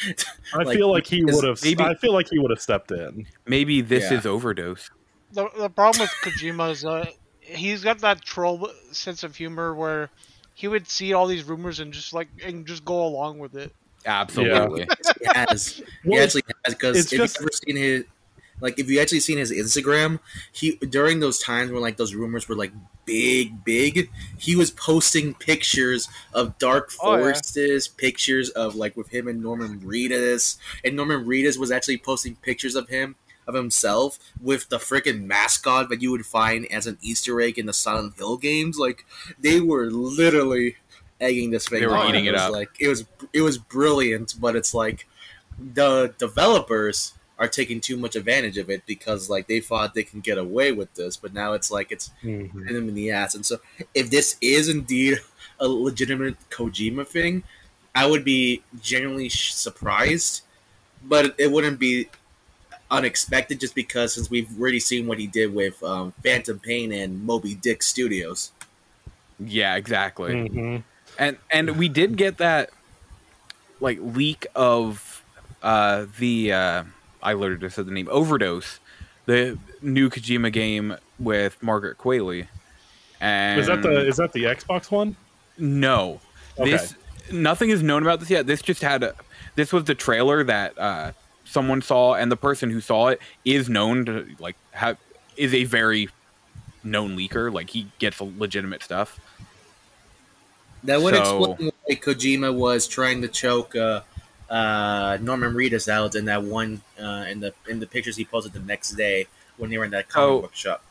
I 0.53 0.63
Like, 0.63 0.77
feel 0.77 0.91
like 0.91 1.07
he 1.07 1.23
would 1.25 1.43
have. 1.43 1.61
maybe- 1.63 1.83
I 1.83 1.95
feel 1.95 2.13
like 2.13 2.29
he 2.29 2.37
would 2.37 2.51
have 2.51 2.61
stepped 2.61 2.91
in. 2.91 3.25
Maybe 3.47 3.81
this 3.81 4.11
Yeah. 4.11 4.19
is 4.19 4.25
overdose. 4.25 4.91
The, 5.31 5.47
the 5.57 5.69
problem 5.69 6.01
with 6.01 6.11
Kojima 6.23 6.71
is 6.71 6.85
uh, 6.85 7.05
he's 7.41 7.83
got 7.83 7.99
that 7.99 8.21
troll 8.23 8.69
sense 8.91 9.23
of 9.23 9.35
humor 9.35 9.73
where 9.73 10.09
he 10.53 10.67
would 10.67 10.87
see 10.87 11.13
all 11.13 11.25
these 11.27 11.43
rumors 11.43 11.79
and 11.79 11.91
just 11.91 12.13
like 12.13 12.27
and 12.45 12.65
just 12.67 12.85
go 12.85 13.05
along 13.05 13.39
with 13.39 13.55
it. 13.55 13.73
Absolutely. 14.05 14.81
he 15.19 15.27
has, 15.33 15.67
he 15.73 15.83
Well, 16.05 16.23
actually 16.23 16.43
has 16.65 16.75
because 16.75 16.97
it's 16.97 17.11
if 17.13 17.19
just- 17.19 17.35
you've 17.37 17.43
ever 17.43 17.51
seen 17.65 17.75
his, 17.75 18.03
like, 18.61 18.79
if 18.79 18.89
you 18.89 18.99
actually 18.99 19.19
seen 19.21 19.37
his 19.37 19.51
Instagram, 19.51 20.19
he 20.51 20.75
during 20.77 21.19
those 21.19 21.39
times 21.39 21.71
when 21.71 21.81
like 21.81 21.97
those 21.97 22.15
rumors 22.15 22.47
were 22.47 22.55
like 22.55 22.71
big, 23.05 23.63
big, 23.63 24.09
he 24.37 24.55
was 24.55 24.71
posting 24.71 25.33
pictures 25.33 26.07
of 26.33 26.57
Dark 26.57 26.91
Oh, 27.01 27.15
yeah. 27.15 27.21
Forests, 27.21 27.87
pictures 27.87 28.49
of 28.49 28.75
like 28.75 28.95
with 28.95 29.09
him 29.09 29.27
and 29.27 29.41
Norman 29.41 29.79
Reedus, 29.79 30.57
and 30.83 30.95
Norman 30.95 31.25
Reedus 31.25 31.57
was 31.57 31.71
actually 31.71 31.97
posting 31.97 32.35
pictures 32.35 32.75
of 32.75 32.89
him 32.89 33.15
of 33.49 33.55
himself 33.55 34.19
with 34.39 34.69
the 34.69 34.77
freaking 34.77 35.25
mascot 35.25 35.89
that 35.89 36.01
you 36.01 36.11
would 36.11 36.25
find 36.25 36.67
as 36.71 36.85
an 36.85 36.97
Easter 37.01 37.41
egg 37.41 37.57
in 37.57 37.65
the 37.65 37.73
Silent 37.73 38.15
Hill 38.15 38.37
games. 38.37 38.77
Like 38.77 39.05
they 39.39 39.59
were 39.59 39.89
literally 39.89 40.75
egging 41.19 41.49
this 41.49 41.67
thing. 41.67 41.81
They 41.81 41.87
were 41.87 41.97
on. 41.97 42.09
eating 42.09 42.25
it 42.25 42.33
was 42.33 42.41
up. 42.41 42.51
Like 42.51 42.69
it 42.79 42.87
was, 42.87 43.05
it 43.33 43.41
was 43.41 43.57
brilliant. 43.57 44.35
But 44.39 44.55
it's 44.55 44.73
like 44.73 45.07
the 45.57 46.13
developers 46.19 47.13
are 47.39 47.47
taking 47.47 47.79
too 47.81 47.97
much 47.97 48.15
advantage 48.15 48.57
of 48.57 48.69
it 48.69 48.83
because 48.85 49.29
like 49.29 49.47
they 49.47 49.59
thought 49.61 49.93
they 49.95 50.03
can 50.03 50.19
get 50.19 50.37
away 50.37 50.71
with 50.73 50.93
this, 50.93 51.15
but 51.17 51.33
now 51.33 51.53
it's 51.53 51.71
like 51.71 51.91
it's 51.91 52.11
Mhm. 52.23 52.51
hitting 52.53 52.75
them 52.75 52.89
in 52.89 52.95
the 52.95 53.09
ass. 53.11 53.33
And 53.33 53.45
so, 53.45 53.59
if 53.95 54.09
this 54.11 54.35
is 54.41 54.69
indeed 54.69 55.19
a 55.59 55.67
legitimate 55.67 56.35
Kojima 56.51 57.07
thing, 57.07 57.43
I 57.95 58.05
would 58.05 58.23
be 58.25 58.61
genuinely 58.81 59.29
surprised, 59.29 60.41
but 61.03 61.33
it 61.37 61.51
wouldn't 61.51 61.79
be 61.79 62.09
unexpected 62.91 63.59
just 63.59 63.75
because 63.75 64.13
since 64.13 64.29
we've 64.29 64.49
already 64.59 64.79
seen 64.79 65.07
what 65.07 65.17
he 65.19 65.27
did 65.27 65.53
with 65.53 65.81
um, 65.83 66.13
Phantom 66.23 66.59
Pain 66.59 66.91
and 66.91 67.23
Moby 67.23 67.55
Dick 67.55 67.83
Studios. 67.83 68.51
Yeah, 69.39 69.75
exactly. 69.75 70.33
Mhm. 70.33 70.83
And 71.17 71.37
and 71.51 71.77
we 71.77 71.87
did 71.87 72.17
get 72.17 72.37
that 72.37 72.71
like 73.79 73.97
leak 74.01 74.45
of 74.55 75.23
uh 75.61 76.05
the 76.17 76.51
uh 76.51 76.83
I 77.21 77.33
literally 77.33 77.61
just 77.61 77.75
said 77.75 77.85
the 77.85 77.91
name 77.91 78.07
Overdose, 78.11 78.79
the 79.25 79.57
new 79.81 80.09
Kojima 80.09 80.51
game 80.51 80.95
with 81.19 81.61
Margaret 81.61 81.97
Qualley. 81.97 82.47
And 83.21 83.59
Is 83.59 83.67
that 83.67 83.81
the 83.81 84.07
is 84.07 84.17
that 84.17 84.31
the 84.33 84.43
Xbox 84.45 84.89
one? 84.91 85.15
no. 85.57 86.21
Okay. 86.57 86.71
This 86.71 86.95
nothing 87.31 87.69
is 87.69 87.81
known 87.83 88.03
about 88.03 88.19
this 88.19 88.29
yet. 88.29 88.47
This 88.47 88.61
just 88.61 88.81
had 88.81 89.03
a, 89.03 89.15
this 89.55 89.71
was 89.71 89.85
the 89.85 89.95
trailer 89.95 90.43
that 90.43 90.77
uh, 90.77 91.11
someone 91.45 91.81
saw, 91.81 92.15
and 92.15 92.31
the 92.31 92.35
person 92.37 92.69
who 92.69 92.81
saw 92.81 93.07
it 93.07 93.21
is 93.45 93.69
known 93.69 94.05
to 94.05 94.25
like 94.39 94.55
have 94.71 94.97
is 95.37 95.53
a 95.53 95.63
very 95.65 96.09
known 96.83 97.15
leaker. 97.17 97.51
Like 97.53 97.69
he 97.69 97.87
gets 97.99 98.19
legitimate 98.19 98.83
stuff. 98.83 99.19
That 100.83 101.01
would 101.01 101.15
So- 101.15 101.51
explain 101.53 101.71
why 101.85 101.95
Kojima 101.95 102.53
was 102.53 102.87
trying 102.87 103.21
to 103.21 103.27
choke 103.27 103.75
uh, 103.75 104.01
uh, 104.49 105.17
Norman 105.21 105.53
Reedus 105.53 105.87
out 105.87 106.15
in 106.15 106.25
that 106.25 106.43
one 106.43 106.81
uh, 107.01 107.25
in 107.29 107.39
the 107.39 107.53
in 107.67 107.79
the 107.79 107.87
pictures 107.87 108.15
he 108.17 108.25
posted 108.25 108.53
the 108.53 108.59
next 108.59 108.91
day 108.91 109.27
when 109.57 109.69
they 109.69 109.77
were 109.77 109.85
in 109.85 109.91
that 109.91 110.09
comic 110.09 110.29
Oh. 110.29 110.41
book 110.41 110.55
shop. 110.55 110.83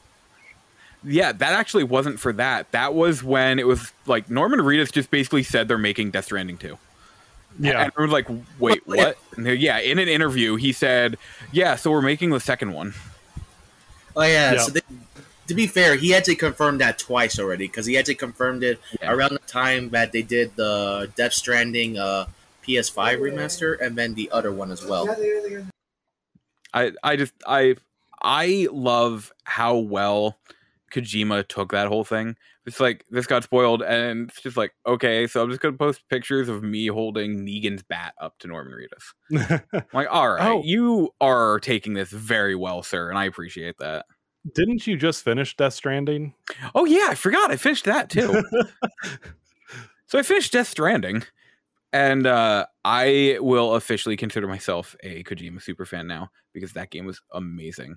Yeah, 1.04 1.30
that 1.32 1.52
actually 1.52 1.84
wasn't 1.84 2.18
for 2.18 2.32
that. 2.34 2.70
That 2.72 2.92
was 2.94 3.22
when 3.22 3.58
it 3.58 3.66
was 3.66 3.92
like 4.06 4.28
Norman 4.28 4.58
Reedus 4.60 4.90
just 4.92 5.10
basically 5.10 5.42
said 5.44 5.68
they're 5.68 5.78
making 5.78 6.10
Death 6.10 6.24
Stranding 6.26 6.58
2. 6.58 6.76
Yeah. 7.60 7.82
And 7.82 7.92
everyone's 7.92 8.12
like, 8.12 8.28
wait, 8.58 8.82
what? 8.86 9.16
And 9.36 9.46
they're- 9.46 9.54
yeah, 9.54 9.78
in 9.78 9.98
an 10.00 10.08
interview, 10.08 10.56
he 10.56 10.72
said, 10.72 11.16
yeah, 11.52 11.76
so 11.76 11.90
we're 11.92 12.02
making 12.02 12.30
the 12.30 12.40
second 12.40 12.72
one. 12.72 12.94
Oh 14.16 14.22
yeah. 14.22 14.54
Yeah. 14.54 14.58
So 14.60 14.72
they, 14.72 14.80
to 15.46 15.54
be 15.54 15.66
fair, 15.68 15.94
he 15.96 16.10
had 16.10 16.24
to 16.24 16.34
confirm 16.34 16.78
that 16.78 16.98
twice 16.98 17.38
already 17.38 17.68
because 17.68 17.86
he 17.86 17.94
had 17.94 18.04
to 18.06 18.14
confirm 18.14 18.62
it 18.62 18.80
Yeah. 19.00 19.12
around 19.12 19.32
the 19.32 19.38
time 19.40 19.90
that 19.90 20.12
they 20.12 20.22
did 20.22 20.56
the 20.56 21.10
Death 21.16 21.32
Stranding 21.32 21.96
uh, 21.98 22.26
PS5 22.68 23.18
remaster 23.18 23.80
and 23.80 23.96
then 23.96 24.14
the 24.14 24.30
other 24.30 24.52
one 24.52 24.70
as 24.70 24.84
well. 24.84 25.08
I, 26.74 26.92
I 27.02 27.16
just, 27.16 27.32
I, 27.46 27.76
I 28.22 28.68
love 28.70 29.32
how 29.44 29.76
well 29.76 30.38
Kojima 30.92 31.46
took 31.48 31.72
that 31.72 31.88
whole 31.88 32.04
thing. 32.04 32.36
It's 32.66 32.80
like, 32.80 33.06
this 33.10 33.26
got 33.26 33.44
spoiled, 33.44 33.80
and 33.82 34.28
it's 34.28 34.42
just 34.42 34.58
like, 34.58 34.74
okay, 34.86 35.26
so 35.26 35.42
I'm 35.42 35.48
just 35.48 35.62
going 35.62 35.72
to 35.72 35.78
post 35.78 36.02
pictures 36.10 36.50
of 36.50 36.62
me 36.62 36.88
holding 36.88 37.46
Negan's 37.46 37.82
bat 37.82 38.12
up 38.20 38.38
to 38.40 38.48
Norman 38.48 38.74
Reedus. 38.74 39.62
I'm 39.72 39.82
like, 39.94 40.08
all 40.10 40.28
right, 40.28 40.48
Oh. 40.50 40.62
you 40.62 41.14
are 41.18 41.60
taking 41.60 41.94
this 41.94 42.10
very 42.10 42.54
well, 42.54 42.82
sir, 42.82 43.08
and 43.08 43.16
I 43.18 43.24
appreciate 43.24 43.78
that. 43.78 44.04
Didn't 44.54 44.86
you 44.86 44.98
just 44.98 45.24
finish 45.24 45.56
Death 45.56 45.72
Stranding? 45.74 46.34
Oh 46.74 46.84
yeah, 46.84 47.06
I 47.08 47.14
forgot. 47.14 47.50
I 47.50 47.56
finished 47.56 47.86
that 47.86 48.10
too. 48.10 48.42
so 50.06 50.18
I 50.18 50.22
finished 50.22 50.52
Death 50.52 50.68
Stranding, 50.68 51.24
and 51.92 52.26
uh, 52.26 52.66
I 52.84 53.38
will 53.40 53.74
officially 53.74 54.16
consider 54.16 54.46
myself 54.46 54.94
a 55.02 55.22
Kojima 55.24 55.62
super 55.62 55.84
fan 55.86 56.06
now 56.06 56.30
because 56.52 56.72
that 56.74 56.90
game 56.90 57.06
was 57.06 57.20
amazing. 57.32 57.96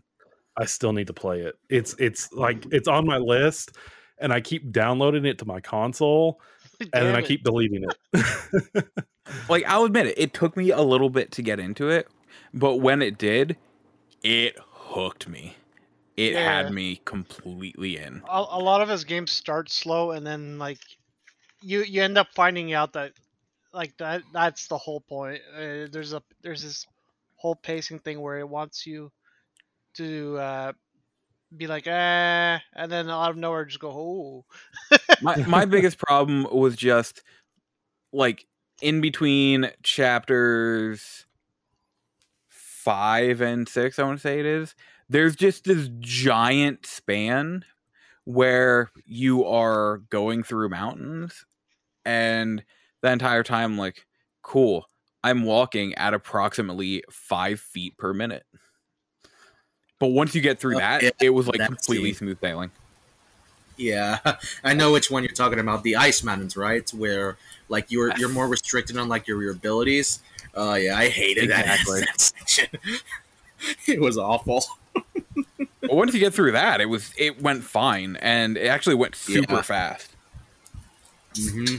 I 0.57 0.65
still 0.65 0.93
need 0.93 1.07
to 1.07 1.13
play 1.13 1.41
it. 1.41 1.55
It's 1.69 1.95
it's 1.97 2.31
like 2.33 2.65
it's 2.71 2.87
on 2.87 3.05
my 3.05 3.17
list, 3.17 3.77
and 4.19 4.33
I 4.33 4.41
keep 4.41 4.71
downloading 4.71 5.25
it 5.25 5.37
to 5.39 5.45
my 5.45 5.61
console, 5.61 6.41
and 6.79 6.91
then 6.93 7.15
I 7.15 7.21
keep 7.21 7.43
deleting 7.43 7.85
it. 8.13 8.85
Like 9.47 9.63
I'll 9.65 9.85
admit 9.85 10.07
it, 10.07 10.17
it 10.17 10.33
took 10.33 10.57
me 10.57 10.71
a 10.71 10.81
little 10.81 11.09
bit 11.09 11.31
to 11.33 11.41
get 11.41 11.59
into 11.59 11.89
it, 11.89 12.07
but 12.53 12.77
when 12.77 13.01
it 13.01 13.17
did, 13.17 13.55
it 14.23 14.57
hooked 14.59 15.27
me. 15.29 15.55
It 16.17 16.33
Yeah. 16.33 16.63
had 16.63 16.73
me 16.73 17.01
completely 17.05 17.97
in. 17.97 18.21
a, 18.29 18.45
a 18.49 18.59
lot 18.59 18.81
of 18.81 18.89
his 18.89 19.03
games 19.05 19.31
start 19.31 19.71
slow 19.71 20.11
and 20.11 20.27
then 20.27 20.59
like 20.59 20.79
you 21.61 21.83
you 21.83 22.01
end 22.03 22.17
up 22.17 22.27
finding 22.35 22.73
out 22.73 22.93
that 22.93 23.13
like 23.73 23.97
that 23.97 24.23
that's 24.33 24.67
the 24.67 24.77
whole 24.77 25.01
point. 25.01 25.41
Uh, 25.55 25.87
there's 25.91 26.13
a 26.13 26.21
there's 26.41 26.63
this 26.63 26.87
whole 27.35 27.55
pacing 27.55 27.99
thing 27.99 28.21
where 28.21 28.37
it 28.37 28.47
wants 28.47 28.85
you 28.85 29.11
to 29.95 30.37
uh 30.37 30.71
be 31.55 31.67
like 31.67 31.85
eh 31.87 32.59
and 32.75 32.91
then 32.91 33.09
out 33.09 33.31
of 33.31 33.35
nowhere 33.35 33.65
just 33.65 33.79
go 33.79 33.89
oh 33.89 34.45
my 35.21 35.35
my 35.47 35.65
biggest 35.65 35.97
problem 35.97 36.47
was 36.51 36.75
just 36.75 37.23
like 38.13 38.45
in 38.81 39.01
between 39.01 39.69
chapters 39.83 41.25
five 42.47 43.41
and 43.41 43.67
six 43.67 43.99
i 43.99 44.03
want 44.03 44.17
to 44.17 44.21
say 44.21 44.39
it 44.39 44.45
is 44.45 44.75
there's 45.09 45.35
just 45.35 45.65
this 45.65 45.89
giant 45.99 46.85
span 46.85 47.65
where 48.23 48.91
you 49.05 49.43
are 49.43 49.97
going 50.09 50.43
through 50.43 50.69
mountains 50.69 51.45
and 52.05 52.63
the 53.01 53.11
entire 53.11 53.43
time 53.43 53.77
like 53.77 54.05
cool 54.41 54.87
i'm 55.23 55.43
walking 55.43 55.93
at 55.95 56.13
approximately 56.13 57.03
five 57.11 57.59
feet 57.59 57.97
per 57.97 58.13
minute 58.13 58.43
but 59.99 60.07
once 60.07 60.33
you 60.33 60.41
get 60.41 60.59
through 60.59 60.75
Oh, 60.75 60.79
that 60.79 61.03
yeah, 61.03 61.09
it 61.21 61.29
was 61.29 61.47
like 61.47 61.63
completely 61.65 62.11
the- 62.11 62.17
smooth 62.17 62.39
sailing 62.41 62.71
Yeah, 63.77 64.19
I 64.63 64.73
know 64.73 64.91
which 64.91 65.09
one 65.09 65.23
you're 65.23 65.31
talking 65.31 65.57
about. 65.59 65.81
The 65.83 65.95
ice 65.95 66.23
mountains, 66.23 66.55
right? 66.57 66.87
Where 66.91 67.37
like 67.69 67.89
you're 67.89 68.15
you're 68.17 68.29
more 68.29 68.47
restricted 68.47 68.97
on 68.97 69.07
like 69.09 69.27
your, 69.27 69.41
your 69.41 69.53
abilities. 69.53 70.19
Oh 70.53 70.75
yeah, 70.75 70.97
I 70.97 71.07
hated 71.09 71.49
that- 71.49 71.65
Exactly. 71.79 71.99
that, 72.01 72.19
section. 72.21 72.67
it 73.87 73.99
was 73.99 74.17
awful. 74.19 74.63
But 74.93 75.93
once 75.95 76.13
you 76.13 76.19
get 76.19 76.33
through 76.33 76.51
that, 76.51 76.79
it 76.81 76.87
was 76.87 77.11
it 77.17 77.41
went 77.41 77.63
fine, 77.63 78.17
and 78.17 78.57
it 78.57 78.67
actually 78.67 78.95
went 78.95 79.15
super 79.15 79.55
Yeah. 79.55 79.61
fast. 79.61 80.09
hmm 81.39 81.77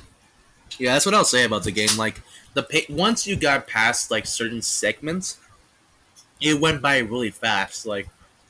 Yeah, 0.79 0.93
that's 0.93 1.07
what 1.07 1.15
I'll 1.15 1.25
say 1.25 1.45
about 1.45 1.65
the 1.65 1.71
game. 1.71 1.97
Like 1.97 2.21
the 2.55 2.87
once 2.89 3.27
you 3.27 3.37
got 3.37 3.67
past 3.67 4.11
like 4.11 4.27
certain 4.27 4.63
segments, 4.63 5.39
it 6.41 6.61
went 6.61 6.83
by 6.83 6.99
really 6.99 7.31
fast. 7.31 7.87
Like, 7.87 8.09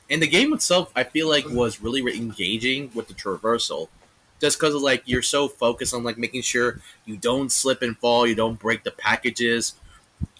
and 0.09 0.21
the 0.21 0.27
game 0.27 0.53
itself, 0.53 0.91
I 0.95 1.03
feel 1.03 1.29
like 1.29 1.47
was 1.49 1.81
really 1.81 2.01
re- 2.01 2.15
engaging 2.15 2.91
with 2.93 3.07
the 3.07 3.13
traversal, 3.13 3.89
just 4.41 4.59
because 4.59 4.75
like 4.75 5.03
you're 5.05 5.21
so 5.21 5.47
focused 5.47 5.93
on 5.93 6.03
like 6.03 6.17
making 6.17 6.41
sure 6.41 6.79
you 7.05 7.17
don't 7.17 7.51
slip 7.51 7.81
and 7.81 7.97
fall, 7.97 8.27
you 8.27 8.35
don't 8.35 8.59
break 8.59 8.83
the 8.83 8.91
packages, 8.91 9.75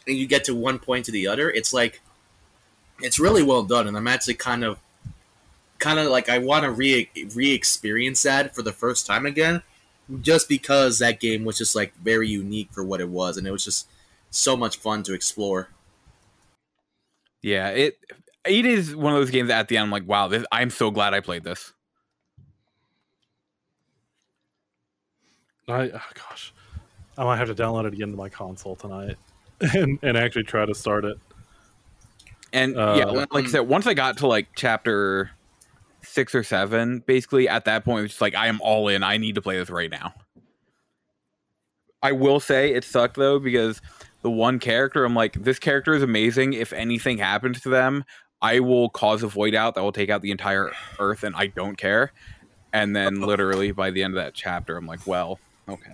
and 0.08 0.18
you 0.18 0.28
get 0.28 0.44
to 0.46 0.56
one 0.56 0.80
point 0.80 1.06
to 1.06 1.12
the 1.12 1.28
other. 1.28 1.50
It's 1.50 1.74
like 1.74 2.02
it's 3.00 3.20
really 3.20 3.44
well 3.44 3.64
done, 3.64 3.88
and 3.88 3.98
I'm 3.98 4.08
actually 4.08 4.36
kind 4.36 4.64
of 4.64 4.80
kind 5.80 6.00
of 6.00 6.08
like 6.08 6.30
I 6.30 6.38
want 6.38 6.64
to 6.64 6.72
re 6.72 7.10
re 7.34 7.52
experience 7.52 8.24
that 8.24 8.56
for 8.56 8.62
the 8.62 8.72
first 8.72 9.06
time 9.06 9.26
again 9.26 9.64
just 10.22 10.50
because 10.50 11.00
that 11.00 11.20
game 11.20 11.46
was 11.46 11.58
just 11.58 11.76
like 11.76 11.96
very 11.96 12.28
unique 12.28 12.70
for 12.72 12.84
what 12.84 13.02
it 13.02 13.10
was, 13.10 13.38
and 13.38 13.48
it 13.48 13.52
was 13.52 13.64
just 13.64 13.88
so 14.30 14.58
much 14.58 14.78
fun 14.78 15.04
to 15.04 15.14
explore. 15.14 15.70
Yeah, 17.42 17.70
it 17.70 17.98
it 18.46 18.66
is 18.66 18.96
one 18.96 19.14
of 19.14 19.20
those 19.20 19.30
games 19.30 19.50
that 19.50 19.60
at 19.60 19.68
the 19.68 19.78
end 19.78 19.86
I'm 19.86 19.92
like, 19.92 20.08
wow, 20.08 20.28
this, 20.28 20.46
I'm 20.52 20.70
so 20.70 20.92
glad 20.92 21.14
I 21.14 21.20
played 21.20 21.44
this. 21.44 21.74
I 25.68 25.92
oh 25.92 26.02
gosh, 26.14 26.54
I 27.18 27.24
might 27.24 27.38
have 27.38 27.48
to 27.48 27.56
download 27.56 27.86
it 27.86 27.94
again 27.94 28.12
to 28.12 28.18
my 28.18 28.30
console 28.30 28.76
tonight, 28.76 29.18
and 29.74 30.00
and 30.02 30.18
actually 30.18 30.44
try 30.44 30.66
to 30.66 30.76
start 30.76 31.06
it. 31.06 31.18
And 32.52 32.78
Uh, 32.78 32.96
yeah, 32.98 33.06
like 33.06 33.46
I 33.46 33.48
said, 33.48 33.62
once 33.62 33.88
I 33.88 33.94
got 33.94 34.18
to 34.18 34.28
like 34.28 34.50
chapter 34.56 35.32
six 36.04 36.36
or 36.36 36.44
seven, 36.44 37.00
basically 37.00 37.48
at 37.48 37.66
that 37.66 37.84
point, 37.84 38.06
it's 38.06 38.22
like 38.22 38.36
I 38.36 38.48
am 38.48 38.60
all 38.62 38.88
in. 38.88 39.04
I 39.04 39.18
need 39.18 39.36
to 39.36 39.42
play 39.42 39.58
this 39.58 39.70
right 39.70 39.92
now. 39.92 40.14
I 42.02 42.12
will 42.12 42.40
say 42.40 42.74
it 42.74 42.84
sucked 42.84 43.16
though 43.16 43.40
because 43.40 43.82
the 44.22 44.32
one 44.32 44.60
character 44.60 45.06
I'm 45.06 45.16
like, 45.16 45.34
this 45.34 45.60
character 45.60 45.94
is 45.94 46.04
amazing. 46.04 46.54
If 46.54 46.74
anything 46.74 47.18
happens 47.18 47.62
to 47.62 47.70
them, 47.70 48.04
I 48.42 48.60
will 48.60 48.90
cause 48.90 49.24
a 49.24 49.28
void 49.28 49.56
out 49.56 49.76
that 49.76 49.82
will 49.82 49.94
take 49.94 50.10
out 50.10 50.22
the 50.22 50.32
entire 50.32 50.72
Earth, 51.00 51.24
and 51.24 51.34
I 51.36 51.48
don't 51.48 51.78
care. 51.78 52.12
And 52.74 52.96
then 52.96 53.22
literally 53.22 53.72
by 53.72 53.92
the 53.92 54.04
end 54.04 54.18
of 54.18 54.24
that 54.24 54.34
chapter, 54.34 54.76
I'm 54.76 54.86
like, 54.86 55.08
well, 55.08 55.40
okay. 55.70 55.94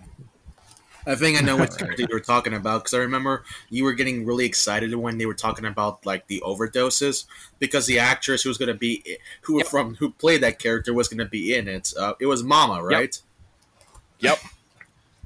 I 1.08 1.16
think 1.16 1.42
I 1.42 1.46
know 1.46 1.58
what 1.58 1.82
you 2.00 2.08
were 2.12 2.20
talking 2.20 2.54
about 2.54 2.84
because 2.84 2.94
I 2.94 3.00
remember 3.00 3.44
you 3.70 3.84
were 3.84 3.94
getting 3.94 4.26
really 4.26 4.46
excited 4.46 4.94
when 4.96 5.18
they 5.18 5.26
were 5.26 5.34
talking 5.34 5.66
about 5.66 6.06
like 6.06 6.28
the 6.28 6.42
overdoses 6.46 7.26
because 7.60 7.86
the 7.88 8.00
actress 8.00 8.44
who 8.44 8.50
was 8.50 8.58
going 8.58 8.68
to 8.68 8.74
be 8.76 9.18
who 9.42 9.58
Yep. 9.60 9.68
from 9.68 9.96
who 9.96 10.12
played 10.12 10.42
that 10.42 10.60
character 10.60 10.94
was 10.94 11.08
going 11.08 11.20
to 11.20 11.26
be 11.26 11.56
in 11.56 11.68
it. 11.68 11.94
Uh, 11.98 12.14
it 12.20 12.26
was 12.28 12.44
Mama, 12.44 12.84
right? 12.84 13.20
Yep. 14.20 14.40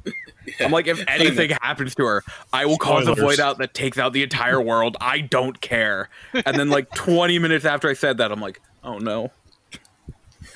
I'm 0.60 0.72
like, 0.72 0.88
if 0.88 1.02
anything 1.08 1.52
happens 1.62 1.96
to 1.96 2.06
her, 2.06 2.24
I 2.52 2.66
will 2.66 2.78
cause 2.78 3.08
a 3.08 3.16
void 3.16 3.40
out 3.40 3.58
that 3.60 3.74
takes 3.74 3.98
out 3.98 4.12
the 4.14 4.24
entire 4.24 4.62
world. 4.62 4.98
I 5.00 5.20
don't 5.22 5.60
care. 5.62 6.10
And 6.34 6.60
then, 6.60 6.70
like 6.70 6.90
20 6.94 7.40
minutes 7.40 7.64
after 7.66 7.90
I 7.90 7.94
said 7.94 8.18
that, 8.18 8.30
I'm 8.32 8.42
like, 8.42 8.62
oh 8.84 8.98
no, 9.00 9.32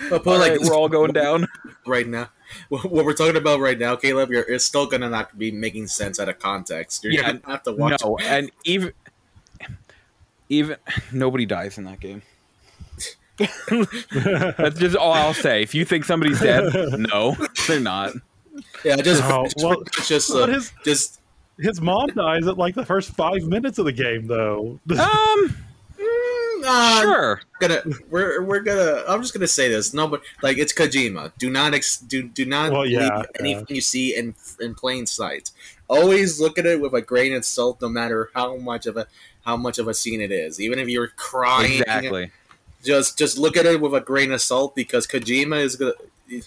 But, 0.10 0.26
but 0.26 0.28
All 0.34 0.40
like 0.40 0.52
right, 0.52 0.60
we're 0.62 0.76
all 0.76 0.90
going 0.90 1.14
down. 1.14 1.48
right 1.86 2.06
now, 2.06 2.28
what 2.70 2.90
what 2.92 3.06
we're 3.06 3.14
talking 3.14 3.38
about 3.38 3.60
right 3.60 3.78
now, 3.78 3.96
Caleb, 3.96 4.32
you're, 4.32 4.44
it's 4.44 4.66
still 4.66 4.86
going 4.88 5.02
to 5.02 5.10
not 5.10 5.38
be 5.38 5.52
making 5.52 5.88
sense 5.88 6.20
out 6.20 6.30
of 6.30 6.40
context. 6.40 7.04
You're 7.04 7.14
Yeah, 7.14 7.22
going 7.24 7.42
to 7.42 7.48
have 7.48 7.64
to 7.64 7.74
watch. 7.74 8.02
No, 8.04 8.18
and 8.20 8.52
even 8.66 8.94
even 10.50 10.78
nobody 11.12 11.46
dies 11.46 11.78
in 11.78 11.84
that 11.86 12.00
game. 12.00 12.22
That's 13.38 14.80
just 14.80 14.96
all 14.96 15.14
I'll 15.14 15.34
say. 15.34 15.62
If 15.62 15.76
you 15.76 15.86
think 15.86 16.06
somebody's 16.06 16.40
dead, 16.40 16.74
no, 16.98 17.36
they're 17.68 17.80
not. 17.80 18.14
Yeah, 18.84 18.96
just, 18.98 19.22
Oh, 19.24 19.44
just, 19.44 19.58
well, 19.58 19.84
just, 20.06 20.32
but 20.32 20.50
uh, 20.50 20.54
his 20.54 20.72
just 20.84 21.20
his 21.60 21.80
mom 21.82 22.08
dies 22.08 22.48
at 22.48 22.58
like 22.58 22.74
the 22.76 22.86
first 22.86 23.12
five 23.16 23.44
minutes 23.44 23.78
of 23.78 23.86
the 23.86 23.92
game, 23.92 24.28
though. 24.28 24.80
Um, 24.90 25.58
uh, 26.68 27.02
sure. 27.02 27.42
gonna 27.60 27.82
we're 28.10 28.42
we're 28.44 28.60
gonna 28.60 29.04
I'm 29.08 29.22
just 29.22 29.34
gonna 29.34 29.48
say 29.48 29.70
this. 29.70 29.94
No, 29.94 30.08
but 30.08 30.22
like 30.44 30.58
it's 30.58 30.74
Kojima. 30.74 31.32
Do 31.38 31.50
not 31.50 31.74
ex, 31.74 31.98
do 31.98 32.24
do 32.24 32.46
not 32.46 32.72
Well, 32.72 32.84
believe 32.84 33.00
yeah, 33.02 33.24
anything 33.40 33.66
you 33.76 33.82
see 33.82 34.16
in 34.16 34.36
in 34.60 34.76
plain 34.76 35.06
sight. 35.06 35.52
always 35.88 36.40
look 36.42 36.58
at 36.58 36.66
it 36.66 36.82
with 36.82 36.94
a 36.94 37.02
grain 37.02 37.34
of 37.34 37.46
salt, 37.46 37.82
no 37.82 37.90
matter 37.90 38.30
how 38.36 38.58
much 38.58 38.86
of 38.86 38.98
a 38.98 39.08
how 39.46 39.56
much 39.58 39.80
of 39.80 39.88
a 39.88 39.94
scene 39.94 40.20
it 40.22 40.32
is. 40.32 40.60
Even 40.60 40.78
if 40.80 40.88
you're 40.90 41.08
crying, 41.08 41.80
Exactly. 41.82 42.32
just 42.84 43.18
just 43.18 43.38
look 43.38 43.56
at 43.58 43.66
it 43.66 43.80
with 43.82 43.94
a 43.94 44.02
grain 44.02 44.32
of 44.32 44.42
salt 44.42 44.76
because 44.76 45.08
Kojima 45.08 45.62
is 45.62 45.76
gonna 45.76 45.94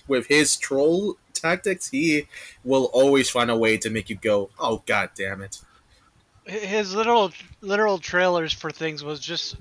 with 0.07 0.27
his 0.27 0.57
troll 0.57 1.17
tactics, 1.33 1.89
he 1.89 2.27
will 2.65 2.91
always 2.93 3.31
find 3.31 3.51
a 3.51 3.57
way 3.57 3.79
to 3.79 3.89
make 3.89 4.11
you 4.11 4.17
go, 4.17 4.51
"Oh 4.59 4.83
god 4.85 5.11
damn 5.17 5.41
it!" 5.41 5.59
His 6.45 6.95
literal 6.95 7.33
literal 7.63 7.99
trailers 7.99 8.53
for 8.53 8.71
things 8.71 9.03
was 9.03 9.21
just 9.21 9.57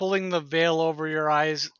pulling 0.00 0.30
the 0.30 0.40
veil 0.40 0.80
over 0.80 1.06
your 1.06 1.30
eyes 1.30 1.70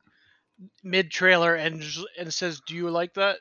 mid 0.84 1.10
trailer 1.10 1.54
and 1.54 1.82
and 2.18 2.32
says, 2.32 2.60
"Do 2.66 2.74
you 2.76 2.90
like 2.90 3.14
that?" 3.14 3.38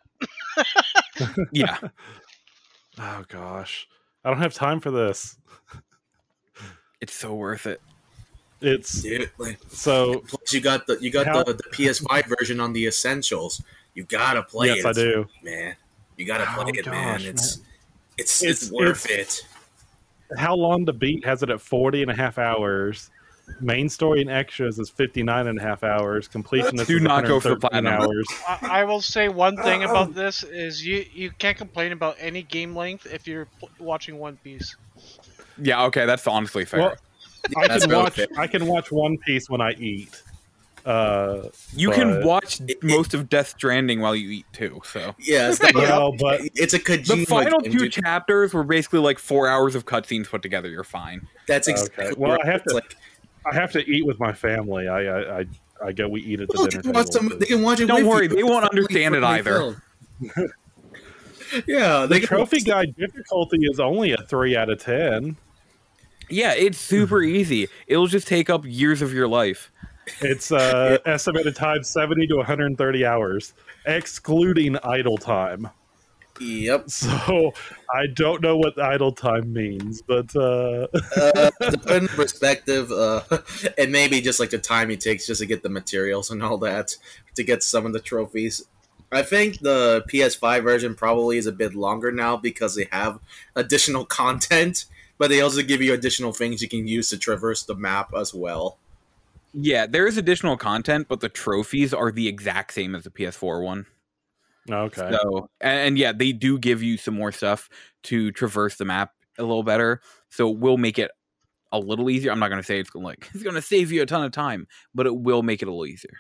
Yeah. 1.52 1.78
Oh 2.98 3.24
gosh, 3.28 3.88
I 4.24 4.30
don't 4.30 4.40
have 4.42 4.54
time 4.54 4.80
for 4.80 4.90
this. 4.90 5.36
It's 7.02 7.14
so 7.14 7.36
worth 7.36 7.66
it. 7.66 7.82
It's 8.62 9.02
Dude, 9.02 9.30
like, 9.38 9.58
so 9.70 10.20
plus 10.28 10.54
you 10.54 10.62
got 10.62 10.88
the 10.88 10.98
you 11.02 11.12
got 11.12 11.26
How- 11.28 11.44
the, 11.44 11.54
the 11.54 11.64
PS5 11.64 12.38
version 12.40 12.62
on 12.62 12.72
the 12.72 12.86
essentials. 12.88 13.62
You 13.96 14.04
gotta 14.06 14.42
play 14.44 14.68
yes, 14.68 14.80
it, 14.80 14.86
I 14.86 14.94
do. 14.94 15.26
man. 15.44 15.76
You 16.16 16.26
gotta 16.26 16.46
Oh, 16.58 16.64
play 16.64 16.72
it, 16.74 16.86
man. 16.86 17.22
It's 17.22 17.58
man. 17.58 17.66
it's 18.18 18.42
It's- 18.44 18.64
it's, 18.64 18.72
worth 18.72 19.06
it's- 19.10 19.40
it. 19.40 20.38
How 20.40 20.56
long 20.56 20.86
to 20.86 20.94
beat 20.94 21.26
has 21.26 21.42
it 21.44 21.50
at 21.50 21.60
40 21.60 22.04
and 22.04 22.12
a 22.12 22.16
half 22.16 22.38
hours. 22.38 23.10
Main 23.62 23.90
story 23.90 24.22
and 24.22 24.30
extras 24.30 24.80
is 24.80 24.90
59 24.90 25.48
and 25.48 25.60
a 25.60 25.62
half 25.62 25.84
hours. 25.84 26.28
Completion 26.28 26.78
Do 26.78 26.82
is 26.98 27.02
not 27.02 27.26
go 27.26 27.40
for 27.40 27.56
platinum. 27.58 27.94
hours. 28.02 28.28
I, 28.48 28.60
I 28.82 28.84
will 28.86 29.02
say 29.02 29.28
one 29.30 29.58
thing 29.58 29.84
about 29.84 30.14
this 30.14 30.44
is 30.44 30.86
you 30.86 31.06
you 31.14 31.32
can't 31.32 31.58
complain 31.58 31.92
about 31.92 32.16
any 32.20 32.42
game 32.44 32.76
length 32.76 33.06
if 33.06 33.28
you're 33.28 33.46
pl- 33.60 33.70
watching 33.80 34.18
One 34.18 34.38
Piece. 34.38 34.76
Yeah, 35.62 35.84
okay, 35.86 36.06
that's 36.06 36.26
honestly 36.28 36.64
fair. 36.66 36.80
Well, 36.80 36.96
I 37.58 37.68
That's 37.68 37.84
can 37.84 37.92
real 37.92 38.04
watch 38.04 38.16
fair. 38.16 38.28
I 38.38 38.48
can 38.48 38.66
watch 38.66 38.92
One 38.92 39.18
Piece 39.18 39.50
when 39.50 39.62
I 39.62 39.72
eat. 39.74 40.22
Uh, 40.86 41.50
you 41.76 41.92
can 41.92 42.22
but- 42.22 42.24
watch 42.26 42.62
It- 42.62 42.70
it- 42.72 42.84
most 42.84 43.14
of 43.14 43.28
Death 43.30 43.50
Stranding 43.50 44.00
while 44.00 44.16
you 44.16 44.30
eat 44.30 44.46
too. 44.54 44.82
So 44.86 45.14
Yeah, 45.20 45.50
it's 45.50 45.62
not, 45.62 45.76
well, 45.76 46.14
but 46.18 46.42
it's 46.56 46.74
a 46.74 46.80
Kojima. 46.80 47.08
the 47.08 47.26
final 47.26 47.60
game, 47.60 47.74
two 47.74 47.80
dude. 47.80 47.92
chapters 47.92 48.54
were 48.54 48.64
basically 48.64 49.00
like 49.00 49.20
four 49.20 49.48
hours 49.50 49.76
of 49.76 49.86
cutscenes 49.86 50.30
put 50.30 50.42
together. 50.42 50.70
You're 50.70 50.86
fine. 50.86 51.28
That's 51.48 51.68
Okay. 51.68 51.80
exactly 51.82 52.14
Well. 52.18 52.38
I 52.42 52.46
have 52.46 52.62
It's 52.62 52.70
to- 52.72 52.76
like, 52.76 52.96
I 53.46 53.54
have 53.56 53.72
to 53.74 53.88
eat 53.90 54.06
with 54.06 54.20
my 54.20 54.34
family. 54.34 54.88
I 54.88 55.02
I 55.04 55.40
I, 55.40 55.46
I 55.86 55.92
go 55.92 56.08
we 56.08 56.22
eat 56.22 56.42
at 56.42 56.48
the 56.50 56.56
well, 56.58 56.68
dinner 56.68 56.82
can 56.84 56.94
table. 56.94 57.12
some. 57.12 57.40
They 57.40 57.46
can 57.48 57.62
watch 57.62 57.80
it. 57.80 57.88
Don't 57.88 58.06
worry, 58.06 58.24
you. 58.28 58.36
they 58.36 58.44
won't 58.44 58.66
understand 58.66 59.16
it 59.16 59.24
either. 59.24 59.76
film. 60.24 60.52
yeah, 61.68 62.06
the 62.06 62.20
can 62.20 62.28
trophy 62.28 62.58
watch- 62.58 62.66
guide 62.66 62.96
difficulty 62.96 63.58
is 63.64 63.80
only 63.80 64.12
a 64.12 64.18
three 64.18 64.56
out 64.56 64.70
of 64.70 64.80
ten. 64.82 65.38
Yeah, 66.30 66.54
it's 66.54 66.78
super 66.78 67.22
easy. 67.24 67.68
It'll 67.88 68.08
just 68.08 68.28
take 68.28 68.50
up 68.50 68.64
years 68.66 69.02
of 69.02 69.14
your 69.14 69.28
life. 69.28 69.72
It's 70.22 70.52
uh, 70.52 70.98
estimated 71.06 71.56
time 71.56 71.84
seventy 71.84 72.28
to 72.28 72.36
one 72.38 72.46
hundred 72.46 72.66
and 72.68 72.78
thirty 72.78 73.06
hours, 73.06 73.54
excluding 73.86 74.78
idle 74.84 75.18
time. 75.18 75.70
Yep. 76.40 76.90
So 77.00 77.54
I 77.94 78.08
don't 78.14 78.42
know 78.42 78.58
what 78.58 78.80
idle 78.80 79.12
time 79.12 79.54
means, 79.54 80.02
but 80.02 80.36
uh, 80.36 80.88
Uh, 81.16 81.52
to 81.62 81.78
put 81.78 82.04
in 82.04 82.08
perspective, 82.10 82.92
uh, 82.92 83.22
and 83.78 83.92
maybe 83.92 84.22
just 84.22 84.40
like 84.40 84.50
the 84.50 84.58
time 84.58 84.92
it 84.92 85.02
takes 85.02 85.28
just 85.28 85.42
to 85.42 85.46
get 85.46 85.64
the 85.64 85.70
materials 85.70 86.30
and 86.32 86.44
all 86.44 86.58
that 86.60 86.96
to 87.36 87.44
get 87.44 87.64
some 87.64 87.86
of 87.86 87.94
the 87.94 88.00
trophies. 88.00 88.66
I 89.12 89.24
think 89.24 89.60
the 89.60 90.04
PS5 90.08 90.64
version 90.64 90.96
probably 90.96 91.38
is 91.38 91.48
a 91.48 91.52
bit 91.52 91.74
longer 91.74 92.12
now 92.12 92.38
because 92.38 92.76
they 92.76 92.88
have 92.92 93.20
additional 93.56 94.06
content, 94.06 94.86
but 95.18 95.30
they 95.30 95.42
also 95.42 95.64
give 95.64 95.82
you 95.82 95.94
additional 95.94 96.32
things 96.32 96.62
you 96.62 96.70
can 96.70 96.88
use 96.88 97.10
to 97.10 97.18
traverse 97.18 97.64
the 97.64 97.76
map 97.76 98.14
as 98.16 98.34
well. 98.34 98.78
Yeah, 99.54 99.88
there 99.88 100.06
is 100.06 100.18
additional 100.18 100.58
content, 100.58 101.08
but 101.10 101.22
the 101.22 101.30
trophies 101.30 101.92
are 101.92 102.12
the 102.12 102.28
exact 102.28 102.74
same 102.74 102.94
as 102.94 103.04
the 103.04 103.10
PS4 103.10 103.64
one. 103.64 103.88
Okay, 104.72 105.12
So, 105.12 105.50
and, 105.62 105.80
and 105.80 105.98
yeah, 105.98 106.12
they 106.12 106.32
do 106.32 106.60
give 106.60 106.84
you 106.84 106.98
some 106.98 107.16
more 107.16 107.32
stuff 107.32 107.70
to 108.04 108.32
traverse 108.32 108.78
the 108.78 108.86
map 108.86 109.12
a 109.38 109.44
little 109.44 109.64
better. 109.64 110.02
So, 110.30 110.50
we'll 110.50 110.78
make 110.78 111.00
it 111.00 111.12
a 111.72 111.80
little 111.80 112.10
easier. 112.10 112.32
I'm 112.32 112.40
not 112.40 112.50
going 112.50 112.62
to 112.62 112.66
say 112.66 112.80
it's 112.80 112.90
going 112.90 113.04
to 113.04 113.08
like 113.08 113.30
it's 113.34 113.44
going 113.44 113.56
to 113.56 113.62
save 113.62 113.92
you 113.92 114.02
a 114.02 114.06
ton 114.06 114.24
of 114.24 114.32
time, 114.32 114.68
but 114.94 115.06
it 115.06 115.16
will 115.16 115.44
make 115.44 115.62
it 115.62 115.68
a 115.68 115.72
little 115.72 115.86
easier. 115.86 116.18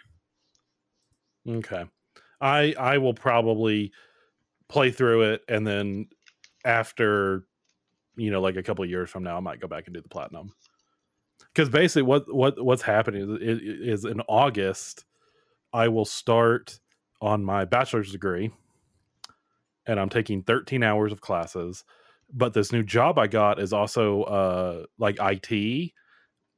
okay. 1.48 1.86
I 2.42 2.74
I 2.80 2.98
will 3.00 3.14
probably 3.14 3.92
play 4.70 4.92
through 4.92 5.34
it, 5.34 5.42
and 5.50 5.68
then 5.68 6.08
after, 6.66 7.46
you 8.16 8.32
know, 8.32 8.42
like 8.42 8.56
a 8.56 8.64
couple 8.64 8.84
of 8.84 8.90
years 8.90 9.10
from 9.10 9.24
now, 9.24 9.38
I 9.38 9.42
might 9.42 9.60
go 9.60 9.68
back 9.68 9.88
and 9.88 9.94
do 9.94 10.02
the 10.02 10.10
platinum. 10.10 10.54
Because 11.54 11.70
basically, 11.70 12.04
what 12.04 12.34
what 12.34 12.64
what's 12.64 12.82
happening 12.82 13.38
is, 13.42 13.60
is 13.62 14.06
in 14.06 14.22
August, 14.22 15.06
I 15.74 15.88
will 15.90 16.06
start 16.06 16.80
on 17.22 17.44
my 17.44 17.66
bachelor's 17.66 18.12
degree, 18.12 18.52
and 19.86 20.00
I'm 20.00 20.10
taking 20.10 20.44
13 20.44 20.84
hours 20.84 21.12
of 21.12 21.22
classes. 21.22 21.84
But 22.32 22.54
this 22.54 22.72
new 22.72 22.84
job 22.84 23.18
I 23.18 23.28
got 23.28 23.60
is 23.60 23.74
also 23.74 24.24
uh, 24.24 24.86
like 24.98 25.18
IT, 25.20 25.92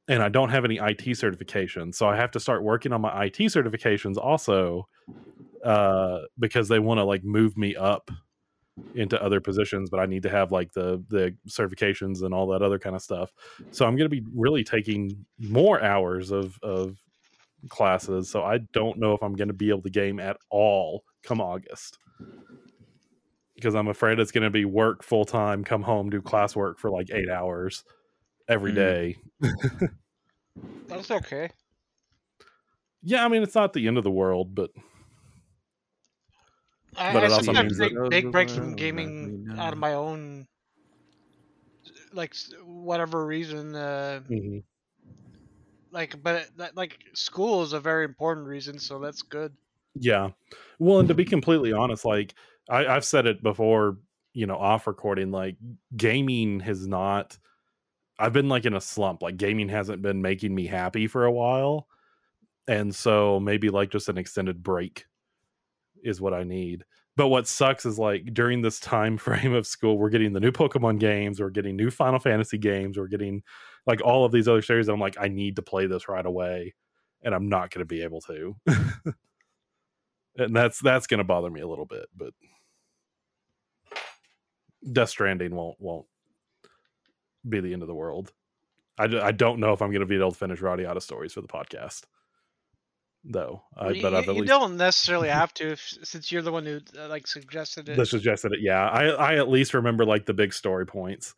and 0.08 0.22
I 0.22 0.28
don't 0.28 0.50
have 0.50 0.64
any 0.64 0.76
IT 0.76 1.04
certifications, 1.04 1.94
so 1.94 2.06
I 2.06 2.16
have 2.16 2.30
to 2.32 2.40
start 2.40 2.62
working 2.62 2.92
on 2.92 3.00
my 3.00 3.24
IT 3.24 3.38
certifications 3.38 4.16
also, 4.16 4.86
uh, 5.64 6.20
because 6.38 6.68
they 6.68 6.78
want 6.78 6.98
to 6.98 7.04
like 7.04 7.24
move 7.24 7.56
me 7.56 7.74
up 7.74 8.10
into 8.94 9.22
other 9.22 9.40
positions, 9.40 9.90
but 9.90 10.00
I 10.00 10.06
need 10.06 10.22
to 10.22 10.28
have 10.28 10.52
like 10.52 10.72
the 10.72 11.02
the 11.08 11.34
certifications 11.48 12.22
and 12.22 12.34
all 12.34 12.46
that 12.48 12.62
other 12.62 12.78
kind 12.78 12.96
of 12.96 13.02
stuff. 13.02 13.32
So 13.70 13.86
I'm 13.86 13.96
going 13.96 14.10
to 14.10 14.20
be 14.20 14.24
really 14.34 14.64
taking 14.64 15.24
more 15.38 15.82
hours 15.82 16.30
of 16.30 16.58
of 16.62 16.98
classes. 17.68 18.30
So 18.30 18.42
I 18.42 18.58
don't 18.72 18.98
know 18.98 19.14
if 19.14 19.22
I'm 19.22 19.34
going 19.34 19.48
to 19.48 19.54
be 19.54 19.70
able 19.70 19.82
to 19.82 19.90
game 19.90 20.20
at 20.20 20.36
all 20.50 21.04
come 21.22 21.40
August. 21.40 21.98
Because 23.54 23.74
I'm 23.74 23.88
afraid 23.88 24.18
it's 24.18 24.32
going 24.32 24.44
to 24.44 24.50
be 24.50 24.64
work 24.64 25.02
full 25.04 25.24
time, 25.24 25.62
come 25.62 25.82
home, 25.82 26.10
do 26.10 26.20
classwork 26.22 26.78
for 26.78 26.90
like 26.90 27.10
eight 27.12 27.28
hours 27.28 27.84
every 28.48 28.72
Mm. 28.72 28.74
day. 28.74 29.16
That's 30.88 31.10
okay. 31.10 31.50
Yeah, 33.02 33.24
I 33.24 33.28
mean 33.28 33.42
it's 33.42 33.54
not 33.54 33.72
the 33.72 33.86
end 33.88 33.98
of 33.98 34.04
the 34.04 34.10
world, 34.10 34.54
but 34.54 34.70
I, 36.96 37.12
But 37.12 37.22
I 37.22 37.26
it 37.26 37.32
also 37.32 37.46
sometimes 37.46 37.78
means 37.78 37.92
take 37.92 38.10
big 38.10 38.32
breaks 38.32 38.54
from 38.54 38.74
gaming 38.76 39.46
me 39.46 39.58
out 39.58 39.72
of 39.72 39.78
my 39.78 39.94
own, 39.94 40.46
like 42.12 42.34
whatever 42.64 43.24
reason. 43.26 43.74
Uh, 43.74 44.20
mhm. 44.30 44.62
Like, 45.92 46.20
but 46.22 46.48
that, 46.56 46.76
like 46.76 46.98
school 47.12 47.62
is 47.62 47.72
a 47.72 47.80
very 47.80 48.04
important 48.04 48.46
reason, 48.46 48.78
so 48.78 48.98
that's 48.98 49.22
good. 49.22 49.52
Yeah. 49.94 50.30
Well, 50.78 51.00
and 51.00 51.08
to 51.08 51.14
be 51.14 51.24
completely 51.24 51.72
honest, 51.72 52.04
like 52.04 52.34
I, 52.68 52.86
I've 52.86 53.04
said 53.04 53.26
it 53.26 53.42
before, 53.42 53.98
you 54.32 54.46
know, 54.46 54.56
off 54.56 54.86
recording, 54.86 55.30
like 55.30 55.56
gaming 55.96 56.60
has 56.60 56.86
not. 56.86 57.38
I've 58.18 58.32
been 58.32 58.48
like 58.48 58.64
in 58.64 58.74
a 58.74 58.80
slump. 58.80 59.22
Like 59.22 59.36
gaming 59.36 59.68
hasn't 59.68 60.02
been 60.02 60.22
making 60.22 60.54
me 60.54 60.66
happy 60.66 61.06
for 61.06 61.24
a 61.24 61.32
while, 61.32 61.88
and 62.66 62.94
so 62.94 63.38
maybe 63.38 63.68
like 63.68 63.90
just 63.90 64.08
an 64.08 64.18
extended 64.18 64.62
break 64.62 65.06
is 66.02 66.20
what 66.20 66.34
I 66.34 66.44
need. 66.44 66.84
But 67.16 67.28
what 67.28 67.46
sucks 67.46 67.84
is 67.84 67.98
like 67.98 68.32
during 68.32 68.62
this 68.62 68.80
time 68.80 69.16
frame 69.18 69.52
of 69.52 69.66
school, 69.66 69.98
we're 69.98 70.10
getting 70.10 70.32
the 70.32 70.40
new 70.40 70.52
Pokemon 70.52 70.98
games, 70.98 71.40
we're 71.40 71.50
getting 71.50 71.76
new 71.76 71.90
Final 71.90 72.18
Fantasy 72.18 72.58
games, 72.58 72.98
we're 72.98 73.08
getting 73.08 73.42
like 73.86 74.02
all 74.02 74.24
of 74.24 74.32
these 74.32 74.48
other 74.48 74.62
series. 74.62 74.88
I'm 74.88 75.00
like, 75.00 75.16
I 75.20 75.28
need 75.28 75.56
to 75.56 75.62
play 75.62 75.86
this 75.86 76.08
right 76.08 76.24
away, 76.24 76.74
and 77.22 77.34
I'm 77.34 77.48
not 77.48 77.70
going 77.70 77.80
to 77.80 77.84
be 77.84 78.02
able 78.02 78.20
to. 78.22 78.56
and 80.36 80.56
that's 80.56 80.80
that's 80.80 81.06
going 81.06 81.18
to 81.18 81.24
bother 81.24 81.50
me 81.50 81.60
a 81.60 81.68
little 81.68 81.86
bit. 81.86 82.06
But 82.16 82.32
Death 84.90 85.10
Stranding 85.10 85.54
won't 85.54 85.76
won't 85.80 86.06
be 87.48 87.60
the 87.60 87.72
end 87.72 87.82
of 87.82 87.88
the 87.88 87.94
world. 87.94 88.32
I, 88.98 89.04
I 89.04 89.32
don't 89.32 89.58
know 89.58 89.72
if 89.72 89.82
I'm 89.82 89.90
going 89.90 90.00
to 90.00 90.06
be 90.06 90.16
able 90.16 90.32
to 90.32 90.38
finish 90.38 90.62
out 90.62 91.02
stories 91.02 91.32
for 91.32 91.40
the 91.40 91.48
podcast, 91.48 92.02
though. 93.24 93.62
I, 93.76 93.90
You- 93.90 94.02
but 94.02 94.12
you, 94.12 94.18
I've 94.18 94.28
at 94.28 94.34
you 94.34 94.40
least 94.42 94.50
don't 94.50 94.76
necessarily 94.76 95.28
have 95.40 95.52
to, 95.54 95.72
if, 95.72 95.80
since 96.02 96.32
you're 96.32 96.42
the 96.42 96.52
one 96.52 96.64
who 96.64 96.80
uh, 96.98 97.08
like 97.08 97.26
suggested 97.26 97.88
it. 97.88 97.96
that 97.96 98.06
suggested 98.06 98.52
it. 98.52 98.60
Yeah, 98.60 98.88
I 98.88 99.06
I 99.08 99.34
at 99.36 99.48
least 99.48 99.74
remember 99.74 100.04
like 100.04 100.26
the 100.26 100.34
big 100.34 100.52
story 100.52 100.86
points. 100.86 101.34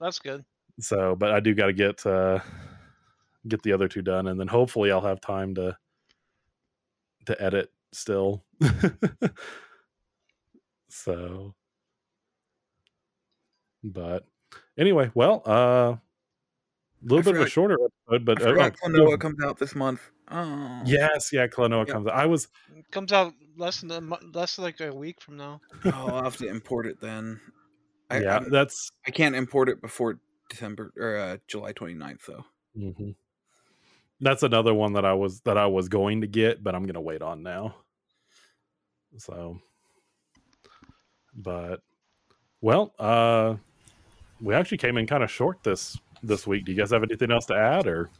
That's 0.00 0.18
good. 0.18 0.44
So, 0.80 1.16
but 1.16 1.32
I 1.32 1.40
do 1.40 1.54
got 1.54 1.66
to 1.66 1.72
get 1.72 2.04
uh 2.06 2.38
get 3.46 3.62
the 3.62 3.72
other 3.72 3.88
two 3.88 4.02
done, 4.02 4.28
and 4.28 4.38
then 4.38 4.48
hopefully 4.48 4.90
I'll 4.92 5.00
have 5.00 5.20
time 5.20 5.54
to 5.56 5.76
to 7.26 7.42
edit 7.42 7.70
still. 7.92 8.44
so, 10.88 11.54
but 13.84 14.26
anyway, 14.76 15.10
well, 15.14 15.42
uh, 15.46 15.50
a 15.50 16.00
little 17.02 17.18
I 17.18 17.22
bit 17.22 17.40
of 17.40 17.46
a 17.46 17.50
shorter 17.50 17.76
episode, 18.08 18.24
but 18.24 18.40
I 18.40 18.44
forgot 18.44 18.72
uh, 18.72 18.88
Klonoa 18.88 19.20
comes 19.20 19.42
out 19.44 19.58
this 19.58 19.74
month. 19.74 20.00
Oh. 20.30 20.82
yes, 20.84 21.32
yeah, 21.32 21.46
Klonoa 21.46 21.86
Yeah. 21.86 21.92
comes. 21.92 22.06
out. 22.06 22.14
I 22.14 22.26
was 22.26 22.48
comes 22.90 23.12
out 23.12 23.32
less 23.56 23.80
than 23.80 23.90
a, 23.90 24.00
mo- 24.00 24.18
less 24.34 24.56
than 24.56 24.64
like 24.64 24.80
a 24.80 24.94
week 24.94 25.20
from 25.20 25.36
now. 25.36 25.60
Oh, 25.86 25.90
I'll 26.08 26.22
have 26.24 26.36
to 26.38 26.48
import 26.48 26.86
it 26.86 27.00
then. 27.00 27.40
I, 28.10 28.20
yeah, 28.20 28.34
I'm- 28.34 28.50
that's 28.50 28.90
I 29.06 29.10
can't 29.10 29.34
import 29.34 29.68
it 29.68 29.80
before 29.80 30.18
December 30.50 30.92
or 30.96 31.16
uh, 31.16 31.36
July 31.46 31.72
29th 31.72 32.24
though. 32.26 32.44
mhm. 32.76 33.14
that's 34.20 34.42
another 34.42 34.74
one 34.74 34.94
that 34.94 35.04
I 35.04 35.12
was 35.14 35.40
that 35.42 35.56
I 35.58 35.66
was 35.66 35.88
going 35.88 36.20
to 36.22 36.26
get, 36.26 36.62
but 36.62 36.74
I'm 36.74 36.84
gonna 36.86 37.00
wait 37.00 37.22
on 37.22 37.42
now. 37.42 37.74
So, 39.16 39.58
but 41.34 41.80
well, 42.60 42.92
uh, 42.98 43.56
we 44.40 44.54
actually 44.54 44.78
came 44.78 44.96
in 44.98 45.06
kind 45.06 45.22
of 45.22 45.30
short 45.30 45.62
this 45.62 45.98
this 46.22 46.46
week. 46.46 46.64
Do 46.64 46.72
you 46.72 46.78
guys 46.78 46.90
have 46.90 47.02
anything 47.02 47.30
else 47.30 47.46
to 47.46 47.54
add, 47.56 47.86
or 47.86 48.10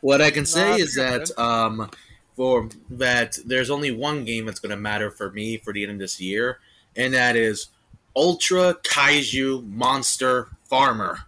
What 0.00 0.20
I 0.22 0.30
can 0.30 0.46
say 0.46 0.72
I 0.72 0.76
is 0.76 0.94
think 0.94 1.08
you're 1.10 1.18
that 1.26 1.38
um, 1.38 1.90
for 2.36 2.68
that 2.90 3.38
there's 3.44 3.70
only 3.70 3.90
one 3.90 4.24
game 4.24 4.46
that's 4.46 4.60
going 4.60 4.70
to 4.70 4.76
matter 4.76 5.10
for 5.10 5.30
me 5.30 5.58
for 5.58 5.72
the 5.72 5.82
end 5.82 5.92
of 5.92 5.98
this 5.98 6.20
year, 6.20 6.58
and 6.96 7.12
that 7.14 7.36
is 7.36 7.68
Ultra 8.16 8.74
Kaiju 8.82 9.66
Monster 9.68 10.48
Farmer. 10.64 11.20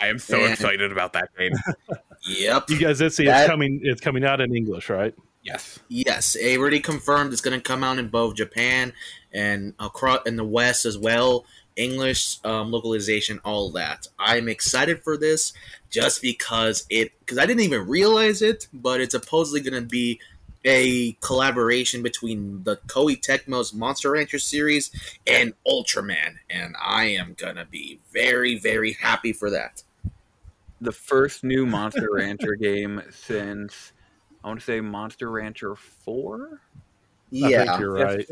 I 0.00 0.06
am 0.08 0.18
so 0.18 0.38
Man. 0.38 0.52
excited 0.52 0.92
about 0.92 1.12
that 1.14 1.30
game. 1.38 1.52
Yep. 2.26 2.70
you 2.70 2.78
guys 2.78 2.98
did 2.98 3.12
see 3.12 3.24
That- 3.26 3.42
it's 3.42 3.50
coming? 3.50 3.80
It's 3.84 4.00
coming 4.00 4.24
out 4.24 4.40
in 4.40 4.54
English, 4.54 4.90
right? 4.90 5.14
yes. 5.44 5.78
Yes, 5.88 6.34
it 6.34 6.58
already 6.58 6.80
confirmed 6.80 7.32
it's 7.32 7.40
going 7.40 7.56
to 7.58 7.62
come 7.62 7.84
out 7.84 7.96
in 7.98 8.08
both 8.08 8.34
Japan 8.34 8.92
and 9.32 9.72
across 9.78 10.26
in 10.26 10.34
the 10.36 10.44
West 10.44 10.84
as 10.84 10.98
well. 10.98 11.46
English 11.78 12.38
um, 12.44 12.70
localization, 12.70 13.40
all 13.44 13.70
that. 13.70 14.08
I'm 14.18 14.48
excited 14.48 15.02
for 15.02 15.16
this 15.16 15.52
just 15.88 16.20
because 16.20 16.84
it 16.90 17.12
because 17.20 17.38
I 17.38 17.46
didn't 17.46 17.62
even 17.62 17.86
realize 17.86 18.42
it, 18.42 18.68
but 18.72 19.00
it's 19.00 19.14
supposedly 19.14 19.60
going 19.60 19.82
to 19.82 19.88
be 19.88 20.20
a 20.64 21.12
collaboration 21.20 22.02
between 22.02 22.62
the 22.64 22.76
Koei 22.88 23.18
Tecmo's 23.20 23.72
Monster 23.72 24.10
Rancher 24.10 24.38
series 24.38 24.90
and 25.26 25.54
Ultraman, 25.66 26.36
and 26.50 26.74
I 26.82 27.04
am 27.06 27.34
gonna 27.38 27.64
be 27.64 28.00
very 28.12 28.58
very 28.58 28.92
happy 28.92 29.32
for 29.32 29.50
that. 29.50 29.82
The 30.80 30.92
first 30.92 31.44
new 31.44 31.64
Monster 31.64 32.08
Rancher 32.12 32.54
game 32.60 33.02
since 33.10 33.92
I 34.42 34.48
want 34.48 34.60
to 34.60 34.66
say 34.66 34.80
Monster 34.80 35.30
Rancher 35.30 35.74
4? 37.30 37.48
I 37.48 37.50
think 37.50 37.80
you're 37.80 37.92
right. 37.92 38.26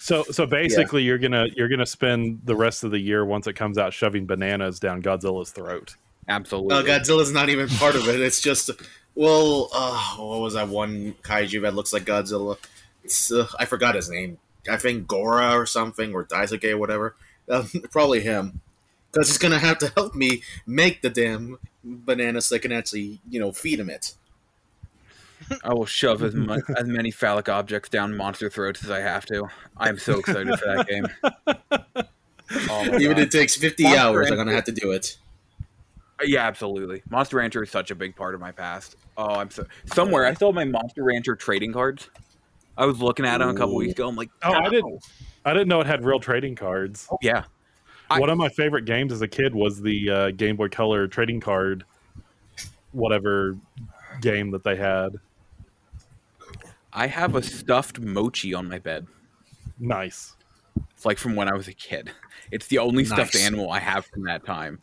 So 0.00 0.22
so 0.22 0.46
basically 0.46 1.02
you're 1.02 1.18
gonna 1.18 1.46
you're 1.56 1.68
gonna 1.68 1.84
spend 1.84 2.40
the 2.44 2.54
rest 2.54 2.84
of 2.84 2.90
the 2.90 2.98
year 2.98 3.24
once 3.24 3.46
it 3.46 3.54
comes 3.54 3.78
out 3.78 3.92
shoving 3.92 4.26
bananas 4.26 4.78
down 4.78 5.02
Godzilla's 5.02 5.50
throat. 5.50 5.96
Absolutely. 6.28 6.76
Uh, 6.76 6.82
Godzilla's 6.82 7.32
not 7.32 7.48
even 7.48 7.68
part 7.68 7.94
of 7.94 8.06
it. 8.06 8.20
It's 8.20 8.40
just, 8.40 8.70
well, 9.14 9.70
uh, 9.72 10.16
what 10.16 10.40
was 10.40 10.54
that 10.54 10.68
one 10.68 11.14
kaiju 11.22 11.62
that 11.62 11.74
looks 11.74 11.92
like 11.92 12.04
Godzilla? 12.04 12.58
It's, 13.02 13.32
uh, 13.32 13.46
I 13.58 13.64
forgot 13.64 13.94
his 13.94 14.10
name. 14.10 14.38
I 14.70 14.76
think 14.76 15.06
Gora 15.06 15.52
or 15.52 15.64
something, 15.64 16.12
or 16.12 16.24
Daisuke 16.24 16.72
or 16.72 16.76
whatever. 16.76 17.16
Uh, 17.48 17.64
probably 17.90 18.20
him. 18.20 18.60
Because 19.10 19.28
he's 19.28 19.38
going 19.38 19.52
to 19.52 19.58
have 19.58 19.78
to 19.78 19.90
help 19.96 20.14
me 20.14 20.42
make 20.66 21.00
the 21.00 21.08
damn 21.08 21.58
banana 21.82 22.42
so 22.42 22.56
I 22.56 22.58
can 22.58 22.72
actually, 22.72 23.20
you 23.30 23.40
know, 23.40 23.52
feed 23.52 23.80
him 23.80 23.88
it. 23.88 24.12
I 25.64 25.72
will 25.72 25.86
shove 25.86 26.22
as 26.22 26.34
much 26.34 26.62
as 26.76 26.86
many 26.88 27.10
phallic 27.10 27.48
objects 27.48 27.88
down 27.88 28.16
monster 28.16 28.48
throats 28.50 28.84
as 28.84 28.90
I 28.90 29.00
have 29.00 29.24
to. 29.26 29.48
I'm 29.76 29.98
so 29.98 30.18
excited 30.18 30.58
for 30.58 30.66
that 30.66 30.86
game. 30.86 31.06
Oh 32.70 32.82
Even 32.86 32.98
God. 33.02 33.10
if 33.10 33.18
it 33.18 33.30
takes 33.30 33.56
50 33.56 33.82
Monster 33.82 34.00
hours, 34.00 34.30
I'm 34.30 34.36
going 34.36 34.46
to 34.46 34.54
have 34.54 34.64
to 34.64 34.72
do 34.72 34.92
it. 34.92 35.18
Yeah, 36.24 36.46
absolutely. 36.46 37.02
Monster 37.10 37.36
Rancher 37.36 37.62
is 37.62 37.70
such 37.70 37.90
a 37.90 37.94
big 37.94 38.16
part 38.16 38.34
of 38.34 38.40
my 38.40 38.52
past. 38.52 38.96
Oh, 39.18 39.34
I'm 39.34 39.50
so 39.50 39.66
somewhere. 39.84 40.24
I 40.24 40.32
still 40.32 40.48
have 40.48 40.54
my 40.54 40.64
Monster 40.64 41.04
Rancher 41.04 41.36
trading 41.36 41.74
cards. 41.74 42.08
I 42.78 42.86
was 42.86 43.02
looking 43.02 43.26
at 43.26 43.38
them 43.38 43.50
a 43.50 43.54
couple 43.54 43.74
weeks 43.76 43.92
ago. 43.92 44.08
I'm 44.08 44.16
like, 44.16 44.30
Oh, 44.42 44.54
I 44.54 44.70
didn't- 44.70 45.04
I 45.44 45.52
didn't 45.52 45.68
know 45.68 45.82
it 45.82 45.86
had 45.86 46.02
real 46.06 46.20
trading 46.20 46.54
cards. 46.54 47.06
Oh, 47.12 47.18
yeah, 47.20 47.44
I- 48.10 48.18
One 48.18 48.30
of 48.30 48.38
my 48.38 48.48
favorite 48.48 48.86
games 48.86 49.12
as 49.12 49.20
a 49.20 49.28
kid 49.28 49.54
was 49.54 49.82
the 49.82 50.08
uh, 50.10 50.30
Game 50.30 50.56
Boy 50.56 50.68
Color 50.68 51.06
trading 51.06 51.40
card, 51.40 51.84
whatever 52.92 53.56
game 54.22 54.50
that 54.52 54.64
they 54.64 54.76
had. 54.76 55.16
I 56.92 57.06
have 57.06 57.34
a 57.34 57.42
stuffed 57.42 58.00
Mocchi 58.00 58.56
on 58.56 58.68
my 58.68 58.78
bed. 58.78 59.06
Nice. 59.78 60.34
It's 60.94 61.04
like 61.04 61.18
from 61.18 61.36
when 61.36 61.48
I 61.48 61.54
was 61.54 61.68
a 61.68 61.72
kid. 61.74 62.10
It's 62.50 62.66
the 62.68 62.78
only 62.78 63.04
stuffed 63.04 63.36
animal 63.36 63.70
I 63.70 63.78
have 63.78 64.06
from 64.06 64.24
that 64.24 64.44
time. 64.44 64.80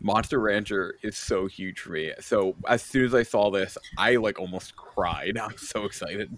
Monster 0.00 0.40
Rancher 0.40 0.96
is 1.02 1.16
so 1.16 1.46
huge 1.46 1.78
for 1.80 1.90
me. 1.90 2.12
So 2.20 2.56
as 2.68 2.82
soon 2.82 3.04
as 3.04 3.14
I 3.14 3.22
saw 3.22 3.50
this, 3.50 3.76
I 3.98 4.16
like 4.16 4.38
almost 4.38 4.76
cried. 4.76 5.38
I'm 5.42 5.56
so 5.56 5.84
excited. 5.84 6.36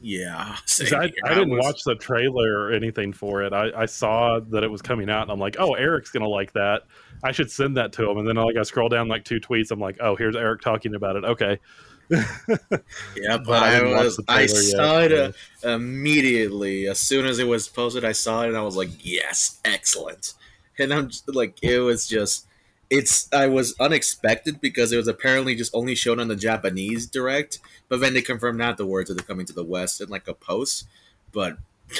Yeah, 0.00 0.56
same 0.66 0.94
I. 1.00 1.12
I 1.24 1.34
didn't 1.34 1.50
was- 1.50 1.64
watch 1.64 1.84
the 1.84 1.94
trailer 1.94 2.60
or 2.60 2.72
anything 2.72 3.12
for 3.14 3.42
it. 3.42 3.52
I, 3.54 3.70
I 3.74 3.86
saw 3.86 4.40
that 4.50 4.62
it 4.62 4.70
was 4.70 4.82
coming 4.82 5.08
out, 5.08 5.22
and 5.22 5.30
I'm 5.30 5.38
like, 5.40 5.56
"Oh, 5.58 5.72
Eric's 5.72 6.10
gonna 6.10 6.28
like 6.28 6.52
that. 6.52 6.82
I 7.24 7.32
should 7.32 7.50
send 7.50 7.78
that 7.78 7.92
to 7.94 8.10
him." 8.10 8.18
And 8.18 8.28
then 8.28 8.36
like 8.36 8.56
I 8.56 8.62
scroll 8.62 8.90
down 8.90 9.08
like 9.08 9.24
two 9.24 9.40
tweets. 9.40 9.70
I'm 9.70 9.80
like, 9.80 9.96
"Oh, 10.00 10.14
here's 10.14 10.36
Eric 10.36 10.60
talking 10.60 10.94
about 10.94 11.16
it." 11.16 11.24
Okay, 11.24 11.58
Yeah, 13.16 13.38
but 13.38 13.62
I 13.62 13.78
I, 13.78 13.82
was. 13.82 14.20
I 14.28 14.40
yet, 14.42 14.50
saw 14.50 15.00
it 15.00 15.10
so- 15.10 15.68
uh, 15.68 15.74
immediately 15.74 16.86
as 16.86 16.98
soon 16.98 17.26
as 17.26 17.38
it 17.38 17.46
was 17.46 17.68
posted. 17.68 18.04
I 18.04 18.12
saw 18.12 18.42
it 18.42 18.48
and 18.48 18.56
I 18.56 18.62
was 18.62 18.76
like, 18.76 18.90
"Yes, 19.04 19.60
excellent!" 19.64 20.34
And 20.78 20.92
I'm 20.92 21.08
just, 21.08 21.34
like, 21.34 21.56
it 21.62 21.80
was 21.80 22.06
just, 22.06 22.46
it's 22.90 23.32
I 23.32 23.46
was 23.46 23.74
unexpected 23.80 24.60
because 24.60 24.92
it 24.92 24.98
was 24.98 25.08
apparently 25.08 25.54
just 25.54 25.74
only 25.74 25.94
shown 25.94 26.20
on 26.20 26.28
the 26.28 26.36
Japanese 26.36 27.06
direct, 27.06 27.58
but 27.88 28.00
then 28.00 28.14
they 28.14 28.22
confirmed 28.22 28.60
afterwards 28.60 29.08
that 29.08 29.14
they're 29.14 29.26
coming 29.26 29.46
to 29.46 29.52
the 29.54 29.64
West 29.64 30.00
in 30.00 30.08
like 30.08 30.28
a 30.28 30.34
post, 30.34 30.86
but. 31.32 31.58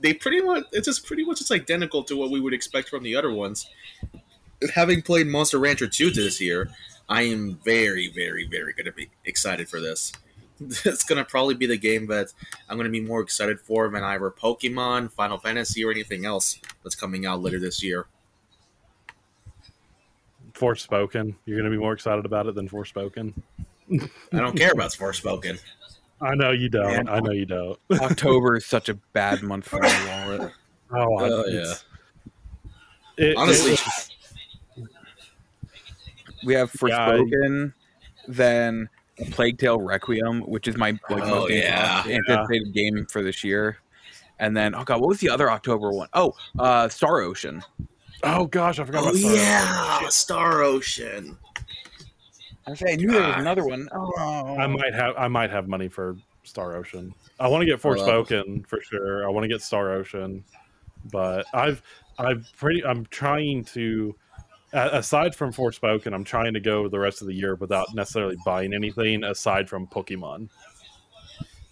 They 0.00 0.12
pretty 0.12 0.40
much 0.40 0.64
it's 0.72 0.86
just 0.86 1.06
pretty 1.06 1.24
much 1.24 1.40
it's 1.40 1.52
identical 1.52 2.02
to 2.04 2.16
what 2.16 2.30
we 2.30 2.40
would 2.40 2.52
expect 2.52 2.88
from 2.88 3.04
the 3.04 3.14
other 3.14 3.32
ones. 3.32 3.68
Having 4.74 5.02
played 5.02 5.26
Monster 5.26 5.58
Rancher 5.58 5.86
2 5.86 6.10
this 6.10 6.40
year, 6.40 6.70
I 7.08 7.22
am 7.22 7.58
very, 7.64 8.08
very, 8.08 8.46
very 8.46 8.72
going 8.72 8.86
to 8.86 8.92
be 8.92 9.10
excited 9.24 9.68
for 9.68 9.80
this. 9.80 10.12
It's 10.60 11.02
going 11.04 11.18
to 11.18 11.24
probably 11.28 11.54
be 11.56 11.66
the 11.66 11.76
game 11.76 12.06
that 12.06 12.32
I'm 12.68 12.76
going 12.78 12.86
to 12.86 12.90
be 12.90 13.00
more 13.00 13.20
excited 13.20 13.60
for 13.60 13.88
than 13.88 14.04
either 14.04 14.30
Pokemon, 14.30 15.10
Final 15.12 15.36
Fantasy, 15.36 15.84
or 15.84 15.90
anything 15.90 16.24
else 16.24 16.60
that's 16.84 16.94
coming 16.94 17.26
out 17.26 17.42
later 17.42 17.58
this 17.58 17.82
year. 17.82 18.06
Forspoken. 20.52 21.34
You're 21.44 21.56
gonna 21.58 21.70
be 21.70 21.76
more 21.76 21.92
excited 21.92 22.24
about 22.24 22.46
it 22.46 22.54
than 22.54 22.68
Forspoken. 22.68 23.32
I 23.92 24.08
don't 24.38 24.56
care 24.56 24.70
about 24.72 24.92
Forspoken. 24.92 25.60
I 26.20 26.34
know 26.36 26.52
you 26.52 26.68
don't. 26.68 26.86
Man. 26.86 27.08
I 27.08 27.18
know 27.20 27.32
you 27.32 27.44
don't. 27.46 27.78
October 28.00 28.56
is 28.56 28.64
such 28.64 28.88
a 28.88 28.94
bad 29.12 29.42
month 29.42 29.68
for 29.68 29.80
my 29.80 30.24
wallet. 30.28 30.52
Oh, 30.92 31.16
I- 31.16 31.28
Oh, 31.28 31.40
it's- 31.48 31.84
It, 33.16 33.36
Honestly, 33.36 33.72
it- 33.72 34.10
We 36.44 36.54
have 36.54 36.70
Yeah, 36.82 37.06
I- 37.06 37.10
Forspoken, 37.18 37.72
then 38.28 38.88
Plague 39.30 39.58
Tale 39.58 39.80
Requiem, 39.80 40.40
which 40.42 40.66
is 40.68 40.76
my 40.76 40.90
like 41.10 41.22
Oh, 41.24 41.28
most 41.40 41.52
yeah. 41.52 42.02
anticipated 42.06 42.72
game 42.74 43.06
for 43.10 43.22
this 43.22 43.44
year. 43.44 43.78
And 44.40 44.56
then 44.56 44.74
oh 44.74 44.82
god, 44.84 45.00
what 45.00 45.08
was 45.08 45.20
the 45.20 45.30
other 45.30 45.50
October 45.50 45.90
one? 45.92 46.08
Oh, 46.14 46.34
uh 46.58 46.88
Star 46.88 47.20
Ocean. 47.20 47.62
oh 48.24 48.46
gosh, 48.46 48.78
I 48.80 48.84
forgot 48.84 49.04
oh 49.04 49.08
about 49.10 49.16
Star 49.18 49.34
yeah, 49.36 50.00
Wars. 50.00 50.14
Star 50.14 50.62
Ocean. 50.62 51.38
I 52.66 52.70
was 52.70 52.78
saying, 52.80 52.98
I 52.98 53.02
knew 53.02 53.12
there 53.12 53.20
was 53.28 53.36
another 53.36 53.64
one. 53.64 53.88
Oh, 53.92 54.56
I 54.58 54.66
might 54.66 54.94
have 54.94 55.14
I 55.16 55.28
might 55.28 55.50
have 55.50 55.68
money 55.68 55.88
for 55.88 56.16
Star 56.42 56.76
Ocean. 56.76 57.14
I 57.38 57.46
want 57.48 57.62
to 57.62 57.66
get 57.66 57.84
I 57.84 57.88
love- 57.88 57.98
Forspoken 58.28 58.66
for 58.66 58.80
sure. 58.82 59.24
I 59.26 59.30
want 59.30 59.44
to 59.44 59.48
get 59.48 59.60
Star 59.62 59.92
Ocean, 59.92 60.42
but 61.12 61.46
I've 61.54 61.82
I've 62.18 62.48
pretty 62.56 62.84
I'm 62.84 63.06
trying 63.06 63.64
to 63.66 64.14
a- 64.16 64.23
aside 64.74 65.34
from 65.34 65.52
Forspoken, 65.52 66.12
I'm 66.12 66.24
trying 66.24 66.54
to 66.54 66.60
go 66.60 66.88
the 66.88 66.98
rest 66.98 67.20
of 67.22 67.28
the 67.28 67.34
year 67.34 67.54
without 67.54 67.94
necessarily 67.94 68.36
buying 68.44 68.74
anything 68.74 69.24
aside 69.24 69.68
from 69.68 69.86
Pokemon. 69.86 70.48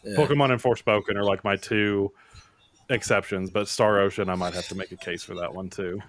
Yeah. 0.04 0.16
Pokemon 0.16 0.52
and 0.52 0.62
Forspoken 0.62 1.16
are 1.16 1.24
like 1.24 1.44
my 1.44 1.56
two 1.56 2.12
exceptions, 2.90 3.50
but 3.50 3.68
Star 3.68 4.00
Ocean 4.00 4.28
I 4.28 4.34
might 4.34 4.54
have 4.54 4.68
to 4.68 4.74
make 4.74 4.92
a 4.92 4.96
case 4.96 5.22
for 5.22 5.34
that 5.36 5.54
one 5.54 5.68
too. 5.70 6.00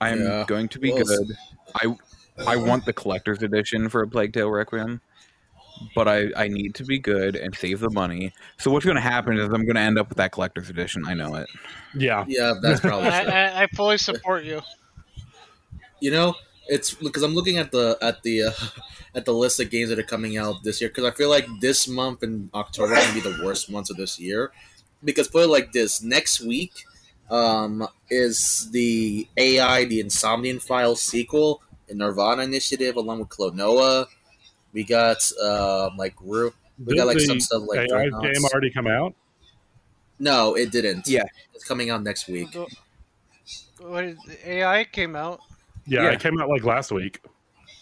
I 0.00 0.10
am 0.10 0.20
Yeah. 0.22 0.44
going 0.46 0.68
to 0.68 0.78
be 0.78 0.92
Well, 0.92 1.04
good. 1.04 1.28
I 1.76 1.96
I 2.46 2.56
want 2.56 2.84
the 2.84 2.92
collector's 2.92 3.42
edition 3.42 3.88
for 3.88 4.02
a 4.02 4.08
Plague 4.08 4.32
Tale 4.34 4.50
Requiem, 4.50 5.00
but 5.94 6.06
I, 6.06 6.26
I 6.36 6.48
need 6.48 6.74
to 6.74 6.84
be 6.84 6.98
good 6.98 7.34
and 7.34 7.54
save 7.56 7.80
the 7.80 7.88
money. 7.90 8.32
So 8.58 8.70
what's 8.70 8.84
going 8.84 8.96
to 8.96 9.00
happen 9.00 9.38
is 9.38 9.44
I'm 9.46 9.64
going 9.64 9.76
to 9.76 9.80
end 9.80 9.98
up 9.98 10.10
with 10.10 10.18
that 10.18 10.32
collector's 10.32 10.68
edition. 10.68 11.04
I 11.06 11.14
know 11.14 11.34
it. 11.36 11.48
Yeah, 11.94 12.24
Yeah, 12.28 12.52
that's 12.60 12.80
probably 12.80 13.08
I. 13.10 13.22
I, 13.22 13.62
I 13.62 13.66
fully 13.74 13.96
support 13.96 14.44
you. 14.44 14.60
You 16.00 16.10
know, 16.10 16.34
it's 16.68 16.94
because 16.94 17.22
I'm 17.22 17.34
looking 17.34 17.58
at 17.58 17.70
the 17.72 17.96
at 18.02 18.22
the 18.22 18.44
uh, 18.44 18.52
at 19.14 19.24
the 19.24 19.32
list 19.32 19.60
of 19.60 19.70
games 19.70 19.88
that 19.88 19.98
are 19.98 20.02
coming 20.04 20.36
out 20.36 20.62
this 20.62 20.80
year 20.80 20.90
because 20.90 21.04
I 21.04 21.10
feel 21.10 21.30
like 21.30 21.46
this 21.60 21.88
month 21.88 22.22
in 22.22 22.50
October 22.54 22.94
can 22.96 23.14
be 23.14 23.20
the 23.20 23.40
worst 23.44 23.70
months 23.70 23.90
of 23.90 23.96
this 23.96 24.18
year. 24.20 24.52
Because 25.04 25.28
put 25.28 25.44
it 25.44 25.48
like 25.48 25.72
this, 25.72 26.02
next 26.02 26.40
week 26.40 26.72
um, 27.30 27.86
is 28.10 28.70
the 28.72 29.28
AI, 29.36 29.84
the 29.84 30.02
Insomnian 30.02 30.60
Files 30.60 31.02
sequel, 31.02 31.62
in 31.88 31.98
Nirvana 31.98 32.42
Initiative, 32.42 32.96
along 32.96 33.20
with 33.20 33.28
Klonoa. 33.28 34.06
We 34.72 34.84
got 34.84 35.18
um, 35.42 35.96
like 35.96 36.14
Ru- 36.20 36.52
we 36.84 36.96
got 36.96 37.06
like 37.06 37.18
Did 37.18 37.26
some 37.26 37.40
stuff 37.40 37.62
like 37.66 37.90
AI 37.90 38.08
game 38.08 38.44
already 38.44 38.70
come 38.70 38.86
out. 38.86 39.14
No, 40.18 40.54
it 40.54 40.72
didn't. 40.72 41.06
Yeah. 41.06 41.24
it's 41.54 41.64
coming 41.64 41.90
out 41.90 42.02
next 42.02 42.26
week. 42.28 42.52
The- 42.52 42.66
What 43.78 44.04
is, 44.04 44.18
AI 44.44 44.84
came 44.84 45.14
out. 45.14 45.40
Yeah, 45.86 46.02
Yeah. 46.04 46.10
it 46.12 46.20
came 46.20 46.40
out 46.40 46.48
like 46.48 46.64
last 46.64 46.90
week. 46.92 47.20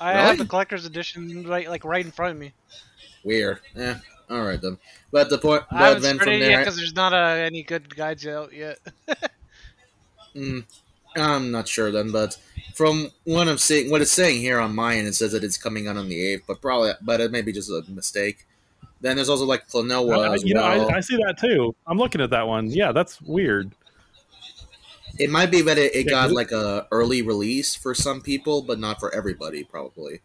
I 0.00 0.12
Really? 0.12 0.22
have 0.26 0.38
the 0.38 0.46
collector's 0.46 0.84
edition 0.86 1.46
right, 1.48 1.68
like 1.68 1.84
right 1.84 2.04
in 2.04 2.10
front 2.12 2.32
of 2.34 2.38
me. 2.38 2.52
Weird. 3.24 3.60
Yeah. 3.74 3.98
all 4.30 4.42
right 4.42 4.60
then. 4.60 4.78
But 5.12 5.30
the 5.30 5.38
point, 5.38 5.62
I 5.70 5.78
but 5.78 5.78
haven't 5.84 6.02
then 6.02 6.14
started 6.16 6.24
from 6.24 6.42
it 6.42 6.50
yet 6.50 6.58
because 6.60 6.76
there's 6.76 6.94
not 6.94 7.12
uh, 7.12 7.16
any 7.16 7.62
good 7.62 7.94
guides 7.94 8.26
out 8.26 8.52
yet. 8.52 8.78
Mm, 10.34 10.64
I'm 11.16 11.50
not 11.52 11.68
sure 11.68 11.92
then, 11.92 12.10
but 12.10 12.36
from 12.74 13.08
what 13.22 13.46
I'm 13.46 13.56
seeing, 13.58 13.88
what 13.88 14.02
it's 14.02 14.10
saying 14.10 14.40
here 14.40 14.58
on 14.58 14.74
mine, 14.74 15.06
it 15.06 15.14
says 15.14 15.30
that 15.32 15.44
it's 15.44 15.56
coming 15.56 15.86
out 15.86 15.96
on 15.96 16.08
the 16.08 16.20
eighth, 16.20 16.42
but 16.48 16.60
probably, 16.60 16.90
but 17.02 17.20
it 17.20 17.30
may 17.30 17.40
be 17.40 17.52
just 17.52 17.70
a 17.70 17.84
mistake. 17.88 18.44
Then 19.00 19.14
there's 19.16 19.28
also 19.28 19.44
like 19.44 19.68
Klonoa 19.68 20.28
I- 20.30 20.34
as 20.34 20.42
you 20.42 20.54
know, 20.54 20.62
well. 20.62 20.90
I, 20.90 20.96
I 20.96 21.00
see 21.00 21.16
that 21.18 21.38
too. 21.38 21.74
I'm 21.86 21.98
looking 21.98 22.20
at 22.20 22.30
that 22.30 22.48
one. 22.48 22.68
Yeah, 22.68 22.90
that's 22.90 23.20
weird. 23.22 23.70
It 25.18 25.30
might 25.30 25.50
be 25.50 25.62
that 25.62 25.78
it, 25.78 25.94
it 25.94 26.04
got 26.04 26.32
like 26.32 26.52
a 26.52 26.86
early 26.90 27.22
release 27.22 27.74
for 27.74 27.94
some 27.94 28.20
people, 28.20 28.62
but 28.62 28.78
not 28.78 29.00
for 29.00 29.14
everybody, 29.14 29.64
probably. 29.64 30.20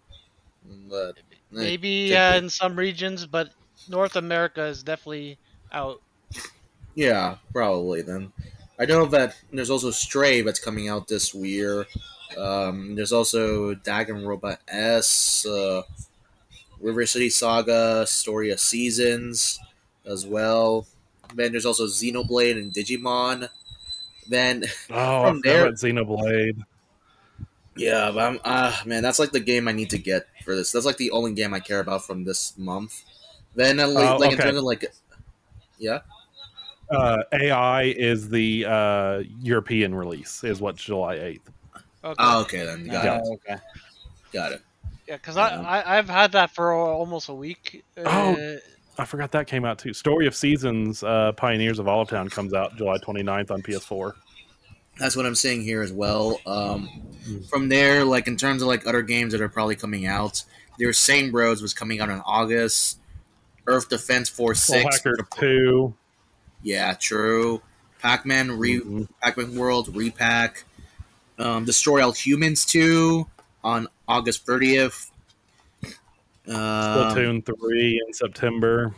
But 0.89 1.17
eh, 1.17 1.37
Maybe 1.51 2.15
uh, 2.15 2.37
in 2.37 2.49
some 2.49 2.75
regions, 2.75 3.25
but 3.25 3.51
North 3.87 4.15
America 4.15 4.63
is 4.65 4.83
definitely 4.83 5.37
out. 5.71 6.01
yeah, 6.95 7.37
probably 7.53 8.01
then. 8.01 8.31
I 8.79 8.85
know 8.85 9.05
that 9.07 9.35
there's 9.51 9.69
also 9.69 9.91
Stray 9.91 10.41
that's 10.41 10.59
coming 10.59 10.87
out 10.87 11.07
this 11.07 11.33
year. 11.33 11.85
Um, 12.37 12.95
there's 12.95 13.11
also 13.11 13.75
Danganronpa 13.75 14.57
S, 14.67 15.45
uh, 15.45 15.81
River 16.79 17.05
City 17.05 17.29
Saga, 17.29 18.05
Story 18.07 18.51
of 18.51 18.59
Seasons, 18.59 19.59
as 20.05 20.25
well. 20.25 20.87
Then 21.35 21.51
there's 21.51 21.65
also 21.65 21.85
Xenoblade 21.85 22.57
and 22.57 22.73
Digimon. 22.73 23.49
Then 24.29 24.63
Oh, 24.91 25.23
From 25.23 25.37
I 25.37 25.41
there- 25.43 25.71
forgot 25.73 25.97
about 25.97 26.19
Xenoblade. 26.19 26.63
yeah, 27.75 28.11
but 28.13 28.19
I'm 28.23 28.39
ah 28.45 28.81
man, 28.85 29.01
that's 29.03 29.19
like 29.19 29.31
the 29.31 29.39
game 29.39 29.67
I 29.67 29.71
need 29.71 29.89
to 29.89 29.97
get 29.97 30.27
for 30.45 30.55
this. 30.55 30.71
That's 30.71 30.85
like 30.85 30.97
the 30.97 31.11
only 31.11 31.33
game 31.33 31.53
I 31.53 31.59
care 31.59 31.79
about 31.79 32.05
from 32.05 32.23
this 32.23 32.57
month. 32.57 33.03
Then 33.55 33.79
uh, 33.79 33.87
like, 33.87 34.09
Oh, 34.11 34.17
like 34.17 34.31
in 34.33 34.37
terms 34.37 34.57
of 34.57 34.63
like, 34.63 34.85
yeah, 35.79 35.99
Uh, 36.91 37.23
AI 37.33 37.83
is 37.83 38.29
the 38.29 38.65
uh, 38.65 39.23
European 39.41 39.93
release. 39.95 40.43
Is 40.43 40.61
what 40.61 40.75
July 40.75 41.17
8th. 41.17 41.39
Okay. 42.03 42.15
oh 42.19 42.41
okay 42.41 42.65
then 42.65 42.85
got 42.85 43.03
Yeah. 43.03 43.17
it, 43.17 43.23
okay. 43.33 43.57
got 44.31 44.51
it. 44.53 44.61
yeah, 45.07 45.15
because 45.17 45.35
I, 45.37 45.49
I 45.55 45.97
I've 45.97 46.07
had 46.09 46.31
that 46.33 46.51
for 46.51 46.71
almost 46.73 47.27
a 47.29 47.33
week. 47.33 47.83
Oh. 47.97 48.57
I 48.99 49.05
forgot 49.05 49.31
that 49.31 49.47
came 49.47 49.65
out 49.65 49.79
too. 49.79 49.93
Story 49.93 50.27
of 50.27 50.35
Seasons, 50.35 51.03
uh, 51.03 51.31
Pioneers 51.33 51.79
of 51.79 51.87
Olive 51.87 52.09
Town 52.09 52.29
comes 52.29 52.53
out 52.53 52.75
July 52.75 52.97
29th 52.97 53.49
on 53.49 53.61
PS4. 53.61 54.13
That's 54.99 55.15
what 55.15 55.25
I'm 55.25 55.35
saying 55.35 55.63
here 55.63 55.81
as 55.81 55.93
well. 55.93 56.39
Um, 56.45 56.89
Mm. 57.27 57.47
from 57.49 57.69
there, 57.69 58.03
like 58.05 58.27
in 58.27 58.35
terms 58.37 58.61
of 58.61 58.67
like 58.67 58.85
other 58.87 59.01
games 59.01 59.31
that 59.33 59.41
are 59.41 59.49
probably 59.49 59.75
coming 59.75 60.05
out, 60.05 60.43
there's 60.77 60.97
Saints 60.97 61.33
Row 61.33 61.49
was 61.51 61.73
coming 61.73 61.99
out 62.01 62.09
in 62.09 62.21
August. 62.25 62.97
Earth 63.67 63.87
Defense 63.89 64.29
Force 64.29 64.63
Soul 64.63 64.81
Six, 64.81 64.95
Hacker 64.97 65.17
2. 65.39 65.93
yeah, 66.63 66.93
true. 66.95 67.61
Pac-Man 68.01 68.57
re 68.57 68.79
Mhm. 68.79 69.07
Pac-Man 69.21 69.55
World 69.55 69.95
Re-PAC. 69.95 70.63
Um, 71.37 71.65
Destroy 71.65 72.03
All 72.03 72.11
Humans 72.11 72.65
two 72.65 73.27
on 73.63 73.87
August 74.07 74.45
30th. 74.45 75.08
Um, 76.49 76.55
Splatoon 76.55 77.45
3 77.45 78.03
in 78.07 78.13
September. 78.13 78.93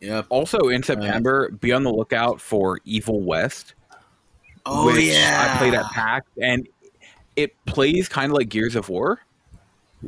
yep. 0.00 0.26
Also 0.28 0.68
in 0.68 0.82
September, 0.82 1.50
be 1.50 1.72
on 1.72 1.82
the 1.82 1.92
lookout 1.92 2.40
for 2.40 2.78
Evil 2.84 3.20
West, 3.20 3.74
Oh 4.64 4.86
which 4.86 5.04
yeah, 5.04 5.52
I 5.54 5.58
played 5.58 5.74
at 5.74 5.84
PAX, 5.86 6.26
and 6.40 6.68
it 7.36 7.54
plays 7.66 8.08
kind 8.08 8.30
of 8.32 8.36
like 8.38 8.48
Gears 8.48 8.76
of 8.76 8.88
War, 8.88 9.20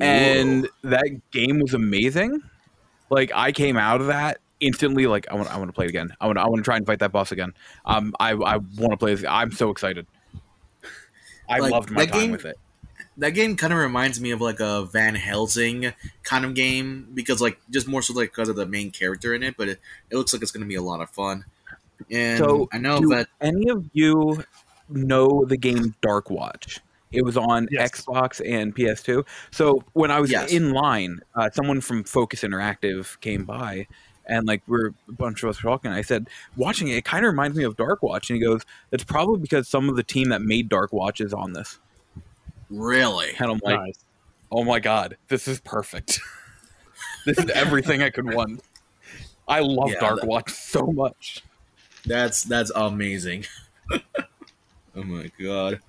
and 0.00 0.64
Whoa. 0.82 0.90
that 0.90 1.20
game 1.30 1.60
was 1.60 1.74
amazing. 1.74 2.40
Like 3.10 3.32
I 3.34 3.52
came 3.52 3.76
out 3.76 4.00
of 4.00 4.06
that 4.08 4.38
instantly, 4.60 5.06
like 5.06 5.26
I 5.30 5.34
want, 5.34 5.50
I 5.52 5.56
want 5.56 5.68
to 5.68 5.72
play 5.72 5.86
it 5.86 5.90
again. 5.90 6.10
I 6.20 6.26
want, 6.26 6.38
I 6.38 6.44
want 6.46 6.56
to 6.58 6.62
try 6.62 6.76
and 6.76 6.86
fight 6.86 6.98
that 7.00 7.12
boss 7.12 7.32
again. 7.32 7.54
Um, 7.86 8.14
I, 8.20 8.32
I 8.32 8.56
want 8.56 8.90
to 8.90 8.96
play 8.96 9.14
this. 9.14 9.24
I'm 9.28 9.50
so 9.52 9.70
excited. 9.70 10.06
I 11.48 11.60
Like, 11.60 11.72
loved 11.72 11.90
my 11.90 12.04
time 12.06 12.20
game- 12.20 12.32
with 12.32 12.44
it. 12.44 12.56
That 13.18 13.30
game 13.30 13.56
kind 13.56 13.72
of 13.72 13.78
reminds 13.78 14.20
me 14.20 14.30
of 14.30 14.40
like 14.40 14.60
a 14.60 14.84
Van 14.86 15.14
Helsing 15.14 15.92
kind 16.22 16.44
of 16.44 16.54
game 16.54 17.08
because 17.14 17.40
like 17.40 17.58
just 17.70 17.88
more 17.88 18.02
so 18.02 18.14
like 18.14 18.30
because 18.30 18.48
of 18.48 18.56
the 18.56 18.66
main 18.66 18.90
character 18.90 19.34
in 19.34 19.42
it, 19.42 19.56
but 19.56 19.68
it, 19.68 19.80
it 20.10 20.16
looks 20.16 20.32
like 20.32 20.42
it's 20.42 20.52
going 20.52 20.62
to 20.62 20.68
be 20.68 20.74
a 20.76 20.82
lot 20.82 21.00
of 21.00 21.10
fun. 21.10 21.44
And 22.10 22.38
So, 22.38 22.68
I 22.72 22.78
know 22.78 23.00
Do 23.00 23.08
that 23.08 23.28
any 23.40 23.68
of 23.70 23.84
you 23.92 24.44
know 24.88 25.44
the 25.46 25.56
game 25.56 25.94
Dark 26.00 26.30
Watch? 26.30 26.80
It 27.10 27.22
was 27.24 27.36
on 27.36 27.68
Yes. 27.70 27.90
Xbox 27.90 28.40
and 28.46 28.74
PS2. 28.76 29.24
So 29.50 29.82
when 29.94 30.10
I 30.10 30.20
was 30.20 30.30
Yes. 30.30 30.52
in 30.52 30.72
line, 30.72 31.20
uh, 31.34 31.50
someone 31.50 31.80
from 31.80 32.04
Focus 32.04 32.42
Interactive 32.42 33.18
came 33.20 33.44
by, 33.44 33.86
and 34.26 34.46
like 34.46 34.62
we're 34.66 34.88
a 35.08 35.12
bunch 35.12 35.42
of 35.42 35.48
us 35.48 35.58
talking. 35.58 35.90
I 35.90 36.02
said, 36.02 36.28
"Watching 36.56 36.88
it, 36.88 36.96
it 36.96 37.04
kind 37.06 37.24
of 37.24 37.30
reminds 37.30 37.56
me 37.56 37.64
of 37.64 37.76
Dark 37.76 38.02
Watch." 38.02 38.28
And 38.30 38.38
he 38.38 38.44
goes, 38.44 38.62
"It's 38.92 39.04
probably 39.04 39.40
because 39.40 39.68
some 39.68 39.88
of 39.88 39.96
the 39.96 40.02
team 40.02 40.28
that 40.28 40.42
made 40.42 40.68
Dark 40.68 40.92
Watch 40.92 41.20
is 41.22 41.32
on 41.32 41.54
this." 41.54 41.78
Really, 42.70 43.30
And 43.38 43.50
I'm 43.50 43.60
like, 43.62 43.80
nice. 43.80 43.98
"Oh 44.50 44.64
my 44.64 44.78
god, 44.80 45.16
this 45.28 45.48
is 45.48 45.60
perfect! 45.60 46.20
this 47.26 47.38
is 47.38 47.50
everything 47.50 48.02
I 48.02 48.10
could 48.10 48.32
want." 48.32 48.62
I 49.46 49.60
love 49.60 49.90
Yeah, 49.90 50.00
Dark 50.00 50.20
that- 50.20 50.28
Watch 50.28 50.50
so 50.50 50.86
much. 50.88 51.42
that's 52.04 52.42
that's 52.44 52.70
amazing. 52.74 53.46
oh 54.94 55.02
my 55.02 55.30
god. 55.40 55.80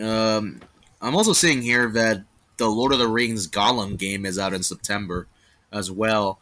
Um, 0.00 0.60
I'm 1.00 1.14
also 1.16 1.32
seeing 1.32 1.62
here 1.62 1.88
that 1.90 2.22
the 2.58 2.68
Lord 2.68 2.92
of 2.92 2.98
the 2.98 3.08
Rings 3.08 3.48
Gollum 3.48 3.98
game 3.98 4.24
is 4.26 4.38
out 4.38 4.52
in 4.54 4.62
September 4.62 5.26
as 5.72 5.90
well, 5.90 6.40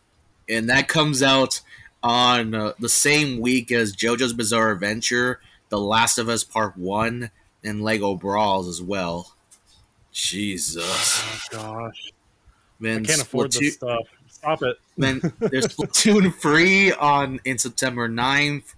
and 0.49 0.69
that 0.69 0.89
comes 0.89 1.23
out 1.23 1.61
on 2.03 2.55
uh, 2.55 2.73
the 2.79 2.89
same 2.89 3.41
week 3.41 3.73
as 3.73 3.97
JoJo's 3.97 4.35
Bizarre 4.35 4.71
Adventure, 4.73 5.41
The 5.71 5.79
Last 5.79 6.19
of 6.19 6.29
Us 6.29 6.45
Part 6.45 6.77
One, 6.77 7.31
and 7.65 7.81
Lego 7.83 8.15
Brawls 8.17 8.69
as 8.69 8.83
well. 8.83 9.33
Jesus, 10.15 10.81
Oh, 11.53 11.59
gosh. 11.59 12.13
man! 12.79 13.01
I 13.03 13.05
can't 13.05 13.21
afford 13.21 13.51
Splatoon- 13.51 13.61
this 13.61 13.75
stuff. 13.75 14.07
Stop 14.29 14.63
it. 14.63 14.77
then 14.97 15.21
there's 15.41 15.67
Splatoon 15.67 16.33
free 16.33 16.93
on 16.93 17.41
in 17.45 17.59
September 17.59 18.09
9th, 18.09 18.75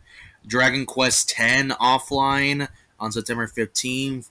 Dragon 0.46 0.86
Quest 0.86 1.28
10 1.28 1.70
offline 1.72 2.68
on 2.98 3.12
September 3.12 3.46
15th. 3.46 4.30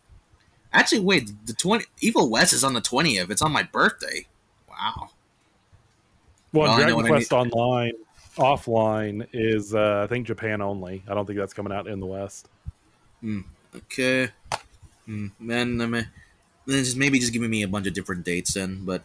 Actually, 0.74 1.02
wait, 1.02 1.32
the 1.46 1.54
20 1.54 1.86
Evil 2.02 2.28
West 2.30 2.54
is 2.54 2.64
on 2.64 2.74
the 2.74 2.82
20th. 2.82 3.30
It's 3.30 3.42
on 3.44 3.52
my 3.52 3.64
birthday. 3.64 4.26
Wow. 4.68 5.10
Well, 6.54 6.64
Well, 6.70 6.76
Dragon 6.78 6.96
what 6.96 7.06
I 7.06 7.10
Quest 7.10 7.32
Online 7.34 7.94
offline 8.38 9.28
is 9.32 9.76
uh, 9.76 10.02
I 10.04 10.08
think 10.08 10.26
Japan 10.26 10.62
only. 10.64 11.04
I 11.08 11.14
don't 11.14 11.26
think 11.28 11.38
that's 11.38 11.54
coming 11.54 11.72
out 11.72 11.88
in 11.88 12.00
the 12.00 12.06
West. 12.08 12.48
Okay. 13.76 14.30
Hmm. 15.06 15.28
Then, 15.40 15.80
um, 15.82 15.92
then 15.92 16.08
just 16.68 16.98
maybe 16.98 17.20
just 17.20 17.34
giving 17.34 17.50
me 17.50 17.64
a 17.64 17.68
bunch 17.68 17.88
of 17.88 17.94
different 17.94 18.26
dates 18.26 18.54
then, 18.54 18.86
but 18.86 19.04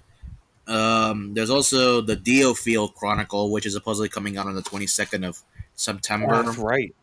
um, 0.67 1.35
there's 1.35 1.51
also 1.51 2.01
the 2.01 2.17
DioField 2.17 2.95
Chronicle, 2.95 3.51
which 3.51 3.67
is 3.67 3.75
supposedly 3.75 4.09
coming 4.09 4.37
out 4.37 4.47
on 4.47 4.55
the 4.55 4.63
22nd 4.63 5.27
of 5.27 5.39
September. 5.75 6.43
That's 6.43 6.59
right. 6.59 6.95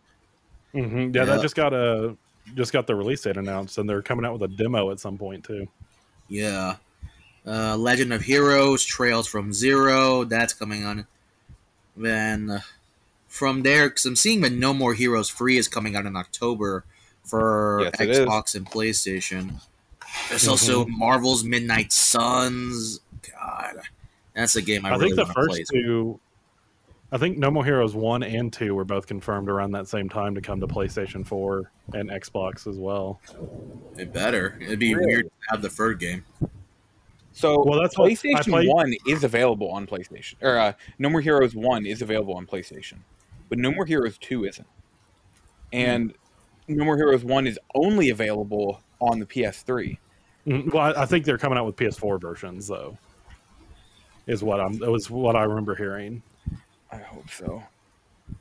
hmm 0.72 0.80
Yeah, 0.80 1.10
Yeah. 1.14 1.26
that 1.26 1.42
just 1.42 1.56
got 1.56 1.74
a 1.74 2.16
just 2.56 2.72
got 2.72 2.88
the 2.88 2.96
release 2.96 3.22
date 3.24 3.36
announced, 3.36 3.78
and 3.78 3.90
they're 3.90 4.02
coming 4.02 4.26
out 4.26 4.40
with 4.40 4.50
a 4.50 4.56
demo 4.56 4.90
at 4.92 5.00
some 5.02 5.18
point 5.18 5.44
too. 5.44 5.68
Yeah. 6.30 6.76
Uh, 7.46 7.76
Legend 7.78 8.14
of 8.14 8.22
Heroes, 8.22 8.84
Trails 8.86 9.28
from 9.28 9.52
Zero, 9.54 10.24
that's 10.24 10.54
coming 10.54 10.86
on. 10.86 11.08
Then 11.96 12.50
uh, 12.50 12.60
from 13.28 13.64
there, 13.64 13.90
because 13.90 14.06
I'm 14.06 14.16
seeing 14.16 14.42
that 14.42 14.52
No 14.54 14.74
More 14.74 14.94
Heroes 14.94 15.30
Free 15.30 15.58
is 15.58 15.68
coming 15.68 15.96
out 15.96 16.06
in 16.06 16.16
October 16.16 16.84
for 17.24 17.82
Yes. 17.84 17.96
Xbox 17.96 18.56
and 18.56 18.66
PlayStation. 18.66 19.62
There's 20.30 20.48
also 20.48 20.86
Marvel's 20.88 21.44
Midnight 21.44 21.92
Suns. 21.94 23.00
God, 23.32 23.76
that's 24.34 24.56
a 24.56 24.62
game 24.62 24.86
I, 24.86 24.90
I, 24.90 24.92
really 24.98 25.06
think 25.10 25.16
the 25.16 25.24
want 25.24 25.28
to 25.30 25.34
play. 25.48 25.58
first 25.60 25.72
two, 25.72 26.20
I 27.12 27.18
think 27.18 27.38
No 27.38 27.50
More 27.50 27.64
Heroes 27.64 27.96
one 27.96 28.24
and 28.24 28.52
two 28.52 28.76
were 28.76 28.84
both 28.86 29.08
confirmed 29.08 29.50
around 29.50 29.72
that 29.72 29.88
same 29.88 30.10
time 30.10 30.36
to 30.36 30.42
come 30.42 30.60
to 30.60 30.68
PlayStation 30.68 31.26
Four 31.26 31.72
and 31.94 32.10
Xbox 32.10 32.68
as 32.68 32.78
well. 32.78 33.22
It 33.98 34.12
better. 34.14 34.58
It'd 34.62 34.80
be 34.80 34.94
Really? 34.94 35.08
weird 35.08 35.26
to 35.26 35.32
have 35.50 35.62
the 35.62 35.70
third 35.70 36.00
game. 36.00 36.26
So 37.32 37.64
Well, 37.64 37.80
that's 37.80 37.96
PlayStation 37.96 38.50
played- 38.50 38.68
One 38.70 38.94
is 39.08 39.24
available 39.24 39.70
on 39.70 39.86
PlayStation, 39.88 40.36
or 40.42 40.58
uh, 40.58 40.74
No 41.00 41.10
More 41.10 41.22
Heroes 41.22 41.56
One 41.56 41.86
is 41.86 42.02
available 42.02 42.34
on 42.36 42.46
PlayStation, 42.46 42.98
but 43.48 43.60
No 43.60 43.72
More 43.72 43.86
Heroes 43.86 44.18
Two 44.18 44.44
isn't, 44.46 44.68
and 45.72 46.14
No 46.68 46.84
More 46.84 46.98
Heroes 46.98 47.24
One 47.24 47.48
is 47.48 47.58
only 47.76 48.10
available 48.10 48.82
on 49.00 49.20
the 49.20 49.26
PS3. 49.26 49.98
Mm, 50.48 50.74
Well, 50.74 50.94
I, 50.98 51.06
think 51.06 51.26
they're 51.26 51.38
coming 51.38 51.58
out 51.58 51.66
with 51.66 51.76
PS4 51.76 52.22
versions 52.22 52.68
though. 52.68 52.98
Is 54.28 54.44
what 54.44 54.60
I'm. 54.60 54.78
That 54.80 54.92
was 54.92 55.10
what 55.10 55.36
I 55.36 55.44
remember 55.44 55.76
hearing. 55.76 56.22
I 56.92 56.98
hope 56.98 57.30
so. 57.30 57.64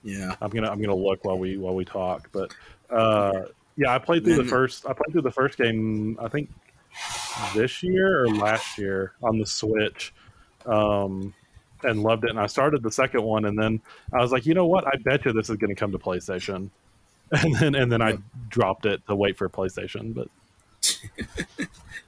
Yeah. 0.03 0.35
I'm 0.41 0.51
gonna 0.51 0.69
I'm 0.71 0.81
gonna 0.81 0.97
look 0.97 1.25
while 1.25 1.39
we 1.39 1.57
while 1.59 1.75
we 1.75 1.85
talk. 1.85 2.29
But 2.33 2.53
uh, 2.91 3.47
yeah, 3.77 3.95
I 3.95 3.99
played 3.99 4.25
through 4.25 4.37
the 4.37 4.45
first. 4.45 4.85
I 4.87 4.93
played 4.93 5.13
through 5.13 5.23
the 5.23 5.31
first 5.31 5.59
game. 5.59 6.19
I 6.21 6.29
think 6.29 6.51
this 7.55 7.83
year 7.83 8.23
or 8.25 8.29
last 8.29 8.79
year 8.79 9.13
on 9.23 9.39
the 9.39 9.47
Switch, 9.47 10.13
um, 10.65 11.33
and 11.85 12.03
loved 12.03 12.25
it. 12.25 12.31
And 12.31 12.41
I 12.41 12.47
started 12.47 12.83
the 12.83 12.91
second 12.91 13.23
one, 13.23 13.45
and 13.45 13.57
then 13.59 13.81
I 14.13 14.21
was 14.21 14.33
like, 14.33 14.45
you 14.47 14.55
know 14.55 14.67
what? 14.67 14.87
I 14.87 14.97
bet 14.97 15.25
you 15.25 15.33
this 15.33 15.51
is 15.51 15.57
going 15.57 15.75
to 15.75 15.79
come 15.79 15.93
to 15.93 15.99
PlayStation. 15.99 16.71
And 17.33 17.57
then 17.57 17.75
and 17.75 17.91
then 17.91 18.01
I 18.01 18.19
dropped 18.51 18.87
it 18.87 19.05
to 19.09 19.17
wait 19.17 19.37
for 19.37 19.49
PlayStation. 19.49 20.15
But 20.15 20.29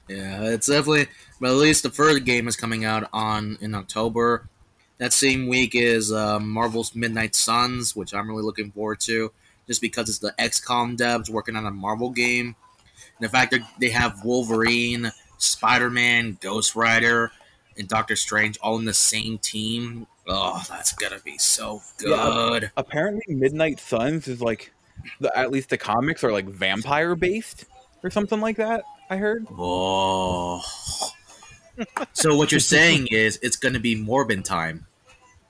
Yeah, 0.09 0.43
it's 0.45 0.67
definitely. 0.67 1.07
But 1.39 1.51
at 1.51 1.55
least 1.57 1.83
the 1.83 1.89
third 1.89 2.25
game 2.25 2.47
is 2.47 2.55
coming 2.55 2.83
out 2.83 3.07
on 3.13 3.57
in 3.61 3.75
October. 3.75 4.47
That 4.97 5.13
same 5.13 5.47
week 5.47 5.75
is 5.75 6.11
uh, 6.11 6.39
Marvel's 6.39 6.93
Midnight 6.93 7.35
Suns, 7.35 7.95
which 7.95 8.13
I'm 8.13 8.27
really 8.27 8.43
looking 8.43 8.71
forward 8.71 8.99
to, 9.01 9.31
just 9.67 9.81
because 9.81 10.09
it's 10.09 10.19
the 10.19 10.33
XCOM 10.37 10.97
devs 10.97 11.29
working 11.29 11.55
on 11.55 11.65
a 11.65 11.71
Marvel 11.71 12.09
game. 12.09 12.55
And 13.17 13.25
the 13.25 13.29
fact 13.29 13.51
that 13.51 13.61
they 13.79 13.89
have 13.89 14.25
Wolverine, 14.25 15.11
Spider 15.37 15.89
Man, 15.89 16.37
Ghost 16.41 16.75
Rider, 16.75 17.31
and 17.77 17.87
Doctor 17.87 18.15
Strange 18.17 18.57
all 18.61 18.77
in 18.77 18.85
the 18.85 18.93
same 18.93 19.37
team. 19.37 20.05
Oh, 20.27 20.61
that's 20.69 20.91
gonna 20.93 21.19
be 21.23 21.37
so 21.37 21.81
good. 21.97 22.71
Apparently, 22.75 23.33
Midnight 23.33 23.79
Suns 23.79 24.27
is 24.27 24.41
like, 24.41 24.71
the, 25.21 25.35
at 25.37 25.49
least 25.49 25.69
the 25.69 25.77
comics 25.77 26.23
are 26.23 26.31
like 26.31 26.45
vampire 26.45 27.15
based 27.15 27.65
or 28.03 28.09
something 28.09 28.41
like 28.41 28.57
that. 28.57 28.83
I 29.09 29.17
heard. 29.17 29.47
Oh. 29.57 30.61
so 32.13 32.35
what 32.37 32.51
you're 32.51 32.59
saying 32.59 33.07
is 33.07 33.39
it's 33.41 33.55
gonna 33.57 33.79
be 33.79 33.95
Morbin 33.95 34.43
time. 34.43 34.85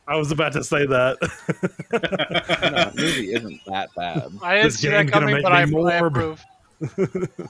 I 0.07 0.15
was 0.15 0.31
about 0.31 0.53
to 0.53 0.63
say 0.63 0.85
that. 0.87 1.17
No, 1.21 1.99
the 1.99 2.93
movie 2.95 3.33
isn't 3.33 3.61
that 3.67 3.89
bad. 3.95 4.31
I 4.41 4.55
didn't 4.55 4.65
This 4.67 4.79
see 4.79 4.87
that 4.89 5.01
game's 5.03 5.11
gonna 5.11 5.25
coming, 5.27 5.35
make 5.35 5.43
but 5.43 5.51
I, 5.51 5.61
I 5.61 6.07
approve. 6.07 6.43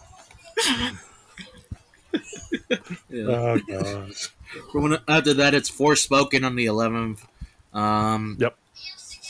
Yeah. 3.09 3.25
oh 3.27 3.59
god. 3.67 4.13
From 4.71 4.83
when- 4.83 4.97
After 5.07 5.33
that, 5.35 5.53
it's 5.53 5.69
Forspoken 5.69 6.43
on 6.45 6.55
the 6.55 6.65
11th. 6.65 7.19
Um, 7.73 8.35
Yep. 8.39 8.55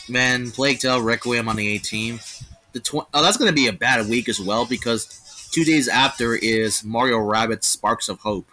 Then 0.08 0.52
Plague 0.52 0.80
Tale 0.80 1.02
Requiem 1.02 1.48
on 1.50 1.56
the 1.58 1.78
18th. 1.78 2.44
The 2.72 2.80
tw- 2.80 3.08
oh, 3.14 3.22
that's 3.22 3.38
going 3.38 3.50
to 3.50 3.56
be 3.56 3.68
a 3.68 3.74
bad 3.74 4.08
week 4.08 4.30
as 4.30 4.40
well 4.40 4.66
because 4.66 5.19
two 5.52 5.64
days 5.64 5.88
after 5.88 6.36
is 6.36 6.84
Mario 6.84 7.18
Rabbids 7.18 7.64
Sparks 7.64 8.10
of 8.10 8.20
Hope 8.20 8.48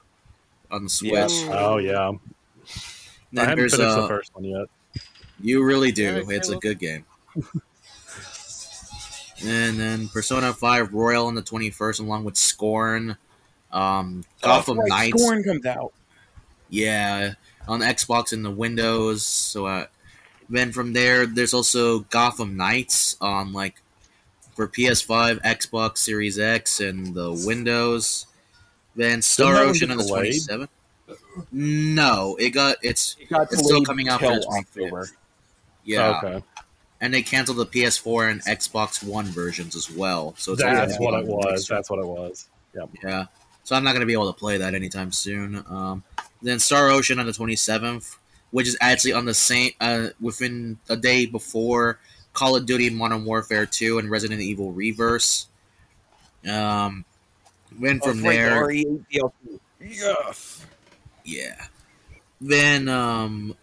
on 0.71 0.85
the 0.85 0.91
Switch. 0.91 1.13
Yeah. 1.13 1.49
Oh 1.53 1.79
yeah. 1.79 2.13
I 3.37 3.41
haven't 3.41 3.57
there's 3.59 3.77
finished 3.77 3.97
the 3.97 4.03
uh, 4.03 4.09
first 4.09 4.35
one 4.35 4.45
yet. 4.45 4.67
you 5.41 5.63
really 5.63 5.89
Yeah, 5.91 6.21
do. 6.21 6.31
It's 6.31 6.49
a 6.49 6.57
good 6.57 6.79
game. 6.79 7.05
and 9.45 9.79
then 9.79 10.09
Persona 10.09 10.53
5 10.53 10.93
Royal 10.95 11.27
on 11.27 11.35
the 11.35 11.43
21st, 11.43 12.01
along 12.01 12.25
with 12.25 12.37
Scorn. 12.37 13.17
Um, 13.73 14.25
Gotham 14.41 14.79
Oh, 14.79 14.83
right, 14.83 14.89
Knights. 14.89 15.23
Scorn 15.23 15.45
comes 15.45 15.67
out. 15.67 15.93
Yeah, 16.71 17.35
on 17.69 17.81
Xbox 17.81 18.33
and 18.33 18.45
the 18.45 18.51
Windows. 18.51 19.25
So 19.25 19.67
uh, 19.67 19.87
then 20.49 20.73
from 20.73 20.93
there, 20.95 21.27
there's 21.27 21.53
also 21.55 22.01
Gotham 22.01 22.57
Knights 22.57 23.17
on 23.21 23.53
like 23.53 23.83
for 24.57 24.67
PS5, 24.67 25.43
Xbox 25.43 25.99
Series 25.99 26.39
X, 26.39 26.81
and 26.81 27.15
the 27.15 27.31
Windows. 27.47 28.27
Then 28.97 29.21
Star 29.23 29.53
that 29.53 29.61
one 29.61 29.69
Ocean 29.69 29.91
on 29.91 29.99
the 29.99 30.05
27th. 30.05 30.69
No, 31.53 32.37
it 32.41 32.51
got 32.51 32.79
it's 32.83 33.17
It 33.21 33.29
got 33.29 33.53
It's 33.53 33.63
still 33.63 33.85
coming 33.85 34.09
out 34.09 34.21
for 34.21 34.29
the 34.35 34.41
25th. 34.41 34.59
October. 34.59 35.09
yeah, 35.85 36.19
Okay. 36.25 36.45
and 37.03 37.13
they 37.13 37.23
canceled 37.23 37.59
the 37.59 37.67
PS4 37.67 38.31
and 38.31 38.43
Xbox 38.45 39.03
One 39.05 39.27
versions 39.27 39.77
as 39.77 39.91
well. 39.91 40.35
So 40.39 40.53
it's 40.53 40.63
That's 40.63 40.99
what 40.99 41.21
it 41.21 41.27
was. 41.27 41.67
That's 41.69 41.91
what 41.91 41.99
it 42.01 42.07
was. 42.07 42.49
Yeah. 43.05 43.27
So 43.65 43.77
I'm 43.77 43.85
not 43.85 43.91
going 43.93 44.01
to 44.01 44.07
be 44.07 44.13
able 44.15 44.33
to 44.33 44.39
play 44.39 44.57
that 44.59 44.75
anytime 44.75 45.13
soon. 45.13 45.63
Um, 45.69 46.03
then 46.41 46.59
Star 46.59 46.89
Ocean 46.89 47.19
on 47.19 47.27
the 47.27 47.33
27th, 47.33 48.17
which 48.51 48.67
is 48.69 48.77
actually 48.81 49.13
on 49.13 49.25
the 49.27 49.35
same 49.35 49.73
uh, 49.81 50.09
within 50.21 50.79
a 50.89 50.97
day 50.97 51.27
before 51.27 51.99
Call 52.37 52.55
of 52.55 52.67
Duty 52.67 52.91
Modern 52.91 53.25
Warfare 53.25 53.65
2 53.65 53.99
and 53.99 54.11
Resident 54.11 54.43
Evil 54.43 54.71
Re:Verse. 54.73 55.47
Um, 56.47 57.05
then 57.73 57.99
from 58.01 58.21
Oh, 58.21 58.31
there, 58.31 58.67
the 58.69 59.31
Yes. 59.81 60.65
yeah. 61.25 61.67
Then 62.41 62.89
um, 62.89 63.57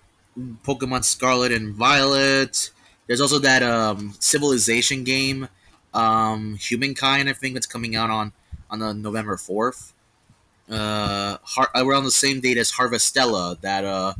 Pokemon 0.65 1.03
Scarlet 1.03 1.51
and 1.51 1.75
Violet. 1.75 2.71
There's 3.07 3.21
also 3.21 3.37
that 3.39 3.61
um, 3.61 4.15
Civilization 4.19 5.03
game, 5.03 5.47
um, 5.93 6.55
Humankind. 6.55 7.29
I 7.29 7.33
think 7.33 7.53
that's 7.53 7.67
coming 7.67 7.95
out 7.95 8.09
on 8.09 8.33
on 8.71 8.79
the 8.79 8.93
November 8.93 9.37
fourth. 9.37 9.93
Uh, 10.69 11.37
Har- 11.43 11.69
around 11.75 12.05
the 12.05 12.11
same 12.11 12.39
date 12.39 12.57
as 12.57 12.71
Harvestella, 12.71 13.59
that 13.61 13.85
uh, 13.85 14.13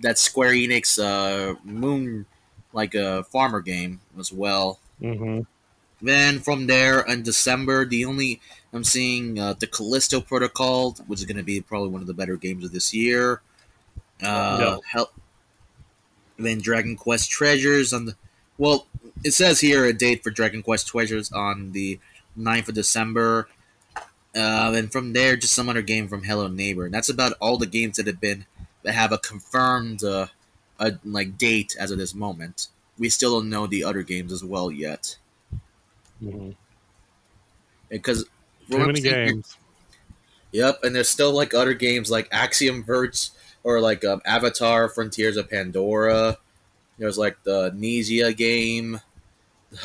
that 0.00 0.18
Square 0.18 0.52
Enix 0.52 0.98
uh, 1.02 1.56
Moon 1.64 2.26
like 2.72 2.94
a 2.94 3.24
farmer 3.24 3.60
game 3.60 4.00
as 4.18 4.32
well. 4.32 4.80
hmm 5.00 5.40
Then 6.00 6.40
from 6.40 6.66
there 6.66 7.00
in 7.00 7.22
December, 7.22 7.84
the 7.84 8.04
only 8.04 8.40
I'm 8.72 8.84
seeing 8.84 9.38
uh, 9.38 9.54
the 9.54 9.66
Callisto 9.66 10.20
Protocol, 10.20 10.92
which 11.06 11.20
is 11.20 11.26
going 11.26 11.38
to 11.38 11.42
be 11.42 11.60
probably 11.60 11.90
one 11.90 12.00
of 12.02 12.06
the 12.06 12.14
better 12.14 12.36
games 12.36 12.64
of 12.64 12.72
this 12.72 12.94
year. 12.94 13.40
Uh, 14.22 14.78
then 16.38 16.60
Dragon 16.60 16.96
Quest 16.96 17.30
Treasures 17.30 17.92
on 17.92 18.06
the 18.06 18.14
well, 18.56 18.86
it 19.24 19.32
says 19.32 19.60
here 19.60 19.84
a 19.84 19.92
date 19.92 20.22
for 20.24 20.30
Dragon 20.30 20.62
Quest 20.62 20.88
Treasures 20.88 21.30
on 21.30 21.70
the 21.72 22.00
9th 22.36 22.68
of 22.68 22.74
December. 22.74 23.48
Uh, 24.34 24.72
and 24.74 24.90
from 24.90 25.12
there, 25.12 25.36
just 25.36 25.54
some 25.54 25.68
other 25.68 25.82
game 25.82 26.08
from 26.08 26.24
Hello 26.24 26.48
Neighbor. 26.48 26.84
And 26.84 26.94
that's 26.94 27.08
about 27.08 27.34
all 27.40 27.56
the 27.56 27.66
games 27.66 27.96
that 27.96 28.06
have 28.08 28.20
been 28.20 28.46
that 28.82 28.94
have 28.94 29.12
a 29.12 29.18
confirmed 29.18 30.02
uh, 30.02 30.26
a, 30.78 30.94
like 31.04 31.38
date 31.38 31.76
as 31.78 31.90
of 31.90 31.98
this 31.98 32.14
moment. 32.14 32.68
We 32.98 33.08
still 33.10 33.38
don't 33.40 33.50
know 33.50 33.66
the 33.66 33.84
other 33.84 34.02
games 34.02 34.32
as 34.32 34.44
well 34.44 34.70
yet 34.70 35.18
hmm 36.20 36.50
because 37.88 38.24
Too 38.70 38.84
many 38.84 39.00
games. 39.00 39.56
Yep, 40.52 40.80
and 40.82 40.94
there's 40.96 41.08
still 41.08 41.32
like 41.32 41.52
other 41.54 41.74
games 41.74 42.10
like 42.10 42.28
Axiom 42.32 42.82
Verge 42.82 43.30
or 43.64 43.80
like 43.80 44.04
um, 44.04 44.22
Avatar: 44.24 44.88
Frontiers 44.88 45.36
of 45.36 45.50
Pandora. 45.50 46.38
There's 46.98 47.18
like 47.18 47.42
the 47.44 47.70
Nesia 47.72 48.36
game, 48.36 49.00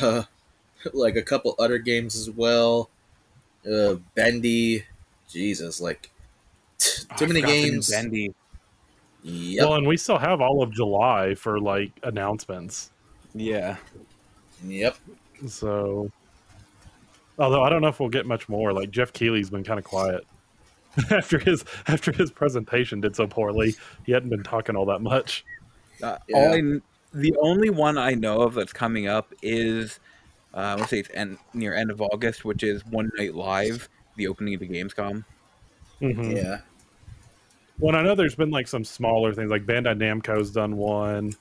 like 0.92 1.16
a 1.16 1.22
couple 1.22 1.54
other 1.58 1.78
games 1.78 2.16
as 2.16 2.30
well. 2.30 2.90
Uh, 3.70 3.96
Bendy, 4.14 4.84
Jesus, 5.28 5.80
like 5.80 6.10
t- 6.78 7.04
too 7.16 7.24
I 7.24 7.28
many 7.28 7.42
forgot 7.42 7.60
the 7.60 7.68
new 7.68 7.82
games. 7.82 7.88
Bendy. 7.88 8.34
Yep, 9.26 9.64
Well, 9.68 9.74
and 9.78 9.86
we 9.86 9.96
still 9.96 10.18
have 10.18 10.40
all 10.42 10.62
of 10.62 10.70
July 10.70 11.34
for 11.34 11.58
like 11.58 11.90
announcements. 12.02 12.90
Yeah. 13.34 13.76
yep. 14.64 14.96
So, 15.48 16.10
although 17.38 17.62
I 17.62 17.68
don't 17.70 17.80
know 17.82 17.88
if 17.88 17.98
we'll 18.00 18.10
get 18.10 18.26
much 18.26 18.48
more. 18.48 18.72
Like 18.72 18.90
Geoff 18.90 19.12
Keighley's 19.12 19.50
been 19.50 19.64
kind 19.64 19.78
of 19.78 19.84
quiet 19.84 20.26
after 21.10 21.38
his 21.38 21.64
after 21.88 22.12
his 22.12 22.30
presentation 22.30 23.00
did 23.00 23.16
so 23.16 23.26
poorly. 23.26 23.74
He 24.04 24.12
hadn't 24.12 24.28
been 24.30 24.42
talking 24.44 24.76
all 24.76 24.86
that 24.86 25.00
much. 25.00 25.44
Uh, 26.02 26.18
Yeah. 26.28 26.36
all 26.36 26.54
I 26.54 26.80
the 27.14 27.34
only 27.40 27.70
one 27.70 27.96
I 27.96 28.12
know 28.12 28.42
of 28.42 28.54
that's 28.54 28.72
coming 28.72 29.06
up 29.08 29.32
is 29.40 30.00
uh, 30.52 30.58
I 30.58 30.74
want 30.74 30.82
to 30.82 30.88
say 30.88 30.98
it's 31.00 31.10
end, 31.14 31.38
near 31.54 31.74
end 31.74 31.90
of 31.90 32.00
August, 32.02 32.44
which 32.44 32.62
is 32.62 32.84
One 32.86 33.10
Night 33.16 33.34
Live, 33.34 33.88
the 34.16 34.26
opening 34.28 34.54
of 34.54 34.60
the 34.60 34.68
Gamescom. 34.68 35.24
Mhm. 36.00 36.36
Yeah, 36.36 36.58
Well, 37.78 37.96
I 37.96 38.02
know 38.02 38.14
there's 38.14 38.34
been 38.36 38.50
like 38.50 38.68
some 38.68 38.84
smaller 38.84 39.34
things, 39.34 39.50
like 39.50 39.64
Bandai 39.66 39.96
Namco's 39.98 40.50
done 40.50 40.76
one. 40.76 41.32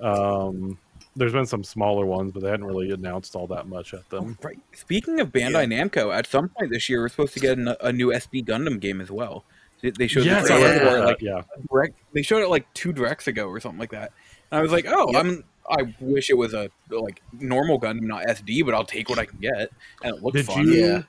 Um, 0.00 0.78
there's 1.16 1.32
been 1.32 1.46
some 1.46 1.64
smaller 1.64 2.06
ones, 2.06 2.32
but 2.32 2.42
they 2.42 2.48
hadn't 2.50 2.66
really 2.66 2.90
announced 2.90 3.34
all 3.34 3.46
that 3.48 3.66
much 3.68 3.94
at 3.94 4.08
them. 4.10 4.38
Right. 4.42 4.58
Speaking 4.74 5.20
of 5.20 5.32
Bandai 5.32 5.66
Namco, 5.66 6.14
at 6.14 6.26
some 6.26 6.48
point 6.48 6.70
this 6.70 6.88
year 6.88 7.00
we're 7.00 7.08
supposed 7.08 7.34
to 7.34 7.40
get 7.40 7.58
an, 7.58 7.74
a 7.80 7.92
new 7.92 8.08
SD 8.08 8.44
Gundam 8.44 8.78
game 8.80 9.00
as 9.00 9.10
well. 9.10 9.44
They- 9.82 9.90
They 9.90 10.06
showed 10.08 10.24
Yes, 10.26 10.48
the 10.48 10.54
yeah. 10.54 10.60
heard 10.60 10.80
trailer 10.80 10.98
it, 10.98 11.04
like 11.04 11.20
yeah. 11.20 11.42
direct, 11.70 11.94
they 12.12 12.22
showed 12.22 12.42
it 12.42 12.48
like 12.48 12.72
two 12.74 12.92
directs 12.92 13.26
ago 13.28 13.46
or 13.48 13.60
something 13.60 13.78
like 13.78 13.90
that. 13.92 14.12
And 14.50 14.58
I 14.58 14.62
was 14.62 14.72
like, 14.72 14.86
oh, 14.88 15.10
Yep. 15.12 15.24
I'm. 15.24 15.44
I 15.70 15.94
wish 16.00 16.30
it 16.30 16.36
was 16.38 16.54
a 16.54 16.70
like 16.88 17.20
normal 17.38 17.78
Gundam, 17.78 18.00
not 18.02 18.24
SD, 18.24 18.64
but 18.64 18.72
I'll 18.74 18.86
take 18.86 19.10
what 19.10 19.18
I 19.18 19.26
can 19.26 19.38
get, 19.38 19.70
and 20.02 20.16
it 20.16 20.22
looked 20.22 20.36
Did 20.38 20.46
fun. 20.46 20.66
you 20.66 20.72
Yeah. 20.72 21.02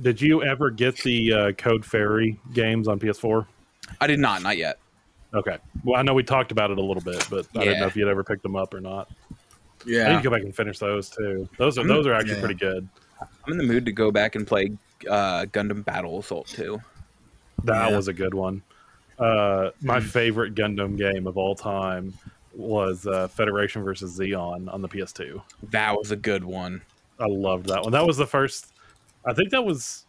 did 0.00 0.22
you 0.22 0.40
ever 0.44 0.70
get 0.70 0.96
the 0.98 1.32
uh, 1.32 1.52
Code 1.52 1.84
Fairy 1.84 2.38
games 2.52 2.86
on 2.86 3.00
PS4? 3.00 3.44
I 4.00 4.06
did 4.06 4.18
not, 4.20 4.42
not 4.42 4.56
yet. 4.56 4.78
Okay. 5.32 5.58
Well, 5.84 5.98
I 5.98 6.02
know 6.02 6.14
we 6.14 6.22
talked 6.22 6.52
about 6.52 6.70
it 6.70 6.78
a 6.78 6.82
little 6.82 7.02
bit, 7.02 7.26
but 7.28 7.46
I 7.56 7.64
didn't 7.64 7.80
know 7.80 7.86
if 7.86 7.96
you'd 7.96 8.08
ever 8.08 8.22
picked 8.22 8.42
them 8.42 8.54
up 8.56 8.72
or 8.72 8.80
not. 8.80 9.10
Yeah. 9.86 10.06
I 10.06 10.10
need 10.10 10.16
to 10.18 10.22
go 10.22 10.30
back 10.30 10.42
and 10.42 10.54
finish 10.54 10.78
those 10.78 11.10
too. 11.10 11.48
Those 11.58 11.76
are 11.76 11.80
I'm- 11.82 11.88
those 11.88 12.06
are 12.06 12.14
actually 12.14 12.34
yeah. 12.34 12.40
pretty 12.40 12.54
good. 12.54 12.88
I'm 13.20 13.52
in 13.52 13.58
the 13.58 13.64
mood 13.64 13.84
to 13.86 13.92
go 13.92 14.10
back 14.10 14.34
and 14.36 14.46
play 14.46 14.70
uh, 15.10 15.46
Gundam 15.46 15.84
Battle 15.84 16.18
Assault 16.20 16.46
too. 16.46 16.80
That 17.64 17.90
Yeah. 17.90 17.96
was 17.96 18.08
a 18.08 18.12
good 18.12 18.32
one. 18.34 18.62
Uh, 19.18 19.70
my 19.80 20.00
favorite 20.00 20.54
Gundam 20.54 20.96
game 20.96 21.26
of 21.26 21.36
all 21.36 21.54
time 21.54 22.14
was 22.54 23.06
uh, 23.06 23.28
Federation 23.28 23.82
versus 23.82 24.18
Zeon 24.18 24.72
on 24.72 24.80
the 24.82 24.88
PS2. 24.88 25.42
That 25.70 25.96
was 25.96 26.10
a 26.10 26.16
good 26.16 26.44
one. 26.44 26.82
I 27.18 27.26
loved 27.26 27.66
that 27.66 27.82
one. 27.82 27.92
That 27.92 28.06
was 28.06 28.16
the 28.16 28.26
first. 28.26 28.72
I 29.24 29.32
think 29.32 29.50
that 29.50 29.64
was 29.64 30.03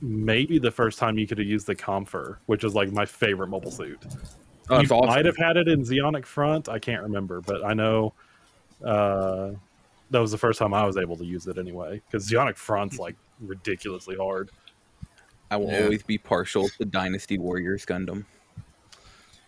maybe 0.00 0.58
the 0.58 0.70
first 0.70 0.98
time 0.98 1.18
you 1.18 1.26
could 1.26 1.38
have 1.38 1.46
used 1.46 1.66
the 1.66 1.74
Kämpfer, 1.74 2.36
which 2.46 2.64
is 2.64 2.74
like 2.74 2.92
my 2.92 3.06
favorite 3.06 3.48
mobile 3.48 3.70
suit. 3.70 3.98
Oh, 4.68 4.80
you 4.80 4.88
awesome. 4.88 5.06
might 5.06 5.24
have 5.24 5.36
had 5.36 5.56
it 5.56 5.68
in 5.68 5.82
Zeonic 5.82 6.26
Front. 6.26 6.68
I 6.68 6.78
can't 6.78 7.02
remember, 7.02 7.40
but 7.40 7.64
I 7.64 7.72
know 7.74 8.12
uh, 8.84 9.52
that 10.10 10.18
was 10.18 10.32
the 10.32 10.38
first 10.38 10.58
time 10.58 10.74
I 10.74 10.84
was 10.84 10.96
able 10.96 11.16
to 11.16 11.24
use 11.24 11.46
it 11.46 11.56
anyway. 11.58 12.02
Because 12.06 12.28
Zeonic 12.28 12.56
Front's 12.56 12.98
like 12.98 13.16
ridiculously 13.40 14.16
hard. 14.16 14.50
I 15.50 15.56
will 15.56 15.68
Yeah. 15.70 15.84
always 15.84 16.02
be 16.02 16.18
partial 16.18 16.68
to 16.70 16.84
Dynasty 16.84 17.38
Warriors 17.38 17.86
Gundam. 17.86 18.24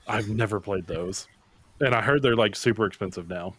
I've 0.07 0.29
never 0.29 0.61
played 0.61 0.87
those, 0.87 1.27
and 1.81 1.95
I 1.95 2.01
heard 2.01 2.23
they're 2.23 2.37
like 2.37 2.57
super 2.57 2.87
expensive 2.87 3.29
now. 3.29 3.55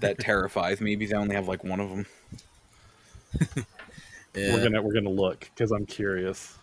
That 0.00 0.18
terrifies 0.18 0.80
me 0.80 0.96
because 0.96 1.14
I 1.14 1.16
only 1.18 1.36
have 1.36 1.46
like 1.48 1.62
one 1.62 1.78
of 1.80 1.88
them. 1.88 2.06
Yeah. 4.36 4.52
We're 4.54 4.62
gonna 4.62 4.82
we're 4.82 4.92
gonna 4.92 5.08
look 5.10 5.50
because 5.54 5.72
I'm 5.72 5.86
curious. 5.86 6.58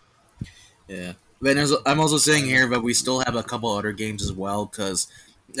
Yeah. 0.88 1.14
Then 1.40 1.56
there's, 1.56 1.74
I'm 1.84 2.00
also 2.00 2.16
saying 2.16 2.44
here, 2.44 2.68
but 2.68 2.82
we 2.82 2.94
still 2.94 3.20
have 3.20 3.34
a 3.34 3.42
couple 3.42 3.70
other 3.70 3.92
games 3.92 4.22
as 4.22 4.32
well 4.32 4.66
because 4.66 5.08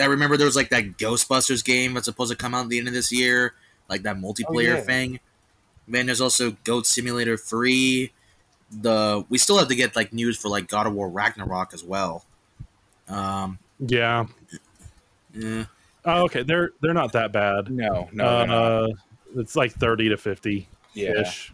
I 0.00 0.06
remember 0.06 0.36
there 0.36 0.46
was 0.46 0.56
like 0.56 0.70
that 0.70 0.96
Ghostbusters 0.96 1.64
game 1.64 1.94
that's 1.94 2.06
supposed 2.06 2.30
to 2.30 2.36
come 2.36 2.54
out 2.54 2.64
at 2.64 2.68
the 2.70 2.78
end 2.78 2.88
of 2.88 2.94
this 2.94 3.12
year, 3.12 3.54
like 3.88 4.02
that 4.02 4.16
multiplayer 4.16 4.76
yeah. 4.76 4.80
thing. 4.80 5.20
Then 5.86 6.06
there's 6.06 6.20
also 6.20 6.52
Goat 6.64 6.86
Simulator 6.86 7.36
3. 7.36 8.12
The 8.70 9.24
we 9.28 9.36
still 9.36 9.58
have 9.58 9.68
to 9.68 9.74
get 9.74 9.94
like 9.94 10.12
news 10.12 10.38
for 10.38 10.48
like 10.48 10.68
God 10.68 10.86
of 10.86 10.94
War 10.94 11.08
Ragnarok 11.08 11.74
as 11.74 11.84
well. 11.84 12.24
Um, 13.08 13.58
Yeah. 13.78 14.26
yeah. 15.34 15.64
Oh, 16.04 16.24
okay. 16.24 16.42
They're 16.44 16.70
they're 16.80 16.94
not 16.94 17.12
that 17.12 17.32
bad. 17.32 17.70
No, 17.70 18.08
no, 18.12 18.38
they're 18.38 18.46
not. 18.46 18.50
uh, 18.50 18.88
it's 19.36 19.56
like 19.56 19.72
thirty 19.72 20.08
to 20.08 20.16
fifty 20.16 20.68
yeah, 20.94 21.20
ish. 21.20 21.52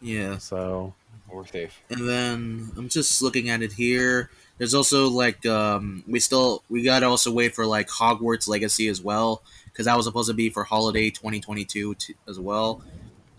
Yeah. 0.00 0.38
So 0.38 0.94
we're 1.30 1.46
safe. 1.46 1.80
And 1.90 2.08
then 2.08 2.70
I'm 2.76 2.88
just 2.88 3.22
looking 3.22 3.48
at 3.48 3.62
it 3.62 3.72
here. 3.72 4.30
There's 4.58 4.74
also 4.74 5.08
like 5.08 5.44
um, 5.46 6.04
we 6.06 6.20
still 6.20 6.62
we 6.68 6.82
gotta 6.82 7.06
also 7.06 7.32
wait 7.32 7.54
for 7.54 7.66
like 7.66 7.88
Hogwarts 7.88 8.46
Legacy 8.46 8.88
as 8.88 9.00
well 9.00 9.42
because 9.64 9.86
that 9.86 9.96
was 9.96 10.06
supposed 10.06 10.28
to 10.28 10.34
be 10.34 10.48
for 10.48 10.62
holiday 10.62 11.10
2022 11.10 11.94
t- 11.96 12.14
as 12.28 12.38
well. 12.38 12.82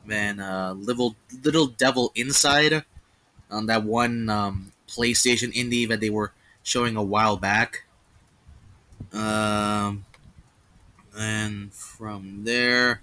Then 0.06 0.40
uh, 0.40 0.74
little 0.74 1.16
little 1.44 1.68
Devil 1.68 2.12
Inside 2.16 2.84
on 3.50 3.68
that 3.68 3.84
one 3.84 4.30
um, 4.30 4.74
PlayStation 4.88 5.54
indie 5.54 5.88
that 5.88 6.00
they 6.02 6.10
were 6.10 6.34
showing 6.64 6.96
a 6.98 7.04
while 7.04 7.38
back. 7.38 7.86
Um, 9.14 10.04
and 11.18 11.72
from 11.74 12.44
there, 12.44 13.02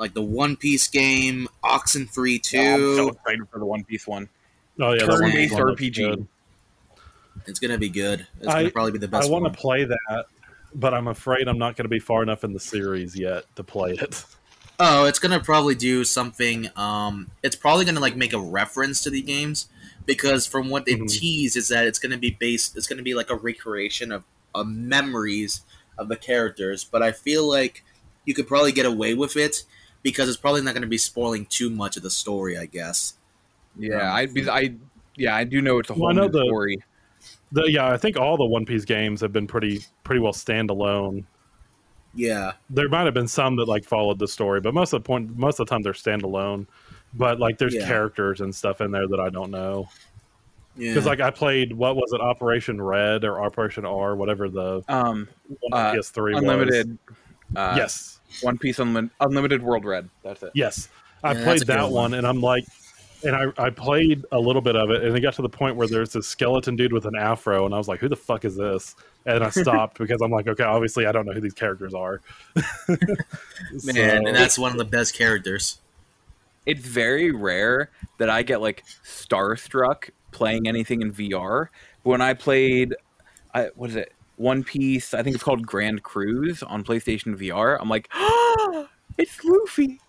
like 0.00 0.14
the 0.14 0.22
One 0.22 0.56
Piece 0.56 0.88
game, 0.88 1.46
Oxenfree 1.62 2.42
Two. 2.42 2.56
Yeah, 2.58 2.74
I'm 2.74 2.96
so 2.96 3.08
excited 3.10 3.48
for 3.52 3.58
the 3.60 3.66
One 3.66 3.84
Piece 3.84 4.06
one. 4.06 4.28
oh 4.80 4.92
yeah, 4.94 5.00
that 5.06 5.08
one- 5.10 5.20
Turn-based 5.30 5.54
RPG. 5.54 6.26
It's 7.46 7.60
gonna 7.60 7.78
be 7.78 7.88
good. 7.88 8.26
It's 8.40 8.48
I- 8.48 8.62
gonna 8.62 8.70
probably 8.70 8.92
be 8.92 8.98
the 8.98 9.08
best 9.08 9.28
I 9.28 9.30
want 9.30 9.44
to 9.44 9.50
play 9.58 9.84
that, 9.84 10.24
but 10.74 10.94
I'm 10.94 11.08
afraid 11.08 11.48
I'm 11.48 11.58
not 11.58 11.76
going 11.76 11.84
to 11.84 11.88
be 11.90 11.98
far 11.98 12.22
enough 12.22 12.44
in 12.44 12.52
the 12.52 12.60
series 12.60 13.16
yet 13.16 13.44
to 13.56 13.62
play 13.62 13.92
it. 13.92 14.24
Oh, 14.82 15.04
it's 15.04 15.18
gonna 15.18 15.40
probably 15.40 15.74
do 15.74 16.04
something. 16.04 16.68
Um, 16.76 17.30
it's 17.42 17.56
probably 17.56 17.84
gonna 17.84 18.00
like 18.00 18.16
make 18.16 18.32
a 18.32 18.40
reference 18.40 19.02
to 19.02 19.10
the 19.10 19.20
games 19.20 19.68
because 20.06 20.46
from 20.46 20.70
what 20.70 20.86
they 20.86 20.94
Mhm. 20.94 21.08
tease 21.10 21.54
is 21.56 21.68
that 21.68 21.86
it's 21.86 21.98
gonna 21.98 22.16
be 22.16 22.30
based. 22.30 22.76
It's 22.76 22.86
gonna 22.86 23.02
be 23.02 23.12
like 23.14 23.28
a 23.30 23.36
recreation 23.36 24.10
of, 24.10 24.24
of 24.54 24.66
memories 24.68 25.60
of 25.98 26.08
the 26.08 26.16
characters. 26.16 26.82
But 26.84 27.02
I 27.02 27.12
feel 27.12 27.46
like 27.46 27.84
you 28.24 28.32
could 28.32 28.48
probably 28.48 28.72
get 28.72 28.86
away 28.86 29.12
with 29.12 29.36
it 29.36 29.64
because 30.02 30.28
it's 30.28 30.38
probably 30.38 30.62
not 30.62 30.74
gonna 30.74 30.86
be 30.86 30.98
spoiling 30.98 31.46
too 31.46 31.70
much 31.70 31.96
of 31.96 32.02
the 32.02 32.10
story. 32.10 32.56
I 32.58 32.66
guess. 32.66 33.14
Yeah, 33.78 34.12
I 34.12 34.26
because 34.26 34.48
I 34.48 34.74
yeah 35.16 35.34
I 35.36 35.44
do 35.44 35.60
know 35.60 35.78
it's 35.78 35.90
a 35.90 35.94
whole 35.94 36.08
I 36.08 36.12
know 36.12 36.26
new 36.26 36.32
the- 36.32 36.44
story. 36.46 36.82
The, 37.52 37.62
yeah, 37.68 37.88
I 37.90 37.96
think 37.96 38.16
all 38.16 38.36
the 38.36 38.44
One 38.46 38.64
Piece 38.64 38.84
games 38.84 39.20
have 39.22 39.32
been 39.32 39.46
pretty 39.48 39.80
pretty 40.04 40.20
well 40.20 40.32
standalone. 40.32 41.24
Yeah. 42.14 42.52
There 42.70 42.88
might 42.88 43.04
have 43.04 43.14
been 43.14 43.28
some 43.28 43.56
that 43.56 43.66
like 43.68 43.84
followed 43.84 44.18
the 44.20 44.28
story, 44.28 44.60
but 44.60 44.72
most 44.72 44.92
of 44.92 45.02
the 45.02 45.06
point, 45.06 45.36
most 45.36 45.58
of 45.60 45.66
the 45.66 45.70
time 45.70 45.82
they're 45.82 45.92
standalone. 45.92 46.66
But 47.14 47.40
like, 47.40 47.58
there's 47.58 47.74
Yeah. 47.74 47.86
characters 47.88 48.40
and 48.40 48.54
stuff 48.54 48.80
in 48.80 48.92
there 48.92 49.06
that 49.08 49.18
I 49.20 49.30
don't 49.30 49.50
know. 49.50 49.88
Yeah. 50.76 50.90
Because 50.92 51.06
like 51.06 51.20
I 51.20 51.30
played 51.32 51.72
what 51.72 51.96
was 51.96 52.12
it, 52.12 52.20
Operation 52.20 52.80
Red 52.80 53.24
or 53.24 53.42
Operation 53.42 53.84
R, 53.84 54.14
whatever 54.14 54.48
the 54.48 54.82
Um, 54.88 55.28
one 55.48 55.72
on 55.72 55.86
Uh, 55.86 55.92
PS3 55.94 56.34
was. 56.34 56.42
unlimited. 56.42 56.98
Uh, 57.56 57.74
yes, 57.76 58.19
One 58.42 58.58
Piece 58.58 58.78
Unlimited, 58.78 59.10
Unlimited 59.20 59.62
World 59.62 59.84
Red. 59.84 60.08
That's 60.22 60.42
it. 60.42 60.50
yes. 60.54 60.88
I 61.22 61.32
Yeah, 61.32 61.44
played 61.44 61.66
that 61.66 61.82
one. 61.84 61.92
one, 61.92 62.14
and 62.14 62.26
I'm 62.26 62.40
like, 62.40 62.64
and 63.22 63.36
I, 63.36 63.46
I 63.58 63.68
played 63.70 64.24
a 64.32 64.38
little 64.40 64.62
bit 64.62 64.76
of 64.76 64.88
it, 64.90 65.04
and 65.04 65.14
it 65.14 65.20
got 65.20 65.34
to 65.34 65.42
the 65.42 65.48
point 65.50 65.76
where 65.76 65.86
there's 65.86 66.14
this 66.14 66.26
skeleton 66.26 66.76
dude 66.76 66.92
with 66.92 67.04
an 67.04 67.14
afro, 67.16 67.66
and 67.66 67.74
I 67.74 67.78
was 67.78 67.86
like, 67.88 68.00
who 68.00 68.08
the 68.08 68.16
fuck 68.16 68.46
is 68.46 68.56
this? 68.56 68.96
And 69.26 69.44
I 69.44 69.50
stopped 69.50 69.98
because 69.98 70.22
I'm 70.22 70.30
like, 70.30 70.48
okay, 70.48 70.64
obviously 70.64 71.04
I 71.04 71.12
don't 71.12 71.26
know 71.26 71.32
who 71.32 71.40
these 71.42 71.52
characters 71.52 71.92
are. 71.92 72.22
Man, 72.88 72.98
So- 73.80 73.92
and 74.00 74.26
that's 74.34 74.58
one 74.58 74.72
of 74.72 74.78
the 74.78 74.84
best 74.86 75.14
characters. 75.14 75.78
It's 76.66 76.80
very 76.86 77.30
rare 77.30 77.90
that 78.18 78.30
I 78.30 78.42
get 78.42 78.60
like 78.60 78.84
starstruck 79.04 80.10
playing 80.30 80.68
anything 80.68 81.02
in 81.02 81.12
VR. 81.12 81.68
When 82.02 82.20
I 82.20 82.34
played, 82.34 82.94
I 83.54 83.70
what 83.74 83.90
is 83.90 83.96
it? 83.96 84.12
One 84.40 84.64
Piece. 84.64 85.12
I 85.12 85.22
think 85.22 85.34
it's 85.34 85.44
called 85.44 85.66
Grand 85.66 86.02
Cruise 86.02 86.62
on 86.62 86.82
PlayStation 86.82 87.36
VR. 87.36 87.76
I'm 87.78 87.90
like, 87.90 88.08
ah, 88.14 88.88
it's 89.18 89.44
Luffy. 89.44 90.00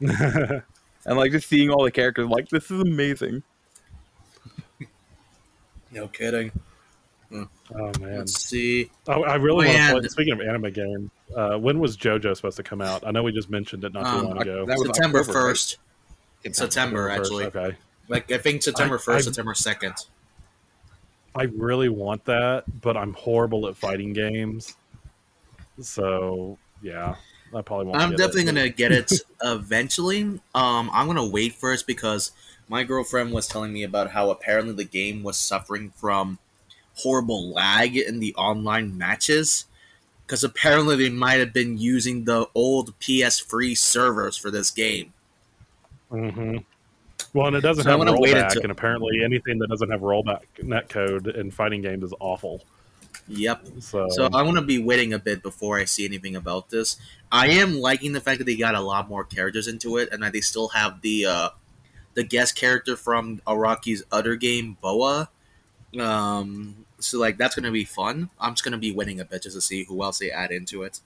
And 0.00 1.16
like 1.18 1.32
just 1.32 1.48
seeing 1.48 1.70
all 1.70 1.84
the 1.84 1.90
characters, 1.90 2.24
I'm 2.24 2.30
like 2.30 2.48
this 2.48 2.70
is 2.70 2.80
amazing. 2.80 3.42
No 5.90 6.08
kidding. 6.08 6.50
oh 7.32 7.46
man, 8.00 8.18
Let's 8.18 8.42
see. 8.42 8.90
oh, 9.06 9.22
I 9.24 9.34
really 9.36 9.68
Oh, 9.68 9.72
want 9.92 9.94
to 9.96 10.00
play. 10.00 10.08
Speaking 10.08 10.32
of 10.34 10.40
anime 10.40 10.70
games, 10.72 11.10
uh, 11.36 11.56
when 11.58 11.78
was 11.78 11.96
JoJo 11.96 12.34
supposed 12.36 12.56
to 12.56 12.62
come 12.62 12.80
out? 12.80 13.06
I 13.06 13.10
know 13.10 13.22
we 13.22 13.32
just 13.32 13.50
mentioned 13.50 13.84
it 13.84 13.92
not 13.92 14.04
too 14.04 14.18
Um, 14.20 14.24
long 14.28 14.40
ago. 14.42 14.64
That 14.66 14.78
was 14.78 14.86
September 14.88 15.24
first. 15.24 15.78
right? 16.44 16.54
first. 16.54 16.56
September, 16.56 17.08
First, 17.08 17.20
actually. 17.20 17.44
Okay. 17.46 17.76
Like 18.08 18.30
I 18.32 18.38
think 18.38 18.62
September 18.62 18.96
first, 18.98 19.18
I- 19.26 19.30
September 19.30 19.52
second. 19.54 19.94
I 21.38 21.44
really 21.44 21.88
want 21.88 22.24
that, 22.24 22.64
but 22.80 22.96
I'm 22.96 23.12
horrible 23.14 23.68
at 23.68 23.76
fighting 23.76 24.12
games. 24.12 24.76
So 25.80 26.58
yeah, 26.82 27.14
I 27.54 27.62
probably 27.62 27.86
won't. 27.86 28.00
I'm 28.02 28.10
definitely 28.10 28.42
it. 28.42 28.46
gonna 28.46 28.68
get 28.68 28.92
it 28.92 29.12
eventually. 29.42 30.22
Um, 30.54 30.90
I'm 30.92 31.06
gonna 31.06 31.26
wait 31.26 31.54
first 31.54 31.86
because 31.86 32.32
my 32.68 32.82
girlfriend 32.82 33.32
was 33.32 33.46
telling 33.46 33.72
me 33.72 33.84
about 33.84 34.10
how 34.10 34.30
apparently 34.30 34.74
the 34.74 34.84
game 34.84 35.22
was 35.22 35.36
suffering 35.36 35.92
from 35.96 36.38
horrible 36.96 37.50
lag 37.50 37.96
in 37.96 38.18
the 38.18 38.34
online 38.34 38.98
matches. 38.98 39.66
Because 40.26 40.44
apparently 40.44 40.96
they 40.96 41.08
might 41.08 41.38
have 41.38 41.54
been 41.54 41.78
using 41.78 42.24
the 42.24 42.48
old 42.54 42.98
PS3 42.98 43.74
servers 43.74 44.36
for 44.36 44.50
this 44.50 44.70
game. 44.70 45.14
hmm 46.10 46.58
Well, 47.34 47.48
and 47.48 47.56
it 47.56 47.60
doesn't 47.60 47.84
So 47.84 47.90
have 47.90 48.00
rollback, 48.00 48.44
until- 48.44 48.62
and 48.62 48.72
apparently 48.72 49.22
anything 49.22 49.58
that 49.58 49.68
doesn't 49.68 49.90
have 49.90 50.00
rollback 50.00 50.42
netcode 50.62 51.34
in 51.36 51.50
fighting 51.50 51.82
games 51.82 52.02
is 52.04 52.14
awful. 52.20 52.64
Yep. 53.28 53.66
So, 53.80 54.08
So 54.10 54.24
I'm 54.26 54.46
gonna 54.46 54.62
be 54.62 54.78
waiting 54.78 55.12
a 55.12 55.18
bit 55.18 55.42
before 55.42 55.78
I 55.78 55.84
see 55.84 56.04
anything 56.06 56.34
about 56.34 56.70
this. 56.70 56.96
I 57.30 57.48
am 57.48 57.78
liking 57.78 58.12
the 58.12 58.20
fact 58.22 58.38
that 58.38 58.44
they 58.44 58.56
got 58.56 58.74
a 58.74 58.80
lot 58.80 59.08
more 59.08 59.24
characters 59.24 59.68
into 59.68 59.98
it, 59.98 60.08
and 60.10 60.22
that 60.22 60.32
they 60.32 60.40
still 60.40 60.68
have 60.68 61.02
the 61.02 61.26
uh, 61.26 61.48
the 62.14 62.22
guest 62.24 62.56
character 62.56 62.96
from 62.96 63.42
Araki's 63.46 64.02
other 64.10 64.34
game, 64.34 64.78
Baoh. 64.82 65.28
Um, 65.98 66.86
so 66.98 67.18
like 67.18 67.36
that's 67.36 67.54
gonna 67.54 67.70
be 67.70 67.84
fun. 67.84 68.30
I'm 68.40 68.54
just 68.54 68.64
gonna 68.64 68.78
be 68.78 68.92
waiting 68.92 69.20
a 69.20 69.24
bit 69.24 69.42
just 69.42 69.56
to 69.56 69.60
see 69.60 69.84
who 69.84 70.02
else 70.02 70.18
they 70.18 70.30
add 70.30 70.50
into 70.50 70.82
it. 70.82 71.00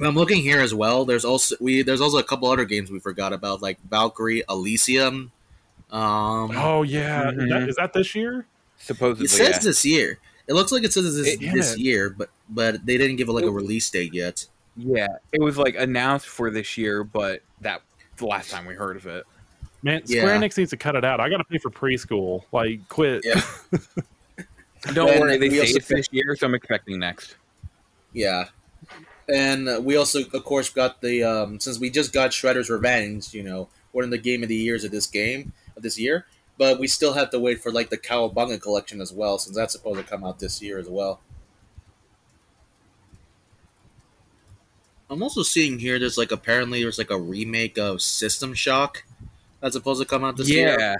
I'm 0.00 0.14
looking 0.14 0.42
here 0.42 0.60
as 0.60 0.72
well. 0.74 1.04
There's 1.04 1.24
also 1.24 1.56
we 1.60 1.82
there's 1.82 2.00
also 2.00 2.18
a 2.18 2.22
couple 2.24 2.48
other 2.50 2.64
games 2.64 2.90
we 2.90 3.00
forgot 3.00 3.32
about, 3.32 3.60
like 3.62 3.78
Valkyrie 3.88 4.42
Elysium. 4.48 5.32
Um, 5.90 6.50
oh 6.56 6.82
yeah, 6.82 7.30
is, 7.30 7.36
that, 7.36 7.44
Mhm. 7.48 7.68
is 7.68 7.76
that 7.76 7.92
this 7.92 8.14
year? 8.14 8.46
Supposedly, 8.78 9.24
it 9.24 9.30
says 9.30 9.48
yeah. 9.56 9.58
this 9.60 9.84
year. 9.84 10.18
It 10.46 10.54
looks 10.54 10.70
like 10.72 10.84
it 10.84 10.92
says 10.92 11.16
this, 11.16 11.26
It- 11.26 11.40
this 11.40 11.70
damn 11.70 11.78
it. 11.78 11.78
year, 11.78 12.10
but 12.10 12.30
but 12.48 12.84
they 12.86 12.96
didn't 12.98 13.16
give 13.16 13.28
it 13.28 13.32
like 13.32 13.44
a 13.44 13.50
release 13.50 13.88
date 13.90 14.14
yet. 14.14 14.46
yeah, 14.76 15.08
it 15.32 15.40
was 15.40 15.58
like 15.58 15.74
announced 15.76 16.26
for 16.28 16.50
this 16.50 16.78
year, 16.78 17.02
but 17.04 17.42
that 17.62 17.82
the 18.18 18.26
last 18.26 18.50
time 18.50 18.64
we 18.66 18.74
heard 18.74 18.96
of 18.96 19.06
it. 19.06 19.24
Man, 19.82 20.04
Square 20.06 20.24
Yeah. 20.26 20.40
Enix 20.40 20.56
needs 20.58 20.70
to 20.70 20.76
cut 20.76 20.96
it 20.96 21.04
out. 21.04 21.20
I 21.20 21.28
got 21.28 21.36
to 21.38 21.44
pay 21.44 21.58
for 21.58 21.70
preschool. 21.70 22.42
Like, 22.52 22.88
quit. 22.88 23.22
Yeah. 23.24 23.40
Don't 24.92 25.06
Then 25.06 25.20
worry, 25.20 25.36
they 25.38 25.50
say 25.50 25.60
also- 25.60 25.76
it's 25.76 25.86
this 25.88 26.08
year, 26.12 26.34
so 26.36 26.46
I'm 26.46 26.54
expecting 26.54 26.98
next. 26.98 27.36
Yeah. 28.12 28.44
And 29.28 29.68
uh, 29.68 29.80
we 29.82 29.96
also, 29.96 30.20
of 30.20 30.44
course, 30.44 30.70
got 30.70 31.00
the 31.00 31.22
um, 31.22 31.60
since 31.60 31.78
we 31.78 31.90
just 31.90 32.12
got 32.12 32.30
Shredder's 32.30 32.70
Revenge, 32.70 33.34
you 33.34 33.42
know, 33.42 33.68
one 33.92 34.04
of 34.04 34.10
the 34.10 34.18
game 34.18 34.42
of 34.42 34.48
the 34.48 34.56
years 34.56 34.84
of 34.84 34.90
this 34.90 35.06
game 35.06 35.52
of 35.76 35.82
this 35.82 35.98
year. 35.98 36.26
But 36.56 36.80
we 36.80 36.88
still 36.88 37.12
have 37.12 37.30
to 37.30 37.38
wait 37.38 37.62
for 37.62 37.70
like 37.70 37.90
the 37.90 37.98
Cowabunga 37.98 38.60
collection 38.60 39.00
as 39.00 39.12
well, 39.12 39.38
since 39.38 39.54
that's 39.54 39.72
supposed 39.72 39.98
to 39.98 40.04
come 40.04 40.24
out 40.24 40.38
this 40.38 40.60
year 40.62 40.78
as 40.78 40.88
well. 40.88 41.20
I'm 45.10 45.22
also 45.22 45.42
seeing 45.42 45.78
here. 45.78 45.98
There's 45.98 46.18
like 46.18 46.32
apparently 46.32 46.82
there's 46.82 46.98
like 46.98 47.10
a 47.10 47.18
remake 47.18 47.78
of 47.78 48.02
System 48.02 48.54
Shock 48.54 49.04
that's 49.60 49.74
supposed 49.74 50.00
to 50.00 50.06
come 50.06 50.24
out 50.24 50.36
this 50.36 50.50
year. 50.50 50.76
yeah. 50.78 50.96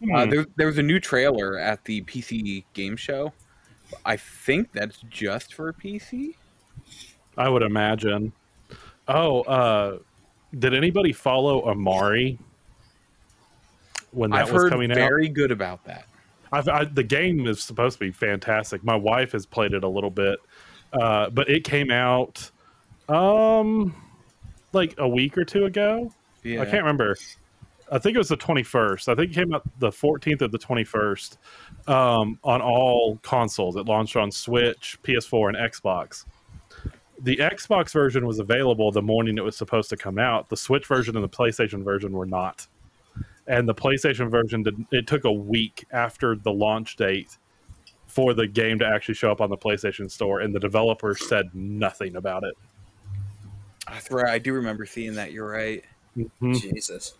Hmm. 0.00 0.14
Uh, 0.14 0.26
there, 0.26 0.46
there 0.56 0.66
was 0.66 0.78
a 0.78 0.82
new 0.82 1.00
trailer 1.00 1.58
at 1.58 1.84
the 1.84 2.02
PC 2.02 2.64
game 2.72 2.96
show. 2.96 3.32
I 4.04 4.16
think 4.16 4.72
that's 4.72 4.98
just 5.08 5.54
for 5.54 5.72
PC. 5.72 6.34
I 7.38 7.48
would 7.48 7.62
imagine. 7.62 8.32
Oh, 9.06 9.42
uh, 9.42 9.98
did 10.58 10.74
anybody 10.74 11.12
follow 11.12 11.66
Amari 11.66 12.38
when 14.10 14.30
that 14.30 14.40
I've 14.40 14.52
was 14.52 14.64
heard 14.64 14.72
coming 14.72 14.90
out? 14.90 14.96
very 14.96 15.28
good 15.28 15.52
about 15.52 15.84
that. 15.84 16.06
I've, 16.52 16.68
I, 16.68 16.84
the 16.84 17.04
game 17.04 17.46
is 17.46 17.62
supposed 17.62 17.98
to 17.98 18.04
be 18.04 18.10
fantastic. 18.10 18.82
My 18.82 18.96
wife 18.96 19.32
has 19.32 19.46
played 19.46 19.72
it 19.72 19.84
a 19.84 19.88
little 19.88 20.10
bit, 20.10 20.38
uh, 20.92 21.30
but 21.30 21.48
it 21.48 21.64
came 21.64 21.90
out 21.90 22.50
um 23.08 23.94
like 24.72 24.94
a 24.98 25.08
week 25.08 25.38
or 25.38 25.44
two 25.44 25.64
ago. 25.64 26.12
Yeah. 26.42 26.60
I 26.60 26.64
can't 26.64 26.82
remember. 26.82 27.16
I 27.90 27.98
think 27.98 28.16
it 28.16 28.18
was 28.18 28.28
the 28.28 28.36
21st. 28.36 29.08
I 29.08 29.14
think 29.14 29.30
it 29.30 29.34
came 29.34 29.54
out 29.54 29.62
the 29.78 29.88
14th 29.88 30.42
of 30.42 30.52
the 30.52 30.58
21st 30.58 31.38
um, 31.88 32.38
on 32.44 32.60
all 32.60 33.18
consoles. 33.22 33.76
It 33.76 33.86
launched 33.86 34.16
on 34.16 34.30
Switch, 34.30 34.98
PS4, 35.02 35.48
and 35.48 35.56
Xbox. 35.56 36.26
The 37.22 37.36
Xbox 37.36 37.92
version 37.92 38.26
was 38.26 38.38
available 38.38 38.92
the 38.92 39.02
morning 39.02 39.38
it 39.38 39.44
was 39.44 39.56
supposed 39.56 39.90
to 39.90 39.96
come 39.96 40.18
out. 40.18 40.48
The 40.48 40.56
Switch 40.56 40.86
version 40.86 41.16
and 41.16 41.24
the 41.24 41.28
PlayStation 41.28 41.82
version 41.82 42.12
were 42.12 42.26
not. 42.26 42.66
And 43.46 43.68
the 43.68 43.74
PlayStation 43.74 44.30
version 44.30 44.62
did 44.62 44.84
it 44.92 45.06
took 45.06 45.24
a 45.24 45.32
week 45.32 45.84
after 45.90 46.36
the 46.36 46.52
launch 46.52 46.96
date 46.96 47.38
for 48.06 48.34
the 48.34 48.46
game 48.46 48.78
to 48.78 48.86
actually 48.86 49.14
show 49.14 49.32
up 49.32 49.40
on 49.40 49.50
the 49.50 49.56
PlayStation 49.56 50.10
Store, 50.10 50.40
and 50.40 50.54
the 50.54 50.60
developer 50.60 51.14
said 51.14 51.54
nothing 51.54 52.16
about 52.16 52.44
it. 52.44 52.54
That's 53.88 54.10
right. 54.10 54.32
I 54.32 54.38
do 54.38 54.52
remember 54.52 54.86
seeing 54.86 55.14
that. 55.14 55.32
You're 55.32 55.48
right. 55.48 55.84
Mhm. 56.16 56.60
Jesus. 56.60 57.14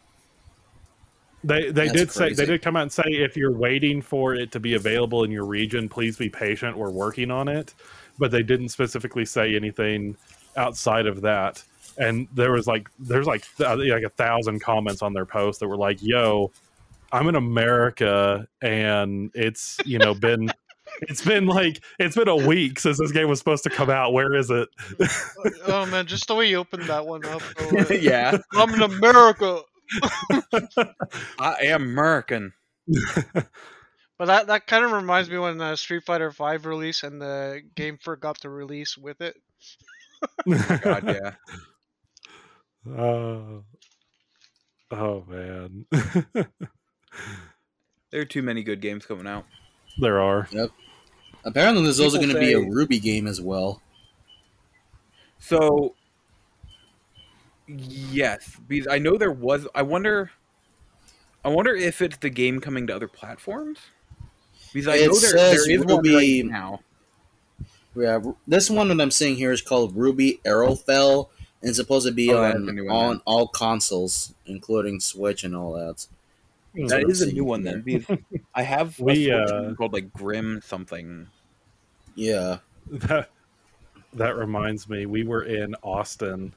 They 1.45 1.71
they 1.71 1.87
That's 1.87 1.93
did 1.93 2.11
say 2.11 2.33
they 2.33 2.47
did 2.47 2.63
come 2.63 2.77
out 2.77 2.83
and 2.83 2.93
say 2.93 3.05
if 3.07 3.37
you're 3.37 3.53
waiting 3.53 4.03
for 4.03 4.35
it 4.35 4.51
to 4.53 4.61
be 4.61 4.75
available 4.75 5.25
in 5.25 5.31
your 5.31 5.45
region, 5.47 5.89
please 5.89 6.17
be 6.17 6.29
patient. 6.29 6.77
We're 6.77 6.91
working 6.91 7.31
on 7.31 7.49
it, 7.49 7.75
but 8.19 8.31
they 8.31 8.43
didn't 8.43 8.69
specifically 8.71 9.25
say 9.25 9.55
anything 9.55 10.17
outside 10.57 11.07
of 11.07 11.23
that. 11.23 11.63
And 11.97 12.29
there 12.33 12.53
was 12.53 12.67
like 12.67 12.89
there's 12.99 13.27
like 13.27 13.45
th- 13.57 13.79
like 13.79 14.05
a 14.05 14.11
thousand 14.11 14.61
comments 14.61 15.03
on 15.03 15.13
their 15.13 15.27
post 15.27 15.61
that 15.61 15.69
were 15.69 15.77
like, 15.77 15.99
"Yo, 16.01 16.53
I'm 17.11 17.29
in 17.29 17.35
America, 17.35 18.47
and 18.63 19.31
it's 19.35 19.79
you 19.85 19.99
know 19.99 20.15
been." 20.15 20.51
It's 21.03 21.23
been 21.23 21.47
like 21.47 21.85
it's 21.99 22.17
been 22.17 22.29
a 22.29 22.35
week 22.35 22.81
since 22.81 22.99
this 22.99 23.13
game 23.13 23.29
was 23.29 23.39
supposed 23.39 23.63
to 23.65 23.71
come 23.71 23.91
out. 23.91 24.15
Where 24.15 24.35
is 24.35 24.51
it? 24.51 24.69
oh 25.67 25.85
man, 25.85 26.07
just 26.07 26.27
the 26.27 26.35
way 26.35 26.49
you 26.49 26.57
opened 26.57 26.85
that 26.85 27.07
one 27.07 27.25
up. 27.27 27.43
though, 27.59 27.79
uh, 27.79 27.85
yeah. 27.91 28.39
I'm 28.55 28.73
in 28.73 28.81
America. 28.81 29.61
I 31.39 31.57
am 31.65 31.83
American. 31.83 32.55
But 34.19 34.27
that, 34.27 34.47
that 34.49 34.67
kind 34.67 34.85
of 34.85 34.91
reminds 34.91 35.31
me 35.31 35.39
when 35.39 35.61
uh, 35.61 35.77
Street 35.77 36.05
Fighter 36.05 36.33
Five 36.33 36.67
released 36.67 37.05
and 37.05 37.23
the 37.23 37.63
game 37.77 37.99
forgot 37.99 38.41
to 38.41 38.51
release 38.51 38.99
with 38.99 39.21
it. 39.21 39.37
God, 40.83 41.05
yeah. 41.07 41.33
Uh, 42.93 43.61
oh 44.91 45.25
man, 45.29 45.87
There 48.11 48.23
are 48.23 48.25
too 48.25 48.43
many 48.43 48.63
good 48.63 48.81
games 48.81 49.05
coming 49.07 49.27
out. 49.27 49.45
there 49.99 50.21
are. 50.21 50.49
Yep. 50.51 50.71
Apparently, 51.45 51.83
there's 51.85 52.01
also 52.01 52.17
going 52.17 52.31
to 52.31 52.41
be 52.41 52.53
a 52.53 52.59
RWBY 52.61 53.03
game 53.03 53.27
as 53.27 53.41
well. 53.41 53.81
So, 55.39 55.95
yes, 57.67 58.57
because 58.67 58.89
I 58.89 58.99
know 58.99 59.17
there 59.17 59.31
was. 59.31 59.69
I 59.75 59.83
wonder. 59.83 60.31
I 61.45 61.49
wonder 61.49 61.75
if 61.75 62.03
it's 62.03 62.17
the 62.17 62.31
game 62.31 62.61
coming 62.61 62.87
to 62.89 62.97
other 62.97 63.09
platforms. 63.09 63.79
Because 64.73 64.89
I 64.89 64.97
It 64.97 65.07
know 65.09 65.19
there, 65.19 65.31
says 65.31 65.65
there 65.67 65.71
is 65.75 65.85
one 65.85 66.05
RWBY- 66.05 66.43
right 66.43 66.51
now. 66.51 66.81
Yeah, 67.97 68.21
this 68.47 68.71
one 68.71 68.89
that 68.89 69.01
I'm 69.01 69.11
seeing 69.11 69.37
here 69.37 69.51
is 69.51 69.61
called 69.63 69.97
RWBY 69.97 70.43
Arrowfell, 70.43 71.29
and 71.63 71.69
it's 71.71 71.79
supposed 71.79 72.07
to 72.07 72.13
be 72.13 72.33
Oh, 72.33 72.41
that's 72.41 72.57
on 72.57 72.69
a 72.69 72.73
new 72.73 72.85
one 72.87 72.95
on 72.95 73.09
then. 73.17 73.21
all 73.27 73.49
consoles, 73.49 74.35
including 74.47 75.01
Switch 75.01 75.43
and 75.43 75.57
all 75.57 75.73
that. 75.75 76.07
That's 76.75 76.91
That 76.93 77.03
what 77.03 77.11
is 77.11 77.23
I'm 77.23 77.29
a 77.31 77.33
new 77.33 77.45
one 77.45 77.63
then. 77.65 77.85
I 78.55 78.63
have 78.63 78.99
We, 79.01 79.25
Switch 79.27 79.31
uh, 79.33 79.75
called 79.75 79.93
like 79.95 80.13
Grim 80.13 80.61
something. 80.65 81.27
Yeah, 82.15 82.59
That 82.91 83.31
that 84.15 84.37
reminds 84.37 84.89
me, 84.89 85.07
we 85.07 85.25
were 85.25 85.43
in 85.45 85.75
Austin 85.83 86.53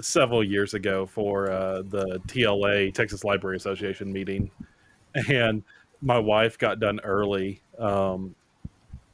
several 0.00 0.44
years 0.44 0.74
ago 0.74 1.06
for 1.06 1.50
uh, 1.50 1.82
the 1.82 2.20
TLA 2.28 2.92
Texas 2.94 3.24
Library 3.24 3.56
Association 3.56 4.12
meeting, 4.12 4.50
and 5.28 5.62
my 6.00 6.18
wife 6.18 6.58
got 6.58 6.80
done 6.80 7.00
early 7.00 7.62
um, 7.78 8.34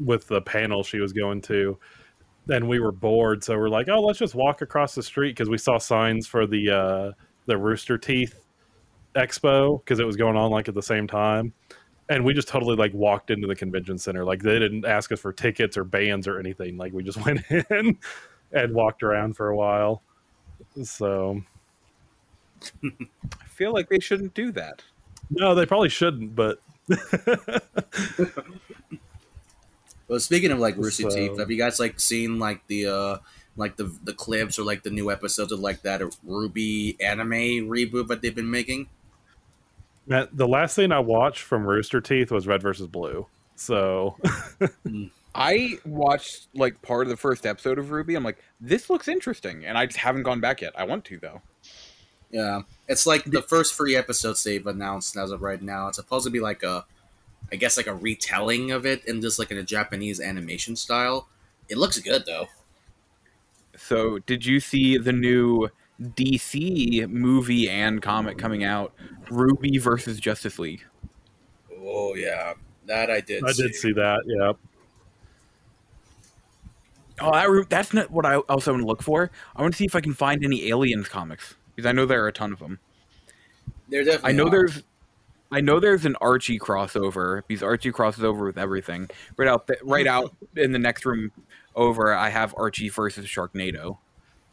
with 0.01 0.27
the 0.29 0.41
panel 0.43 0.83
she 0.83 1.01
was 1.01 1.13
going 1.13 1.41
to, 1.43 1.79
and 2.51 2.69
we 2.69 2.81
were 2.81 2.93
bored, 2.93 3.43
so 3.43 3.57
we're 3.59 3.69
like, 3.69 3.89
"Oh, 3.89 4.01
let's 4.01 4.19
just 4.19 4.35
walk 4.35 4.63
across 4.63 4.95
the 4.95 5.03
street" 5.03 5.31
because 5.31 5.49
we 5.49 5.59
saw 5.59 5.79
signs 5.79 6.27
for 6.27 6.47
the 6.47 6.71
uh, 6.71 7.13
the 7.47 7.57
Rooster 7.57 7.99
Teeth 7.99 8.45
Expo 9.15 9.81
because 9.81 10.01
it 10.01 10.07
was 10.07 10.17
going 10.17 10.37
on 10.37 10.51
like 10.51 10.69
at 10.69 10.75
the 10.75 10.83
same 10.83 11.07
time. 11.07 11.53
And 12.11 12.23
we 12.25 12.35
just 12.35 12.49
totally 12.49 12.77
like 12.77 12.93
walked 12.93 13.31
into 13.31 13.47
the 13.47 13.55
convention 13.55 13.97
center. 13.97 14.25
Like 14.25 14.43
they 14.43 14.59
didn't 14.59 14.85
ask 14.85 15.11
us 15.11 15.21
for 15.21 15.33
tickets 15.33 15.77
or 15.79 15.85
bands 15.85 16.29
or 16.29 16.39
anything. 16.39 16.77
Like 16.77 16.93
we 16.93 17.03
just 17.03 17.25
went 17.25 17.41
in 17.51 17.99
and 18.53 18.75
walked 18.75 19.03
around 19.03 19.37
for 19.37 19.49
a 19.49 19.57
while. 19.57 20.03
So 20.83 21.41
I 22.85 23.47
feel 23.47 23.73
like 23.73 23.89
they 23.89 24.01
shouldn't 24.01 24.35
do 24.35 24.53
that. 24.53 24.83
no 25.31 25.55
they 25.55 25.65
probably 25.65 25.89
shouldn't 25.89 26.35
but 26.35 26.61
Well, 30.07 30.21
speaking 30.21 30.51
of 30.51 30.59
like 30.59 30.77
Rooster 30.77 31.11
So- 31.11 31.17
Teeth, 31.17 31.39
have 31.39 31.51
you 31.51 31.57
guys 31.57 31.81
like 31.81 31.99
seen 31.99 32.39
like 32.39 32.67
the 32.67 32.87
uh 32.87 33.19
like 33.57 33.77
the 33.77 33.85
the 34.05 34.13
clips 34.13 34.59
or 34.59 34.65
like 34.65 34.83
the 34.83 34.91
new 34.91 35.11
episodes 35.11 35.51
of 35.51 35.61
like 35.61 35.83
that 35.83 36.01
RWBY 36.01 37.03
anime 37.03 37.69
reboot 37.71 38.09
that 38.09 38.21
they've 38.21 38.35
been 38.35 38.51
making? 38.51 38.89
Man, 40.07 40.29
the 40.33 40.47
last 40.47 40.77
thing 40.77 40.93
i 40.93 40.99
watched 40.99 41.41
from 41.41 41.67
rooster 41.67 41.99
teeth 42.03 42.31
was 42.31 42.47
red 42.47 42.61
versus 42.61 42.87
blue 42.87 43.27
so 43.57 44.19
I 45.35 45.79
watched 45.85 46.49
like 46.55 46.81
part 46.83 47.07
of 47.07 47.09
the 47.09 47.17
first 47.17 47.45
episode 47.47 47.79
of 47.79 47.87
RWBY. 47.87 48.17
I'm 48.17 48.23
like, 48.23 48.39
this 48.61 48.89
looks 48.89 49.09
interesting, 49.09 49.65
and 49.65 49.77
I 49.77 49.87
just 49.87 49.99
haven't 49.99 50.23
gone 50.23 50.41
back 50.41 50.61
yet. 50.61 50.73
I 50.79 50.85
want 50.85 51.05
to 51.07 51.19
though. 51.19 51.43
Yeah, 52.35 52.63
it's 52.89 53.07
like 53.07 53.23
the 53.27 53.43
first 53.43 53.75
three 53.75 53.95
episodes 53.95 54.43
they've 54.43 54.67
announced 54.67 55.17
as 55.17 55.31
of 55.31 55.41
right 55.41 55.63
now. 55.63 55.87
It's 55.87 55.99
supposed 55.99 56.25
to 56.25 56.33
be 56.33 56.41
like 56.41 56.65
a, 56.65 56.85
I 57.53 57.55
guess 57.55 57.77
like 57.77 57.87
a 57.87 57.95
retelling 57.95 58.73
of 58.73 58.85
it 58.85 59.05
in 59.05 59.21
just 59.21 59.39
like 59.39 59.53
in 59.53 59.59
a 59.59 59.63
Japanese 59.63 60.21
animation 60.21 60.75
style. 60.75 61.29
It 61.69 61.79
looks 61.79 61.97
good 62.01 62.27
though. 62.27 62.49
So, 63.77 64.19
did 64.19 64.45
you 64.45 64.59
see 64.59 64.99
the 64.99 65.13
new 65.13 65.69
DC 66.03 67.09
movie 67.09 67.71
and 67.71 68.03
comic 68.03 68.37
coming 68.37 68.65
out? 68.65 68.93
RWBY 69.27 69.81
versus 69.81 70.19
Justice 70.19 70.59
League. 70.59 70.85
Oh 71.79 72.17
yeah, 72.17 72.55
that 72.87 73.13
I 73.13 73.21
did. 73.21 73.45
i 73.45 73.53
did 73.53 73.77
see 73.77 73.93
that 73.93 74.23
yeah 74.27 74.53
Oh, 77.21 77.31
that, 77.31 77.71
that's 77.71 77.95
not 77.95 78.11
what 78.11 78.27
I 78.27 78.39
also 78.39 78.73
want 78.73 78.83
to 78.83 78.89
look 78.89 79.01
for. 79.01 79.31
I 79.55 79.63
want 79.63 79.73
to 79.73 79.79
see 79.79 79.85
if 79.85 79.95
I 79.95 80.01
can 80.01 80.15
find 80.15 80.45
any 80.45 80.69
Aliens 80.69 81.09
comics 81.09 81.55
because 81.75 81.89
I 81.89 81.93
know 81.93 82.07
there 82.07 82.23
are 82.25 82.29
a 82.29 82.33
ton 82.33 82.53
of 82.53 82.59
them. 82.59 82.79
There 83.89 84.05
definitely. 84.05 84.31
I 84.31 84.33
know 84.33 84.47
are. 84.47 84.51
there's, 84.51 84.83
I 85.53 85.61
know 85.61 85.79
there's 85.81 86.05
an 86.05 86.17
Archie 86.21 86.59
crossover 86.59 87.43
because 87.47 87.63
Archie 87.63 87.93
crosses 87.93 88.25
over 88.25 88.45
with 88.47 88.59
everything. 88.59 89.09
Right 89.37 89.49
out, 89.49 89.67
th- 89.67 89.81
right 89.83 90.07
out 90.07 90.35
in 90.57 90.73
the 90.73 90.79
next 90.79 91.05
room 91.05 91.31
over, 91.77 92.15
I 92.15 92.29
have 92.31 92.55
Archie 92.57 92.89
versus 92.89 93.27
Sharknado. 93.27 93.99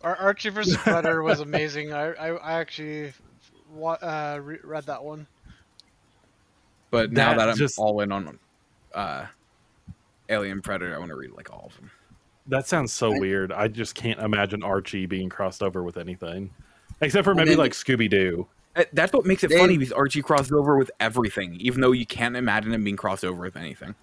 Ar- 0.04 0.16
Archie 0.18 0.50
versus 0.50 0.78
Predator 0.78 1.22
was 1.24 1.40
amazing. 1.40 1.94
I 1.94 2.12
I, 2.14 2.28
I 2.38 2.54
actually 2.60 3.14
wa- 3.74 3.98
uh, 4.02 4.40
re- 4.44 4.60
read 4.64 4.86
that 4.88 5.04
one. 5.04 5.28
But 6.90 7.12
now 7.12 7.30
That 7.30 7.38
that 7.38 7.50
I'm 7.50 7.58
just- 7.58 7.80
all 7.80 8.02
in 8.02 8.12
on 8.12 8.40
uh, 8.94 9.26
Alien 10.30 10.62
Predator, 10.62 10.94
I 10.96 10.98
want 11.00 11.10
to 11.12 11.16
read 11.16 11.32
like 11.32 11.52
all 11.52 11.68
of 11.68 11.76
them. 11.78 11.92
that 12.48 12.68
sounds 12.68 12.92
so 12.92 13.14
I- 13.14 13.20
weird 13.20 13.52
i 13.54 13.68
just 13.68 13.94
can't 13.96 14.20
imagine 14.20 14.64
archie 14.64 15.06
being 15.06 15.30
crossed 15.30 15.62
over 15.62 15.84
with 15.84 15.96
anything 15.98 16.50
except 17.02 17.24
for 17.26 17.32
Well, 17.32 17.38
maybe 17.46 17.50
then- 17.52 17.58
like 17.60 17.74
scooby-doo 17.74 18.48
Uh, 18.74 18.86
That's 18.94 19.12
what 19.12 19.26
makes 19.26 19.44
it 19.44 19.50
They- 19.50 19.58
funny 19.58 19.78
because 19.78 19.92
Archie 19.92 20.22
crosses 20.22 20.54
over 20.54 20.78
with 20.78 20.90
everything, 21.02 21.56
even 21.60 21.82
though 21.82 21.92
you 21.92 22.06
can't 22.06 22.38
imagine 22.38 22.74
him 22.74 22.86
being 22.86 22.96
crossed 22.96 23.26
over 23.26 23.42
with 23.42 23.58
anything. 23.58 23.96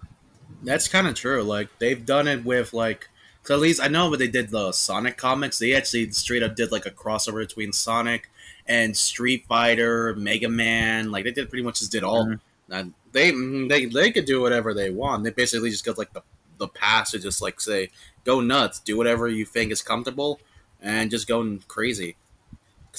That's 0.63 0.87
kind 0.87 1.07
of 1.07 1.15
true. 1.15 1.41
Like 1.41 1.69
they've 1.79 2.05
done 2.05 2.27
it 2.27 2.45
with 2.45 2.71
like, 2.71 3.09
'cause 3.43 3.55
at 3.55 3.59
least 3.61 3.81
I 3.81 3.87
know 3.87 4.09
what 4.11 4.19
they 4.19 4.27
did 4.27 4.51
the 4.51 4.71
Sonic 4.71 5.17
comics, 5.17 5.57
they 5.57 5.73
actually 5.73 6.11
straight 6.11 6.43
up 6.43 6.55
did 6.55 6.71
like 6.71 6.85
a 6.85 6.91
crossover 6.91 7.39
between 7.39 7.73
Sonic 7.73 8.29
and 8.67 8.95
Street 8.95 9.45
Fighter, 9.47 10.13
Mega 10.15 10.49
Man. 10.49 11.09
Like 11.09 11.23
they 11.23 11.31
did 11.31 11.49
pretty 11.49 11.63
much 11.63 11.79
just 11.79 11.91
did 11.91 12.03
all. 12.03 12.25
Mhm. 12.27 12.39
And 12.69 12.93
they 13.11 13.31
mm, 13.31 13.69
they 13.69 13.85
they 13.85 14.11
could 14.11 14.25
do 14.25 14.39
whatever 14.39 14.75
they 14.75 14.91
want. 14.91 15.23
They 15.23 15.31
basically 15.31 15.71
just 15.71 15.83
got 15.83 15.97
like 15.97 16.13
the 16.13 16.21
the 16.59 16.67
pass 16.67 17.09
to 17.11 17.17
just 17.19 17.41
like 17.41 17.59
say 17.59 17.89
go 18.23 18.39
nuts, 18.39 18.79
do 18.81 18.97
whatever 18.97 19.27
you 19.27 19.45
think 19.45 19.71
is 19.71 19.81
comfortable. 19.81 20.39
and 20.81 21.09
just 21.11 21.27
going 21.27 21.61
crazy. 21.67 22.15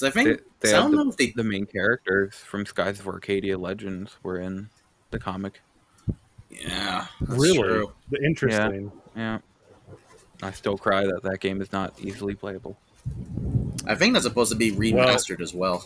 Because 0.00 0.16
I 0.16 0.22
think 0.22 0.42
They, 0.60 0.70
they 0.70 0.74
I 0.74 0.80
don't 0.80 0.90
the, 0.92 0.96
know 1.04 1.10
if 1.10 1.16
they 1.16 1.30
the 1.30 1.44
main 1.44 1.66
characters 1.66 2.34
from 2.34 2.64
Skies 2.66 3.00
of 3.00 3.06
Arcadia 3.06 3.58
Legends 3.58 4.16
were 4.22 4.38
in 4.38 4.70
the 5.10 5.18
comic. 5.18 5.60
yeah 6.50 7.06
really 7.20 7.58
true. 7.58 7.92
interesting. 8.24 8.90
Yeah. 9.16 9.38
I 10.42 10.52
still 10.52 10.78
cry 10.78 11.04
that 11.04 11.22
that 11.22 11.40
game 11.40 11.60
is 11.60 11.70
not 11.72 11.92
easily 12.00 12.34
playable. 12.34 12.78
I 13.86 13.94
think 13.94 14.14
that's 14.14 14.24
supposed 14.24 14.50
to 14.52 14.56
be 14.56 14.72
remastered 14.72 15.40
as 15.42 15.52
well. 15.52 15.84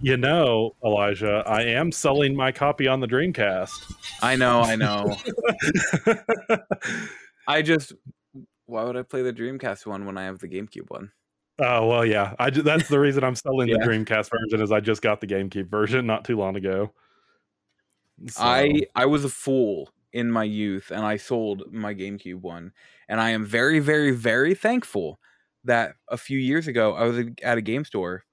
You 0.00 0.16
know, 0.16 0.74
Elijah, 0.84 1.42
I 1.46 1.62
am 1.62 1.90
selling 1.92 2.34
my 2.34 2.52
copy 2.52 2.86
on 2.86 3.00
the 3.00 3.06
Dreamcast. 3.06 3.92
I 4.22 4.36
know, 4.36 4.60
I 4.62 4.76
know. 4.76 5.16
I 7.48 7.62
just 7.62 7.92
why 8.66 8.84
would 8.84 8.96
I 8.96 9.02
play 9.02 9.22
the 9.22 9.32
Dreamcast 9.32 9.86
one 9.86 10.06
when 10.06 10.16
I 10.16 10.24
have 10.24 10.38
the 10.38 10.48
GameCube 10.48 10.88
one? 10.88 11.10
Oh 11.60 11.86
well, 11.88 12.04
yeah. 12.04 12.34
I 12.38 12.50
ju- 12.50 12.62
that's 12.62 12.88
the 12.88 13.00
reason 13.00 13.24
I'm 13.24 13.34
selling 13.34 13.68
Yeah. 13.68 13.76
the 13.80 13.86
Dreamcast 13.86 14.30
version 14.30 14.60
is 14.62 14.70
I 14.70 14.80
just 14.80 15.02
got 15.02 15.20
the 15.20 15.26
GameCube 15.26 15.68
version 15.68 16.06
not 16.06 16.24
too 16.24 16.36
long 16.36 16.56
ago. 16.56 16.92
So, 18.28 18.42
I 18.42 18.82
I 18.94 19.06
was 19.06 19.24
a 19.24 19.28
fool 19.28 19.90
in 20.12 20.30
my 20.30 20.44
youth 20.44 20.90
and 20.90 21.04
I 21.04 21.16
sold 21.16 21.72
my 21.72 21.94
GameCube 21.94 22.40
one. 22.40 22.72
And 23.08 23.20
I 23.20 23.30
am 23.30 23.44
very, 23.46 23.78
very, 23.78 24.10
very 24.10 24.54
thankful 24.54 25.18
that 25.64 25.94
a 26.08 26.16
few 26.16 26.38
years 26.38 26.66
ago 26.66 26.94
I 26.94 27.04
was 27.04 27.26
at 27.42 27.58
a 27.58 27.62
game 27.62 27.84
store 27.84 28.24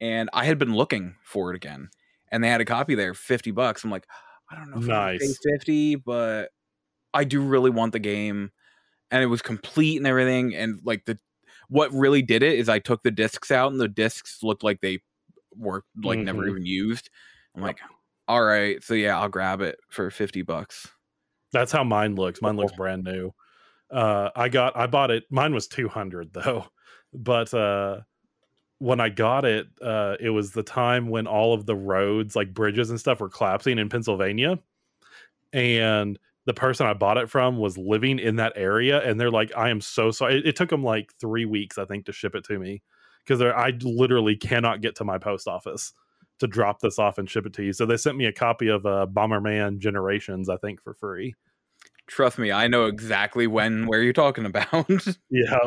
and 0.00 0.30
I 0.32 0.44
had 0.46 0.58
been 0.58 0.74
looking 0.74 1.16
for 1.24 1.50
it 1.52 1.56
again. 1.56 1.90
And 2.32 2.42
they 2.44 2.48
had 2.48 2.60
a 2.60 2.64
copy 2.66 2.94
there, 2.94 3.14
50 3.14 3.52
bucks. 3.52 3.84
I'm 3.84 3.90
like, 3.90 4.06
I 4.50 4.56
don't 4.56 4.70
know 4.70 4.78
if 4.78 4.88
I 4.90 4.94
wanna 4.94 5.12
pay 5.18 5.28
Nice. 5.28 5.38
50, 5.52 5.96
but 5.96 6.50
I 7.14 7.24
do 7.24 7.42
really 7.42 7.70
want 7.70 7.92
the 7.92 7.98
game. 8.00 8.52
And 9.10 9.22
it 9.22 9.26
was 9.26 9.42
complete 9.42 9.98
and 9.98 10.06
everything. 10.06 10.54
And 10.54 10.80
like 10.84 11.04
the 11.06 11.18
what 11.68 11.92
really 11.92 12.22
did 12.22 12.42
it 12.42 12.58
is 12.58 12.68
I 12.68 12.78
took 12.78 13.02
the 13.02 13.10
discs 13.10 13.50
out 13.50 13.70
and 13.72 13.80
the 13.80 13.88
discs 13.88 14.42
looked 14.42 14.62
like 14.64 14.80
they 14.80 15.00
were 15.56 15.84
like 16.02 16.18
never 16.20 16.42
Mhm. 16.44 16.50
even 16.50 16.66
used. 16.66 17.10
I'm 17.54 17.62
like, 17.62 17.80
all 18.26 18.42
right, 18.44 18.82
so 18.82 18.94
yeah, 18.94 19.18
I'll 19.18 19.28
grab 19.28 19.60
it 19.60 19.78
for 19.88 20.10
50 20.10 20.42
bucks. 20.42 20.88
that's 21.52 21.72
how 21.72 21.82
mine 21.84 22.14
looks. 22.14 22.42
Mine 22.42 22.56
looks 22.56 22.72
brand 22.72 23.04
new. 23.04 23.32
Uh, 23.90 24.28
I 24.36 24.48
got 24.50 24.76
I 24.76 24.86
bought 24.86 25.10
it. 25.10 25.24
Mine 25.30 25.54
was 25.54 25.66
200 25.66 26.32
though, 26.34 26.66
but 27.14 27.52
uh, 27.54 28.00
when 28.80 29.00
I 29.00 29.08
got 29.08 29.44
it, 29.46 29.66
uh, 29.82 30.16
it 30.20 30.28
was 30.30 30.52
the 30.52 30.62
time 30.62 31.08
when 31.08 31.26
all 31.26 31.54
of 31.54 31.64
the 31.66 31.74
roads, 31.74 32.36
like 32.36 32.52
bridges 32.54 32.90
and 32.90 33.00
stuff, 33.00 33.18
were 33.20 33.30
collapsing 33.30 33.78
in 33.78 33.88
Pennsylvania, 33.88 34.58
and 35.52 36.18
the 36.48 36.54
person 36.54 36.86
I 36.86 36.94
bought 36.94 37.18
it 37.18 37.28
from 37.28 37.58
was 37.58 37.76
living 37.76 38.18
in 38.18 38.36
that 38.36 38.54
area, 38.56 39.06
and 39.06 39.20
they're 39.20 39.30
like, 39.30 39.52
"I 39.54 39.68
am 39.68 39.82
so 39.82 40.10
sorry." 40.10 40.38
It, 40.38 40.46
it 40.46 40.56
took 40.56 40.70
them 40.70 40.82
like 40.82 41.12
three 41.20 41.44
weeks, 41.44 41.76
I 41.76 41.84
think, 41.84 42.06
to 42.06 42.12
ship 42.12 42.34
it 42.34 42.42
to 42.44 42.58
me 42.58 42.82
because 43.22 43.42
I 43.42 43.74
literally 43.82 44.34
cannot 44.34 44.80
get 44.80 44.96
to 44.96 45.04
my 45.04 45.18
post 45.18 45.46
office 45.46 45.92
to 46.38 46.46
drop 46.46 46.80
this 46.80 46.98
off 46.98 47.18
and 47.18 47.28
ship 47.28 47.44
it 47.44 47.52
to 47.52 47.62
you. 47.62 47.74
So 47.74 47.84
they 47.84 47.98
sent 47.98 48.16
me 48.16 48.24
a 48.24 48.32
copy 48.32 48.68
of 48.68 48.86
uh, 48.86 49.06
Bomberman 49.12 49.76
Generations, 49.78 50.48
I 50.48 50.56
think, 50.56 50.80
for 50.80 50.94
free. 50.94 51.34
Trust 52.06 52.38
me, 52.38 52.50
I 52.50 52.66
know 52.68 52.86
exactly 52.86 53.46
when 53.46 53.86
where 53.86 54.02
you're 54.02 54.14
talking 54.14 54.46
about. 54.46 54.90
Yeah. 55.30 55.58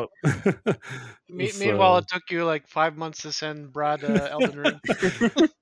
Me- 1.28 1.46
So, 1.52 1.64
Meanwhile, 1.64 1.98
it 1.98 2.08
took 2.08 2.24
you 2.30 2.44
like 2.44 2.66
five 2.66 2.96
months 2.96 3.22
to 3.22 3.30
send 3.30 3.72
Brad 3.72 4.02
uh, 4.02 4.26
Elden 4.32 4.58
Ring. 4.58 4.80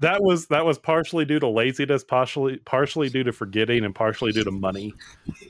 that 0.00 0.22
was 0.22 0.46
that 0.46 0.64
was 0.64 0.78
partially 0.78 1.24
due 1.24 1.38
to 1.38 1.48
laziness, 1.48 2.04
partially 2.04 2.56
partially 2.58 3.08
due 3.08 3.24
to 3.24 3.32
forgetting, 3.32 3.84
and 3.84 3.94
partially 3.94 4.32
due 4.32 4.44
to 4.44 4.50
money. 4.50 4.94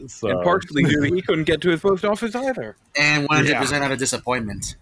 So 0.07 0.29
and 0.29 0.43
partially 0.43 0.85
due 0.85 1.09
to 1.09 1.15
he 1.15 1.23
couldn't 1.23 1.45
get 1.45 1.61
to 1.63 1.71
his 1.71 1.81
post 1.81 2.05
office 2.05 2.35
either. 2.35 2.77
And 2.97 3.29
100% 3.29 3.73
out 3.81 3.93
of 3.93 3.99
disappointment. 3.99 4.77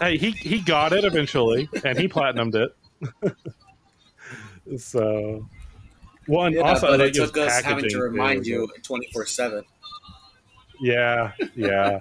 hey, 0.00 0.16
he 0.16 0.30
he 0.30 0.60
got 0.60 0.92
it 0.92 1.04
eventually, 1.04 1.68
and 1.84 1.98
he 1.98 2.08
platinumed 2.08 2.54
it. 2.54 3.36
so, 4.80 5.46
one 6.26 6.52
Yeah, 6.52 6.62
also 6.62 6.88
but 6.88 7.00
I 7.00 7.06
it 7.06 7.14
took 7.14 7.36
us 7.36 7.62
having 7.62 7.84
to 7.84 7.90
too, 7.90 8.00
remind 8.00 8.46
you 8.46 8.68
24 8.82 9.26
7. 9.26 9.64
Yeah, 10.80 11.32
yeah. 11.54 12.00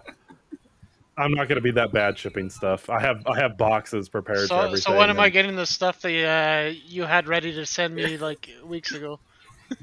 I'm 1.18 1.32
not 1.34 1.48
going 1.48 1.56
to 1.56 1.62
be 1.62 1.72
that 1.72 1.92
bad 1.94 2.18
shipping 2.18 2.50
stuff. 2.50 2.90
I 2.90 3.00
have 3.00 3.26
I 3.26 3.40
have 3.40 3.58
boxes 3.58 4.10
prepared 4.10 4.40
for 4.42 4.48
So, 4.48 4.58
everything. 4.60 4.82
so 4.82 4.98
when 4.98 5.10
am 5.10 5.20
I 5.20 5.30
getting 5.30 5.56
the 5.56 5.66
stuff 5.66 6.02
that 6.02 6.12
uh, 6.26 6.74
you 6.86 7.04
had 7.04 7.28
ready 7.28 7.54
to 7.54 7.66
send 7.66 7.96
me 7.96 8.18
like 8.30 8.50
weeks 8.66 8.92
ago? 8.94 9.20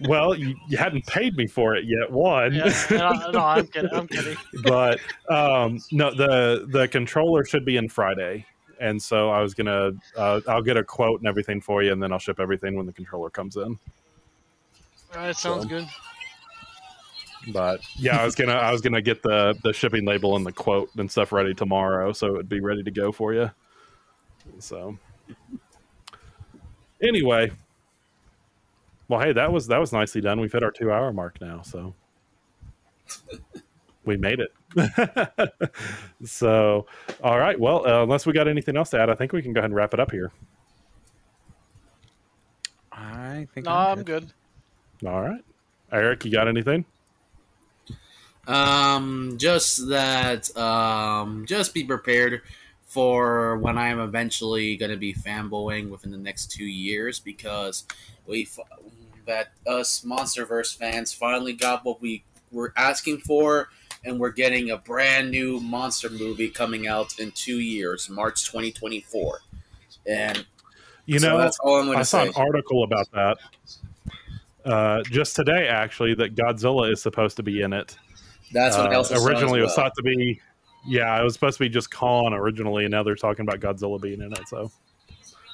well, 0.06 0.32
you, 0.34 0.54
you 0.68 0.76
hadn't 0.78 1.04
paid 1.06 1.36
me 1.36 1.46
for 1.46 1.74
it 1.74 1.84
yet. 1.86 2.10
One, 2.12 2.54
Yeah, 2.54 2.72
no, 2.90 3.30
no, 3.32 3.40
I'm 3.40 3.66
kidding. 3.66 3.90
I'm 3.92 4.06
kidding. 4.06 4.36
but 4.62 5.00
um, 5.28 5.78
no, 5.90 6.14
the 6.14 6.66
the 6.70 6.86
controller 6.88 7.44
should 7.44 7.64
be 7.64 7.78
in 7.78 7.88
Friday, 7.88 8.46
and 8.78 9.02
so 9.02 9.30
I 9.30 9.40
was 9.40 9.54
gonna 9.54 9.92
uh, 10.16 10.40
I'll 10.46 10.62
get 10.62 10.76
a 10.76 10.84
quote 10.84 11.20
and 11.20 11.28
everything 11.28 11.60
for 11.60 11.82
you, 11.82 11.92
and 11.92 12.02
then 12.02 12.12
I'll 12.12 12.18
ship 12.20 12.38
everything 12.40 12.76
when 12.76 12.86
the 12.86 12.92
controller 12.92 13.30
comes 13.30 13.56
in. 13.56 13.62
All 13.62 13.78
right, 15.16 15.34
sounds 15.36 15.62
So- 15.64 15.68
good. 15.68 15.86
But 17.48 17.81
yeah, 17.97 18.20
I 18.20 18.24
was 18.24 18.35
gonna 18.35 18.55
I 18.55 18.70
was 18.70 18.81
gonna 18.81 19.02
get 19.02 19.23
the 19.23 19.59
the 19.62 19.73
shipping 19.73 20.05
label 20.05 20.36
and 20.36 20.47
the 20.47 20.52
quote 20.52 20.90
and 20.97 21.10
stuff 21.10 21.32
ready 21.32 21.55
tomorrow, 21.55 22.12
so 22.12 22.28
it 22.28 22.32
would 22.35 22.48
be 22.48 22.60
ready 22.60 22.82
to 22.82 22.90
go 22.90 23.10
for 23.12 23.35
you. 23.35 23.51
So 24.59 24.97
anyway, 27.02 27.51
well, 29.09 29.20
hey, 29.20 29.32
that 29.32 29.52
was 29.52 29.66
that 29.69 29.78
was 29.78 29.93
nicely 29.93 30.20
done. 30.20 30.40
We've 30.40 30.52
hit 30.52 30.62
our 30.62 30.70
two 30.70 30.93
hour 30.93 31.12
mark 31.12 31.40
now, 31.40 31.62
so 31.62 31.94
we 34.05 34.16
made 34.16 34.40
it. 34.40 34.52
so, 36.24 36.86
all 37.23 37.39
right. 37.39 37.59
Well, 37.59 37.86
uh, 37.86 38.02
unless 38.05 38.24
we 38.27 38.32
got 38.32 38.48
anything 38.48 38.77
else 38.77 38.90
to 38.90 39.01
add, 39.01 39.10
I 39.10 39.14
think 39.14 39.32
we 39.32 39.43
can 39.43 39.52
go 39.52 39.59
ahead 39.60 39.70
and 39.70 39.74
wrap 39.77 39.94
it 39.94 40.01
up 40.01 40.10
here. 40.12 40.32
I 42.93 43.48
think 43.52 43.66
No, 43.66 43.73
I'm 43.73 43.89
I'm 43.98 44.02
good. 44.02 44.32
good. 45.01 45.09
All 45.09 45.20
right, 45.23 45.43
Eric, 45.93 46.24
you 46.24 46.31
got 46.32 46.48
anything? 46.48 46.85
Um, 48.47 49.36
just 49.39 49.89
that, 49.89 50.55
um, 50.56 51.47
just 51.47 51.74
be 51.74 51.85
prepared 51.85 52.43
for 52.86 53.56
when 53.59 53.78
I'm 53.78 54.01
eventually 54.01 54.77
going 54.77 54.90
to 54.90 54.97
be 54.97 55.14
fanboying 55.14 55.90
within 55.90 56.10
the 56.10 56.19
next 56.19 56.51
two 56.51 56.64
years 56.64 57.19
because 57.19 57.85
we, 58.27 58.43
f- 58.43 58.66
that 59.27 59.52
us 59.66 60.05
MonsterVerse 60.05 60.77
fans 60.77 61.12
finally 61.12 61.52
got 61.52 61.85
what 61.85 62.01
we 62.02 62.24
were 62.51 62.73
asking 62.77 63.19
for, 63.19 63.69
and 64.05 64.19
we're 64.19 64.31
getting 64.32 64.70
a 64.70 64.77
brand 64.77 65.31
new 65.31 65.60
monster 65.60 66.10
movie 66.10 66.48
coming 66.48 66.86
out 66.89 67.19
in 67.20 67.31
two 67.31 67.60
years, 67.60 68.10
March 68.10 68.44
2024. 68.44 69.40
And 70.06 70.44
You 71.06 71.20
so 71.20 71.28
know, 71.28 71.39
that's 71.39 71.59
all 71.60 71.78
I'm 71.78 71.86
going 71.86 71.98
to 71.98 72.05
say. 72.05 72.19
I 72.19 72.24
saw 72.24 72.40
an 72.40 72.47
article 72.47 72.82
about 72.82 73.10
that 73.12 73.39
uh, 74.64 75.02
just 75.05 75.36
today, 75.36 75.69
actually, 75.69 76.14
that 76.14 76.35
Godzilla 76.35 76.93
is 76.93 77.02
supposed 77.02 77.36
to 77.36 77.43
be 77.43 77.62
in 77.62 77.73
it. 77.73 77.97
That's 78.53 78.77
what 78.77 78.93
Uh, 78.93 79.24
originally 79.27 79.61
it 79.61 79.65
was 79.65 79.74
thought 79.74 79.93
to 79.97 80.03
be, 80.03 80.41
yeah, 80.87 81.19
it 81.20 81.24
was 81.24 81.35
supposed 81.35 81.59
to 81.59 81.65
be 81.65 81.69
just 81.69 81.91
Kong 81.91 82.33
originally, 82.33 82.85
and 82.85 82.93
now 82.93 83.03
they're 83.03 83.15
talking 83.16 83.47
about 83.49 83.61
Godzilla 83.61 84.01
being 84.01 84.20
in 84.20 84.33
it. 84.33 84.49
So 84.49 84.70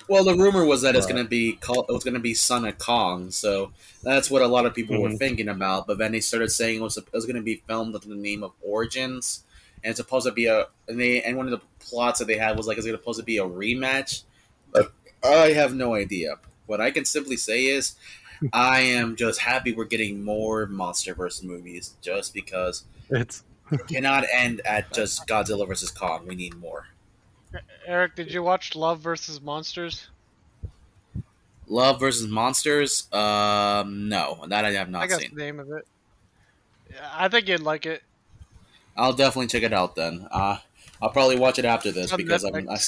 Well, 0.09 0.25
the 0.25 0.35
rumor 0.35 0.65
was 0.65 0.81
that 0.83 0.97
it's 0.97 1.05
Right. 1.05 1.13
going 1.13 1.25
to 1.27 1.29
be 1.29 1.53
called. 1.53 1.85
It 1.89 1.93
was 1.93 2.03
going 2.03 2.15
to 2.15 2.21
be 2.21 2.33
Son 2.33 2.65
of 2.65 2.79
Kong, 2.79 3.31
so 3.31 3.73
that's 4.03 4.31
what 4.31 4.41
a 4.41 4.49
lot 4.49 4.65
of 4.65 4.75
people 4.75 5.01
were 5.03 5.11
Mhm. 5.11 5.19
thinking 5.19 5.49
about. 5.49 5.87
But 5.87 5.99
then 5.99 6.13
they 6.13 6.21
started 6.21 6.51
saying 6.51 6.77
it 6.77 6.83
was, 6.83 6.97
it 6.97 7.13
was 7.13 7.27
going 7.27 7.37
to 7.37 7.43
be 7.43 7.63
filmed 7.67 7.95
under 7.95 8.09
the 8.09 8.15
name 8.15 8.43
of 8.43 8.53
Origins, 8.63 9.45
and 9.85 9.91
it's 9.91 9.99
supposed 9.99 10.27
to 10.27 10.33
be 10.33 10.47
a. 10.47 10.69
And 10.89 10.99
they 10.99 11.21
and 11.23 11.37
one 11.37 11.47
of 11.47 11.51
the 11.53 11.61
plots 11.79 12.21
that 12.21 12.25
they 12.25 12.39
had 12.39 12.57
was 12.57 12.67
like 12.67 12.79
it's 12.79 12.87
supposed 12.87 13.19
to 13.19 13.25
be 13.25 13.37
a 13.37 13.45
rematch. 13.45 14.23
But 14.73 14.93
I 15.23 15.53
have 15.53 15.75
no 15.75 15.95
idea. 15.95 16.37
What 16.65 16.81
I 16.81 16.91
can 16.91 17.05
simply 17.05 17.37
say 17.37 17.67
is, 17.67 17.95
I 18.53 18.81
am 18.81 19.17
just 19.17 19.41
happy 19.41 19.73
we're 19.73 19.85
getting 19.85 20.25
more 20.25 20.67
MonsterVerse 20.67 21.43
movies, 21.45 21.95
just 22.01 22.35
because 22.35 22.85
it's 23.11 23.43
it 23.71 23.87
cannot 23.87 24.25
end 24.33 24.61
at 24.65 24.93
just 24.93 25.27
Godzilla 25.27 25.67
versus 25.67 25.91
Kong. 25.91 26.27
We 26.27 26.35
need 26.35 26.55
more. 26.55 26.87
Eric, 27.87 28.15
did 28.15 28.33
you 28.33 28.43
watch 28.43 28.77
Love 28.77 29.01
versus 29.01 29.41
Monsters? 29.41 30.09
Love 31.67 32.01
versus 32.01 32.27
Monsters? 32.29 33.13
Um, 33.13 34.09
no, 34.09 34.45
that 34.49 34.65
I 34.65 34.73
have 34.73 34.89
I 34.89 34.91
not 34.91 35.09
got 35.09 35.21
seen. 35.21 35.35
the 35.35 35.43
name 35.43 35.61
of 35.61 35.71
it. 35.73 35.87
I 37.13 37.29
think 37.29 37.49
you'd 37.49 37.61
like 37.61 37.87
it. 37.87 38.03
I'll 38.97 39.13
definitely 39.13 39.47
check 39.49 39.63
it 39.63 39.73
out 39.73 39.95
then. 39.95 40.27
Uh, 40.31 40.59
I'll 41.01 41.11
probably 41.11 41.39
watch 41.39 41.59
it 41.59 41.65
after 41.65 41.93
this 41.93 42.15
because 42.15 42.45
I'm, 42.45 42.69
I, 42.69 42.79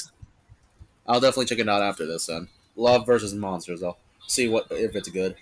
I'll 1.07 1.19
definitely 1.19 1.45
check 1.45 1.59
it 1.59 1.69
out 1.69 1.81
after 1.81 2.05
this 2.05 2.25
then. 2.25 2.49
Love 2.75 3.05
versus 3.05 3.33
Monsters. 3.33 3.83
I'll 3.83 3.97
see 4.27 4.47
what 4.47 4.67
if 4.71 4.95
it's 4.95 5.09
good. 5.09 5.35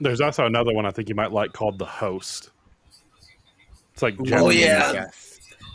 there's 0.00 0.20
also 0.20 0.46
another 0.46 0.72
one 0.72 0.86
I 0.86 0.90
think 0.90 1.08
you 1.08 1.14
might 1.14 1.30
like 1.32 1.52
called 1.52 1.78
The 1.78 1.84
Host. 1.84 2.50
It's 3.92 4.02
like 4.02 4.16
Oh, 4.32 4.50
yeah. 4.50 5.10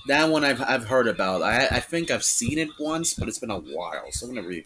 That 0.07 0.29
one 0.29 0.43
I've, 0.43 0.61
I've 0.61 0.85
heard 0.85 1.07
about. 1.07 1.41
I 1.41 1.67
I 1.67 1.79
think 1.79 2.11
I've 2.11 2.23
seen 2.23 2.57
it 2.59 2.69
once, 2.79 3.13
but 3.13 3.27
it's 3.27 3.39
been 3.39 3.51
a 3.51 3.57
while, 3.57 4.11
so 4.11 4.27
I'm 4.27 4.35
gonna 4.35 4.47
re, 4.47 4.65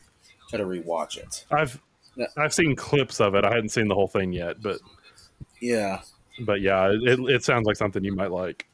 try 0.50 0.58
to 0.60 0.66
rewatch 0.66 1.18
it. 1.18 1.46
I've 1.52 1.80
Yeah. 2.16 2.28
I've 2.38 2.54
seen 2.54 2.76
clips 2.76 3.22
of 3.22 3.36
it. 3.36 3.46
I 3.46 3.50
hadn't 3.50 3.70
seen 3.70 3.88
the 3.88 3.96
whole 3.96 4.08
thing 4.08 4.34
yet, 4.34 4.62
but 4.62 4.80
Yeah, 5.62 6.02
but 6.42 6.62
yeah, 6.62 6.90
it, 6.92 7.20
it 7.30 7.44
sounds 7.44 7.66
like 7.66 7.76
something 7.76 8.04
you 8.04 8.16
might 8.16 8.32
like. 8.32 8.66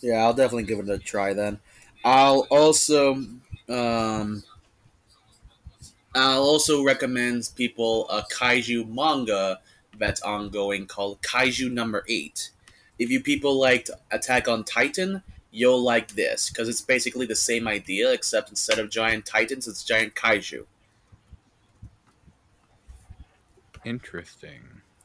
Yeah, 0.00 0.24
I'll 0.24 0.34
definitely 0.34 0.64
give 0.64 0.78
it 0.78 0.88
a 0.88 0.98
try 0.98 1.32
then. 1.32 1.58
I'll 2.04 2.46
also 2.50 3.14
um, 3.68 4.42
I'll 6.16 6.42
also 6.42 6.82
recommend 6.82 7.50
people 7.56 8.08
a 8.08 8.22
kaiju 8.22 8.88
manga 8.88 9.60
that's 9.98 10.22
ongoing 10.22 10.86
called 10.86 11.20
Kaiju 11.22 11.70
Number 11.70 12.04
Eight. 12.08 12.50
If 12.98 13.10
you 13.10 13.20
people 13.20 13.58
liked 13.58 13.90
Attack 14.10 14.48
on 14.48 14.64
Titan, 14.64 15.22
you'll 15.50 15.82
like 15.82 16.08
this 16.08 16.50
because 16.50 16.68
it's 16.68 16.82
basically 16.82 17.26
the 17.26 17.36
same 17.36 17.68
idea 17.68 18.12
except 18.12 18.50
instead 18.50 18.78
of 18.78 18.90
giant 18.90 19.26
titans, 19.26 19.68
it's 19.68 19.84
giant 19.84 20.14
kaiju. 20.14 20.64
Interesting. 23.84 24.62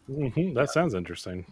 hmm 0.08 0.54
that 0.54 0.70
sounds 0.72 0.94
interesting. 0.94 1.46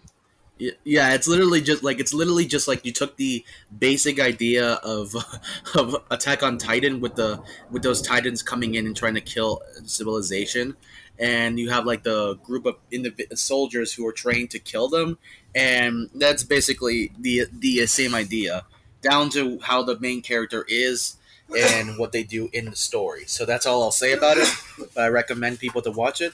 Yeah, 0.83 1.13
it's 1.13 1.25
literally 1.27 1.61
just 1.61 1.83
like 1.83 2.01
it's 2.01 2.13
literally 2.13 2.45
just 2.45 2.67
like 2.67 2.85
you 2.85 2.91
took 2.91 3.15
the 3.15 3.45
basic 3.77 4.19
idea 4.19 4.73
of 4.83 5.15
of 5.75 5.95
Attack 6.11 6.43
on 6.43 6.57
Titan 6.57 6.99
with 6.99 7.15
the 7.15 7.41
with 7.71 7.81
those 7.81 8.01
titans 8.01 8.43
coming 8.43 8.75
in 8.75 8.85
and 8.85 8.95
trying 8.95 9.13
to 9.13 9.21
kill 9.21 9.61
civilization, 9.85 10.75
and 11.17 11.57
you 11.57 11.69
have 11.69 11.85
like 11.85 12.03
the 12.03 12.35
group 12.43 12.65
of 12.65 12.75
indiv- 12.91 13.37
soldiers 13.37 13.93
who 13.93 14.05
are 14.05 14.11
trained 14.11 14.49
to 14.51 14.59
kill 14.59 14.89
them, 14.89 15.17
and 15.55 16.09
that's 16.13 16.43
basically 16.43 17.13
the 17.17 17.45
the 17.53 17.85
same 17.87 18.13
idea, 18.13 18.65
down 19.01 19.29
to 19.29 19.59
how 19.59 19.81
the 19.81 19.97
main 20.01 20.21
character 20.21 20.65
is 20.67 21.15
and 21.57 21.97
what 21.97 22.11
they 22.11 22.23
do 22.23 22.49
in 22.51 22.65
the 22.65 22.75
story. 22.75 23.23
So 23.27 23.45
that's 23.45 23.65
all 23.65 23.81
I'll 23.81 23.91
say 23.91 24.11
about 24.11 24.35
it. 24.37 24.49
But 24.93 25.03
I 25.03 25.07
recommend 25.07 25.59
people 25.59 25.81
to 25.83 25.91
watch 25.91 26.19
it, 26.19 26.33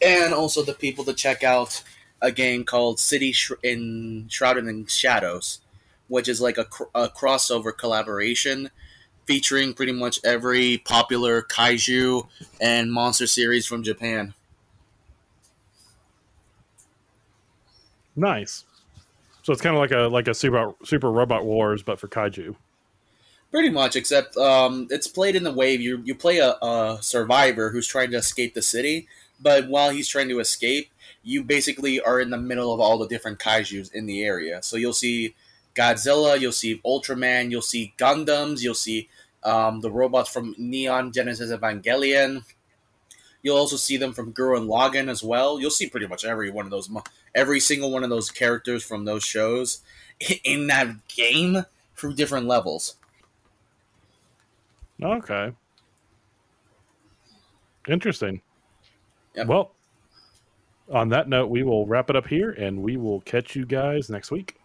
and 0.00 0.34
also 0.34 0.62
the 0.62 0.74
people 0.74 1.04
to 1.04 1.14
check 1.14 1.42
out 1.42 1.82
a 2.22 2.32
game 2.32 2.64
called 2.64 2.98
City 2.98 3.32
Sh- 3.32 3.52
in 3.62 4.26
Shrouded 4.28 4.66
in 4.66 4.86
Shadows, 4.86 5.60
which 6.08 6.28
is 6.28 6.40
like 6.40 6.56
a, 6.56 6.64
cr- 6.64 6.84
a 6.94 7.08
crossover 7.08 7.76
collaboration 7.76 8.70
featuring 9.26 9.74
pretty 9.74 9.92
much 9.92 10.20
every 10.24 10.78
popular 10.78 11.42
kaiju 11.42 12.26
and 12.60 12.92
monster 12.92 13.26
series 13.26 13.66
from 13.66 13.82
Japan. 13.82 14.34
Nice. 18.14 18.64
So 19.42 19.52
it's 19.52 19.62
kind 19.62 19.74
of 19.74 19.80
like 19.80 19.90
a 19.90 20.08
like 20.08 20.28
a 20.28 20.34
super 20.34 20.74
super 20.84 21.10
robot 21.10 21.44
wars, 21.44 21.82
but 21.82 21.98
for 21.98 22.08
kaiju. 22.08 22.54
Pretty 23.50 23.70
much, 23.70 23.96
except 23.96 24.36
um, 24.36 24.86
it's 24.90 25.08
played 25.08 25.34
in 25.34 25.42
the 25.42 25.52
way 25.52 25.74
you 25.74 26.00
you 26.04 26.14
play 26.14 26.38
a, 26.38 26.52
a 26.62 26.98
survivor 27.00 27.70
who's 27.70 27.86
trying 27.86 28.10
to 28.12 28.16
escape 28.16 28.54
the 28.54 28.62
city, 28.62 29.08
but 29.40 29.68
while 29.68 29.90
he's 29.90 30.08
trying 30.08 30.28
to 30.28 30.38
escape, 30.38 30.91
you 31.22 31.42
basically 31.44 32.00
are 32.00 32.20
in 32.20 32.30
the 32.30 32.38
middle 32.38 32.72
of 32.72 32.80
all 32.80 32.98
the 32.98 33.06
different 33.06 33.38
kaiju's 33.38 33.90
in 33.90 34.06
the 34.06 34.22
area. 34.22 34.62
So 34.62 34.76
you'll 34.76 34.92
see 34.92 35.34
Godzilla, 35.74 36.38
you'll 36.38 36.52
see 36.52 36.80
Ultraman, 36.84 37.50
you'll 37.50 37.62
see 37.62 37.94
Gundams, 37.96 38.62
you'll 38.62 38.74
see 38.74 39.08
um, 39.44 39.80
the 39.80 39.90
robots 39.90 40.30
from 40.30 40.54
Neon 40.58 41.12
Genesis 41.12 41.50
Evangelion. 41.50 42.44
You'll 43.42 43.56
also 43.56 43.76
see 43.76 43.96
them 43.96 44.12
from 44.12 44.32
Gurren 44.32 44.66
Lagann 44.66 45.08
as 45.08 45.22
well. 45.22 45.60
You'll 45.60 45.70
see 45.70 45.88
pretty 45.88 46.06
much 46.06 46.24
every 46.24 46.50
one 46.50 46.64
of 46.64 46.70
those, 46.70 46.88
every 47.34 47.58
single 47.58 47.90
one 47.90 48.04
of 48.04 48.10
those 48.10 48.30
characters 48.30 48.84
from 48.84 49.04
those 49.04 49.24
shows 49.24 49.80
in 50.44 50.68
that 50.68 51.08
game 51.08 51.64
through 51.96 52.14
different 52.14 52.46
levels. 52.46 52.96
Okay. 55.02 55.52
Interesting. 57.88 58.40
Yep. 59.34 59.46
Well, 59.48 59.72
on 60.92 61.08
that 61.10 61.28
note, 61.28 61.48
we 61.48 61.62
will 61.62 61.86
wrap 61.86 62.10
it 62.10 62.16
up 62.16 62.26
here, 62.26 62.50
and 62.50 62.82
we 62.82 62.96
will 62.96 63.20
catch 63.22 63.56
you 63.56 63.64
guys 63.64 64.10
next 64.10 64.30
week. 64.30 64.61